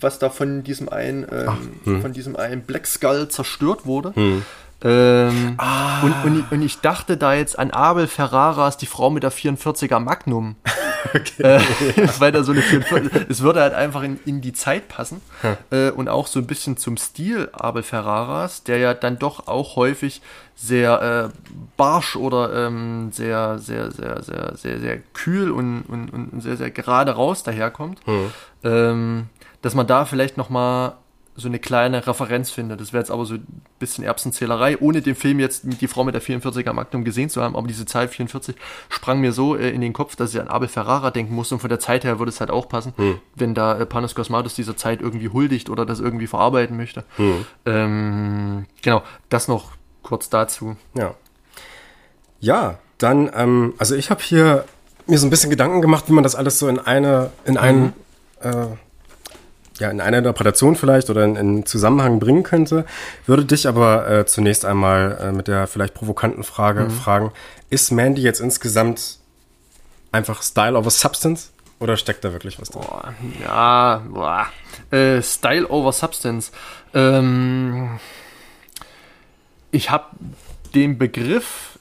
was 0.00 0.18
da 0.18 0.30
von 0.30 0.62
diesem 0.62 0.88
einen, 0.88 1.26
ähm, 1.30 1.58
hm. 1.84 2.00
von 2.02 2.12
diesem 2.14 2.34
einen 2.36 2.62
Black 2.62 2.86
Skull 2.86 3.28
zerstört 3.28 3.84
wurde. 3.84 4.12
Ähm, 4.82 5.54
Ah. 5.58 6.02
und, 6.02 6.12
und, 6.24 6.38
ich- 6.38 6.52
und 6.52 6.62
ich 6.62 6.80
dachte 6.80 7.16
da 7.16 7.34
jetzt 7.34 7.58
an 7.58 7.70
Abel 7.72 8.06
Ferraras, 8.06 8.76
die 8.76 8.86
Frau 8.86 9.10
mit 9.10 9.22
der 9.22 9.32
44er 9.32 9.98
Magnum. 10.00 10.56
Äh, 11.38 11.60
weil 12.18 12.32
da 12.32 12.42
so 12.42 12.52
eine 12.52 12.62
44, 12.62 13.26
es 13.28 13.42
würde 13.42 13.60
halt 13.60 13.74
einfach 13.74 14.02
in, 14.02 14.18
in 14.24 14.40
die 14.40 14.52
Zeit 14.52 14.88
passen 14.88 15.20
äh, 15.70 15.90
und 15.90 16.08
auch 16.08 16.26
so 16.26 16.38
ein 16.38 16.46
bisschen 16.46 16.76
zum 16.76 16.96
Stil 16.96 17.48
Abel 17.52 17.82
Ferraras, 17.82 18.64
der 18.64 18.78
ja 18.78 18.94
dann 18.94 19.18
doch 19.18 19.46
auch 19.46 19.76
häufig 19.76 20.22
sehr 20.56 21.30
äh, 21.32 21.52
barsch 21.76 22.16
oder 22.16 22.66
ähm, 22.66 23.10
sehr, 23.12 23.58
sehr, 23.58 23.90
sehr, 23.90 24.22
sehr, 24.22 24.56
sehr, 24.56 24.80
sehr 24.80 24.98
kühl 25.12 25.50
und, 25.50 25.82
und, 25.82 26.08
und 26.10 26.40
sehr, 26.40 26.56
sehr 26.56 26.70
gerade 26.70 27.12
raus 27.12 27.42
daherkommt, 27.42 28.00
ähm, 28.64 29.26
dass 29.62 29.74
man 29.74 29.86
da 29.86 30.06
vielleicht 30.06 30.36
noch 30.36 30.48
mal 30.48 30.96
so 31.36 31.48
eine 31.48 31.58
kleine 31.58 32.06
Referenz 32.06 32.50
findet. 32.50 32.80
Das 32.80 32.92
wäre 32.92 33.02
jetzt 33.02 33.10
aber 33.10 33.26
so 33.26 33.34
ein 33.34 33.62
bisschen 33.78 34.04
Erbsenzählerei, 34.04 34.78
ohne 34.80 35.02
den 35.02 35.14
Film 35.14 35.38
jetzt 35.38 35.64
mit 35.64 35.80
die 35.80 35.88
Frau 35.88 36.04
mit 36.04 36.14
der 36.14 36.22
44er 36.22 36.72
Magnum 36.72 37.04
gesehen 37.04 37.28
zu 37.28 37.42
haben. 37.42 37.56
Aber 37.56 37.66
diese 37.68 37.84
Zahl 37.84 38.08
44 38.08 38.56
sprang 38.88 39.20
mir 39.20 39.32
so 39.32 39.56
äh, 39.56 39.70
in 39.70 39.80
den 39.80 39.92
Kopf, 39.92 40.16
dass 40.16 40.34
ich 40.34 40.40
an 40.40 40.48
Abel 40.48 40.68
Ferrara 40.68 41.10
denken 41.10 41.34
musste. 41.34 41.54
Und 41.54 41.60
von 41.60 41.68
der 41.68 41.80
Zeit 41.80 42.04
her 42.04 42.18
würde 42.18 42.30
es 42.30 42.40
halt 42.40 42.50
auch 42.50 42.68
passen, 42.68 42.94
wenn 43.34 43.54
da 43.54 43.78
äh, 43.78 43.86
Panos 43.86 44.14
Cosmatos 44.14 44.54
dieser 44.54 44.76
Zeit 44.76 45.00
irgendwie 45.00 45.28
huldigt 45.28 45.68
oder 45.68 45.84
das 45.84 46.00
irgendwie 46.00 46.26
verarbeiten 46.26 46.76
möchte. 46.76 47.04
Ähm, 47.66 48.66
genau, 48.82 49.02
das 49.28 49.48
noch 49.48 49.72
kurz 50.02 50.30
dazu. 50.30 50.76
Ja. 50.94 51.14
Ja, 52.40 52.78
dann, 52.98 53.30
ähm, 53.34 53.74
also 53.78 53.94
ich 53.94 54.10
habe 54.10 54.22
hier 54.22 54.64
mir 55.06 55.18
so 55.18 55.26
ein 55.26 55.30
bisschen 55.30 55.50
Gedanken 55.50 55.82
gemacht, 55.82 56.04
wie 56.08 56.12
man 56.12 56.24
das 56.24 56.34
alles 56.34 56.58
so 56.58 56.68
in 56.68 56.78
eine, 56.78 57.30
in 57.44 57.56
einen, 57.56 57.92
äh, 58.40 58.66
ja, 59.78 59.90
in 59.90 60.00
eine 60.00 60.18
Interpretation 60.18 60.76
vielleicht 60.76 61.10
oder 61.10 61.24
in, 61.24 61.36
in 61.36 61.66
Zusammenhang 61.66 62.18
bringen 62.18 62.42
könnte. 62.42 62.84
Würde 63.26 63.44
dich 63.44 63.68
aber 63.68 64.08
äh, 64.08 64.26
zunächst 64.26 64.64
einmal 64.64 65.18
äh, 65.20 65.32
mit 65.32 65.48
der 65.48 65.66
vielleicht 65.66 65.94
provokanten 65.94 66.44
Frage 66.44 66.88
fragen, 66.90 67.32
ist 67.70 67.90
Mandy 67.90 68.22
jetzt 68.22 68.40
insgesamt 68.40 69.18
einfach 70.12 70.42
Style 70.42 70.76
over 70.76 70.90
Substance 70.90 71.50
oder 71.78 71.96
steckt 71.96 72.24
da 72.24 72.32
wirklich 72.32 72.60
was 72.60 72.70
drin? 72.70 72.82
Boah, 72.82 73.14
ja, 73.42 74.02
boah. 74.08 74.46
Äh, 74.90 75.22
Style 75.22 75.68
over 75.68 75.92
Substance. 75.92 76.52
Ähm, 76.94 77.98
ich 79.70 79.90
habe 79.90 80.06
den 80.74 80.98
Begriff 80.98 81.78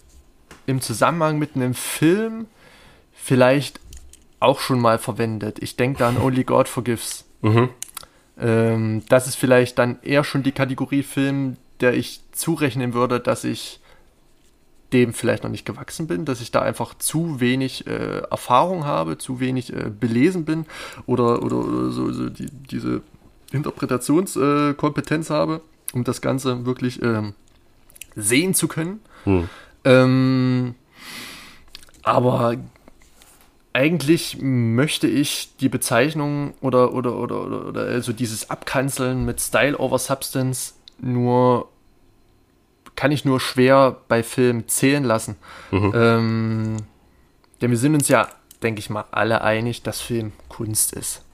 im 0.66 0.82
Zusammenhang 0.82 1.38
mit 1.38 1.56
einem 1.56 1.74
Film 1.74 2.48
vielleicht 3.14 3.80
auch 4.40 4.60
schon 4.60 4.80
mal 4.80 4.98
verwendet. 5.00 5.60
Ich 5.60 5.76
denke 5.76 6.00
da 6.00 6.10
an 6.10 6.18
Only 6.18 6.44
God 6.44 6.68
Forgives. 6.68 7.26
Ähm, 8.40 9.04
das 9.10 9.28
ist 9.28 9.36
vielleicht 9.36 9.80
dann 9.80 9.98
eher 10.02 10.24
schon 10.24 10.44
die 10.44 10.52
Kategorie 10.52 11.04
Film, 11.04 11.58
der 11.80 11.94
ich 11.94 12.22
zurechnen 12.32 12.94
würde, 12.94 13.20
dass 13.20 13.44
ich 13.44 13.80
dem 14.94 15.14
vielleicht 15.14 15.44
noch 15.44 15.50
nicht 15.52 15.66
gewachsen 15.66 16.08
bin, 16.08 16.26
dass 16.26 16.42
ich 16.42 16.52
da 16.52 16.62
einfach 16.62 16.94
zu 16.94 17.40
wenig 17.40 17.88
äh, 17.88 18.20
Erfahrung 18.20 18.86
habe, 18.86 19.18
zu 19.18 19.40
wenig 19.40 19.74
äh, 19.74 19.90
belesen 19.90 20.46
bin 20.46 20.66
oder, 21.06 21.44
oder, 21.44 21.58
oder 21.58 21.90
so, 21.90 22.12
so 22.12 22.30
die, 22.30 22.48
diese 22.50 23.02
Interpretationskompetenz 23.52 25.30
äh, 25.30 25.34
habe, 25.34 25.62
um 25.94 26.04
das 26.04 26.22
Ganze 26.22 26.66
wirklich 26.66 27.02
ähm, 27.02 27.34
sehen 28.16 28.54
zu 28.54 28.68
können. 28.68 29.00
Ähm, 29.84 30.76
aber 32.04 32.58
eigentlich 33.76 34.38
möchte 34.40 35.06
ich 35.06 35.58
die 35.58 35.68
Bezeichnung 35.68 36.54
oder, 36.62 36.94
oder, 36.94 37.18
oder, 37.18 37.46
oder, 37.46 37.68
oder 37.68 37.82
also 37.82 38.14
dieses 38.14 38.50
Abkanzeln 38.50 39.26
mit 39.26 39.42
Style 39.42 39.78
over 39.78 40.00
Substance 40.00 40.76
nur 40.98 41.68
kann 42.96 43.12
ich 43.12 43.26
nur 43.26 43.42
schwer 43.42 43.98
bei 44.08 44.24
Filmen 44.24 44.70
zählen 44.70 45.04
lassen. 45.04 45.36
Ähm, 45.94 46.78
denn 47.62 47.70
wir 47.70 47.78
sind 47.78 47.96
uns 47.96 48.08
ja, 48.08 48.30
denke 48.64 48.80
ich 48.80 48.90
mal, 48.90 49.04
alle 49.12 49.42
einig, 49.42 49.84
dass 49.84 50.00
Film 50.00 50.32
Kunst 50.48 50.94
ist. 50.94 51.25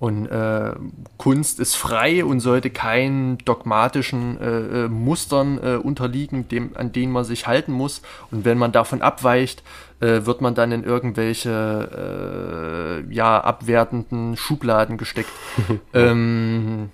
Und 0.00 0.26
äh, 0.28 0.72
Kunst 1.18 1.60
ist 1.60 1.76
frei 1.76 2.24
und 2.24 2.40
sollte 2.40 2.70
keinen 2.70 3.36
dogmatischen 3.38 4.40
äh, 4.40 4.84
äh, 4.84 4.88
Mustern 4.88 5.60
äh, 5.62 5.76
unterliegen, 5.76 6.48
dem, 6.48 6.74
an 6.74 6.90
denen 6.90 7.12
man 7.12 7.24
sich 7.24 7.46
halten 7.46 7.72
muss. 7.72 8.00
Und 8.30 8.46
wenn 8.46 8.56
man 8.56 8.72
davon 8.72 9.02
abweicht, 9.02 9.62
äh, 10.00 10.24
wird 10.24 10.40
man 10.40 10.54
dann 10.54 10.72
in 10.72 10.84
irgendwelche 10.84 13.04
äh, 13.06 13.14
ja, 13.14 13.42
abwertenden 13.42 14.38
Schubladen 14.38 14.96
gesteckt. 14.96 15.28
ähm, 15.92 16.88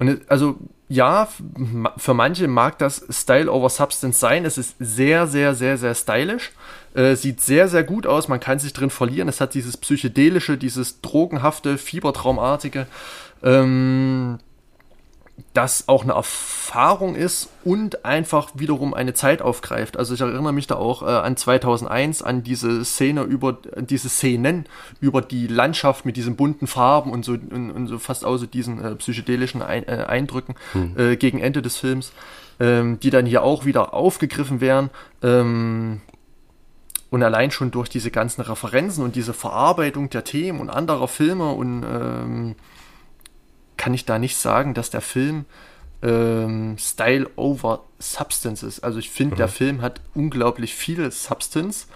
und 0.00 0.28
also 0.28 0.56
ja, 0.88 1.28
für 1.96 2.14
manche 2.14 2.48
mag 2.48 2.76
das 2.78 3.06
Style 3.08 3.48
over 3.48 3.68
Substance 3.68 4.18
sein. 4.18 4.44
Es 4.44 4.58
ist 4.58 4.74
sehr, 4.80 5.28
sehr, 5.28 5.54
sehr, 5.54 5.78
sehr 5.78 5.94
stylisch. 5.94 6.50
Äh, 6.94 7.14
sieht 7.14 7.40
sehr, 7.40 7.68
sehr 7.68 7.84
gut 7.84 8.06
aus. 8.06 8.28
Man 8.28 8.40
kann 8.40 8.58
sich 8.58 8.72
drin 8.72 8.90
verlieren. 8.90 9.28
Es 9.28 9.40
hat 9.40 9.54
dieses 9.54 9.76
psychedelische, 9.76 10.58
dieses 10.58 11.00
drogenhafte, 11.00 11.78
fiebertraumartige, 11.78 12.86
ähm, 13.42 14.38
das 15.54 15.88
auch 15.88 16.02
eine 16.02 16.12
Erfahrung 16.12 17.14
ist 17.14 17.48
und 17.64 18.04
einfach 18.04 18.50
wiederum 18.54 18.92
eine 18.92 19.14
Zeit 19.14 19.40
aufgreift. 19.40 19.96
Also 19.96 20.14
ich 20.14 20.20
erinnere 20.20 20.52
mich 20.52 20.66
da 20.66 20.76
auch 20.76 21.02
äh, 21.02 21.06
an 21.06 21.36
2001, 21.36 22.22
an 22.22 22.42
diese 22.42 22.84
Szene 22.84 23.22
über, 23.22 23.58
diese 23.76 24.08
Szenen 24.08 24.66
über 25.00 25.22
die 25.22 25.46
Landschaft 25.46 26.04
mit 26.04 26.16
diesen 26.16 26.36
bunten 26.36 26.66
Farben 26.66 27.12
und 27.12 27.24
so, 27.24 27.32
und, 27.32 27.70
und 27.70 27.86
so 27.86 27.98
fast 27.98 28.24
auch 28.24 28.36
so 28.36 28.46
diesen 28.46 28.84
äh, 28.84 28.94
psychedelischen 28.96 29.62
Ein, 29.62 29.86
äh, 29.88 30.04
Eindrücken 30.08 30.56
äh, 30.96 31.16
gegen 31.16 31.38
Ende 31.40 31.62
des 31.62 31.76
Films, 31.76 32.12
ähm, 32.58 33.00
die 33.00 33.10
dann 33.10 33.26
hier 33.26 33.42
auch 33.42 33.64
wieder 33.64 33.94
aufgegriffen 33.94 34.60
werden. 34.60 34.90
Ähm, 35.22 36.00
und 37.10 37.22
allein 37.22 37.50
schon 37.50 37.70
durch 37.70 37.88
diese 37.88 38.10
ganzen 38.10 38.40
Referenzen 38.40 39.04
und 39.04 39.16
diese 39.16 39.34
Verarbeitung 39.34 40.10
der 40.10 40.24
Themen 40.24 40.60
und 40.60 40.70
anderer 40.70 41.08
Filme 41.08 41.50
und 41.52 41.82
ähm, 41.82 42.54
kann 43.76 43.94
ich 43.94 44.04
da 44.04 44.18
nicht 44.18 44.36
sagen, 44.36 44.74
dass 44.74 44.90
der 44.90 45.00
Film 45.00 45.44
ähm, 46.02 46.76
Style 46.78 47.28
over 47.36 47.82
Substance 47.98 48.62
ist. 48.62 48.80
Also 48.80 48.98
ich 48.98 49.10
finde, 49.10 49.36
der 49.36 49.48
Film 49.48 49.82
hat 49.82 50.00
unglaublich 50.14 50.74
viel 50.74 51.10
Substance 51.10 51.86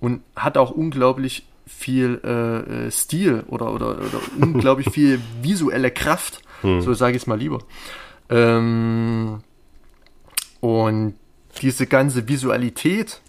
und 0.00 0.22
hat 0.36 0.56
auch 0.56 0.70
unglaublich 0.70 1.46
viel 1.66 2.20
äh, 2.24 2.86
äh, 2.86 2.90
Stil 2.90 3.44
oder, 3.48 3.72
oder, 3.72 3.90
oder 3.90 4.20
unglaublich 4.40 4.90
viel 4.90 5.20
visuelle 5.42 5.90
Kraft. 5.90 6.42
So 6.62 6.92
sage 6.92 7.16
ich 7.16 7.22
es 7.22 7.26
mal 7.26 7.38
lieber. 7.38 7.60
Ähm, 8.28 9.40
und 10.60 11.14
diese 11.62 11.86
ganze 11.86 12.28
Visualität 12.28 13.22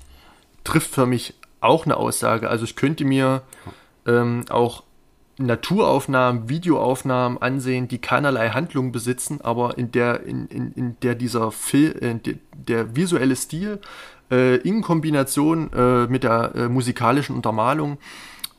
trifft 0.63 0.91
für 0.91 1.05
mich 1.05 1.33
auch 1.59 1.85
eine 1.85 1.97
Aussage. 1.97 2.49
Also 2.49 2.65
ich 2.65 2.75
könnte 2.75 3.05
mir 3.05 3.43
ähm, 4.07 4.45
auch 4.49 4.83
Naturaufnahmen, 5.37 6.49
Videoaufnahmen 6.49 7.41
ansehen, 7.41 7.87
die 7.87 7.99
keinerlei 7.99 8.49
Handlung 8.49 8.91
besitzen, 8.91 9.41
aber 9.41 9.77
in 9.77 9.91
der, 9.91 10.23
in, 10.23 10.47
in, 10.47 10.71
in 10.73 10.99
der 11.01 11.15
dieser 11.15 11.51
Film, 11.51 11.95
äh, 11.99 12.15
der, 12.15 12.35
der 12.53 12.95
visuelle 12.95 13.35
Stil 13.35 13.79
äh, 14.29 14.57
in 14.57 14.81
Kombination 14.81 15.71
äh, 15.73 16.07
mit 16.07 16.23
der 16.23 16.55
äh, 16.55 16.69
musikalischen 16.69 17.35
Untermalung 17.35 17.97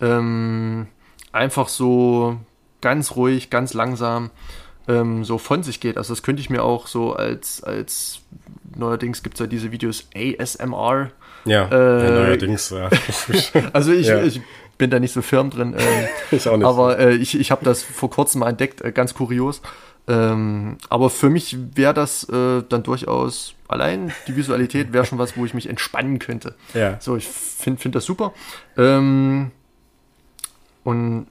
ähm, 0.00 0.86
einfach 1.32 1.68
so 1.68 2.38
ganz 2.80 3.16
ruhig, 3.16 3.50
ganz 3.50 3.74
langsam 3.74 4.30
ähm, 4.88 5.24
so 5.24 5.38
von 5.38 5.62
sich 5.62 5.80
geht. 5.80 5.96
Also 5.96 6.12
das 6.12 6.22
könnte 6.22 6.40
ich 6.40 6.50
mir 6.50 6.62
auch 6.64 6.86
so 6.86 7.14
als, 7.14 7.62
als 7.62 8.20
neuerdings 8.74 9.22
gibt 9.22 9.36
es 9.36 9.40
ja 9.40 9.46
diese 9.46 9.72
Videos 9.72 10.08
ASMR. 10.14 11.10
Ja, 11.44 11.68
Äh, 11.70 12.04
ja 12.04 12.10
neuerdings, 12.24 12.70
ja. 12.70 12.88
Also 13.72 13.92
ich, 13.92 14.06
Ja. 14.06 14.22
ich 14.22 14.40
bin 14.78 14.90
da 14.90 14.98
nicht 15.00 15.12
so 15.12 15.22
firm 15.22 15.50
drin. 15.50 15.74
Ähm, 15.78 16.06
Ich 16.30 16.48
auch 16.48 16.56
nicht. 16.56 16.66
Aber 16.66 16.98
äh, 16.98 17.14
ich, 17.14 17.38
ich 17.38 17.50
habe 17.50 17.64
das 17.64 17.82
vor 17.82 18.10
kurzem 18.10 18.40
mal 18.40 18.50
entdeckt, 18.50 18.80
äh, 18.80 18.92
ganz 18.92 19.14
kurios. 19.14 19.62
Ähm, 20.08 20.78
aber 20.88 21.10
für 21.10 21.30
mich 21.30 21.56
wäre 21.76 21.94
das 21.94 22.24
äh, 22.28 22.62
dann 22.68 22.82
durchaus 22.82 23.54
allein 23.68 24.12
die 24.26 24.34
Visualität 24.36 24.92
wäre 24.92 25.04
schon 25.04 25.18
was, 25.18 25.36
wo 25.36 25.44
ich 25.44 25.54
mich 25.54 25.68
entspannen 25.68 26.18
könnte. 26.18 26.56
Ja. 26.74 26.96
So, 27.00 27.16
ich 27.16 27.28
finde 27.28 27.80
find 27.80 27.94
das 27.94 28.04
super. 28.04 28.32
Ähm, 28.76 29.52
und 30.84 31.26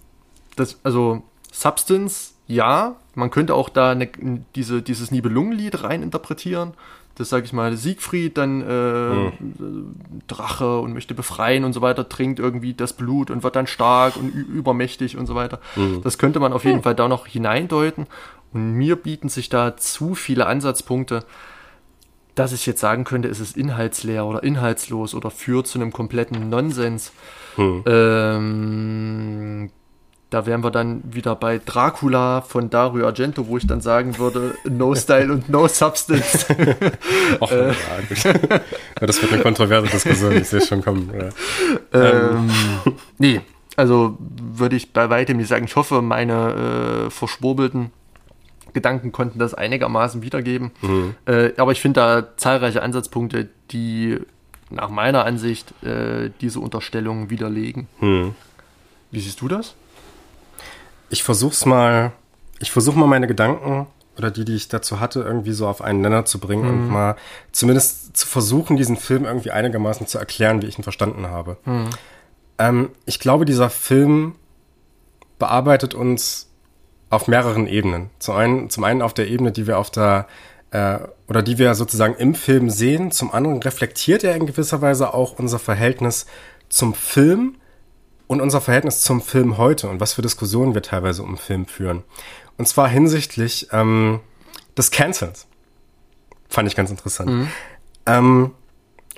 das, 0.56 0.78
also 0.84 1.24
Substance, 1.52 2.34
ja, 2.48 2.96
man 3.14 3.30
könnte 3.30 3.56
auch 3.56 3.70
da 3.70 3.92
eine, 3.92 4.10
diese, 4.56 4.82
dieses 4.82 5.12
Nibelungenlied 5.12 5.84
rein 5.84 6.02
interpretieren. 6.04 6.74
Dass, 7.22 7.30
sag 7.30 7.46
ich 7.46 7.54
mal, 7.54 7.78
Siegfried 7.78 8.38
dann 8.38 8.62
äh, 8.62 9.32
mhm. 9.44 9.96
Drache 10.28 10.80
und 10.80 10.94
möchte 10.94 11.14
befreien 11.14 11.64
und 11.64 11.74
so 11.74 11.82
weiter, 11.82 12.10
trinkt 12.10 12.40
irgendwie 12.40 12.74
das 12.74 12.94
Blut 12.94 13.32
und 13.32 13.44
wird 13.44 13.56
dann 13.56 13.68
stark 13.68 14.18
und 14.18 14.34
übermächtig 14.34 15.18
und 15.18 15.28
so 15.28 15.36
weiter. 15.36 15.60
Mhm. 15.76 16.02
Das 16.04 16.18
könnte 16.18 16.40
man 16.40 16.52
auf 16.52 16.66
jeden 16.66 16.78
mhm. 16.78 16.84
Fall 16.84 16.96
da 16.96 17.08
noch 17.08 17.28
hineindeuten. 17.28 18.08
Und 18.54 18.74
mir 18.74 18.98
bieten 18.98 19.30
sich 19.30 19.48
da 19.48 19.78
zu 19.78 20.16
viele 20.16 20.46
Ansatzpunkte, 20.48 21.24
dass 22.36 22.54
ich 22.54 22.66
jetzt 22.66 22.80
sagen 22.80 23.04
könnte, 23.04 23.28
es 23.28 23.40
ist 23.40 23.56
inhaltsleer 23.56 24.26
oder 24.26 24.44
inhaltslos 24.44 25.14
oder 25.14 25.32
führt 25.32 25.68
zu 25.68 25.80
einem 25.80 25.92
kompletten 25.94 26.50
Nonsens. 26.50 27.12
Hm. 27.56 27.84
Ähm, 27.86 29.72
da 30.32 30.46
wären 30.46 30.64
wir 30.64 30.72
dann 30.72 31.04
wieder 31.04 31.36
bei 31.36 31.60
Dracula 31.64 32.40
von 32.40 32.70
Dario 32.70 33.06
Argento, 33.06 33.48
wo 33.48 33.58
ich 33.58 33.68
dann 33.68 33.82
sagen 33.82 34.18
würde, 34.18 34.56
no 34.64 34.96
Style 34.96 35.34
und 35.34 35.50
no 35.50 35.68
Substance. 35.68 36.46
Och, 37.42 37.52
äh, 37.52 37.68
ja, 37.68 39.06
das 39.06 39.22
wird 39.22 39.34
eine 39.34 39.42
kontroverse 39.42 39.92
Diskussion, 39.92 40.32
ich 40.32 40.48
sehe 40.48 40.62
schon 40.62 40.82
kommen. 40.82 41.12
Ja. 41.14 42.32
Ähm, 42.32 42.50
nee, 43.18 43.42
also 43.76 44.18
würde 44.20 44.78
ich 44.78 44.94
bei 44.94 45.10
weitem 45.10 45.36
nicht 45.36 45.50
sagen. 45.50 45.66
Ich 45.66 45.76
hoffe, 45.76 46.02
meine 46.02 47.08
äh, 47.08 47.10
verschwurbelten 47.10 47.92
Gedanken 48.72 49.12
konnten 49.12 49.38
das 49.38 49.54
einigermaßen 49.54 50.22
wiedergeben. 50.22 50.72
Mhm. 50.82 51.16
Äh, 51.26 51.52
aber 51.58 51.74
ich 51.74 51.82
finde 51.82 52.00
da 52.00 52.38
zahlreiche 52.38 52.82
Ansatzpunkte, 52.82 53.50
die 53.72 54.18
nach 54.70 54.90
meiner 54.90 55.26
Ansicht 55.26 55.74
äh, 55.84 56.30
diese 56.40 56.62
Unterstellung 56.62 57.30
widerlegen. 57.30 57.90
Mhm. 58.00 58.34
Wie 59.12 59.20
siehst 59.20 59.42
du 59.42 59.50
das? 59.50 59.76
Ich 61.12 61.24
versuch's 61.24 61.66
mal, 61.66 62.14
ich 62.60 62.72
versuche 62.72 62.98
mal 62.98 63.08
meine 63.08 63.28
Gedanken 63.28 63.88
oder 64.18 64.32
die, 64.32 64.46
die 64.46 64.56
ich 64.56 64.68
dazu 64.68 65.00
hatte, 65.00 65.22
irgendwie 65.22 65.52
so 65.52 65.68
auf 65.68 65.82
einen 65.82 66.02
Nenner 66.02 66.26
zu 66.26 66.40
bringen 66.40 66.64
mhm. 66.64 66.70
und 66.70 66.90
mal 66.90 67.16
zumindest 67.52 68.18
zu 68.18 68.28
versuchen, 68.28 68.78
diesen 68.78 68.98
Film 68.98 69.26
irgendwie 69.26 69.52
einigermaßen 69.52 70.08
zu 70.08 70.18
erklären, 70.18 70.62
wie 70.62 70.68
ich 70.68 70.80
ihn 70.80 70.84
verstanden 70.84 71.28
habe. 71.28 71.58
Mhm. 71.66 71.90
Ähm, 72.58 72.90
ich 73.06 73.20
glaube, 73.20 73.46
dieser 73.46 73.70
Film 73.70 74.36
bearbeitet 75.38 75.94
uns 75.94 76.50
auf 77.10 77.28
mehreren 77.28 77.68
Ebenen. 77.68 78.10
Zum 78.20 78.36
einen, 78.36 78.70
zum 78.70 78.84
einen 78.84 79.02
auf 79.02 79.14
der 79.14 79.28
Ebene, 79.28 79.52
die 79.52 79.68
wir 79.68 79.78
auf 79.78 79.92
der 79.92 80.28
äh, 80.72 81.00
oder 81.28 81.42
die 81.42 81.58
wir 81.58 81.76
sozusagen 81.76 82.16
im 82.16 82.36
Film 82.36 82.70
sehen. 82.70 83.12
Zum 83.12 83.34
anderen 83.34 83.62
reflektiert 83.62 84.24
er 84.24 84.36
in 84.36 84.46
gewisser 84.46 84.82
Weise 84.82 85.14
auch 85.14 85.38
unser 85.38 85.60
Verhältnis 85.60 86.26
zum 86.70 86.94
Film 86.94 87.56
und 88.32 88.40
unser 88.40 88.62
Verhältnis 88.62 89.02
zum 89.02 89.22
Film 89.22 89.58
heute 89.58 89.90
und 89.90 90.00
was 90.00 90.14
für 90.14 90.22
Diskussionen 90.22 90.74
wir 90.74 90.82
teilweise 90.82 91.22
um 91.22 91.38
Film 91.38 91.66
führen. 91.66 92.04
Und 92.58 92.66
zwar 92.66 92.88
hinsichtlich 92.88 93.68
ähm, 93.74 94.22
des 94.78 94.90
Cancels. 94.90 95.48
Fand 96.48 96.66
ich 96.70 96.78
ganz 96.78 96.90
interessant. 96.90 97.30
Mhm. 97.30 97.48
Ähm, 98.06 98.52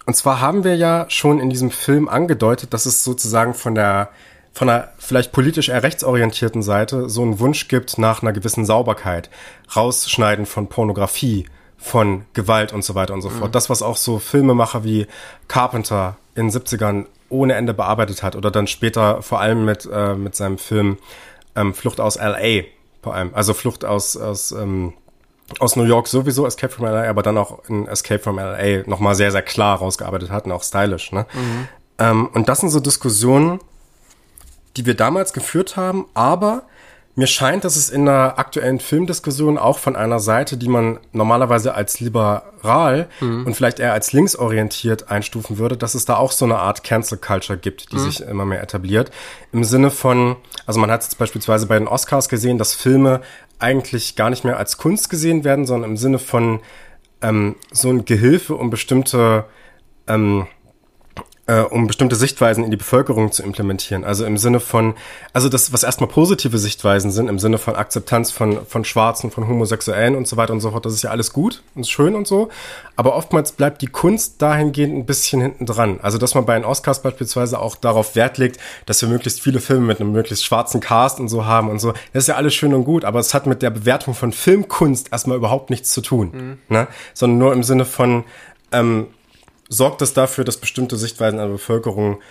und 0.07 0.15
zwar 0.15 0.41
haben 0.41 0.64
wir 0.64 0.76
ja 0.76 1.06
schon 1.10 1.40
in 1.40 1.52
diesem 1.52 1.69
Film 1.69 2.10
angedeutet, 2.10 2.73
dass 2.73 2.88
es 2.88 3.03
sozusagen 3.03 3.53
von 3.53 3.76
der 3.76 4.10
von 4.52 4.68
einer 4.68 4.90
vielleicht 4.98 5.31
politisch 5.31 5.69
eher 5.69 5.84
rechtsorientierten 5.84 6.64
Seite 6.64 7.07
so 7.07 7.22
einen 7.22 7.40
Wunsch 7.40 7.68
gibt 7.68 7.99
nach 7.99 8.23
einer 8.23 8.34
gewissen 8.34 8.65
Sauberkeit, 8.65 9.30
Rausschneiden 9.76 10.48
von 10.48 10.69
Pornografie, 10.69 11.45
von 11.77 12.26
Gewalt 12.34 12.73
und 12.73 12.84
so 12.84 12.95
weiter 12.95 13.14
und 13.14 13.22
so 13.22 13.30
mhm. 13.30 13.38
fort. 13.38 13.53
Das, 13.53 13.69
was 13.69 13.84
auch 13.84 13.98
so 13.98 14.18
Filmemacher 14.18 14.84
wie 14.84 15.06
Carpenter 15.48 16.18
in 16.35 16.49
den 16.49 16.51
70ern 16.51 17.05
ohne 17.30 17.53
Ende 17.55 17.73
bearbeitet 17.73 18.23
hat 18.23 18.35
oder 18.35 18.51
dann 18.51 18.68
später 18.68 19.22
vor 19.22 19.39
allem 19.39 19.65
mit, 19.65 19.88
äh, 19.91 20.15
mit 20.15 20.35
seinem 20.35 20.57
Film 20.57 20.97
ähm, 21.55 21.73
Flucht 21.73 21.99
aus 21.99 22.15
L.A. 22.15 22.64
vor 23.01 23.14
allem, 23.15 23.31
also 23.34 23.53
Flucht 23.53 23.85
aus, 23.85 24.18
aus, 24.18 24.51
ähm, 24.51 24.93
aus 25.60 25.76
New 25.76 25.84
York 25.84 26.07
sowieso, 26.07 26.45
Escape 26.45 26.73
from 26.73 26.85
L.A., 26.85 27.10
aber 27.10 27.23
dann 27.23 27.38
auch 27.38 27.68
in 27.68 27.88
Escape 27.88 28.19
from 28.19 28.38
L.A. 28.38 28.88
nochmal 28.89 29.15
sehr, 29.15 29.31
sehr 29.31 29.41
klar 29.41 29.77
rausgearbeitet 29.77 30.31
hat 30.31 30.45
und 30.45 30.51
auch 30.51 30.64
stylisch. 30.64 31.11
Ne? 31.11 31.26
Mhm. 31.34 31.68
Ähm, 31.99 32.27
und 32.34 32.49
das 32.49 32.60
sind 32.60 32.69
so 32.69 32.80
Diskussionen, 32.80 33.60
die 34.77 34.85
wir 34.85 34.95
damals 34.95 35.34
geführt 35.34 35.76
haben, 35.76 36.05
aber 36.14 36.64
mir 37.15 37.27
scheint, 37.27 37.64
dass 37.64 37.76
es 37.76 37.91
in 37.91 38.06
der 38.06 38.40
aktuellen 38.40 38.80
Filmdiskussion 38.80 39.60
auch 39.60 39.77
von 39.77 39.95
einer 39.95 40.19
Seite, 40.19 40.57
die 40.57 40.68
man 40.68 40.99
normalerweise 41.11 41.76
als 41.76 41.99
liberal 41.99 43.07
mhm. 43.19 43.45
und 43.45 43.53
vielleicht 43.56 43.80
eher 43.80 43.94
als 43.94 44.14
linksorientiert 44.14 45.11
einstufen 45.11 45.60
würde, 45.60 45.77
dass 45.77 45.94
es 45.94 46.06
da 46.06 46.15
auch 46.15 46.31
so 46.31 46.45
eine 46.45 46.57
Art 46.57 46.84
Cancel 46.84 47.19
Culture 47.19 47.57
gibt, 47.57 47.91
die 47.91 47.98
mhm. 47.98 47.99
sich 47.99 48.22
immer 48.22 48.45
mehr 48.45 48.64
etabliert. 48.64 49.11
Im 49.52 49.64
Sinne 49.64 49.91
von, 49.91 50.38
also 50.65 50.80
man 50.80 50.90
hat 50.90 51.03
es 51.03 51.14
beispielsweise 51.14 51.68
bei 51.68 51.77
den 51.77 51.88
Oscars 51.88 52.30
gesehen, 52.30 52.57
dass 52.57 52.73
Filme 52.73 53.22
eigentlich 53.60 54.15
gar 54.15 54.31
nicht 54.31 54.44
mehr 54.44 54.57
als 54.57 54.77
Kunst 54.77 55.10
gesehen 55.11 55.44
werden, 55.44 55.68
sondern 55.68 55.91
im 55.91 55.98
Sinne 55.98 56.18
von 56.18 56.61
ähm, 57.22 57.56
so 57.72 57.90
ein 57.90 58.06
Gehilfe, 58.06 58.56
um 58.56 58.72
bestimmte 58.72 59.45
ähm, 60.07 60.48
äh, 61.45 61.60
um 61.60 61.88
bestimmte 61.88 62.15
Sichtweisen 62.15 62.64
in 62.64 62.72
die 62.72 62.78
Bevölkerung 62.78 63.32
zu 63.34 63.44
implementieren. 63.44 64.06
Also 64.06 64.26
im 64.26 64.38
Sinne 64.38 64.61
von, 64.61 64.94
also 65.34 65.49
das, 65.49 65.74
was 65.74 65.84
erstmal 65.84 66.10
positive 66.10 66.57
Sichtweisen 66.57 67.11
sind, 67.11 67.28
im 67.28 67.38
Sinne 67.38 67.57
von 67.57 67.76
Akzeptanz 67.76 68.32
von, 68.32 68.65
von 68.65 68.86
Schwarzen, 68.86 69.30
von 69.30 69.48
Homosexuellen 69.48 70.15
und 70.15 70.26
so 70.26 70.38
weiter 70.38 70.53
und 70.53 70.61
so 70.61 70.72
fort, 70.72 70.86
das 70.86 70.94
ist 70.94 71.02
ja 71.02 71.10
alles 71.10 71.34
gut 71.34 71.61
und 71.76 71.86
schön 71.86 72.15
und 72.15 72.28
so. 72.28 72.48
Aber 72.95 73.15
oftmals 73.15 73.52
bleibt 73.52 73.82
die 73.82 73.88
Kunst 73.88 74.41
dahingehend 74.41 74.95
ein 74.95 75.06
bisschen 75.06 75.41
hinten 75.41 75.65
dran. 75.65 75.99
Also, 76.02 76.18
dass 76.18 76.34
man 76.34 76.45
bei 76.45 76.56
den 76.56 76.64
Oscars 76.64 77.02
beispielsweise 77.02 77.60
auch 77.60 77.76
darauf 77.76 78.15
Wert 78.15 78.38
legt, 78.38 78.60
dass 78.86 79.02
wir 79.02 79.10
möglichst 79.10 79.41
viele 79.41 79.60
Filme 79.60 79.86
mit 79.88 79.99
einem 79.99 80.14
möglichst 80.14 80.45
schwarzen 80.45 80.80
Cast 80.80 81.20
und 81.20 81.28
so 81.28 81.45
haben 81.45 81.70
und 81.70 81.80
so. 81.80 81.91
Das 82.14 82.24
ist 82.24 82.28
ja 82.28 82.36
alles 82.36 82.53
schön 82.53 82.74
und 82.74 82.86
gut, 82.86 83.03
aber 83.03 83.20
es 83.20 83.34
hat 83.34 83.48
mit 83.48 83.61
der 83.61 83.70
Bewertung 83.70 84.14
von 84.14 84.32
Filmkunst 84.32 85.11
erstmal 85.11 85.36
überhaupt 85.36 85.70
nichts 85.70 85.91
zu 85.91 85.99
tun. 85.99 86.32
Mhm. 86.34 86.57
Ne? 86.70 86.88
Sondern 87.14 87.40
nur 87.40 87.53
im 87.53 87.64
Sinne 87.64 87.84
von, 87.84 88.24
ähm, 88.72 89.07
sorgt 89.73 90.01
das 90.01 90.13
dafür, 90.13 90.43
dass 90.43 90.57
bestimmte 90.57 90.97
Sichtweisen 90.97 91.39
der 91.39 91.47
Bevölkerung 91.47 92.21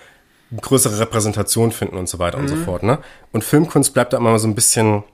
größere 0.61 0.99
Repräsentation 0.99 1.73
finden 1.73 1.97
und 1.97 2.09
so 2.09 2.19
weiter 2.19 2.39
mhm. 2.39 2.45
und 2.45 2.49
so 2.49 2.57
mhm. 2.57 2.65
fort. 2.65 2.83
Ne? 2.83 2.99
Und 3.33 3.45
Filmkunst 3.45 3.95
bleibt 3.95 4.13
da 4.13 4.19
immer 4.19 4.39
so 4.39 4.49
ein 4.49 4.55
bisschen 4.55 5.05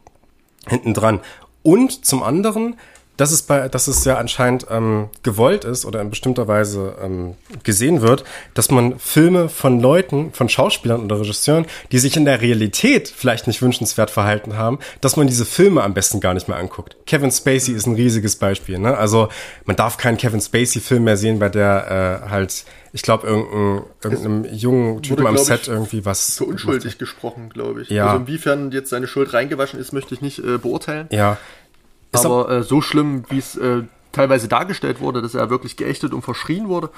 hinten 0.66 0.94
dran. 0.94 1.20
Und 1.62 2.04
zum 2.04 2.22
anderen 2.22 2.76
dass 3.18 3.32
es 3.32 3.42
bei, 3.42 3.68
dass 3.68 3.88
es 3.88 4.04
ja 4.04 4.16
anscheinend 4.16 4.66
ähm, 4.70 5.10
gewollt 5.22 5.64
ist 5.64 5.84
oder 5.84 6.00
in 6.00 6.08
bestimmter 6.08 6.48
Weise 6.48 6.94
ähm, 7.02 7.34
gesehen 7.64 8.00
wird, 8.00 8.24
dass 8.54 8.70
man 8.70 8.98
Filme 8.98 9.48
von 9.48 9.80
Leuten, 9.80 10.32
von 10.32 10.48
Schauspielern 10.48 11.04
oder 11.04 11.20
Regisseuren, 11.20 11.66
die 11.92 11.98
sich 11.98 12.16
in 12.16 12.24
der 12.24 12.40
Realität 12.40 13.08
vielleicht 13.08 13.46
nicht 13.46 13.60
wünschenswert 13.60 14.10
verhalten 14.10 14.56
haben, 14.56 14.78
dass 15.00 15.16
man 15.16 15.26
diese 15.26 15.44
Filme 15.44 15.82
am 15.82 15.94
besten 15.94 16.20
gar 16.20 16.32
nicht 16.32 16.48
mehr 16.48 16.56
anguckt. 16.56 16.96
Kevin 17.06 17.32
Spacey 17.32 17.74
ist 17.74 17.86
ein 17.86 17.96
riesiges 17.96 18.36
Beispiel. 18.36 18.78
Ne? 18.78 18.96
Also 18.96 19.28
man 19.64 19.76
darf 19.76 19.98
keinen 19.98 20.16
Kevin 20.16 20.40
Spacey-Film 20.40 21.04
mehr 21.04 21.16
sehen, 21.16 21.40
bei 21.40 21.48
der 21.48 22.22
äh, 22.24 22.30
halt 22.30 22.64
ich 22.92 23.02
glaube, 23.02 23.26
irgendein, 23.26 23.84
irgendeinem 24.02 24.44
jungen 24.54 25.02
Typen 25.02 25.26
am 25.26 25.36
Set 25.36 25.68
irgendwie 25.68 26.04
was. 26.04 26.36
Für 26.36 26.44
unschuldig 26.44 26.98
gesprochen, 26.98 27.50
glaube 27.50 27.82
ich. 27.82 27.90
Ja. 27.90 28.06
Also 28.06 28.20
inwiefern 28.20 28.70
jetzt 28.70 28.90
seine 28.90 29.06
Schuld 29.06 29.32
reingewaschen 29.34 29.78
ist, 29.78 29.92
möchte 29.92 30.14
ich 30.14 30.20
nicht 30.20 30.38
äh, 30.38 30.58
beurteilen. 30.58 31.06
Ja. 31.10 31.36
Ist 32.12 32.24
aber 32.24 32.50
äh, 32.50 32.62
so 32.62 32.80
schlimm, 32.80 33.24
wie 33.28 33.38
es 33.38 33.56
äh, 33.56 33.82
teilweise 34.12 34.48
dargestellt 34.48 35.00
wurde, 35.00 35.22
dass 35.22 35.34
er 35.34 35.50
wirklich 35.50 35.76
geächtet 35.76 36.14
und 36.14 36.22
verschrien 36.22 36.68
wurde, 36.68 36.90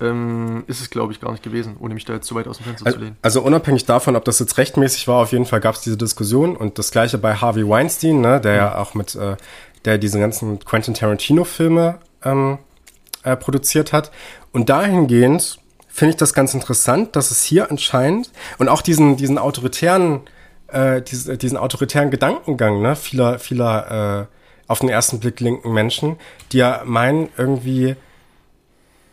ähm, 0.00 0.64
ist 0.66 0.80
es, 0.80 0.90
glaube 0.90 1.12
ich, 1.12 1.20
gar 1.20 1.30
nicht 1.30 1.42
gewesen, 1.42 1.76
ohne 1.80 1.94
mich 1.94 2.04
da 2.04 2.14
jetzt 2.14 2.26
zu 2.26 2.34
weit 2.34 2.48
aus 2.48 2.58
dem 2.58 2.64
Fenster 2.64 2.86
also, 2.86 2.98
zu 2.98 3.04
lehnen. 3.04 3.16
Also 3.22 3.42
unabhängig 3.42 3.86
davon, 3.86 4.16
ob 4.16 4.24
das 4.24 4.38
jetzt 4.38 4.58
rechtmäßig 4.58 5.08
war, 5.08 5.22
auf 5.22 5.32
jeden 5.32 5.46
Fall 5.46 5.60
gab 5.60 5.74
es 5.74 5.80
diese 5.80 5.96
Diskussion 5.96 6.56
und 6.56 6.78
das 6.78 6.90
gleiche 6.90 7.18
bei 7.18 7.34
Harvey 7.34 7.66
Weinstein, 7.66 8.20
ne, 8.20 8.40
der 8.40 8.52
mhm. 8.52 8.58
ja 8.58 8.78
auch 8.78 8.94
mit, 8.94 9.14
äh, 9.14 9.36
der 9.84 9.98
diese 9.98 10.18
ganzen 10.18 10.58
Quentin 10.58 10.94
Tarantino-Filme 10.94 11.98
ähm, 12.24 12.58
äh, 13.22 13.36
produziert 13.36 13.92
hat. 13.92 14.10
Und 14.52 14.68
dahingehend 14.68 15.58
finde 15.88 16.10
ich 16.10 16.16
das 16.16 16.34
ganz 16.34 16.52
interessant, 16.52 17.16
dass 17.16 17.30
es 17.30 17.42
hier 17.42 17.70
anscheinend 17.70 18.30
und 18.58 18.68
auch 18.68 18.82
diesen, 18.82 19.16
diesen 19.16 19.38
autoritären, 19.38 20.22
äh, 20.68 21.00
diesen, 21.00 21.38
diesen 21.38 21.56
autoritären 21.56 22.10
Gedankengang, 22.10 22.82
ne, 22.82 22.96
vieler, 22.96 23.38
vieler 23.38 24.28
äh, 24.28 24.35
auf 24.68 24.80
den 24.80 24.88
ersten 24.88 25.20
Blick 25.20 25.40
linken 25.40 25.72
Menschen, 25.72 26.16
die 26.52 26.58
ja 26.58 26.82
meinen, 26.84 27.28
irgendwie 27.36 27.96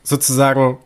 sozusagen 0.03 0.77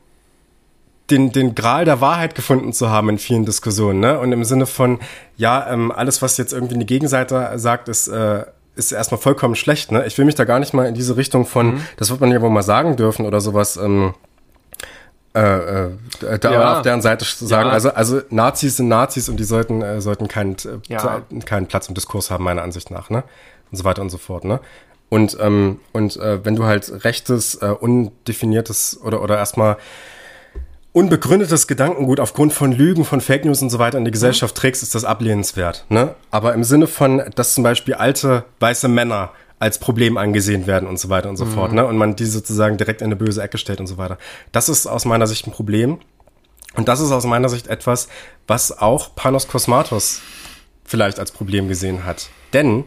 den, 1.09 1.31
den 1.31 1.55
Gral 1.55 1.85
der 1.85 2.01
Wahrheit 2.01 2.35
gefunden 2.35 2.73
zu 2.73 2.89
haben 2.89 3.09
in 3.09 3.17
vielen 3.17 3.45
Diskussionen, 3.45 3.99
ne? 3.99 4.19
Und 4.19 4.31
im 4.31 4.43
Sinne 4.43 4.65
von, 4.65 4.99
ja, 5.37 5.67
ähm, 5.71 5.91
alles, 5.91 6.21
was 6.21 6.37
jetzt 6.37 6.53
irgendwie 6.53 6.75
eine 6.75 6.85
Gegenseite 6.85 7.53
sagt, 7.55 7.87
ist, 7.87 8.07
äh, 8.09 8.43
ist 8.75 8.91
erstmal 8.91 9.19
vollkommen 9.19 9.55
schlecht, 9.55 9.91
ne? 9.91 10.05
Ich 10.05 10.17
will 10.17 10.25
mich 10.25 10.35
da 10.35 10.43
gar 10.43 10.59
nicht 10.59 10.73
mal 10.73 10.85
in 10.85 10.95
diese 10.95 11.15
Richtung 11.15 11.45
von, 11.45 11.75
mhm. 11.75 11.81
das 11.95 12.09
wird 12.09 12.19
man 12.19 12.31
ja 12.31 12.41
wohl 12.41 12.49
mal 12.49 12.61
sagen 12.61 12.97
dürfen 12.97 13.25
oder 13.25 13.39
sowas, 13.39 13.77
ähm, 13.77 14.13
äh, 15.33 15.85
äh, 15.85 16.39
da 16.39 16.51
ja. 16.51 16.77
auf 16.77 16.81
deren 16.81 17.01
Seite 17.01 17.23
sagen. 17.23 17.69
Ja. 17.69 17.73
Also, 17.73 17.93
also 17.93 18.21
Nazis 18.29 18.77
sind 18.77 18.87
Nazis 18.87 19.29
und 19.29 19.37
die 19.37 19.43
sollten, 19.43 19.81
äh, 19.81 20.01
sollten 20.01 20.27
keinen, 20.27 20.55
äh, 20.55 20.79
ja. 20.87 21.21
keinen 21.45 21.67
Platz 21.67 21.87
im 21.87 21.95
Diskurs 21.95 22.31
haben, 22.31 22.43
meiner 22.43 22.63
Ansicht 22.63 22.91
nach, 22.91 23.09
ne? 23.09 23.23
Und 23.71 23.77
so 23.77 23.83
weiter 23.83 24.01
und 24.01 24.09
so 24.09 24.17
fort, 24.17 24.45
ne? 24.45 24.59
Und, 25.09 25.37
ähm, 25.39 25.79
und 25.93 26.17
äh, 26.17 26.43
wenn 26.43 26.55
du 26.55 26.65
halt 26.65 27.05
rechtes, 27.05 27.55
äh, 27.55 27.67
undefiniertes 27.67 28.99
oder, 29.01 29.21
oder 29.21 29.37
erstmal 29.37 29.77
unbegründetes 30.91 31.67
Gedankengut 31.67 32.19
aufgrund 32.19 32.53
von 32.53 32.71
Lügen, 32.71 33.05
von 33.05 33.21
Fake 33.21 33.45
News 33.45 33.61
und 33.61 33.69
so 33.69 33.79
weiter 33.79 33.97
in 33.97 34.05
die 34.05 34.11
Gesellschaft 34.11 34.55
mhm. 34.55 34.59
trägst, 34.59 34.83
ist 34.83 34.95
das 34.95 35.05
ablehnenswert. 35.05 35.85
Ne? 35.89 36.15
Aber 36.31 36.53
im 36.53 36.63
Sinne 36.63 36.87
von, 36.87 37.23
dass 37.35 37.53
zum 37.53 37.63
Beispiel 37.63 37.93
alte 37.93 38.45
weiße 38.59 38.87
Männer 38.87 39.31
als 39.59 39.79
Problem 39.79 40.17
angesehen 40.17 40.67
werden 40.67 40.87
und 40.87 40.99
so 40.99 41.09
weiter 41.09 41.29
und 41.29 41.37
so 41.37 41.45
mhm. 41.45 41.51
fort, 41.51 41.71
ne? 41.71 41.85
Und 41.85 41.97
man 41.97 42.15
die 42.15 42.25
sozusagen 42.25 42.77
direkt 42.77 43.01
in 43.01 43.05
eine 43.05 43.15
böse 43.15 43.41
Ecke 43.41 43.57
stellt 43.57 43.79
und 43.79 43.87
so 43.87 43.97
weiter. 43.97 44.17
Das 44.51 44.69
ist 44.69 44.85
aus 44.85 45.05
meiner 45.05 45.25
Sicht 45.25 45.47
ein 45.47 45.51
Problem. 45.51 45.99
Und 46.75 46.87
das 46.87 46.99
ist 46.99 47.11
aus 47.11 47.25
meiner 47.25 47.49
Sicht 47.49 47.67
etwas, 47.67 48.07
was 48.45 48.77
auch 48.77 49.15
Panos 49.15 49.47
Kosmatos 49.47 50.21
vielleicht 50.85 51.19
als 51.19 51.31
Problem 51.31 51.67
gesehen 51.67 52.05
hat. 52.05 52.29
Denn 52.53 52.83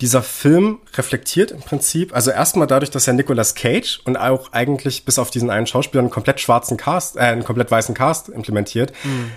dieser 0.00 0.22
Film 0.22 0.78
reflektiert 0.94 1.50
im 1.50 1.60
Prinzip, 1.60 2.14
also 2.14 2.30
erstmal 2.30 2.66
dadurch, 2.66 2.90
dass 2.90 3.06
er 3.06 3.14
Nicolas 3.14 3.54
Cage 3.54 4.00
und 4.04 4.16
auch 4.16 4.52
eigentlich 4.52 5.04
bis 5.04 5.18
auf 5.18 5.30
diesen 5.30 5.50
einen 5.50 5.66
Schauspieler 5.66 6.02
einen 6.02 6.10
komplett 6.10 6.40
schwarzen 6.40 6.76
Cast, 6.76 7.16
äh, 7.16 7.20
einen 7.20 7.44
komplett 7.44 7.70
weißen 7.70 7.94
Cast 7.94 8.28
implementiert, 8.28 8.92
mhm. 9.02 9.32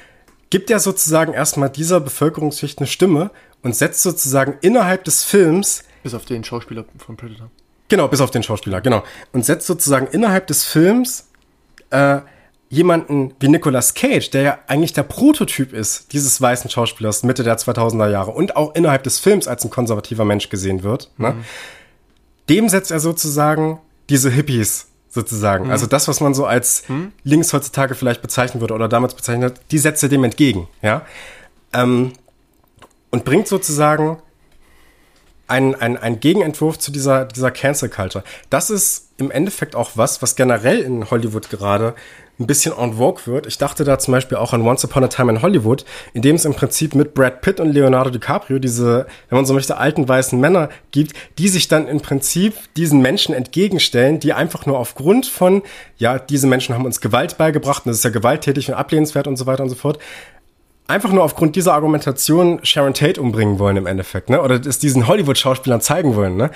gibt 0.50 0.70
er 0.70 0.80
sozusagen 0.80 1.34
erstmal 1.34 1.70
dieser 1.70 2.00
Bevölkerungsschicht 2.00 2.80
eine 2.80 2.88
Stimme 2.88 3.32
und 3.64 3.76
setzt 3.76 4.04
sozusagen 4.04 4.58
innerhalb 4.62 5.04
des 5.04 5.24
Films. 5.24 5.84
Bis 6.04 6.14
auf 6.14 6.26
den 6.26 6.44
Schauspieler 6.44 6.86
von 6.98 7.18
Predator. 7.18 7.50
Genau, 7.90 8.08
bis 8.08 8.22
auf 8.22 8.32
den 8.32 8.44
Schauspieler, 8.44 8.82
genau. 8.82 9.04
Und 9.34 9.46
setzt 9.46 9.68
sozusagen 9.68 10.08
innerhalb 10.08 10.48
des 10.48 10.64
Films 10.64 11.28
äh, 11.90 12.20
jemanden 12.72 13.36
wie 13.40 13.50
Nicolas 13.50 13.94
Cage, 13.94 14.32
der 14.32 14.42
ja 14.42 14.60
eigentlich 14.66 14.94
der 14.94 15.04
Prototyp 15.04 15.74
ist 15.74 16.14
dieses 16.14 16.42
weißen 16.42 16.70
Schauspielers 16.70 17.22
Mitte 17.22 17.44
der 17.44 17.58
2000er 17.58 18.10
Jahre 18.10 18.32
und 18.32 18.56
auch 18.56 18.74
innerhalb 18.74 19.04
des 19.04 19.20
Films 19.20 19.48
als 19.48 19.64
ein 19.66 19.70
konservativer 19.70 20.24
Mensch 20.24 20.50
gesehen 20.50 20.82
wird, 20.82 21.12
ne? 21.18 21.34
mhm. 21.34 21.44
dem 22.50 22.70
setzt 22.70 22.90
er 22.90 23.02
sozusagen 23.02 23.80
diese 24.10 24.30
Hippies 24.32 24.88
sozusagen. 25.10 25.66
Mhm. 25.66 25.72
Also 25.72 25.86
das, 25.86 26.08
was 26.08 26.22
man 26.22 26.34
so 26.34 26.46
als 26.46 26.88
mhm. 26.88 27.12
links 27.26 27.52
heutzutage 27.52 27.94
vielleicht 27.94 28.22
bezeichnen 28.22 28.62
würde 28.62 28.74
oder 28.74 28.88
damals 28.88 29.16
bezeichnet, 29.16 29.60
die 29.72 29.78
setzt 29.78 30.02
er 30.02 30.10
dem 30.10 30.24
entgegen, 30.24 30.70
ja. 30.82 31.06
Ähm, 31.74 32.14
und 33.10 33.26
bringt 33.26 33.50
sozusagen 33.50 34.22
ein, 35.48 35.76
ein, 35.76 35.98
ein 35.98 36.22
Gegenentwurf 36.22 36.80
zu 36.80 36.94
dieser, 36.94 37.26
dieser 37.26 37.52
Cancel 37.52 37.90
Culture. 37.90 38.24
Das 38.50 38.70
ist 38.70 39.10
im 39.18 39.30
Endeffekt 39.30 39.76
auch 39.76 39.92
was, 39.96 40.22
was 40.22 40.38
generell 40.38 40.80
in 40.80 41.12
Hollywood 41.12 41.50
gerade 41.50 41.94
ein 42.42 42.48
bisschen 42.48 42.74
en 42.78 42.94
vogue 42.94 43.26
wird. 43.26 43.48
Ich 43.48 43.58
dachte 43.58 43.84
da 43.84 44.00
zum 44.00 44.14
Beispiel 44.14 44.38
auch 44.38 44.54
an 44.54 44.62
Once 44.62 44.84
Upon 44.84 45.04
a 45.04 45.08
Time 45.08 45.32
in 45.32 45.42
Hollywood, 45.42 45.86
in 46.14 46.22
dem 46.22 46.36
es 46.36 46.46
im 46.46 46.54
Prinzip 46.54 46.96
mit 46.96 47.14
Brad 47.14 47.42
Pitt 47.42 47.60
und 47.60 47.72
Leonardo 47.72 48.10
DiCaprio 48.10 48.60
diese, 48.60 49.06
wenn 49.30 49.38
man 49.38 49.46
so 49.46 49.54
möchte, 49.54 49.78
alten 49.78 50.08
weißen 50.08 50.40
Männer 50.40 50.70
gibt, 50.92 51.14
die 51.38 51.48
sich 51.48 51.68
dann 51.68 51.88
im 51.88 52.02
Prinzip 52.02 52.56
diesen 52.76 53.02
Menschen 53.02 53.34
entgegenstellen, 53.34 54.20
die 54.20 54.34
einfach 54.34 54.66
nur 54.66 54.80
aufgrund 54.80 55.26
von, 55.26 55.62
ja, 55.98 56.20
diese 56.20 56.48
Menschen 56.48 56.76
haben 56.76 56.86
uns 56.86 57.02
Gewalt 57.02 57.38
beigebracht 57.38 57.86
und 57.86 57.90
das 57.90 57.98
ist 57.98 58.04
ja 58.04 58.10
gewalttätig 58.10 58.70
und 58.70 58.76
ablehnenswert 58.76 59.28
und 59.28 59.38
so 59.38 59.46
weiter 59.46 59.64
und 59.64 59.70
so 59.70 59.76
fort, 59.76 60.00
einfach 60.88 61.12
nur 61.12 61.24
aufgrund 61.24 61.56
dieser 61.56 61.74
Argumentation 61.74 62.60
Sharon 62.64 62.94
Tate 62.94 63.22
umbringen 63.22 63.60
wollen 63.60 63.78
im 63.78 63.88
Endeffekt, 63.88 64.30
ne? 64.30 64.42
Oder 64.42 64.60
es 64.66 64.78
diesen 64.78 65.08
Hollywood-Schauspielern 65.08 65.82
zeigen 65.82 66.16
wollen, 66.16 66.36
ne? 66.36 66.52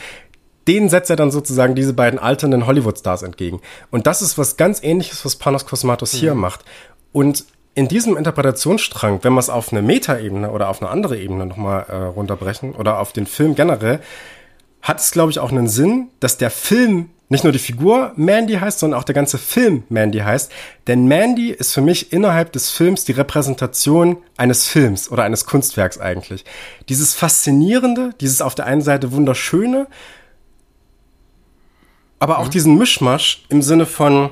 Denen 0.67 0.89
setzt 0.89 1.09
er 1.09 1.15
dann 1.15 1.31
sozusagen 1.31 1.75
diese 1.75 1.93
beiden 1.93 2.19
alternden 2.19 2.65
Hollywood-Stars 2.65 3.23
entgegen. 3.23 3.61
Und 3.91 4.07
das 4.07 4.21
ist 4.21 4.37
was 4.37 4.57
ganz 4.57 4.81
ähnliches, 4.83 5.25
was 5.25 5.35
Panos 5.35 5.65
Cosmatos 5.65 6.13
mhm. 6.13 6.17
hier 6.17 6.35
macht. 6.35 6.65
Und 7.11 7.45
in 7.75 7.87
diesem 7.87 8.17
Interpretationsstrang, 8.17 9.19
wenn 9.23 9.33
wir 9.33 9.39
es 9.39 9.49
auf 9.49 9.71
eine 9.71 9.81
Metaebene 9.81 10.49
oder 10.49 10.69
auf 10.69 10.81
eine 10.81 10.89
andere 10.89 11.17
Ebene 11.17 11.45
nochmal 11.45 11.85
äh, 11.89 11.95
runterbrechen 11.95 12.73
oder 12.73 12.99
auf 12.99 13.11
den 13.11 13.27
Film 13.27 13.53
generell, 13.53 13.99
hat 14.81 14.99
es, 14.99 15.11
glaube 15.11 15.31
ich, 15.31 15.39
auch 15.39 15.51
einen 15.51 15.67
Sinn, 15.67 16.07
dass 16.19 16.37
der 16.37 16.51
Film 16.51 17.09
nicht 17.27 17.43
nur 17.43 17.51
die 17.51 17.59
Figur 17.59 18.11
Mandy 18.15 18.53
heißt, 18.53 18.79
sondern 18.79 18.99
auch 18.99 19.03
der 19.03 19.15
ganze 19.15 19.37
Film 19.37 19.83
Mandy 19.89 20.19
heißt. 20.19 20.51
Denn 20.87 21.07
Mandy 21.07 21.49
ist 21.49 21.73
für 21.73 21.81
mich 21.81 22.13
innerhalb 22.13 22.51
des 22.51 22.69
Films 22.69 23.03
die 23.03 23.13
Repräsentation 23.13 24.17
eines 24.37 24.67
Films 24.67 25.11
oder 25.11 25.23
eines 25.23 25.45
Kunstwerks 25.45 25.99
eigentlich. 25.99 26.45
Dieses 26.87 27.13
Faszinierende, 27.13 28.11
dieses 28.21 28.41
auf 28.41 28.55
der 28.55 28.67
einen 28.67 28.81
Seite 28.81 29.11
Wunderschöne, 29.11 29.87
aber 32.25 32.39
auch 32.39 32.47
mhm. 32.47 32.51
diesen 32.51 32.75
Mischmasch 32.79 33.43
im 33.49 33.61
Sinne 33.61 33.85
von, 33.85 34.31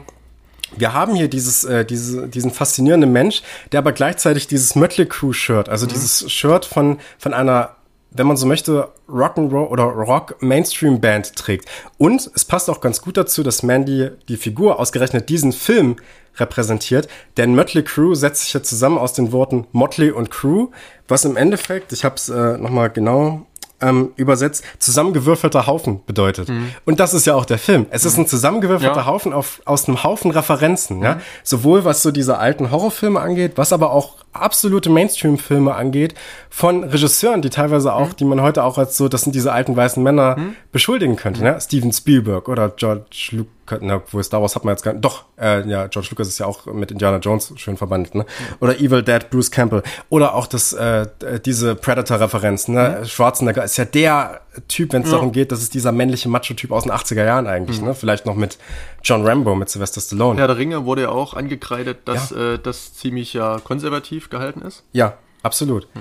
wir 0.75 0.93
haben 0.93 1.13
hier 1.13 1.27
dieses, 1.27 1.63
äh, 1.63 1.85
diese, 1.85 2.27
diesen 2.27 2.49
faszinierenden 2.49 3.11
Mensch, 3.11 3.43
der 3.71 3.77
aber 3.77 3.91
gleichzeitig 3.91 4.47
dieses 4.47 4.75
Mötley 4.75 5.05
Crew 5.05 5.31
Shirt, 5.31 5.69
also 5.69 5.85
mhm. 5.85 5.91
dieses 5.91 6.31
Shirt 6.31 6.65
von, 6.65 6.97
von 7.19 7.35
einer, 7.35 7.75
wenn 8.09 8.25
man 8.25 8.35
so 8.35 8.47
möchte, 8.47 8.89
Rock'n'Roll 9.07 9.67
oder 9.67 9.83
Rock 9.83 10.41
Mainstream 10.41 11.01
Band 11.01 11.35
trägt. 11.35 11.69
Und 11.99 12.31
es 12.33 12.45
passt 12.45 12.67
auch 12.67 12.81
ganz 12.81 12.99
gut 12.99 13.15
dazu, 13.15 13.43
dass 13.43 13.61
Mandy 13.61 14.09
die 14.27 14.37
Figur 14.37 14.79
ausgerechnet 14.79 15.29
diesen 15.29 15.51
Film 15.51 15.97
repräsentiert, 16.37 17.07
denn 17.37 17.53
Mötley 17.53 17.83
Crew 17.83 18.15
setzt 18.15 18.45
sich 18.45 18.53
ja 18.53 18.63
zusammen 18.63 18.97
aus 18.97 19.13
den 19.13 19.31
Worten 19.31 19.67
Motley 19.71 20.09
und 20.09 20.31
Crew, 20.31 20.69
was 21.07 21.25
im 21.25 21.37
Endeffekt, 21.37 21.93
ich 21.93 22.03
habe 22.03 22.15
es 22.15 22.27
äh, 22.29 22.57
nochmal 22.57 22.89
genau 22.89 23.45
ähm, 23.83 24.11
übersetzt 24.15 24.63
zusammengewürfelter 24.79 25.67
Haufen 25.67 26.01
bedeutet. 26.05 26.49
Mhm. 26.49 26.71
Und 26.85 26.99
das 26.99 27.13
ist 27.13 27.25
ja 27.25 27.35
auch 27.35 27.45
der 27.45 27.57
Film. 27.57 27.85
Es 27.89 28.05
ist 28.05 28.17
ein 28.17 28.27
zusammengewürfelter 28.27 29.01
ja. 29.01 29.05
Haufen 29.05 29.33
auf, 29.33 29.61
aus 29.65 29.87
einem 29.87 30.03
Haufen 30.03 30.31
Referenzen, 30.31 30.97
mhm. 30.97 31.03
ja. 31.03 31.19
Sowohl 31.43 31.85
was 31.85 32.01
so 32.01 32.11
diese 32.11 32.37
alten 32.37 32.71
Horrorfilme 32.71 33.19
angeht, 33.19 33.53
was 33.55 33.73
aber 33.73 33.91
auch 33.91 34.17
absolute 34.33 34.89
Mainstream-Filme 34.89 35.75
angeht, 35.75 36.15
von 36.49 36.83
Regisseuren, 36.83 37.41
die 37.41 37.49
teilweise 37.49 37.93
auch, 37.93 38.09
mhm. 38.09 38.15
die 38.17 38.25
man 38.25 38.41
heute 38.41 38.63
auch 38.63 38.77
als 38.77 38.97
so, 38.97 39.07
das 39.07 39.21
sind 39.21 39.35
diese 39.35 39.51
alten 39.51 39.75
weißen 39.75 40.01
Männer, 40.01 40.37
mhm. 40.37 40.55
beschuldigen 40.71 41.15
könnte, 41.15 41.41
mhm. 41.41 41.47
ne? 41.47 41.61
Steven 41.61 41.91
Spielberg 41.91 42.49
oder 42.49 42.69
George 42.69 43.29
Lucas, 43.31 43.47
na, 43.81 44.01
wo 44.11 44.21
Star 44.21 44.41
Wars 44.41 44.55
hat 44.55 44.65
man 44.65 44.73
jetzt 44.73 44.83
gar 44.83 44.93
nicht, 44.93 45.03
doch, 45.03 45.25
äh, 45.39 45.67
ja, 45.67 45.87
George 45.87 46.09
Lucas 46.11 46.27
ist 46.27 46.39
ja 46.39 46.45
auch 46.45 46.65
mit 46.65 46.91
Indiana 46.91 47.17
Jones 47.17 47.53
schön 47.55 47.77
verbannt, 47.77 48.15
ne? 48.15 48.25
Oder 48.59 48.79
Evil 48.79 49.03
Dead, 49.03 49.29
Bruce 49.29 49.51
Campbell. 49.51 49.83
Oder 50.09 50.35
auch 50.35 50.47
das, 50.47 50.73
äh, 50.73 51.07
diese 51.45 51.75
Predator-Referenz, 51.75 52.67
ne? 52.67 52.99
Mhm. 52.99 53.05
Schwarzenegger 53.05 53.63
ist 53.63 53.77
ja 53.77 53.85
der 53.85 54.41
Typ, 54.67 54.93
wenn 54.93 55.03
es 55.03 55.09
ja. 55.09 55.15
darum 55.15 55.31
geht, 55.31 55.51
das 55.51 55.61
ist 55.61 55.73
dieser 55.73 55.91
männliche 55.91 56.29
Macho-Typ 56.29 56.71
aus 56.71 56.83
den 56.83 56.91
80er 56.91 57.23
Jahren 57.23 57.47
eigentlich, 57.47 57.79
mhm. 57.79 57.87
ne? 57.87 57.95
Vielleicht 57.95 58.25
noch 58.25 58.35
mit 58.35 58.57
John 59.03 59.25
Rambo, 59.25 59.55
mit 59.55 59.69
Sylvester 59.69 60.01
Stallone. 60.01 60.39
Ja, 60.39 60.47
der 60.47 60.57
Ringe 60.57 60.85
wurde 60.85 61.03
ja 61.03 61.09
auch 61.09 61.33
angekreidet, 61.33 61.99
dass 62.05 62.31
ja. 62.31 62.53
äh, 62.53 62.59
das 62.59 62.93
ziemlich 62.93 63.33
ja 63.33 63.59
konservativ 63.63 64.29
gehalten 64.29 64.61
ist. 64.61 64.83
Ja, 64.91 65.17
absolut. 65.41 65.87
Mhm. 65.95 65.99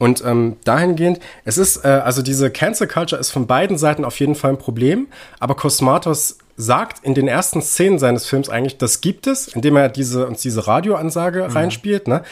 Und 0.00 0.24
ähm, 0.24 0.56
dahingehend, 0.64 1.20
es 1.44 1.58
ist, 1.58 1.84
äh, 1.84 1.88
also 1.88 2.22
diese 2.22 2.50
Cancel 2.50 2.88
Culture 2.88 3.20
ist 3.20 3.30
von 3.30 3.46
beiden 3.46 3.76
Seiten 3.76 4.06
auf 4.06 4.18
jeden 4.18 4.34
Fall 4.34 4.52
ein 4.52 4.58
Problem, 4.58 5.08
aber 5.40 5.54
Cosmatos 5.54 6.38
sagt 6.60 7.04
in 7.04 7.14
den 7.14 7.28
ersten 7.28 7.62
Szenen 7.62 7.98
seines 7.98 8.26
Films 8.26 8.48
eigentlich, 8.48 8.78
das 8.78 9.00
gibt 9.00 9.26
es, 9.26 9.48
indem 9.48 9.76
er 9.76 9.88
diese, 9.88 10.26
uns 10.26 10.42
diese 10.42 10.66
Radioansage 10.66 11.46
mhm. 11.48 11.52
reinspielt, 11.52 12.08
ne? 12.08 12.22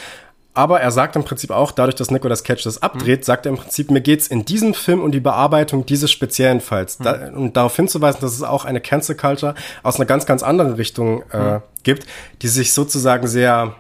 Aber 0.55 0.81
er 0.81 0.91
sagt 0.91 1.15
im 1.15 1.23
Prinzip 1.23 1.53
auch, 1.53 1.71
dadurch, 1.71 1.95
dass 1.95 2.11
Nicolas 2.11 2.43
Cage 2.43 2.65
das 2.65 2.83
abdreht, 2.83 3.21
mhm. 3.21 3.25
sagt 3.25 3.47
er 3.47 3.51
im 3.51 3.59
Prinzip, 3.59 3.93
mir 3.93 4.01
geht's 4.01 4.27
in 4.27 4.45
diesem 4.45 4.75
Film 4.75 5.01
um 5.01 5.13
die 5.13 5.21
Bearbeitung 5.21 5.87
dieses 5.87 6.11
speziellen 6.11 6.61
Falls. 6.61 6.99
Mhm. 6.99 7.05
Da, 7.05 7.31
um 7.33 7.53
darauf 7.53 7.77
hinzuweisen, 7.77 8.21
dass 8.21 8.33
es 8.33 8.43
auch 8.43 8.65
eine 8.65 8.81
Cancel 8.81 9.15
Culture 9.15 9.55
aus 9.85 9.97
einer 9.97 10.07
ganz, 10.07 10.27
ganz 10.27 10.43
anderen 10.43 10.73
Richtung 10.73 11.23
äh, 11.31 11.55
mhm. 11.55 11.63
gibt, 11.85 12.07
die 12.43 12.49
sich 12.49 12.73
sozusagen 12.73 13.29
sehr 13.29 13.77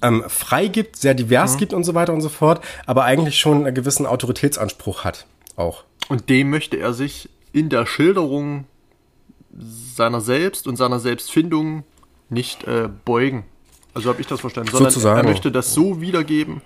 ähm, 0.00 0.24
frei 0.28 0.68
gibt, 0.68 0.96
sehr 0.96 1.12
divers 1.12 1.54
mhm. 1.54 1.58
gibt 1.58 1.72
und 1.74 1.84
so 1.84 1.94
weiter 1.94 2.14
und 2.14 2.22
so 2.22 2.30
fort, 2.30 2.64
aber 2.86 3.04
eigentlich 3.04 3.38
schon 3.38 3.66
einen 3.66 3.74
gewissen 3.74 4.06
Autoritätsanspruch 4.06 5.04
hat. 5.04 5.26
Auch. 5.56 5.84
Und 6.08 6.30
dem 6.30 6.48
möchte 6.48 6.78
er 6.78 6.94
sich 6.94 7.28
in 7.52 7.68
der 7.68 7.84
Schilderung 7.84 8.64
seiner 9.58 10.20
selbst 10.20 10.66
und 10.66 10.76
seiner 10.76 11.00
Selbstfindung 11.00 11.84
nicht 12.28 12.64
äh, 12.64 12.88
beugen. 13.04 13.44
Also 13.94 14.08
habe 14.08 14.20
ich 14.20 14.26
das 14.26 14.40
verstanden. 14.40 14.70
Sondern 14.70 14.90
Sozusagen. 14.90 15.18
er 15.18 15.24
möchte 15.24 15.52
das 15.52 15.74
so 15.74 16.00
wiedergeben, 16.00 16.62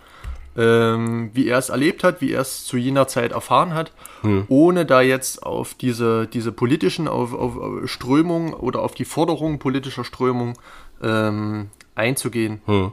ähm, 0.57 1.31
wie 1.35 1.49
er 1.49 1.59
es 1.59 1.69
erlebt 1.69 2.05
hat, 2.05 2.21
wie 2.21 2.33
er 2.33 2.41
es 2.41 2.65
zu 2.65 2.77
jener 2.77 3.09
Zeit 3.09 3.33
erfahren 3.33 3.75
hat, 3.75 3.93
hm. 4.23 4.45
ohne 4.49 4.87
da 4.87 5.01
jetzt 5.03 5.43
auf 5.43 5.75
diese, 5.75 6.27
diese 6.27 6.53
politischen 6.53 7.09
auf, 7.09 7.35
auf, 7.35 7.57
Strömungen 7.89 8.55
oder 8.55 8.81
auf 8.81 8.95
die 8.95 9.05
Forderungen 9.05 9.59
politischer 9.59 10.05
Strömungen 10.05 10.55
ähm, 11.03 11.71
einzugehen. 11.95 12.63
Hm. 12.67 12.93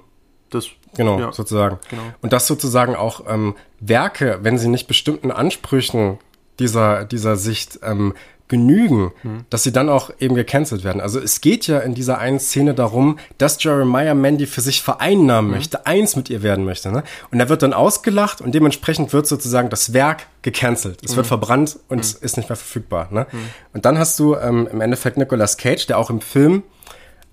Das, 0.50 0.68
genau, 0.96 1.20
ja. 1.20 1.32
sozusagen. 1.32 1.80
Genau. 1.90 2.04
Und 2.22 2.34
das 2.34 2.48
sozusagen 2.48 2.96
auch 2.96 3.24
ähm, 3.28 3.56
Werke, 3.80 4.40
wenn 4.42 4.58
sie 4.58 4.68
nicht 4.68 4.88
bestimmten 4.88 5.32
Ansprüchen 5.32 6.20
dieser, 6.60 7.06
dieser 7.06 7.36
Sicht 7.38 7.80
ähm, 7.82 8.14
genügen, 8.54 9.12
hm. 9.24 9.46
dass 9.50 9.64
sie 9.64 9.72
dann 9.72 9.90
auch 9.90 10.12
eben 10.20 10.36
gecancelt 10.36 10.84
werden. 10.84 11.02
Also 11.02 11.20
es 11.20 11.42
geht 11.42 11.66
ja 11.66 11.80
in 11.80 11.96
dieser 11.96 12.20
einen 12.20 12.40
Szene 12.40 12.76
darum, 12.76 13.18
dass 13.40 13.62
Jeremiah 13.64 14.14
Mandy 14.14 14.46
für 14.46 14.62
sich 14.62 14.84
vereinnahmen 14.84 15.50
hm. 15.50 15.58
möchte, 15.58 15.88
eins 15.88 16.16
mit 16.16 16.30
ihr 16.30 16.44
werden 16.44 16.66
möchte. 16.66 16.92
Ne? 16.92 17.04
Und 17.32 17.40
er 17.40 17.50
wird 17.50 17.64
dann 17.64 17.74
ausgelacht 17.74 18.42
und 18.42 18.54
dementsprechend 18.54 19.12
wird 19.12 19.26
sozusagen 19.26 19.70
das 19.70 19.94
Werk 19.94 20.28
gecancelt. 20.44 21.00
Es 21.04 21.12
hm. 21.12 21.18
wird 21.18 21.28
verbrannt 21.28 21.80
und 21.90 22.06
hm. 22.06 22.18
ist 22.22 22.38
nicht 22.38 22.48
mehr 22.48 22.56
verfügbar. 22.56 23.08
Ne? 23.10 23.26
Hm. 23.32 23.40
Und 23.74 23.86
dann 23.86 23.98
hast 23.98 24.20
du 24.20 24.36
ähm, 24.36 24.70
im 24.72 24.82
Endeffekt 24.82 25.18
Nicolas 25.18 25.58
Cage, 25.58 25.88
der 25.88 25.98
auch 25.98 26.12
im 26.12 26.22
Film 26.22 26.62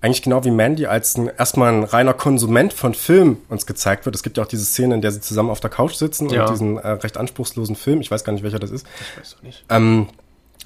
eigentlich 0.01 0.23
genau 0.23 0.43
wie 0.43 0.51
Mandy 0.51 0.87
als 0.87 1.15
ein, 1.15 1.29
erstmal 1.37 1.71
ein 1.71 1.83
reiner 1.83 2.15
Konsument 2.15 2.73
von 2.73 2.95
Film 2.95 3.37
uns 3.49 3.67
gezeigt 3.67 4.05
wird. 4.05 4.15
Es 4.15 4.23
gibt 4.23 4.37
ja 4.37 4.43
auch 4.43 4.47
diese 4.47 4.65
Szene, 4.65 4.95
in 4.95 5.01
der 5.01 5.11
sie 5.11 5.21
zusammen 5.21 5.51
auf 5.51 5.59
der 5.59 5.69
Couch 5.69 5.93
sitzen 5.93 6.29
ja. 6.29 6.45
und 6.45 6.51
diesen 6.51 6.77
äh, 6.77 6.87
recht 6.89 7.17
anspruchslosen 7.17 7.75
Film, 7.75 8.01
ich 8.01 8.09
weiß 8.09 8.23
gar 8.23 8.33
nicht, 8.33 8.41
welcher 8.41 8.57
das 8.57 8.71
ist. 8.71 8.87
Ich 8.99 9.19
weiß 9.19 9.35
auch 9.37 9.43
nicht. 9.43 9.63
Ähm, 9.69 10.07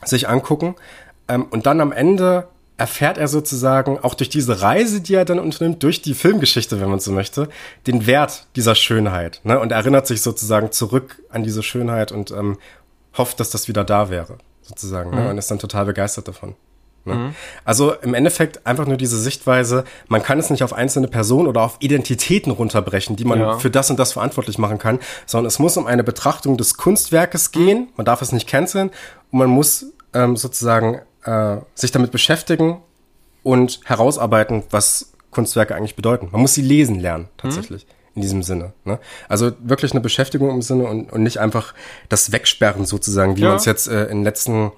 sich 0.08 0.28
angucken. 0.30 0.76
Ähm, 1.28 1.46
und 1.50 1.66
dann 1.66 1.82
am 1.82 1.92
Ende 1.92 2.48
erfährt 2.78 3.18
er 3.18 3.30
sozusagen 3.30 4.00
auch 4.00 4.16
durch 4.16 4.30
diese 4.30 4.62
Reise, 4.62 5.00
die 5.00 5.14
er 5.14 5.24
dann 5.24 5.40
unternimmt, 5.40 5.82
durch 5.82 6.02
die 6.02 6.14
Filmgeschichte, 6.14 6.82
wenn 6.82 6.90
man 6.90 7.00
so 7.00 7.12
möchte, 7.14 7.48
den 7.88 8.06
Wert 8.06 8.48
dieser 8.58 8.76
Schönheit. 8.76 9.40
Ne? 9.46 9.60
Und 9.60 9.72
erinnert 9.72 10.08
sich 10.08 10.22
sozusagen 10.22 10.72
zurück 10.74 11.22
an 11.30 11.44
diese 11.44 11.64
Schönheit 11.64 12.12
und 12.12 12.32
ähm, 12.32 12.58
hofft, 13.18 13.40
dass 13.40 13.50
das 13.50 13.68
wieder 13.70 13.86
da 13.86 14.10
wäre. 14.10 14.38
sozusagen, 14.62 15.12
ne? 15.12 15.30
und 15.30 15.38
ist 15.38 15.50
dann 15.50 15.60
total 15.60 15.86
begeistert 15.86 16.28
davon. 16.28 16.56
Ne? 17.06 17.34
Also 17.64 17.94
im 17.94 18.14
Endeffekt 18.16 18.66
einfach 18.66 18.88
nur 18.88 18.98
diese 18.98 19.18
Sichtweise, 19.22 19.86
man 20.08 20.24
kann 20.24 20.40
es 20.40 20.50
nicht 20.50 20.64
auf 20.64 20.74
einzelne 20.74 21.08
Personen 21.08 21.48
oder 21.48 21.62
auf 21.62 21.78
Identitäten 21.80 22.52
runterbrechen, 22.52 23.16
die 23.16 23.26
man 23.26 23.40
Ja. 23.40 23.60
für 23.60 23.70
das 23.70 23.90
und 23.92 24.00
das 24.00 24.14
verantwortlich 24.14 24.58
machen 24.58 24.80
kann, 24.80 25.00
sondern 25.28 25.46
es 25.48 25.60
muss 25.60 25.78
um 25.78 25.86
eine 25.86 26.04
Betrachtung 26.04 26.58
des 26.58 26.78
Kunstwerkes 26.78 27.52
gehen, 27.52 27.90
man 27.96 28.06
darf 28.06 28.22
es 28.24 28.32
nicht 28.32 28.48
canceln 28.50 28.90
und 29.32 29.38
man 29.40 29.50
muss 29.50 29.86
ähm, 30.16 30.36
sozusagen 30.36 31.02
äh, 31.26 31.58
sich 31.76 31.92
damit 31.92 32.12
beschäftigen 32.12 32.82
und 33.44 33.80
herausarbeiten, 33.86 34.64
was 34.72 35.12
Kunstwerke 35.32 35.76
eigentlich 35.76 35.96
bedeuten. 35.96 36.30
Man 36.32 36.42
muss 36.42 36.54
sie 36.56 36.62
lesen 36.62 37.00
lernen, 37.00 37.28
tatsächlich. 37.38 37.86
In 38.16 38.22
diesem 38.22 38.44
Sinne. 38.44 38.72
Ne? 38.86 38.98
Also 39.28 39.52
wirklich 39.60 39.92
eine 39.92 40.00
Beschäftigung 40.00 40.50
im 40.50 40.62
Sinne 40.62 40.86
und, 40.86 41.12
und 41.12 41.22
nicht 41.22 41.38
einfach 41.40 41.74
das 42.08 42.32
Wegsperren 42.32 42.86
sozusagen, 42.86 43.36
wie 43.36 43.42
Ja. 43.42 43.50
man 43.50 43.58
es 43.58 43.66
jetzt 43.66 43.88
äh, 43.90 44.04
in 44.06 44.20
den 44.20 44.24
letzten 44.24 44.72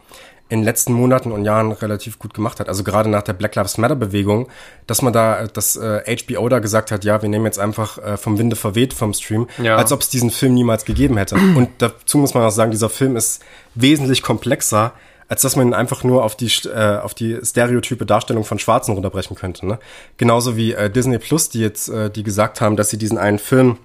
in 0.49 0.59
den 0.61 0.63
letzten 0.65 0.93
Monaten 0.93 1.33
und 1.33 1.43
Jahren 1.43 1.73
relativ 1.73 2.19
gut 2.19 2.33
gemacht 2.33 2.61
hat. 2.61 2.69
Also 2.69 2.85
gerade 2.85 3.09
nach 3.09 3.21
der 3.21 3.33
Black 3.33 3.53
Lives 3.55 3.77
Matter 3.77 3.97
Bewegung, 3.97 4.47
dass 4.87 5.01
man 5.01 5.11
da, 5.11 5.45
dass 5.45 5.75
äh, 5.75 6.15
HBO 6.25 6.47
da 6.47 6.59
gesagt 6.59 6.89
hat, 6.89 7.03
ja, 7.03 7.21
wir 7.21 7.27
nehmen 7.27 7.43
jetzt 7.43 7.59
einfach 7.59 7.97
äh, 7.97 8.15
vom 8.15 8.39
Winde 8.39 8.55
verweht 8.55 8.93
vom 8.93 9.13
Stream, 9.13 9.47
Ja. 9.61 9.75
als 9.75 9.91
ob 9.91 9.99
es 10.01 10.07
diesen 10.09 10.31
Film 10.31 10.53
niemals 10.53 10.85
gegeben 10.85 11.17
hätte. 11.17 11.35
Und 11.35 11.67
dazu 11.79 12.17
muss 12.17 12.33
man 12.33 12.43
auch 12.45 12.49
sagen, 12.51 12.71
dieser 12.71 12.89
Film 12.89 13.17
ist 13.17 13.43
wesentlich 13.75 14.21
komplexer, 14.23 14.93
als 15.27 15.41
dass 15.41 15.55
man 15.55 15.67
ihn 15.67 15.73
einfach 15.73 16.03
nur 16.03 16.23
auf 16.23 16.35
die 16.35 16.51
äh, 16.67 16.97
auf 16.97 17.13
die 17.13 17.39
stereotype 17.43 18.05
Darstellung 18.05 18.43
von 18.43 18.59
Schwarzen 18.59 18.93
runterbrechen 18.93 19.35
könnte. 19.35 19.65
Ne? 19.65 19.79
Genauso 20.17 20.55
wie 20.55 20.73
äh, 20.73 20.89
Disney 20.89 21.17
Plus, 21.17 21.49
die 21.49 21.61
jetzt, 21.61 21.89
äh, 21.89 22.09
die 22.09 22.23
gesagt 22.23 22.61
haben, 22.61 22.75
dass 22.75 22.89
sie 22.89 22.97
diesen 22.97 23.17
einen 23.17 23.39
Film 23.39 23.77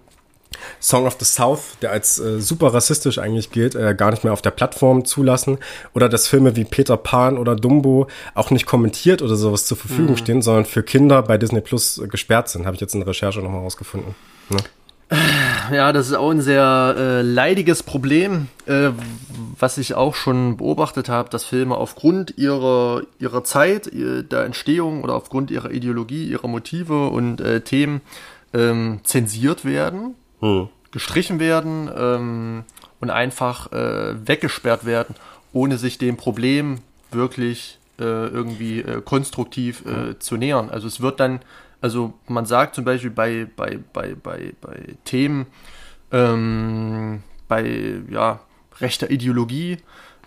Song 0.81 1.07
of 1.07 1.17
the 1.19 1.25
South, 1.25 1.79
der 1.81 1.91
als 1.91 2.19
äh, 2.19 2.41
super 2.41 2.75
rassistisch 2.75 3.19
eigentlich 3.19 3.51
gilt, 3.51 3.75
äh, 3.75 3.95
gar 3.95 4.11
nicht 4.11 4.25
mehr 4.25 4.33
auf 4.33 4.43
der 4.43 4.51
Plattform 4.51 5.05
zulassen. 5.05 5.59
Oder 5.95 6.09
dass 6.09 6.29
Filme 6.29 6.57
wie 6.57 6.65
Peter 6.65 6.97
Pan 6.97 7.39
oder 7.39 7.57
Dumbo 7.57 8.09
auch 8.35 8.51
nicht 8.51 8.67
kommentiert 8.67 9.23
oder 9.23 9.37
sowas 9.37 9.67
zur 9.67 9.77
Verfügung 9.77 10.17
stehen, 10.17 10.43
sondern 10.43 10.65
für 10.65 10.83
Kinder 10.83 11.23
bei 11.23 11.39
Disney 11.39 11.61
Plus 11.61 11.99
äh, 11.99 12.07
gesperrt 12.07 12.49
sind. 12.49 12.67
Habe 12.67 12.75
ich 12.75 12.81
jetzt 12.81 12.95
in 12.95 13.01
der 13.01 13.09
Recherche 13.09 13.41
nochmal 13.41 13.63
rausgefunden. 13.63 14.15
Ne? 14.51 14.59
Ja, 15.71 15.93
das 15.93 16.09
ist 16.09 16.15
auch 16.15 16.31
ein 16.31 16.41
sehr 16.41 16.95
äh, 16.97 17.23
leidiges 17.23 17.83
Problem, 17.83 18.49
äh, 18.67 18.91
was 19.59 19.79
ich 19.79 19.95
auch 19.95 20.15
schon 20.15 20.57
beobachtet 20.57 21.09
habe, 21.09 21.29
dass 21.31 21.45
Filme 21.45 21.77
aufgrund 21.77 22.37
ihrer, 22.39 23.03
ihrer 23.19 23.45
Zeit, 23.45 23.91
der 23.93 24.45
Entstehung 24.45 25.05
oder 25.05 25.15
aufgrund 25.15 25.51
ihrer 25.51 25.71
Ideologie, 25.71 26.27
ihrer 26.27 26.49
Motive 26.49 27.09
und 27.09 27.41
äh, 27.41 27.61
Themen 27.61 28.01
ähm, 28.55 29.01
zensiert 29.05 29.65
werden, 29.65 30.15
gestrichen 30.91 31.39
werden 31.39 31.91
ähm, 31.97 32.65
und 33.01 33.11
einfach 33.11 33.71
äh, 33.73 34.15
weggesperrt 34.27 34.85
werden, 34.85 35.15
ohne 35.53 35.79
sich 35.79 35.99
dem 35.99 36.17
Problem 36.17 36.79
wirklich 37.11 37.79
äh, 37.99 38.05
irgendwie 38.05 38.81
äh, 38.81 39.01
konstruktiv 39.03 39.85
äh, 39.87 40.19
zu 40.19 40.37
nähern. 40.37 40.71
Also 40.71 40.87
es 40.89 41.01
wird 41.01 41.21
dann, 41.21 41.41
also 41.83 42.15
man 42.29 42.47
sagt 42.47 42.75
zum 42.75 42.85
Beispiel 42.85 43.11
bei, 43.11 43.47
bei, 43.57 43.79
bei, 43.93 44.15
bei, 44.15 44.55
bei 44.61 44.97
Themen, 45.05 45.47
ähm, 46.11 47.23
bei 47.49 48.01
ja, 48.09 48.41
rechter 48.81 49.11
Ideologie 49.11 49.79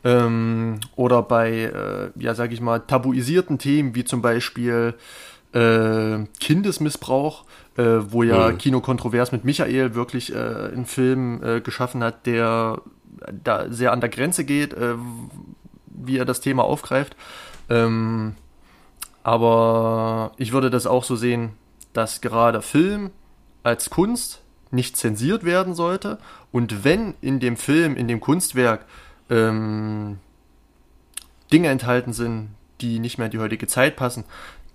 ähm, 0.04 0.80
oder 0.96 1.24
bei, 1.24 1.52
äh, 1.52 2.22
ja, 2.22 2.36
sag 2.36 2.52
ich 2.52 2.62
mal, 2.62 2.80
tabuisierten 2.80 3.58
Themen 3.58 3.96
wie 3.96 4.04
zum 4.04 4.22
Beispiel 4.22 4.94
äh, 5.54 6.26
Kindesmissbrauch, 6.40 7.46
äh, 7.78 7.84
wo 7.84 8.24
ja 8.24 8.52
Kino 8.52 8.82
Kontrovers 8.82 9.32
mit 9.32 9.46
Michael 9.46 9.96
wirklich 9.96 10.36
äh, 10.36 10.38
einen 10.38 10.86
Film 10.86 11.42
äh, 11.42 11.62
geschaffen 11.62 12.04
hat, 12.04 12.26
der 12.26 12.82
da 13.44 13.72
sehr 13.72 13.94
an 13.94 14.02
der 14.02 14.10
Grenze 14.10 14.44
geht, 14.44 14.74
äh, 14.74 14.96
wie 15.88 16.18
er 16.18 16.26
das 16.26 16.42
Thema 16.42 16.64
aufgreift. 16.66 17.16
Ähm, 17.70 18.36
aber 19.26 20.34
ich 20.38 20.52
würde 20.52 20.70
das 20.70 20.86
auch 20.86 21.04
so 21.04 21.16
sehen, 21.16 21.54
dass 21.94 22.22
gerade 22.22 22.62
Film 22.62 23.10
als 23.64 23.90
Kunst 23.90 24.44
nicht 24.70 24.98
zensiert 24.98 25.44
werden 25.44 25.74
sollte. 25.74 26.20
Und 26.52 26.84
wenn 26.84 27.16
in 27.22 27.40
dem 27.40 27.58
Film, 27.58 27.98
in 27.98 28.08
dem 28.08 28.20
Kunstwerk 28.20 28.86
ähm, 29.32 30.20
Dinge 31.52 31.70
enthalten 31.70 32.14
sind, 32.14 32.50
die 32.82 33.00
nicht 33.00 33.18
mehr 33.18 33.26
in 33.26 33.32
die 33.32 33.40
heutige 33.40 33.66
Zeit 33.66 33.96
passen, 33.96 34.26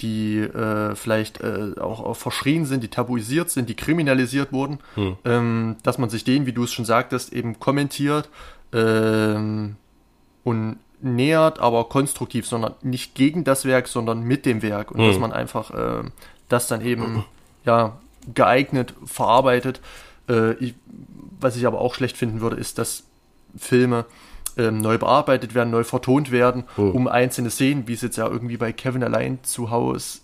die 0.00 0.38
äh, 0.38 0.96
vielleicht 0.96 1.40
äh, 1.42 1.74
auch, 1.78 2.00
auch 2.00 2.16
verschrien 2.16 2.66
sind, 2.66 2.82
die 2.82 2.88
tabuisiert 2.88 3.50
sind, 3.50 3.68
die 3.68 3.76
kriminalisiert 3.76 4.52
wurden, 4.52 4.80
ähm, 5.24 5.76
dass 5.84 5.96
man 5.98 6.10
sich 6.10 6.24
denen, 6.24 6.46
wie 6.46 6.52
du 6.52 6.64
es 6.64 6.72
schon 6.72 6.84
sagtest, 6.84 7.32
eben 7.32 7.60
kommentiert 7.60 8.28
ähm, 8.72 9.76
und 10.42 10.78
nähert, 11.02 11.58
aber 11.60 11.88
konstruktiv, 11.88 12.46
sondern 12.46 12.74
nicht 12.82 13.14
gegen 13.14 13.44
das 13.44 13.64
Werk, 13.64 13.88
sondern 13.88 14.22
mit 14.22 14.46
dem 14.46 14.62
Werk. 14.62 14.90
Und 14.90 15.00
dass 15.08 15.18
man 15.18 15.32
einfach 15.32 15.70
äh, 15.70 16.02
das 16.48 16.66
dann 16.68 16.84
eben 16.84 17.24
ja 17.64 17.98
geeignet 18.34 18.94
verarbeitet. 19.04 19.80
Äh, 20.28 20.52
ich, 20.54 20.74
was 21.40 21.56
ich 21.56 21.66
aber 21.66 21.80
auch 21.80 21.94
schlecht 21.94 22.16
finden 22.16 22.40
würde, 22.40 22.56
ist, 22.56 22.78
dass 22.78 23.04
Filme 23.56 24.04
ähm, 24.56 24.78
neu 24.78 24.98
bearbeitet 24.98 25.54
werden, 25.54 25.70
neu 25.70 25.84
vertont 25.84 26.30
werden, 26.30 26.64
um 26.92 27.08
einzelne 27.08 27.50
Szenen, 27.50 27.88
wie 27.88 27.94
es 27.94 28.02
jetzt 28.02 28.16
ja 28.16 28.28
irgendwie 28.28 28.56
bei 28.56 28.72
Kevin 28.72 29.02
allein 29.02 29.38
zu 29.42 29.70
Hause 29.70 30.20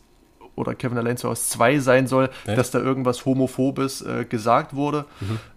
oder 0.56 0.74
Kevin 0.74 0.98
allein 0.98 1.16
zu 1.16 1.28
Hause 1.28 1.42
2 1.50 1.78
sein 1.78 2.06
soll, 2.08 2.30
dass 2.46 2.70
da 2.70 2.80
irgendwas 2.80 3.24
Homophobes 3.24 4.02
äh, 4.02 4.24
gesagt 4.24 4.74
wurde, 4.74 5.04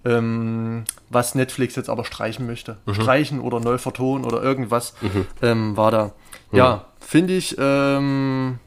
ähm, 0.05 0.83
was 1.09 1.33
Netflix 1.33 1.75
jetzt 1.75 1.89
aber 1.89 2.05
streichen 2.05 2.45
möchte. 2.45 2.77
Streichen 2.91 3.39
oder 3.39 3.59
neu 3.59 3.77
vertonen 3.77 4.25
oder 4.25 4.43
irgendwas 4.43 4.93
ähm, 5.41 5.75
war 5.75 5.91
da. 5.91 6.11
Ja, 6.51 6.85
finde 6.99 7.33
ich 7.35 7.55
ähm, 7.57 8.59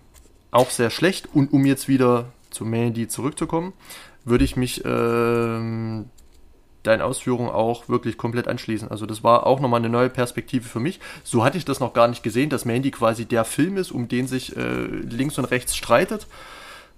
auch 0.51 0.71
sehr 0.71 0.91
schlecht. 0.91 1.29
Und 1.33 1.53
um 1.53 1.65
jetzt 1.65 1.89
wieder 1.89 2.27
zu 2.51 2.65
Mandy 2.65 3.09
zurückzukommen, 3.09 3.73
würde 4.25 4.45
ich 4.45 4.57
mich 4.57 4.83
ähm, 4.85 6.07
deinen 6.83 7.01
Ausführungen 7.03 7.51
auch 7.51 7.89
wirklich 7.89 8.17
komplett 8.19 8.49
anschließen. 8.49 8.91
Also 8.91 9.07
das 9.07 9.23
war 9.23 9.47
auch 9.47 9.61
nochmal 9.61 9.81
eine 9.81 9.89
neue 9.89 10.11
Perspektive 10.11 10.69
für 10.69 10.81
mich. 10.81 11.01
So 11.23 11.45
hatte 11.45 11.59
ich 11.59 11.65
das 11.65 11.81
noch 11.81 11.93
gar 11.93 12.09
nicht 12.09 12.23
gesehen, 12.23 12.51
dass 12.51 12.65
Mandy 12.65 12.91
quasi 12.91 13.25
der 13.25 13.45
Film 13.45 13.77
ist, 13.77 13.93
um 13.93 14.09
den 14.09 14.27
sich 14.27 14.57
äh, 14.57 14.85
links 14.85 15.39
und 15.39 15.45
rechts 15.47 15.77
streitet. 15.77 16.27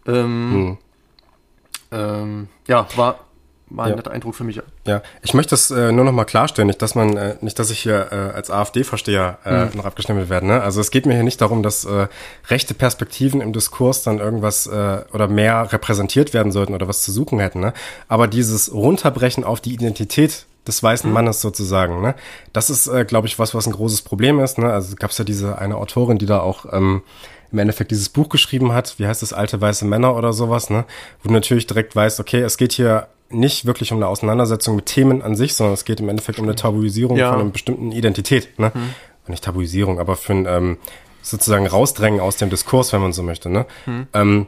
Ähm, 0.06 0.78
ähm, 1.92 2.48
ja, 2.66 2.86
war, 2.96 3.20
war 3.70 3.86
ein 3.86 3.90
Ja. 3.90 3.96
netter 3.96 4.10
Eindruck 4.10 4.34
für 4.34 4.44
mich. 4.44 4.60
Ja, 4.86 5.02
ich 5.22 5.34
möchte 5.34 5.50
das 5.50 5.70
äh, 5.70 5.90
nur 5.90 6.04
noch 6.04 6.12
mal 6.12 6.24
klarstellen, 6.24 6.66
nicht, 6.66 6.82
dass 6.82 6.94
man, 6.94 7.16
äh, 7.16 7.36
nicht, 7.40 7.58
dass 7.58 7.70
ich 7.70 7.78
hier 7.80 8.08
äh, 8.12 8.14
als 8.36 8.50
AfD-Versteher 8.50 9.38
äh, 9.44 9.76
noch 9.76 9.84
abgestempelt 9.84 10.28
werde. 10.28 10.46
Ne? 10.46 10.62
Also 10.62 10.80
es 10.80 10.90
geht 10.90 11.06
mir 11.06 11.14
hier 11.14 11.22
nicht 11.22 11.40
darum, 11.40 11.62
dass 11.62 11.84
äh, 11.84 12.08
rechte 12.48 12.74
Perspektiven 12.74 13.40
im 13.40 13.52
Diskurs 13.52 14.02
dann 14.02 14.18
irgendwas 14.18 14.66
äh, 14.66 14.98
oder 15.12 15.28
mehr 15.28 15.72
repräsentiert 15.72 16.34
werden 16.34 16.52
sollten 16.52 16.74
oder 16.74 16.88
was 16.88 17.02
zu 17.02 17.10
suchen 17.12 17.40
hätten. 17.40 17.60
Ne? 17.60 17.72
Aber 18.08 18.28
dieses 18.28 18.72
Runterbrechen 18.72 19.44
auf 19.44 19.60
die 19.60 19.72
Identität 19.72 20.46
des 20.66 20.82
weißen 20.82 21.12
Mannes 21.12 21.42
sozusagen, 21.42 22.00
ne? 22.00 22.14
Das 22.54 22.70
ist, 22.70 22.86
äh, 22.86 23.04
glaube 23.04 23.26
ich, 23.26 23.38
was, 23.38 23.54
was 23.54 23.66
ein 23.66 23.72
großes 23.74 24.00
Problem 24.00 24.40
ist. 24.40 24.56
Ne? 24.56 24.72
Also 24.72 24.96
gab 24.96 25.10
es 25.10 25.18
ja 25.18 25.24
diese 25.24 25.58
eine 25.58 25.76
Autorin, 25.76 26.16
die 26.16 26.24
da 26.24 26.40
auch 26.40 26.64
ähm, 26.72 27.02
im 27.52 27.58
Endeffekt 27.58 27.90
dieses 27.90 28.08
Buch 28.08 28.30
geschrieben 28.30 28.72
hat, 28.72 28.98
wie 28.98 29.06
heißt 29.06 29.20
das, 29.20 29.34
alte 29.34 29.60
weiße 29.60 29.84
Männer 29.84 30.16
oder 30.16 30.32
sowas, 30.32 30.70
ne? 30.70 30.86
Wo 31.22 31.28
du 31.28 31.34
natürlich 31.34 31.66
direkt 31.66 31.94
weißt, 31.94 32.18
okay, 32.18 32.40
es 32.40 32.56
geht 32.56 32.72
hier 32.72 33.08
nicht 33.30 33.64
wirklich 33.64 33.90
um 33.92 33.98
eine 33.98 34.06
Auseinandersetzung 34.08 34.76
mit 34.76 34.86
Themen 34.86 35.22
an 35.22 35.34
sich, 35.34 35.54
sondern 35.54 35.74
es 35.74 35.84
geht 35.84 36.00
im 36.00 36.08
Endeffekt 36.08 36.38
um 36.38 36.44
eine 36.44 36.54
Tabuisierung 36.54 37.16
Ja. 37.16 37.30
von 37.32 37.40
einer 37.40 37.50
bestimmten 37.50 37.92
Identität, 37.92 38.58
ne? 38.58 38.72
Nicht 39.26 39.44
Tabuisierung, 39.44 39.98
aber 40.00 40.16
für 40.16 40.34
ein 40.34 40.46
ähm, 40.46 40.76
sozusagen 41.22 41.66
Rausdrängen 41.66 42.20
aus 42.20 42.36
dem 42.36 42.50
Diskurs, 42.50 42.92
wenn 42.92 43.00
man 43.00 43.12
so 43.12 43.22
möchte, 43.22 43.48
ne? 43.48 43.66
Ähm, 44.12 44.46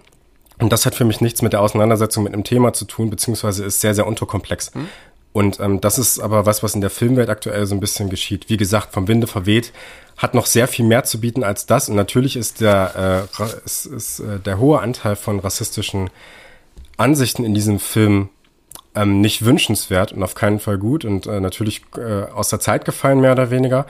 und 0.59 0.73
das 0.73 0.87
hat 0.87 0.95
für 0.95 1.05
mich 1.05 1.21
nichts 1.21 1.43
mit 1.43 1.53
der 1.53 1.61
Auseinandersetzung 1.61 2.25
mit 2.25 2.33
einem 2.33 2.45
Thema 2.45 2.73
zu 2.73 2.85
tun, 2.87 3.11
beziehungsweise 3.11 3.65
ist 3.65 3.81
sehr, 3.81 3.95
sehr 3.95 4.07
unterkomplex. 4.07 4.73
Und 5.33 5.61
ähm, 5.61 5.83
das 5.83 5.99
ist 5.99 6.19
aber 6.19 6.47
was, 6.47 6.63
was 6.63 6.75
in 6.75 6.81
der 6.81 6.89
Filmwelt 6.89 7.29
aktuell 7.29 7.67
so 7.67 7.75
ein 7.75 7.81
bisschen 7.81 8.09
geschieht. 8.09 8.49
Wie 8.49 8.57
gesagt, 8.57 8.95
vom 8.95 9.07
Winde 9.07 9.27
verweht, 9.27 9.73
hat 10.17 10.33
noch 10.33 10.47
sehr 10.47 10.67
viel 10.67 10.87
mehr 10.87 11.05
zu 11.05 11.21
bieten 11.21 11.45
als 11.45 11.67
das. 11.67 11.91
Und 11.91 11.97
natürlich 11.97 12.37
ist 12.37 12.63
der, 12.63 13.29
äh, 13.39 13.45
ist, 13.67 13.85
ist, 13.85 14.21
äh, 14.21 14.39
der 14.41 14.59
hohe 14.59 14.81
Anteil 14.81 15.15
von 15.15 15.39
rassistischen 15.39 16.09
Ansichten 16.97 17.45
in 17.45 17.53
diesem 17.55 17.79
Film 17.79 18.31
ähm, 18.97 19.21
nicht 19.21 19.45
wünschenswert 19.45 20.13
und 20.13 20.23
auf 20.25 20.35
keinen 20.35 20.59
Fall 20.59 20.79
gut 20.79 21.05
und 21.05 21.27
äh, 21.27 21.39
natürlich 21.39 21.83
äh, 21.97 22.23
aus 22.33 22.49
der 22.49 22.59
Zeit 22.59 22.85
gefallen, 22.85 23.21
mehr 23.21 23.33
oder 23.33 23.51
weniger. 23.51 23.87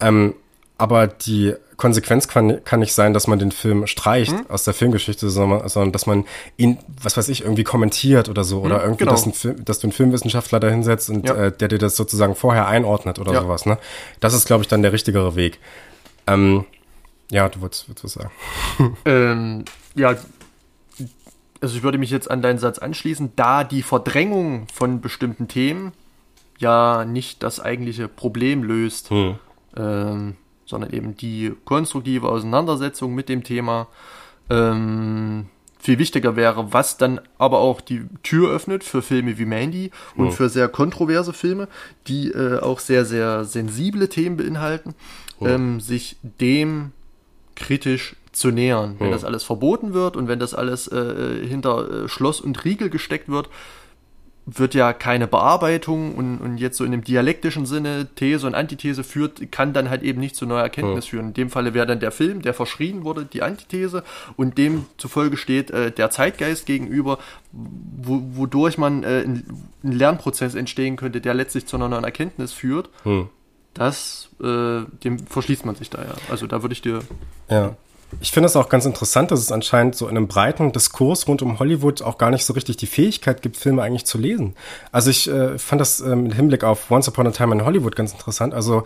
Ähm, 0.00 0.34
aber 0.78 1.06
die 1.06 1.54
Konsequenz 1.76 2.28
kann, 2.28 2.62
kann 2.64 2.80
nicht 2.80 2.92
sein, 2.94 3.14
dass 3.14 3.26
man 3.26 3.38
den 3.38 3.50
Film 3.52 3.86
streicht 3.86 4.34
aus 4.48 4.62
der 4.64 4.74
Filmgeschichte, 4.74 5.28
sondern, 5.28 5.68
sondern 5.68 5.90
dass 5.92 6.06
man 6.06 6.24
ihn, 6.56 6.78
was 7.02 7.16
weiß 7.16 7.28
ich, 7.28 7.42
irgendwie 7.42 7.64
kommentiert 7.64 8.28
oder 8.28 8.44
so. 8.44 8.60
Oder 8.60 8.80
irgendwie, 8.82 8.98
genau. 9.04 9.10
dass, 9.12 9.26
ein 9.26 9.32
Film, 9.32 9.64
dass 9.64 9.80
du 9.80 9.86
einen 9.88 9.92
Filmwissenschaftler 9.92 10.60
da 10.60 10.68
hinsetzt 10.68 11.10
und 11.10 11.26
Ja. 11.28 11.34
äh, 11.34 11.52
der 11.52 11.68
dir 11.68 11.78
das 11.78 11.96
sozusagen 11.96 12.34
vorher 12.36 12.68
einordnet 12.68 13.18
oder 13.18 13.32
Ja. 13.32 13.42
sowas. 13.42 13.66
Ne? 13.66 13.78
Das 14.20 14.34
ist, 14.34 14.46
glaube 14.46 14.62
ich, 14.62 14.68
dann 14.68 14.82
der 14.82 14.92
richtigere 14.92 15.34
Weg. 15.36 15.58
Ähm, 16.26 16.64
ja, 17.30 17.48
du 17.48 17.60
wolltest, 17.60 17.88
wolltest 17.88 18.04
was 18.04 18.12
sagen. 18.12 18.96
Ähm, 19.04 19.64
ja, 19.96 20.14
also 21.64 21.78
ich 21.78 21.82
würde 21.82 21.96
mich 21.96 22.10
jetzt 22.10 22.30
an 22.30 22.42
deinen 22.42 22.58
Satz 22.58 22.78
anschließen, 22.78 23.32
da 23.36 23.64
die 23.64 23.80
Verdrängung 23.82 24.66
von 24.70 25.00
bestimmten 25.00 25.48
Themen 25.48 25.92
ja 26.58 27.06
nicht 27.06 27.42
das 27.42 27.58
eigentliche 27.58 28.06
Problem 28.06 28.62
löst, 28.62 29.08
Hm. 29.08 29.36
ähm, 29.74 30.36
sondern 30.66 30.92
eben 30.92 31.16
die 31.16 31.54
konstruktive 31.64 32.28
Auseinandersetzung 32.28 33.14
mit 33.14 33.30
dem 33.30 33.44
Thema. 33.44 33.86
Ähm, 34.50 35.46
viel 35.78 35.98
wichtiger 35.98 36.36
wäre, 36.36 36.72
was 36.74 36.98
dann 36.98 37.18
aber 37.38 37.58
auch 37.60 37.80
die 37.80 38.02
Tür 38.22 38.50
öffnet 38.50 38.84
für 38.84 39.00
Filme 39.00 39.38
wie 39.38 39.46
Mandy 39.46 39.90
und 40.16 40.26
Mhm. 40.26 40.32
für 40.32 40.48
sehr 40.50 40.68
kontroverse 40.68 41.32
Filme, 41.32 41.66
die 42.08 42.28
äh, 42.30 42.60
auch 42.60 42.78
sehr, 42.78 43.06
sehr 43.06 43.44
sensible 43.44 44.08
Themen 44.10 44.36
beinhalten, 44.36 44.94
ähm, 45.40 45.80
sich 45.80 46.16
dem 46.40 46.92
kritisch 47.56 48.16
zu 48.34 48.50
nähern. 48.50 48.96
Wenn 48.98 49.08
Mhm. 49.08 49.12
das 49.12 49.24
alles 49.24 49.42
verboten 49.44 49.94
wird 49.94 50.16
und 50.16 50.28
wenn 50.28 50.38
das 50.38 50.54
alles 50.54 50.88
äh, 50.88 51.46
hinter 51.46 52.04
äh, 52.04 52.08
Schloss 52.08 52.40
und 52.40 52.64
Riegel 52.64 52.90
gesteckt 52.90 53.28
wird, 53.28 53.48
wird 54.46 54.74
ja 54.74 54.92
keine 54.92 55.26
Bearbeitung 55.26 56.14
und, 56.16 56.36
und 56.38 56.58
jetzt 56.58 56.76
so 56.76 56.84
in 56.84 56.90
dem 56.90 57.02
dialektischen 57.02 57.64
Sinne 57.64 58.08
These 58.14 58.46
und 58.46 58.54
Antithese 58.54 59.02
führt, 59.02 59.50
kann 59.50 59.72
dann 59.72 59.88
halt 59.88 60.02
eben 60.02 60.20
nicht 60.20 60.36
zu 60.36 60.44
neuer 60.44 60.60
Erkenntnis 60.62 61.06
führen. 61.06 61.28
In 61.28 61.32
dem 61.34 61.48
Falle 61.48 61.72
wäre 61.72 61.86
dann 61.86 61.98
der 61.98 62.10
Film, 62.10 62.42
der 62.42 62.52
verschrien 62.52 63.04
wurde, 63.04 63.24
die 63.24 63.42
Antithese 63.42 64.04
und 64.36 64.58
demzufolge 64.58 65.38
steht 65.38 65.70
äh, 65.70 65.90
der 65.92 66.10
Zeitgeist 66.10 66.66
gegenüber, 66.66 67.18
wo, 67.52 68.20
wodurch 68.34 68.76
man 68.76 69.02
äh, 69.02 69.22
ein, 69.22 69.44
ein 69.82 69.92
Lernprozess 69.92 70.54
entstehen 70.54 70.96
könnte, 70.96 71.22
der 71.22 71.32
letztlich 71.32 71.64
zu 71.64 71.76
einer 71.76 71.88
neuen 71.88 72.04
Erkenntnis 72.04 72.52
führt. 72.52 72.90
Hm. 73.04 73.28
Das, 73.72 74.28
äh, 74.42 74.82
dem 75.04 75.18
verschließt 75.26 75.64
man 75.64 75.74
sich 75.74 75.88
da 75.88 76.02
ja. 76.02 76.14
Also 76.30 76.46
da 76.46 76.62
würde 76.62 76.74
ich 76.74 76.82
dir 76.82 77.00
Ja. 77.48 77.76
Ich 78.20 78.32
finde 78.32 78.46
es 78.46 78.56
auch 78.56 78.68
ganz 78.68 78.86
interessant, 78.86 79.30
dass 79.30 79.40
es 79.40 79.52
anscheinend 79.52 79.94
so 79.94 80.08
in 80.08 80.16
einem 80.16 80.28
breiten 80.28 80.72
Diskurs 80.72 81.28
rund 81.28 81.42
um 81.42 81.58
Hollywood 81.58 82.02
auch 82.02 82.18
gar 82.18 82.30
nicht 82.30 82.44
so 82.44 82.52
richtig 82.52 82.76
die 82.76 82.86
Fähigkeit 82.86 83.42
gibt, 83.42 83.56
Filme 83.56 83.82
eigentlich 83.82 84.06
zu 84.06 84.18
lesen. 84.18 84.54
Also 84.92 85.10
ich 85.10 85.28
äh, 85.28 85.58
fand 85.58 85.80
das 85.80 86.00
ähm, 86.00 86.26
im 86.26 86.32
Hinblick 86.32 86.64
auf 86.64 86.90
Once 86.90 87.08
Upon 87.08 87.26
a 87.26 87.30
Time 87.30 87.54
in 87.54 87.64
Hollywood 87.64 87.96
ganz 87.96 88.12
interessant. 88.12 88.54
Also 88.54 88.84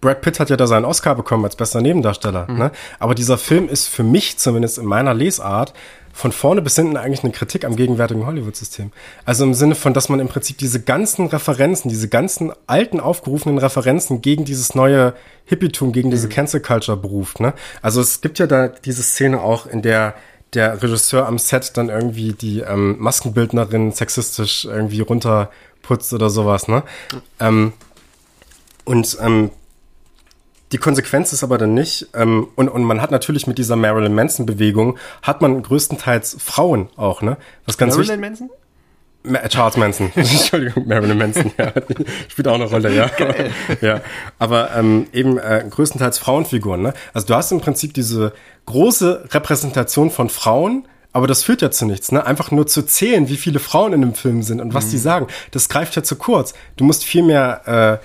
Brad 0.00 0.20
Pitt 0.20 0.38
hat 0.38 0.50
ja 0.50 0.56
da 0.56 0.66
seinen 0.66 0.84
Oscar 0.84 1.14
bekommen 1.14 1.44
als 1.44 1.56
bester 1.56 1.80
Nebendarsteller. 1.80 2.46
Ne? 2.50 2.70
Aber 2.98 3.14
dieser 3.14 3.38
Film 3.38 3.68
ist 3.68 3.88
für 3.88 4.02
mich 4.02 4.38
zumindest 4.38 4.78
in 4.78 4.84
meiner 4.84 5.14
Lesart 5.14 5.72
von 6.14 6.30
vorne 6.30 6.62
bis 6.62 6.76
hinten 6.76 6.96
eigentlich 6.96 7.24
eine 7.24 7.32
Kritik 7.32 7.64
am 7.64 7.74
gegenwärtigen 7.74 8.24
Hollywood-System. 8.24 8.92
Also 9.24 9.44
im 9.44 9.52
Sinne 9.52 9.74
von, 9.74 9.92
dass 9.92 10.08
man 10.08 10.20
im 10.20 10.28
Prinzip 10.28 10.56
diese 10.58 10.80
ganzen 10.80 11.26
Referenzen, 11.26 11.88
diese 11.88 12.08
ganzen 12.08 12.52
alten 12.68 13.00
aufgerufenen 13.00 13.58
Referenzen 13.58 14.22
gegen 14.22 14.44
dieses 14.44 14.76
neue 14.76 15.14
Hippietum, 15.44 15.92
gegen 15.92 16.12
diese 16.12 16.28
Cancel 16.28 16.60
Culture 16.60 16.96
beruft. 16.96 17.40
Ne? 17.40 17.52
Also 17.82 18.00
es 18.00 18.20
gibt 18.20 18.38
ja 18.38 18.46
da 18.46 18.68
diese 18.68 19.02
Szene 19.02 19.40
auch, 19.40 19.66
in 19.66 19.82
der 19.82 20.14
der 20.54 20.80
Regisseur 20.80 21.26
am 21.26 21.38
Set 21.38 21.76
dann 21.76 21.88
irgendwie 21.88 22.32
die 22.32 22.60
ähm, 22.60 22.96
Maskenbildnerin 23.00 23.90
sexistisch 23.90 24.64
irgendwie 24.64 25.00
runterputzt 25.00 26.12
oder 26.12 26.30
sowas. 26.30 26.68
Ne? 26.68 26.84
Ähm, 27.40 27.72
und 28.84 29.18
ähm, 29.20 29.50
die 30.74 30.78
Konsequenz 30.78 31.32
ist 31.32 31.44
aber 31.44 31.56
dann 31.56 31.72
nicht, 31.72 32.08
ähm, 32.14 32.48
und, 32.56 32.68
und 32.68 32.82
man 32.82 33.00
hat 33.00 33.12
natürlich 33.12 33.46
mit 33.46 33.58
dieser 33.58 33.76
Marilyn 33.76 34.12
Manson-Bewegung, 34.12 34.98
hat 35.22 35.40
man 35.40 35.62
größtenteils 35.62 36.36
Frauen 36.40 36.88
auch, 36.96 37.22
ne? 37.22 37.36
Was 37.64 37.78
ganz 37.78 37.94
Marilyn 37.94 38.18
Manson? 38.18 38.50
Ma 39.22 39.38
Charles 39.46 39.76
Manson. 39.76 40.10
Entschuldigung, 40.16 40.88
Marilyn 40.88 41.16
Manson, 41.16 41.52
ja. 41.56 41.72
Spielt 42.28 42.48
auch 42.48 42.56
eine 42.56 42.64
Rolle, 42.64 42.92
ja. 42.92 43.08
ja. 43.82 44.00
Aber 44.40 44.74
ähm, 44.74 45.06
eben 45.12 45.38
äh, 45.38 45.64
größtenteils 45.70 46.18
Frauenfiguren, 46.18 46.82
ne? 46.82 46.92
Also 47.12 47.28
du 47.28 47.34
hast 47.36 47.52
im 47.52 47.60
Prinzip 47.60 47.94
diese 47.94 48.32
große 48.66 49.28
Repräsentation 49.30 50.10
von 50.10 50.28
Frauen, 50.28 50.88
aber 51.12 51.28
das 51.28 51.44
führt 51.44 51.62
ja 51.62 51.70
zu 51.70 51.86
nichts, 51.86 52.10
ne? 52.10 52.26
Einfach 52.26 52.50
nur 52.50 52.66
zu 52.66 52.82
zählen, 52.82 53.28
wie 53.28 53.36
viele 53.36 53.60
Frauen 53.60 53.92
in 53.92 54.00
dem 54.00 54.14
Film 54.14 54.42
sind 54.42 54.60
und 54.60 54.74
was 54.74 54.90
die 54.90 54.98
sagen, 54.98 55.28
das 55.52 55.68
greift 55.68 55.94
ja 55.94 56.02
zu 56.02 56.16
kurz. 56.16 56.52
Du 56.76 56.82
musst 56.82 57.04
viel 57.04 57.22
mehr 57.22 58.00
äh, 58.02 58.04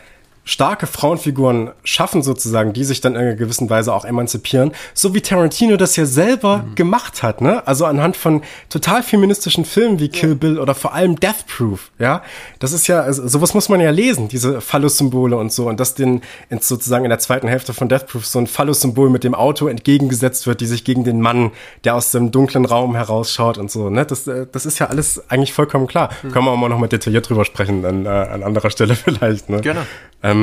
starke 0.50 0.88
Frauenfiguren 0.88 1.70
schaffen 1.84 2.24
sozusagen, 2.24 2.74
die 2.74 2.84
sich 2.84 3.02
dann 3.02 3.14
in 3.14 3.22
einer 3.22 3.36
gewissen 3.36 3.70
Weise 3.70 3.94
auch 3.94 4.04
emanzipieren, 4.04 4.72
so 4.96 5.14
wie 5.14 5.22
Tarantino 5.22 5.78
das 5.78 5.96
ja 5.96 6.06
selber 6.06 6.66
gemacht 6.74 7.22
hat, 7.22 7.42
ne? 7.42 7.66
Also 7.68 7.86
anhand 7.86 8.18
von 8.18 8.42
total 8.68 9.04
feministischen 9.04 9.64
Filmen 9.64 10.00
wie 10.00 10.10
Kill 10.10 10.34
Bill 10.34 10.58
oder 10.58 10.74
vor 10.74 10.96
allem 10.96 11.20
Death 11.20 11.46
Proof, 11.48 11.92
ja? 12.00 12.24
Das 12.58 12.74
ist 12.74 12.88
ja, 12.88 13.02
also, 13.02 13.28
sowas 13.28 13.54
muss 13.54 13.70
man 13.70 13.80
ja 13.80 13.92
lesen, 13.92 14.28
diese 14.28 14.60
Phallus-Symbole 14.60 15.38
und 15.38 15.54
so 15.54 15.70
und 15.70 15.80
dass 15.80 15.94
den 15.94 16.22
ins, 16.50 16.68
sozusagen 16.68 17.06
in 17.06 17.10
der 17.10 17.20
zweiten 17.20 17.48
Hälfte 17.48 17.76
von 17.76 17.88
Death 17.88 18.08
Proof 18.08 18.26
so 18.26 18.40
ein 18.40 18.48
Phallus-Symbol 18.48 19.12
mit 19.12 19.24
dem 19.24 19.36
Auto 19.36 19.68
entgegengesetzt 19.68 20.48
wird, 20.48 20.62
die 20.62 20.66
sich 20.66 20.84
gegen 20.84 21.04
den 21.04 21.22
Mann, 21.22 21.52
der 21.84 21.94
aus 21.94 22.10
dem 22.10 22.32
dunklen 22.32 22.66
Raum 22.66 22.96
herausschaut 22.96 23.60
und 23.60 23.70
so, 23.70 23.92
ne? 23.92 24.04
Das, 24.04 24.26
äh, 24.26 24.48
das 24.52 24.66
ist 24.66 24.80
ja 24.80 24.88
alles 24.88 25.30
eigentlich 25.30 25.54
vollkommen 25.54 25.86
klar. 25.86 26.10
Können 26.24 26.46
wir 26.46 26.52
auch 26.52 26.58
mal 26.58 26.70
noch 26.70 26.80
mal 26.80 26.88
detailliert 26.88 27.30
drüber 27.30 27.46
sprechen 27.46 27.86
an, 27.86 28.08
äh, 28.08 28.10
an 28.10 28.42
anderer 28.42 28.72
Stelle 28.72 28.96
vielleicht, 28.96 29.48
ne? 29.50 29.62
Gerne. 29.62 29.86
Ähm, 30.24 30.39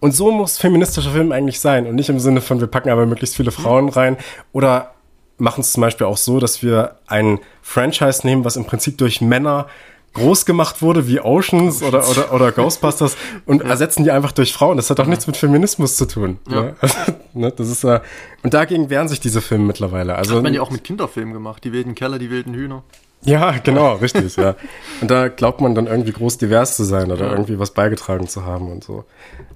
und 0.00 0.14
so 0.14 0.30
muss 0.30 0.58
feministischer 0.58 1.10
Film 1.10 1.32
eigentlich 1.32 1.60
sein 1.60 1.86
und 1.86 1.94
nicht 1.94 2.08
im 2.08 2.18
Sinne 2.20 2.40
von, 2.40 2.60
wir 2.60 2.66
packen 2.66 2.90
aber 2.90 3.06
möglichst 3.06 3.36
viele 3.36 3.50
Frauen 3.50 3.88
rein 3.88 4.16
oder 4.52 4.94
machen 5.38 5.60
es 5.60 5.72
zum 5.72 5.80
Beispiel 5.82 6.06
auch 6.06 6.16
so, 6.16 6.38
dass 6.38 6.62
wir 6.62 6.96
ein 7.06 7.38
Franchise 7.62 8.26
nehmen, 8.26 8.44
was 8.44 8.56
im 8.56 8.64
Prinzip 8.64 8.98
durch 8.98 9.20
Männer 9.20 9.66
groß 10.12 10.44
gemacht 10.44 10.82
wurde, 10.82 11.06
wie 11.06 11.20
Oceans 11.20 11.82
oder, 11.82 12.08
oder, 12.08 12.32
oder 12.32 12.52
Ghostbusters 12.52 13.16
und 13.46 13.62
ersetzen 13.62 14.04
die 14.04 14.10
einfach 14.10 14.32
durch 14.32 14.52
Frauen. 14.52 14.76
Das 14.76 14.90
hat 14.90 14.98
auch 14.98 15.06
nichts 15.06 15.26
mit 15.26 15.36
Feminismus 15.36 15.96
zu 15.96 16.06
tun. 16.06 16.38
Ne? 16.48 16.74
ne? 17.32 17.52
Das 17.52 17.68
ist 17.68 17.84
äh, 17.84 18.00
und 18.42 18.52
dagegen 18.52 18.90
wehren 18.90 19.08
sich 19.08 19.20
diese 19.20 19.40
Filme 19.40 19.64
mittlerweile. 19.64 20.16
Also 20.16 20.36
Hat 20.36 20.42
man 20.42 20.54
ja 20.54 20.62
auch 20.62 20.70
mit 20.70 20.82
Kinderfilmen 20.82 21.32
gemacht. 21.32 21.62
Die 21.62 21.72
wilden 21.72 21.94
Keller, 21.94 22.18
die 22.18 22.30
wilden 22.30 22.54
Hühner. 22.54 22.82
Ja, 23.22 23.58
genau, 23.58 23.94
richtig, 24.02 24.36
ja. 24.36 24.54
Und 25.00 25.10
da 25.10 25.28
glaubt 25.28 25.60
man 25.60 25.74
dann 25.74 25.86
irgendwie 25.86 26.12
groß 26.12 26.38
divers 26.38 26.76
zu 26.76 26.84
sein 26.84 27.10
oder 27.10 27.30
irgendwie 27.30 27.58
was 27.58 27.72
beigetragen 27.72 28.28
zu 28.28 28.44
haben 28.44 28.70
und 28.70 28.84
so. 28.84 29.04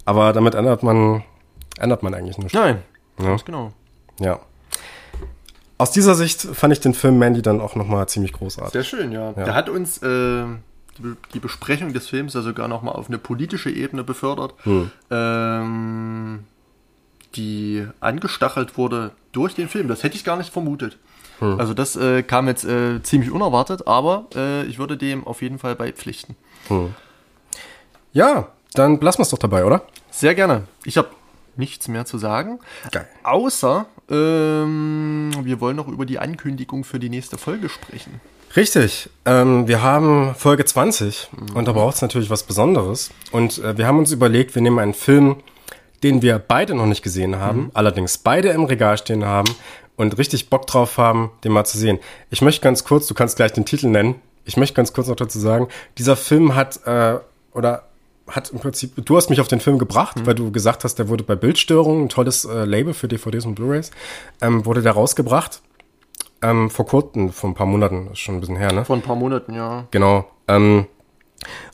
Aber 0.05 0.33
damit 0.33 0.55
ändert 0.55 0.83
man, 0.83 1.23
ändert 1.79 2.03
man 2.03 2.15
eigentlich 2.15 2.39
nichts. 2.39 2.55
Nein. 2.55 2.83
Ja. 3.19 3.27
Ganz 3.27 3.45
genau. 3.45 3.73
Ja. 4.21 4.41
Aus 5.79 5.91
dieser 5.91 6.15
Sicht 6.15 6.41
fand 6.41 6.73
ich 6.73 6.81
den 6.81 6.95
Film 6.95 7.19
Mandy 7.19 7.43
dann 7.43 7.61
auch 7.61 7.75
nochmal 7.75 8.09
ziemlich 8.09 8.33
großartig. 8.33 8.73
Sehr 8.73 8.85
schön, 8.85 9.13
ja. 9.13 9.33
Der 9.33 9.55
hat 9.55 9.69
uns 9.69 9.99
äh, 10.03 10.45
die, 10.99 11.17
die 11.33 11.41
Besprechung 11.41 11.93
des 11.93 12.09
Films 12.09 12.35
ja 12.35 12.43
sogar 12.43 12.69
nochmal 12.69 12.95
auf 12.95 13.09
eine 13.09 13.19
politische 13.19 13.71
Ebene 13.71 14.05
befördert, 14.05 14.55
ähm, 15.11 16.45
die 17.35 17.87
angestachelt 18.01 18.79
wurde 18.79 19.11
durch 19.33 19.55
den 19.55 19.69
Film. 19.69 19.89
Das 19.89 20.03
hätte 20.03 20.17
ich 20.17 20.25
gar 20.25 20.37
nicht 20.37 20.53
vermutet. 20.53 20.99
Also 21.41 21.75
das 21.75 21.97
äh, 21.97 22.23
kam 22.23 22.47
jetzt 22.49 22.65
äh, 22.65 23.03
ziemlich 23.03 23.31
unerwartet, 23.31 23.87
aber 23.87 24.27
äh, 24.35 24.65
ich 24.65 24.79
würde 24.79 24.97
dem 24.97 25.27
auf 25.27 25.43
jeden 25.43 25.59
Fall 25.59 25.75
beipflichten. 25.75 26.37
Ja, 28.13 28.49
dann 28.73 29.01
lassen 29.01 29.19
wir 29.19 29.23
es 29.23 29.31
doch 29.31 29.39
dabei, 29.39 29.65
oder? 29.65 29.83
Sehr 30.11 30.35
gerne. 30.35 30.65
Ich 30.85 30.97
habe 30.97 31.09
nichts 31.57 31.89
mehr 31.89 32.05
zu 32.05 32.19
sagen. 32.19 32.61
Geil. 32.91 33.09
Außer, 33.23 33.87
ähm, 34.11 35.33
wir 35.43 35.61
wollen 35.61 35.77
noch 35.77 35.89
über 35.89 36.07
die 36.07 36.19
Ankündigung 36.19 36.85
für 36.85 36.99
die 36.99 37.09
nächste 37.09 37.39
Folge 37.39 37.69
sprechen. 37.69 38.21
Richtig. 38.57 39.11
Ähm, 39.25 39.67
wir 39.67 39.83
haben 39.83 40.35
Folge 40.37 40.65
20 40.65 41.31
und 41.55 41.67
da 41.67 41.73
braucht 41.73 41.97
es 41.97 42.03
natürlich 42.03 42.31
was 42.31 42.45
Besonderes. 42.45 43.11
Und 43.33 43.59
äh, 43.59 43.77
wir 43.77 43.87
haben 43.87 43.99
uns 43.99 44.13
überlegt, 44.13 44.55
wir 44.55 44.63
nehmen 44.63 44.79
einen 44.79 44.95
Film, 44.95 45.37
den 46.05 46.23
wir 46.23 46.39
beide 46.39 46.75
noch 46.75 46.87
nicht 46.87 47.03
gesehen 47.03 47.37
haben, 47.37 47.71
allerdings 47.75 48.19
beide 48.19 48.51
im 48.51 48.65
Regal 48.65 48.99
stehen 48.99 49.25
haben 49.25 49.49
und 49.97 50.19
richtig 50.19 50.51
Bock 50.51 50.67
drauf 50.67 50.99
haben, 50.99 51.31
den 51.45 51.53
mal 51.53 51.65
zu 51.65 51.79
sehen. 51.79 51.99
Ich 52.31 52.43
möchte 52.43 52.63
ganz 52.63 52.85
kurz, 52.85 53.07
du 53.07 53.15
kannst 53.15 53.37
gleich 53.37 53.53
den 53.53 53.65
Titel 53.65 53.89
nennen. 53.89 54.17
Ich 54.45 54.57
möchte 54.57 54.75
ganz 54.75 54.93
kurz 54.93 55.09
noch 55.09 55.17
dazu 55.17 55.39
sagen, 55.39 55.69
dieser 55.99 56.17
Film 56.17 56.55
hat 56.55 56.87
äh, 56.87 57.19
oder 57.53 57.85
hat 58.27 58.51
im 58.51 58.59
Prinzip, 58.59 58.93
du 59.05 59.17
hast 59.17 59.31
mich 59.31 59.41
auf 59.41 59.49
den 59.49 59.61
Film 59.61 59.79
gebracht, 59.79 60.27
weil 60.27 60.35
du 60.35 60.51
gesagt 60.51 60.85
hast, 60.85 60.99
der 60.99 61.09
wurde 61.09 61.25
bei 61.25 61.35
Bildstörungen, 61.35 62.07
ein 62.07 62.09
tolles 62.09 62.45
äh, 62.45 62.65
Label 62.65 62.95
für 62.95 63.09
DVDs 63.09 63.45
und 63.45 63.55
Blu-rays, 63.55 63.91
ähm, 64.41 64.65
wurde 64.65 64.83
der 64.83 64.93
rausgebracht. 64.93 65.61
Ähm, 66.43 66.71
vor 66.71 66.87
kurzem, 66.87 67.33
vor 67.33 67.51
ein 67.51 67.55
paar 67.55 67.67
Monaten, 67.67 68.09
ist 68.13 68.21
schon 68.21 68.37
ein 68.37 68.41
bisschen 68.41 68.57
her, 68.57 68.73
ne? 68.73 68.85
Vor 68.85 68.97
ein 68.97 69.03
paar 69.03 69.17
Monaten, 69.17 69.55
ja. 69.55 69.87
Genau. 69.91 70.27
Ähm, 70.49 70.87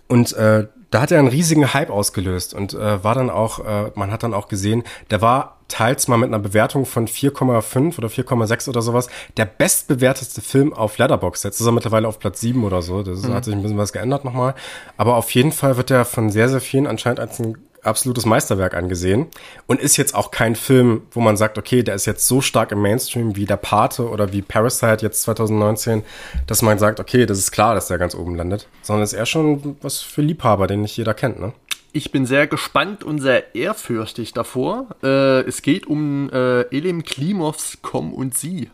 und 0.08 0.32
äh, 0.32 0.66
da 0.90 1.00
hat 1.00 1.10
er 1.12 1.18
einen 1.18 1.28
riesigen 1.28 1.72
Hype 1.72 1.90
ausgelöst 1.90 2.54
und 2.54 2.74
äh, 2.74 3.02
war 3.02 3.14
dann 3.14 3.30
auch, 3.30 3.64
äh, 3.64 3.90
man 3.94 4.10
hat 4.10 4.22
dann 4.22 4.34
auch 4.34 4.48
gesehen, 4.48 4.84
der 5.10 5.22
war 5.22 5.58
teils 5.68 6.08
mal 6.08 6.16
mit 6.16 6.28
einer 6.28 6.40
Bewertung 6.40 6.84
von 6.84 7.06
4,5 7.06 7.98
oder 7.98 8.08
4,6 8.08 8.68
oder 8.68 8.82
sowas 8.82 9.08
der 9.36 9.44
bestbewerteste 9.44 10.40
Film 10.40 10.72
auf 10.72 10.98
Letterboxd. 10.98 11.44
Jetzt 11.44 11.60
ist 11.60 11.66
er 11.66 11.72
mittlerweile 11.72 12.08
auf 12.08 12.18
Platz 12.18 12.40
7 12.40 12.64
oder 12.64 12.82
so. 12.82 13.02
Das 13.02 13.24
hat 13.28 13.44
sich 13.44 13.54
ein 13.54 13.62
bisschen 13.62 13.78
was 13.78 13.92
geändert 13.92 14.24
nochmal. 14.24 14.54
Aber 14.96 15.16
auf 15.16 15.30
jeden 15.30 15.52
Fall 15.52 15.76
wird 15.76 15.90
er 15.92 16.04
von 16.04 16.30
sehr, 16.30 16.48
sehr 16.48 16.60
vielen 16.60 16.88
anscheinend 16.88 17.20
als 17.20 17.38
ein 17.38 17.56
absolutes 17.82 18.26
Meisterwerk 18.26 18.74
angesehen 18.74 19.26
und 19.66 19.80
ist 19.80 19.96
jetzt 19.96 20.14
auch 20.14 20.30
kein 20.30 20.54
Film, 20.54 21.02
wo 21.12 21.20
man 21.20 21.36
sagt, 21.36 21.58
okay, 21.58 21.82
der 21.82 21.94
ist 21.94 22.06
jetzt 22.06 22.26
so 22.26 22.40
stark 22.40 22.72
im 22.72 22.82
Mainstream 22.82 23.36
wie 23.36 23.46
Der 23.46 23.56
Pate 23.56 24.08
oder 24.08 24.32
wie 24.32 24.42
Parasite 24.42 24.98
jetzt 25.02 25.22
2019, 25.22 26.02
dass 26.46 26.62
man 26.62 26.78
sagt, 26.78 27.00
okay, 27.00 27.26
das 27.26 27.38
ist 27.38 27.52
klar, 27.52 27.74
dass 27.74 27.88
der 27.88 27.98
ganz 27.98 28.14
oben 28.14 28.34
landet, 28.34 28.68
sondern 28.82 29.04
ist 29.04 29.12
eher 29.12 29.26
schon 29.26 29.76
was 29.82 30.00
für 30.00 30.22
Liebhaber, 30.22 30.66
den 30.66 30.82
nicht 30.82 30.96
jeder 30.96 31.14
kennt, 31.14 31.40
ne? 31.40 31.52
Ich 31.92 32.12
bin 32.12 32.24
sehr 32.24 32.46
gespannt 32.46 33.02
und 33.02 33.20
sehr 33.20 33.56
ehrfürchtig 33.56 34.32
davor. 34.32 34.86
Äh, 35.02 35.40
es 35.40 35.60
geht 35.60 35.88
um 35.88 36.30
äh, 36.30 36.60
Elim 36.70 37.02
Klimovs 37.02 37.78
Komm 37.82 38.12
und 38.12 38.38
Sie. 38.38 38.70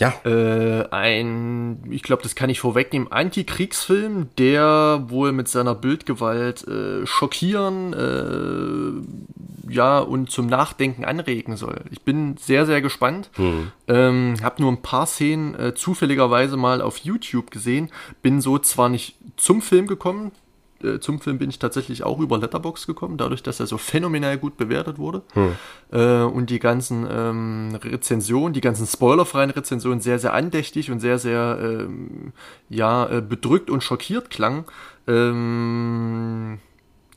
Ja, 0.00 0.14
Äh, 0.24 0.88
ein, 0.90 1.84
ich 1.90 2.02
glaube, 2.02 2.22
das 2.22 2.34
kann 2.34 2.48
ich 2.48 2.58
vorwegnehmen, 2.60 3.12
Antikriegsfilm, 3.12 4.30
der 4.38 5.04
wohl 5.08 5.32
mit 5.32 5.46
seiner 5.48 5.74
Bildgewalt 5.74 6.66
äh, 6.66 7.06
schockieren, 7.06 7.92
äh, 7.92 9.72
ja, 9.72 9.98
und 9.98 10.30
zum 10.30 10.46
Nachdenken 10.46 11.04
anregen 11.04 11.56
soll. 11.56 11.82
Ich 11.90 12.00
bin 12.00 12.36
sehr, 12.38 12.64
sehr 12.64 12.80
gespannt. 12.80 13.30
Hm. 13.34 13.70
Ähm, 13.88 14.36
habe 14.42 14.62
nur 14.62 14.72
ein 14.72 14.82
paar 14.82 15.06
Szenen 15.06 15.54
äh, 15.54 15.74
zufälligerweise 15.74 16.56
mal 16.56 16.80
auf 16.80 16.96
YouTube 16.98 17.50
gesehen. 17.50 17.90
Bin 18.22 18.40
so 18.40 18.58
zwar 18.58 18.88
nicht 18.88 19.16
zum 19.36 19.62
Film 19.62 19.86
gekommen, 19.86 20.32
äh, 20.82 21.00
zum 21.00 21.20
Film 21.20 21.38
bin 21.38 21.50
ich 21.50 21.58
tatsächlich 21.58 22.04
auch 22.04 22.18
über 22.18 22.38
Letterbox 22.38 22.86
gekommen, 22.86 23.16
dadurch, 23.16 23.42
dass 23.42 23.60
er 23.60 23.66
so 23.66 23.78
phänomenal 23.78 24.38
gut 24.38 24.56
bewertet 24.56 24.98
wurde. 24.98 25.22
Hm. 25.32 25.52
Äh, 25.92 26.22
und 26.22 26.50
die 26.50 26.58
ganzen 26.58 27.06
ähm, 27.10 27.78
Rezensionen, 27.82 28.52
die 28.52 28.60
ganzen 28.60 28.86
spoilerfreien 28.86 29.50
Rezensionen 29.50 30.00
sehr, 30.00 30.18
sehr 30.18 30.32
andächtig 30.32 30.90
und 30.90 31.00
sehr, 31.00 31.18
sehr 31.18 31.58
ähm, 31.60 32.32
ja, 32.68 33.08
äh, 33.08 33.20
bedrückt 33.20 33.70
und 33.70 33.82
schockiert 33.82 34.30
klang. 34.30 34.64
Ähm, 35.06 36.58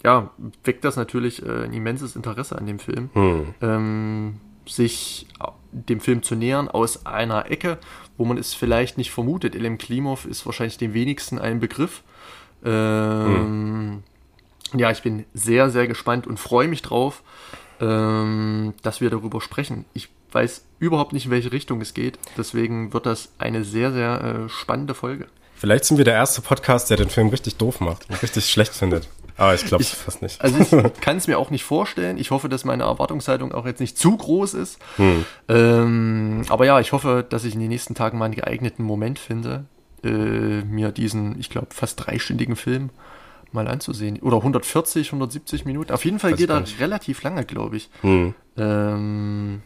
ja, 0.03 0.31
weckt 0.63 0.83
das 0.83 0.95
natürlich 0.95 1.45
äh, 1.45 1.63
ein 1.63 1.73
immenses 1.73 2.15
Interesse 2.15 2.57
an 2.57 2.65
dem 2.65 2.79
Film. 2.79 3.09
Hm. 3.13 3.53
Ähm, 3.61 4.39
sich 4.65 5.27
dem 5.71 5.99
Film 5.99 6.23
zu 6.23 6.35
nähern 6.35 6.67
aus 6.67 7.05
einer 7.05 7.49
Ecke, 7.49 7.77
wo 8.17 8.25
man 8.25 8.37
es 8.37 8.53
vielleicht 8.53 8.97
nicht 8.97 9.11
vermutet. 9.11 9.55
Elem 9.55 9.77
Klimov 9.77 10.25
ist 10.25 10.45
wahrscheinlich 10.45 10.77
dem 10.77 10.93
wenigsten 10.93 11.39
ein 11.39 11.59
Begriff. 11.59 12.03
Ähm, 12.63 14.03
hm. 14.71 14.79
Ja, 14.79 14.91
ich 14.91 15.01
bin 15.01 15.25
sehr, 15.33 15.69
sehr 15.69 15.87
gespannt 15.87 16.25
und 16.25 16.39
freue 16.39 16.67
mich 16.67 16.81
drauf, 16.81 17.21
ähm, 17.79 18.73
dass 18.81 19.01
wir 19.01 19.09
darüber 19.09 19.41
sprechen. 19.41 19.85
Ich 19.93 20.09
weiß 20.31 20.65
überhaupt 20.79 21.13
nicht, 21.13 21.25
in 21.25 21.31
welche 21.31 21.51
Richtung 21.51 21.79
es 21.81 21.93
geht. 21.93 22.17
Deswegen 22.37 22.93
wird 22.93 23.05
das 23.05 23.33
eine 23.37 23.63
sehr, 23.63 23.91
sehr 23.91 24.45
äh, 24.45 24.49
spannende 24.49 24.93
Folge. 24.95 25.27
Vielleicht 25.55 25.85
sind 25.85 25.97
wir 25.97 26.05
der 26.05 26.15
erste 26.15 26.41
Podcast, 26.41 26.89
der 26.89 26.97
den 26.97 27.09
Film 27.09 27.29
richtig 27.29 27.55
doof 27.55 27.79
macht 27.79 28.09
und 28.09 28.21
richtig 28.21 28.49
schlecht 28.49 28.73
findet. 28.73 29.07
Aber 29.37 29.55
ich 29.55 29.65
glaube 29.65 29.83
es 29.83 29.89
fast 29.89 30.21
nicht. 30.21 30.41
Also 30.41 30.59
ich 30.59 30.93
kann 31.01 31.17
es 31.17 31.27
mir 31.27 31.39
auch 31.39 31.49
nicht 31.49 31.63
vorstellen. 31.63 32.17
Ich 32.17 32.31
hoffe, 32.31 32.49
dass 32.49 32.65
meine 32.65 32.83
Erwartungshaltung 32.83 33.51
auch 33.51 33.65
jetzt 33.65 33.79
nicht 33.79 33.97
zu 33.97 34.15
groß 34.15 34.53
ist. 34.53 34.79
Hm. 34.97 35.25
Ähm, 35.47 36.41
aber 36.49 36.65
ja, 36.65 36.79
ich 36.79 36.91
hoffe, 36.91 37.25
dass 37.27 37.45
ich 37.45 37.53
in 37.53 37.59
den 37.59 37.69
nächsten 37.69 37.95
Tagen 37.95 38.17
mal 38.17 38.25
einen 38.25 38.35
geeigneten 38.35 38.83
Moment 38.83 39.19
finde, 39.19 39.65
äh, 40.03 40.63
mir 40.63 40.91
diesen, 40.91 41.39
ich 41.39 41.49
glaube, 41.49 41.67
fast 41.71 42.05
dreistündigen 42.05 42.55
Film 42.55 42.89
mal 43.51 43.67
anzusehen. 43.67 44.19
Oder 44.21 44.37
140, 44.37 45.07
170 45.07 45.65
Minuten. 45.65 45.91
Auf 45.91 46.05
jeden 46.05 46.19
Fall 46.19 46.31
Weiß 46.31 46.39
geht 46.39 46.49
er 46.49 46.63
relativ 46.79 47.23
lange, 47.23 47.45
glaube 47.45 47.77
ich. 47.77 47.89
Hm. 48.01 48.33
Ähm, 48.57 49.61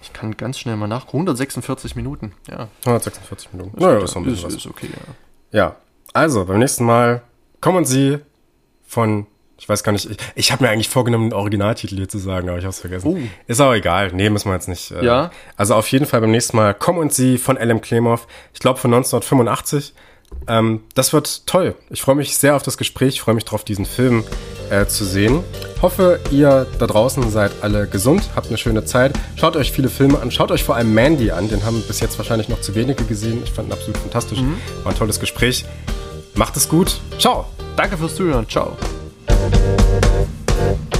ich 0.00 0.12
kann 0.12 0.36
ganz 0.36 0.58
schnell 0.58 0.76
mal 0.76 0.86
nachgucken. 0.86 1.18
146 1.18 1.96
Minuten, 1.96 2.32
ja. 2.48 2.68
146 2.84 3.52
Minuten. 3.52 3.76
Ist, 3.76 3.82
naja, 3.82 3.98
ist, 3.98 4.16
ist, 4.16 4.56
ist 4.56 4.66
okay, 4.66 4.88
ja. 4.90 5.58
Ja, 5.58 5.76
also 6.12 6.44
beim 6.44 6.58
nächsten 6.58 6.84
Mal 6.84 7.22
kommen 7.60 7.84
Sie 7.84 8.18
von 8.86 9.26
ich 9.58 9.68
weiß 9.68 9.82
gar 9.82 9.92
nicht, 9.92 10.08
ich, 10.08 10.16
ich 10.36 10.52
habe 10.52 10.64
mir 10.64 10.70
eigentlich 10.70 10.88
vorgenommen, 10.88 11.30
den 11.30 11.36
Originaltitel 11.36 11.96
hier 11.96 12.08
zu 12.08 12.18
sagen, 12.18 12.48
aber 12.48 12.58
ich 12.58 12.64
habe 12.64 12.70
es 12.70 12.80
vergessen. 12.80 13.08
Uh. 13.08 13.18
Ist 13.48 13.60
auch 13.60 13.74
egal. 13.74 14.12
Nee, 14.12 14.30
müssen 14.30 14.48
wir 14.48 14.54
jetzt 14.54 14.68
nicht. 14.68 14.92
Äh, 14.92 15.04
ja. 15.04 15.30
Also 15.56 15.74
auf 15.74 15.88
jeden 15.88 16.06
Fall 16.06 16.20
beim 16.20 16.30
nächsten 16.30 16.56
Mal 16.56 16.74
Komm 16.74 16.98
und 16.98 17.12
Sie 17.12 17.38
von 17.38 17.56
L.M. 17.56 17.80
Klemov. 17.80 18.26
Ich 18.54 18.60
glaube 18.60 18.78
von 18.78 18.94
1985. 18.94 19.92
Ähm, 20.46 20.82
das 20.94 21.12
wird 21.12 21.46
toll. 21.46 21.74
Ich 21.90 22.02
freue 22.02 22.14
mich 22.14 22.36
sehr 22.36 22.54
auf 22.54 22.62
das 22.62 22.78
Gespräch. 22.78 23.14
Ich 23.14 23.20
freue 23.20 23.34
mich 23.34 23.44
darauf, 23.44 23.64
diesen 23.64 23.86
Film 23.86 24.24
äh, 24.70 24.86
zu 24.86 25.04
sehen. 25.04 25.42
Hoffe, 25.82 26.20
ihr 26.30 26.66
da 26.78 26.86
draußen 26.86 27.30
seid 27.30 27.52
alle 27.62 27.86
gesund, 27.86 28.30
habt 28.36 28.48
eine 28.48 28.58
schöne 28.58 28.84
Zeit. 28.84 29.18
Schaut 29.36 29.56
euch 29.56 29.72
viele 29.72 29.88
Filme 29.88 30.20
an. 30.20 30.30
Schaut 30.30 30.50
euch 30.50 30.64
vor 30.64 30.76
allem 30.76 30.92
Mandy 30.94 31.30
an. 31.30 31.48
Den 31.48 31.64
haben 31.64 31.82
bis 31.82 32.00
jetzt 32.00 32.18
wahrscheinlich 32.18 32.48
noch 32.48 32.60
zu 32.60 32.74
wenige 32.74 33.04
gesehen. 33.04 33.42
Ich 33.44 33.52
fand 33.52 33.68
ihn 33.68 33.72
absolut 33.72 33.96
fantastisch. 33.96 34.40
Mhm. 34.40 34.56
War 34.84 34.92
ein 34.92 34.98
tolles 34.98 35.18
Gespräch. 35.18 35.64
Macht 36.34 36.56
es 36.56 36.68
gut. 36.68 37.00
Ciao. 37.18 37.46
Danke 37.76 37.96
fürs 37.96 38.14
Zuhören. 38.14 38.48
Ciao. 38.48 38.76
Thank 39.38 40.92
you. 40.92 40.97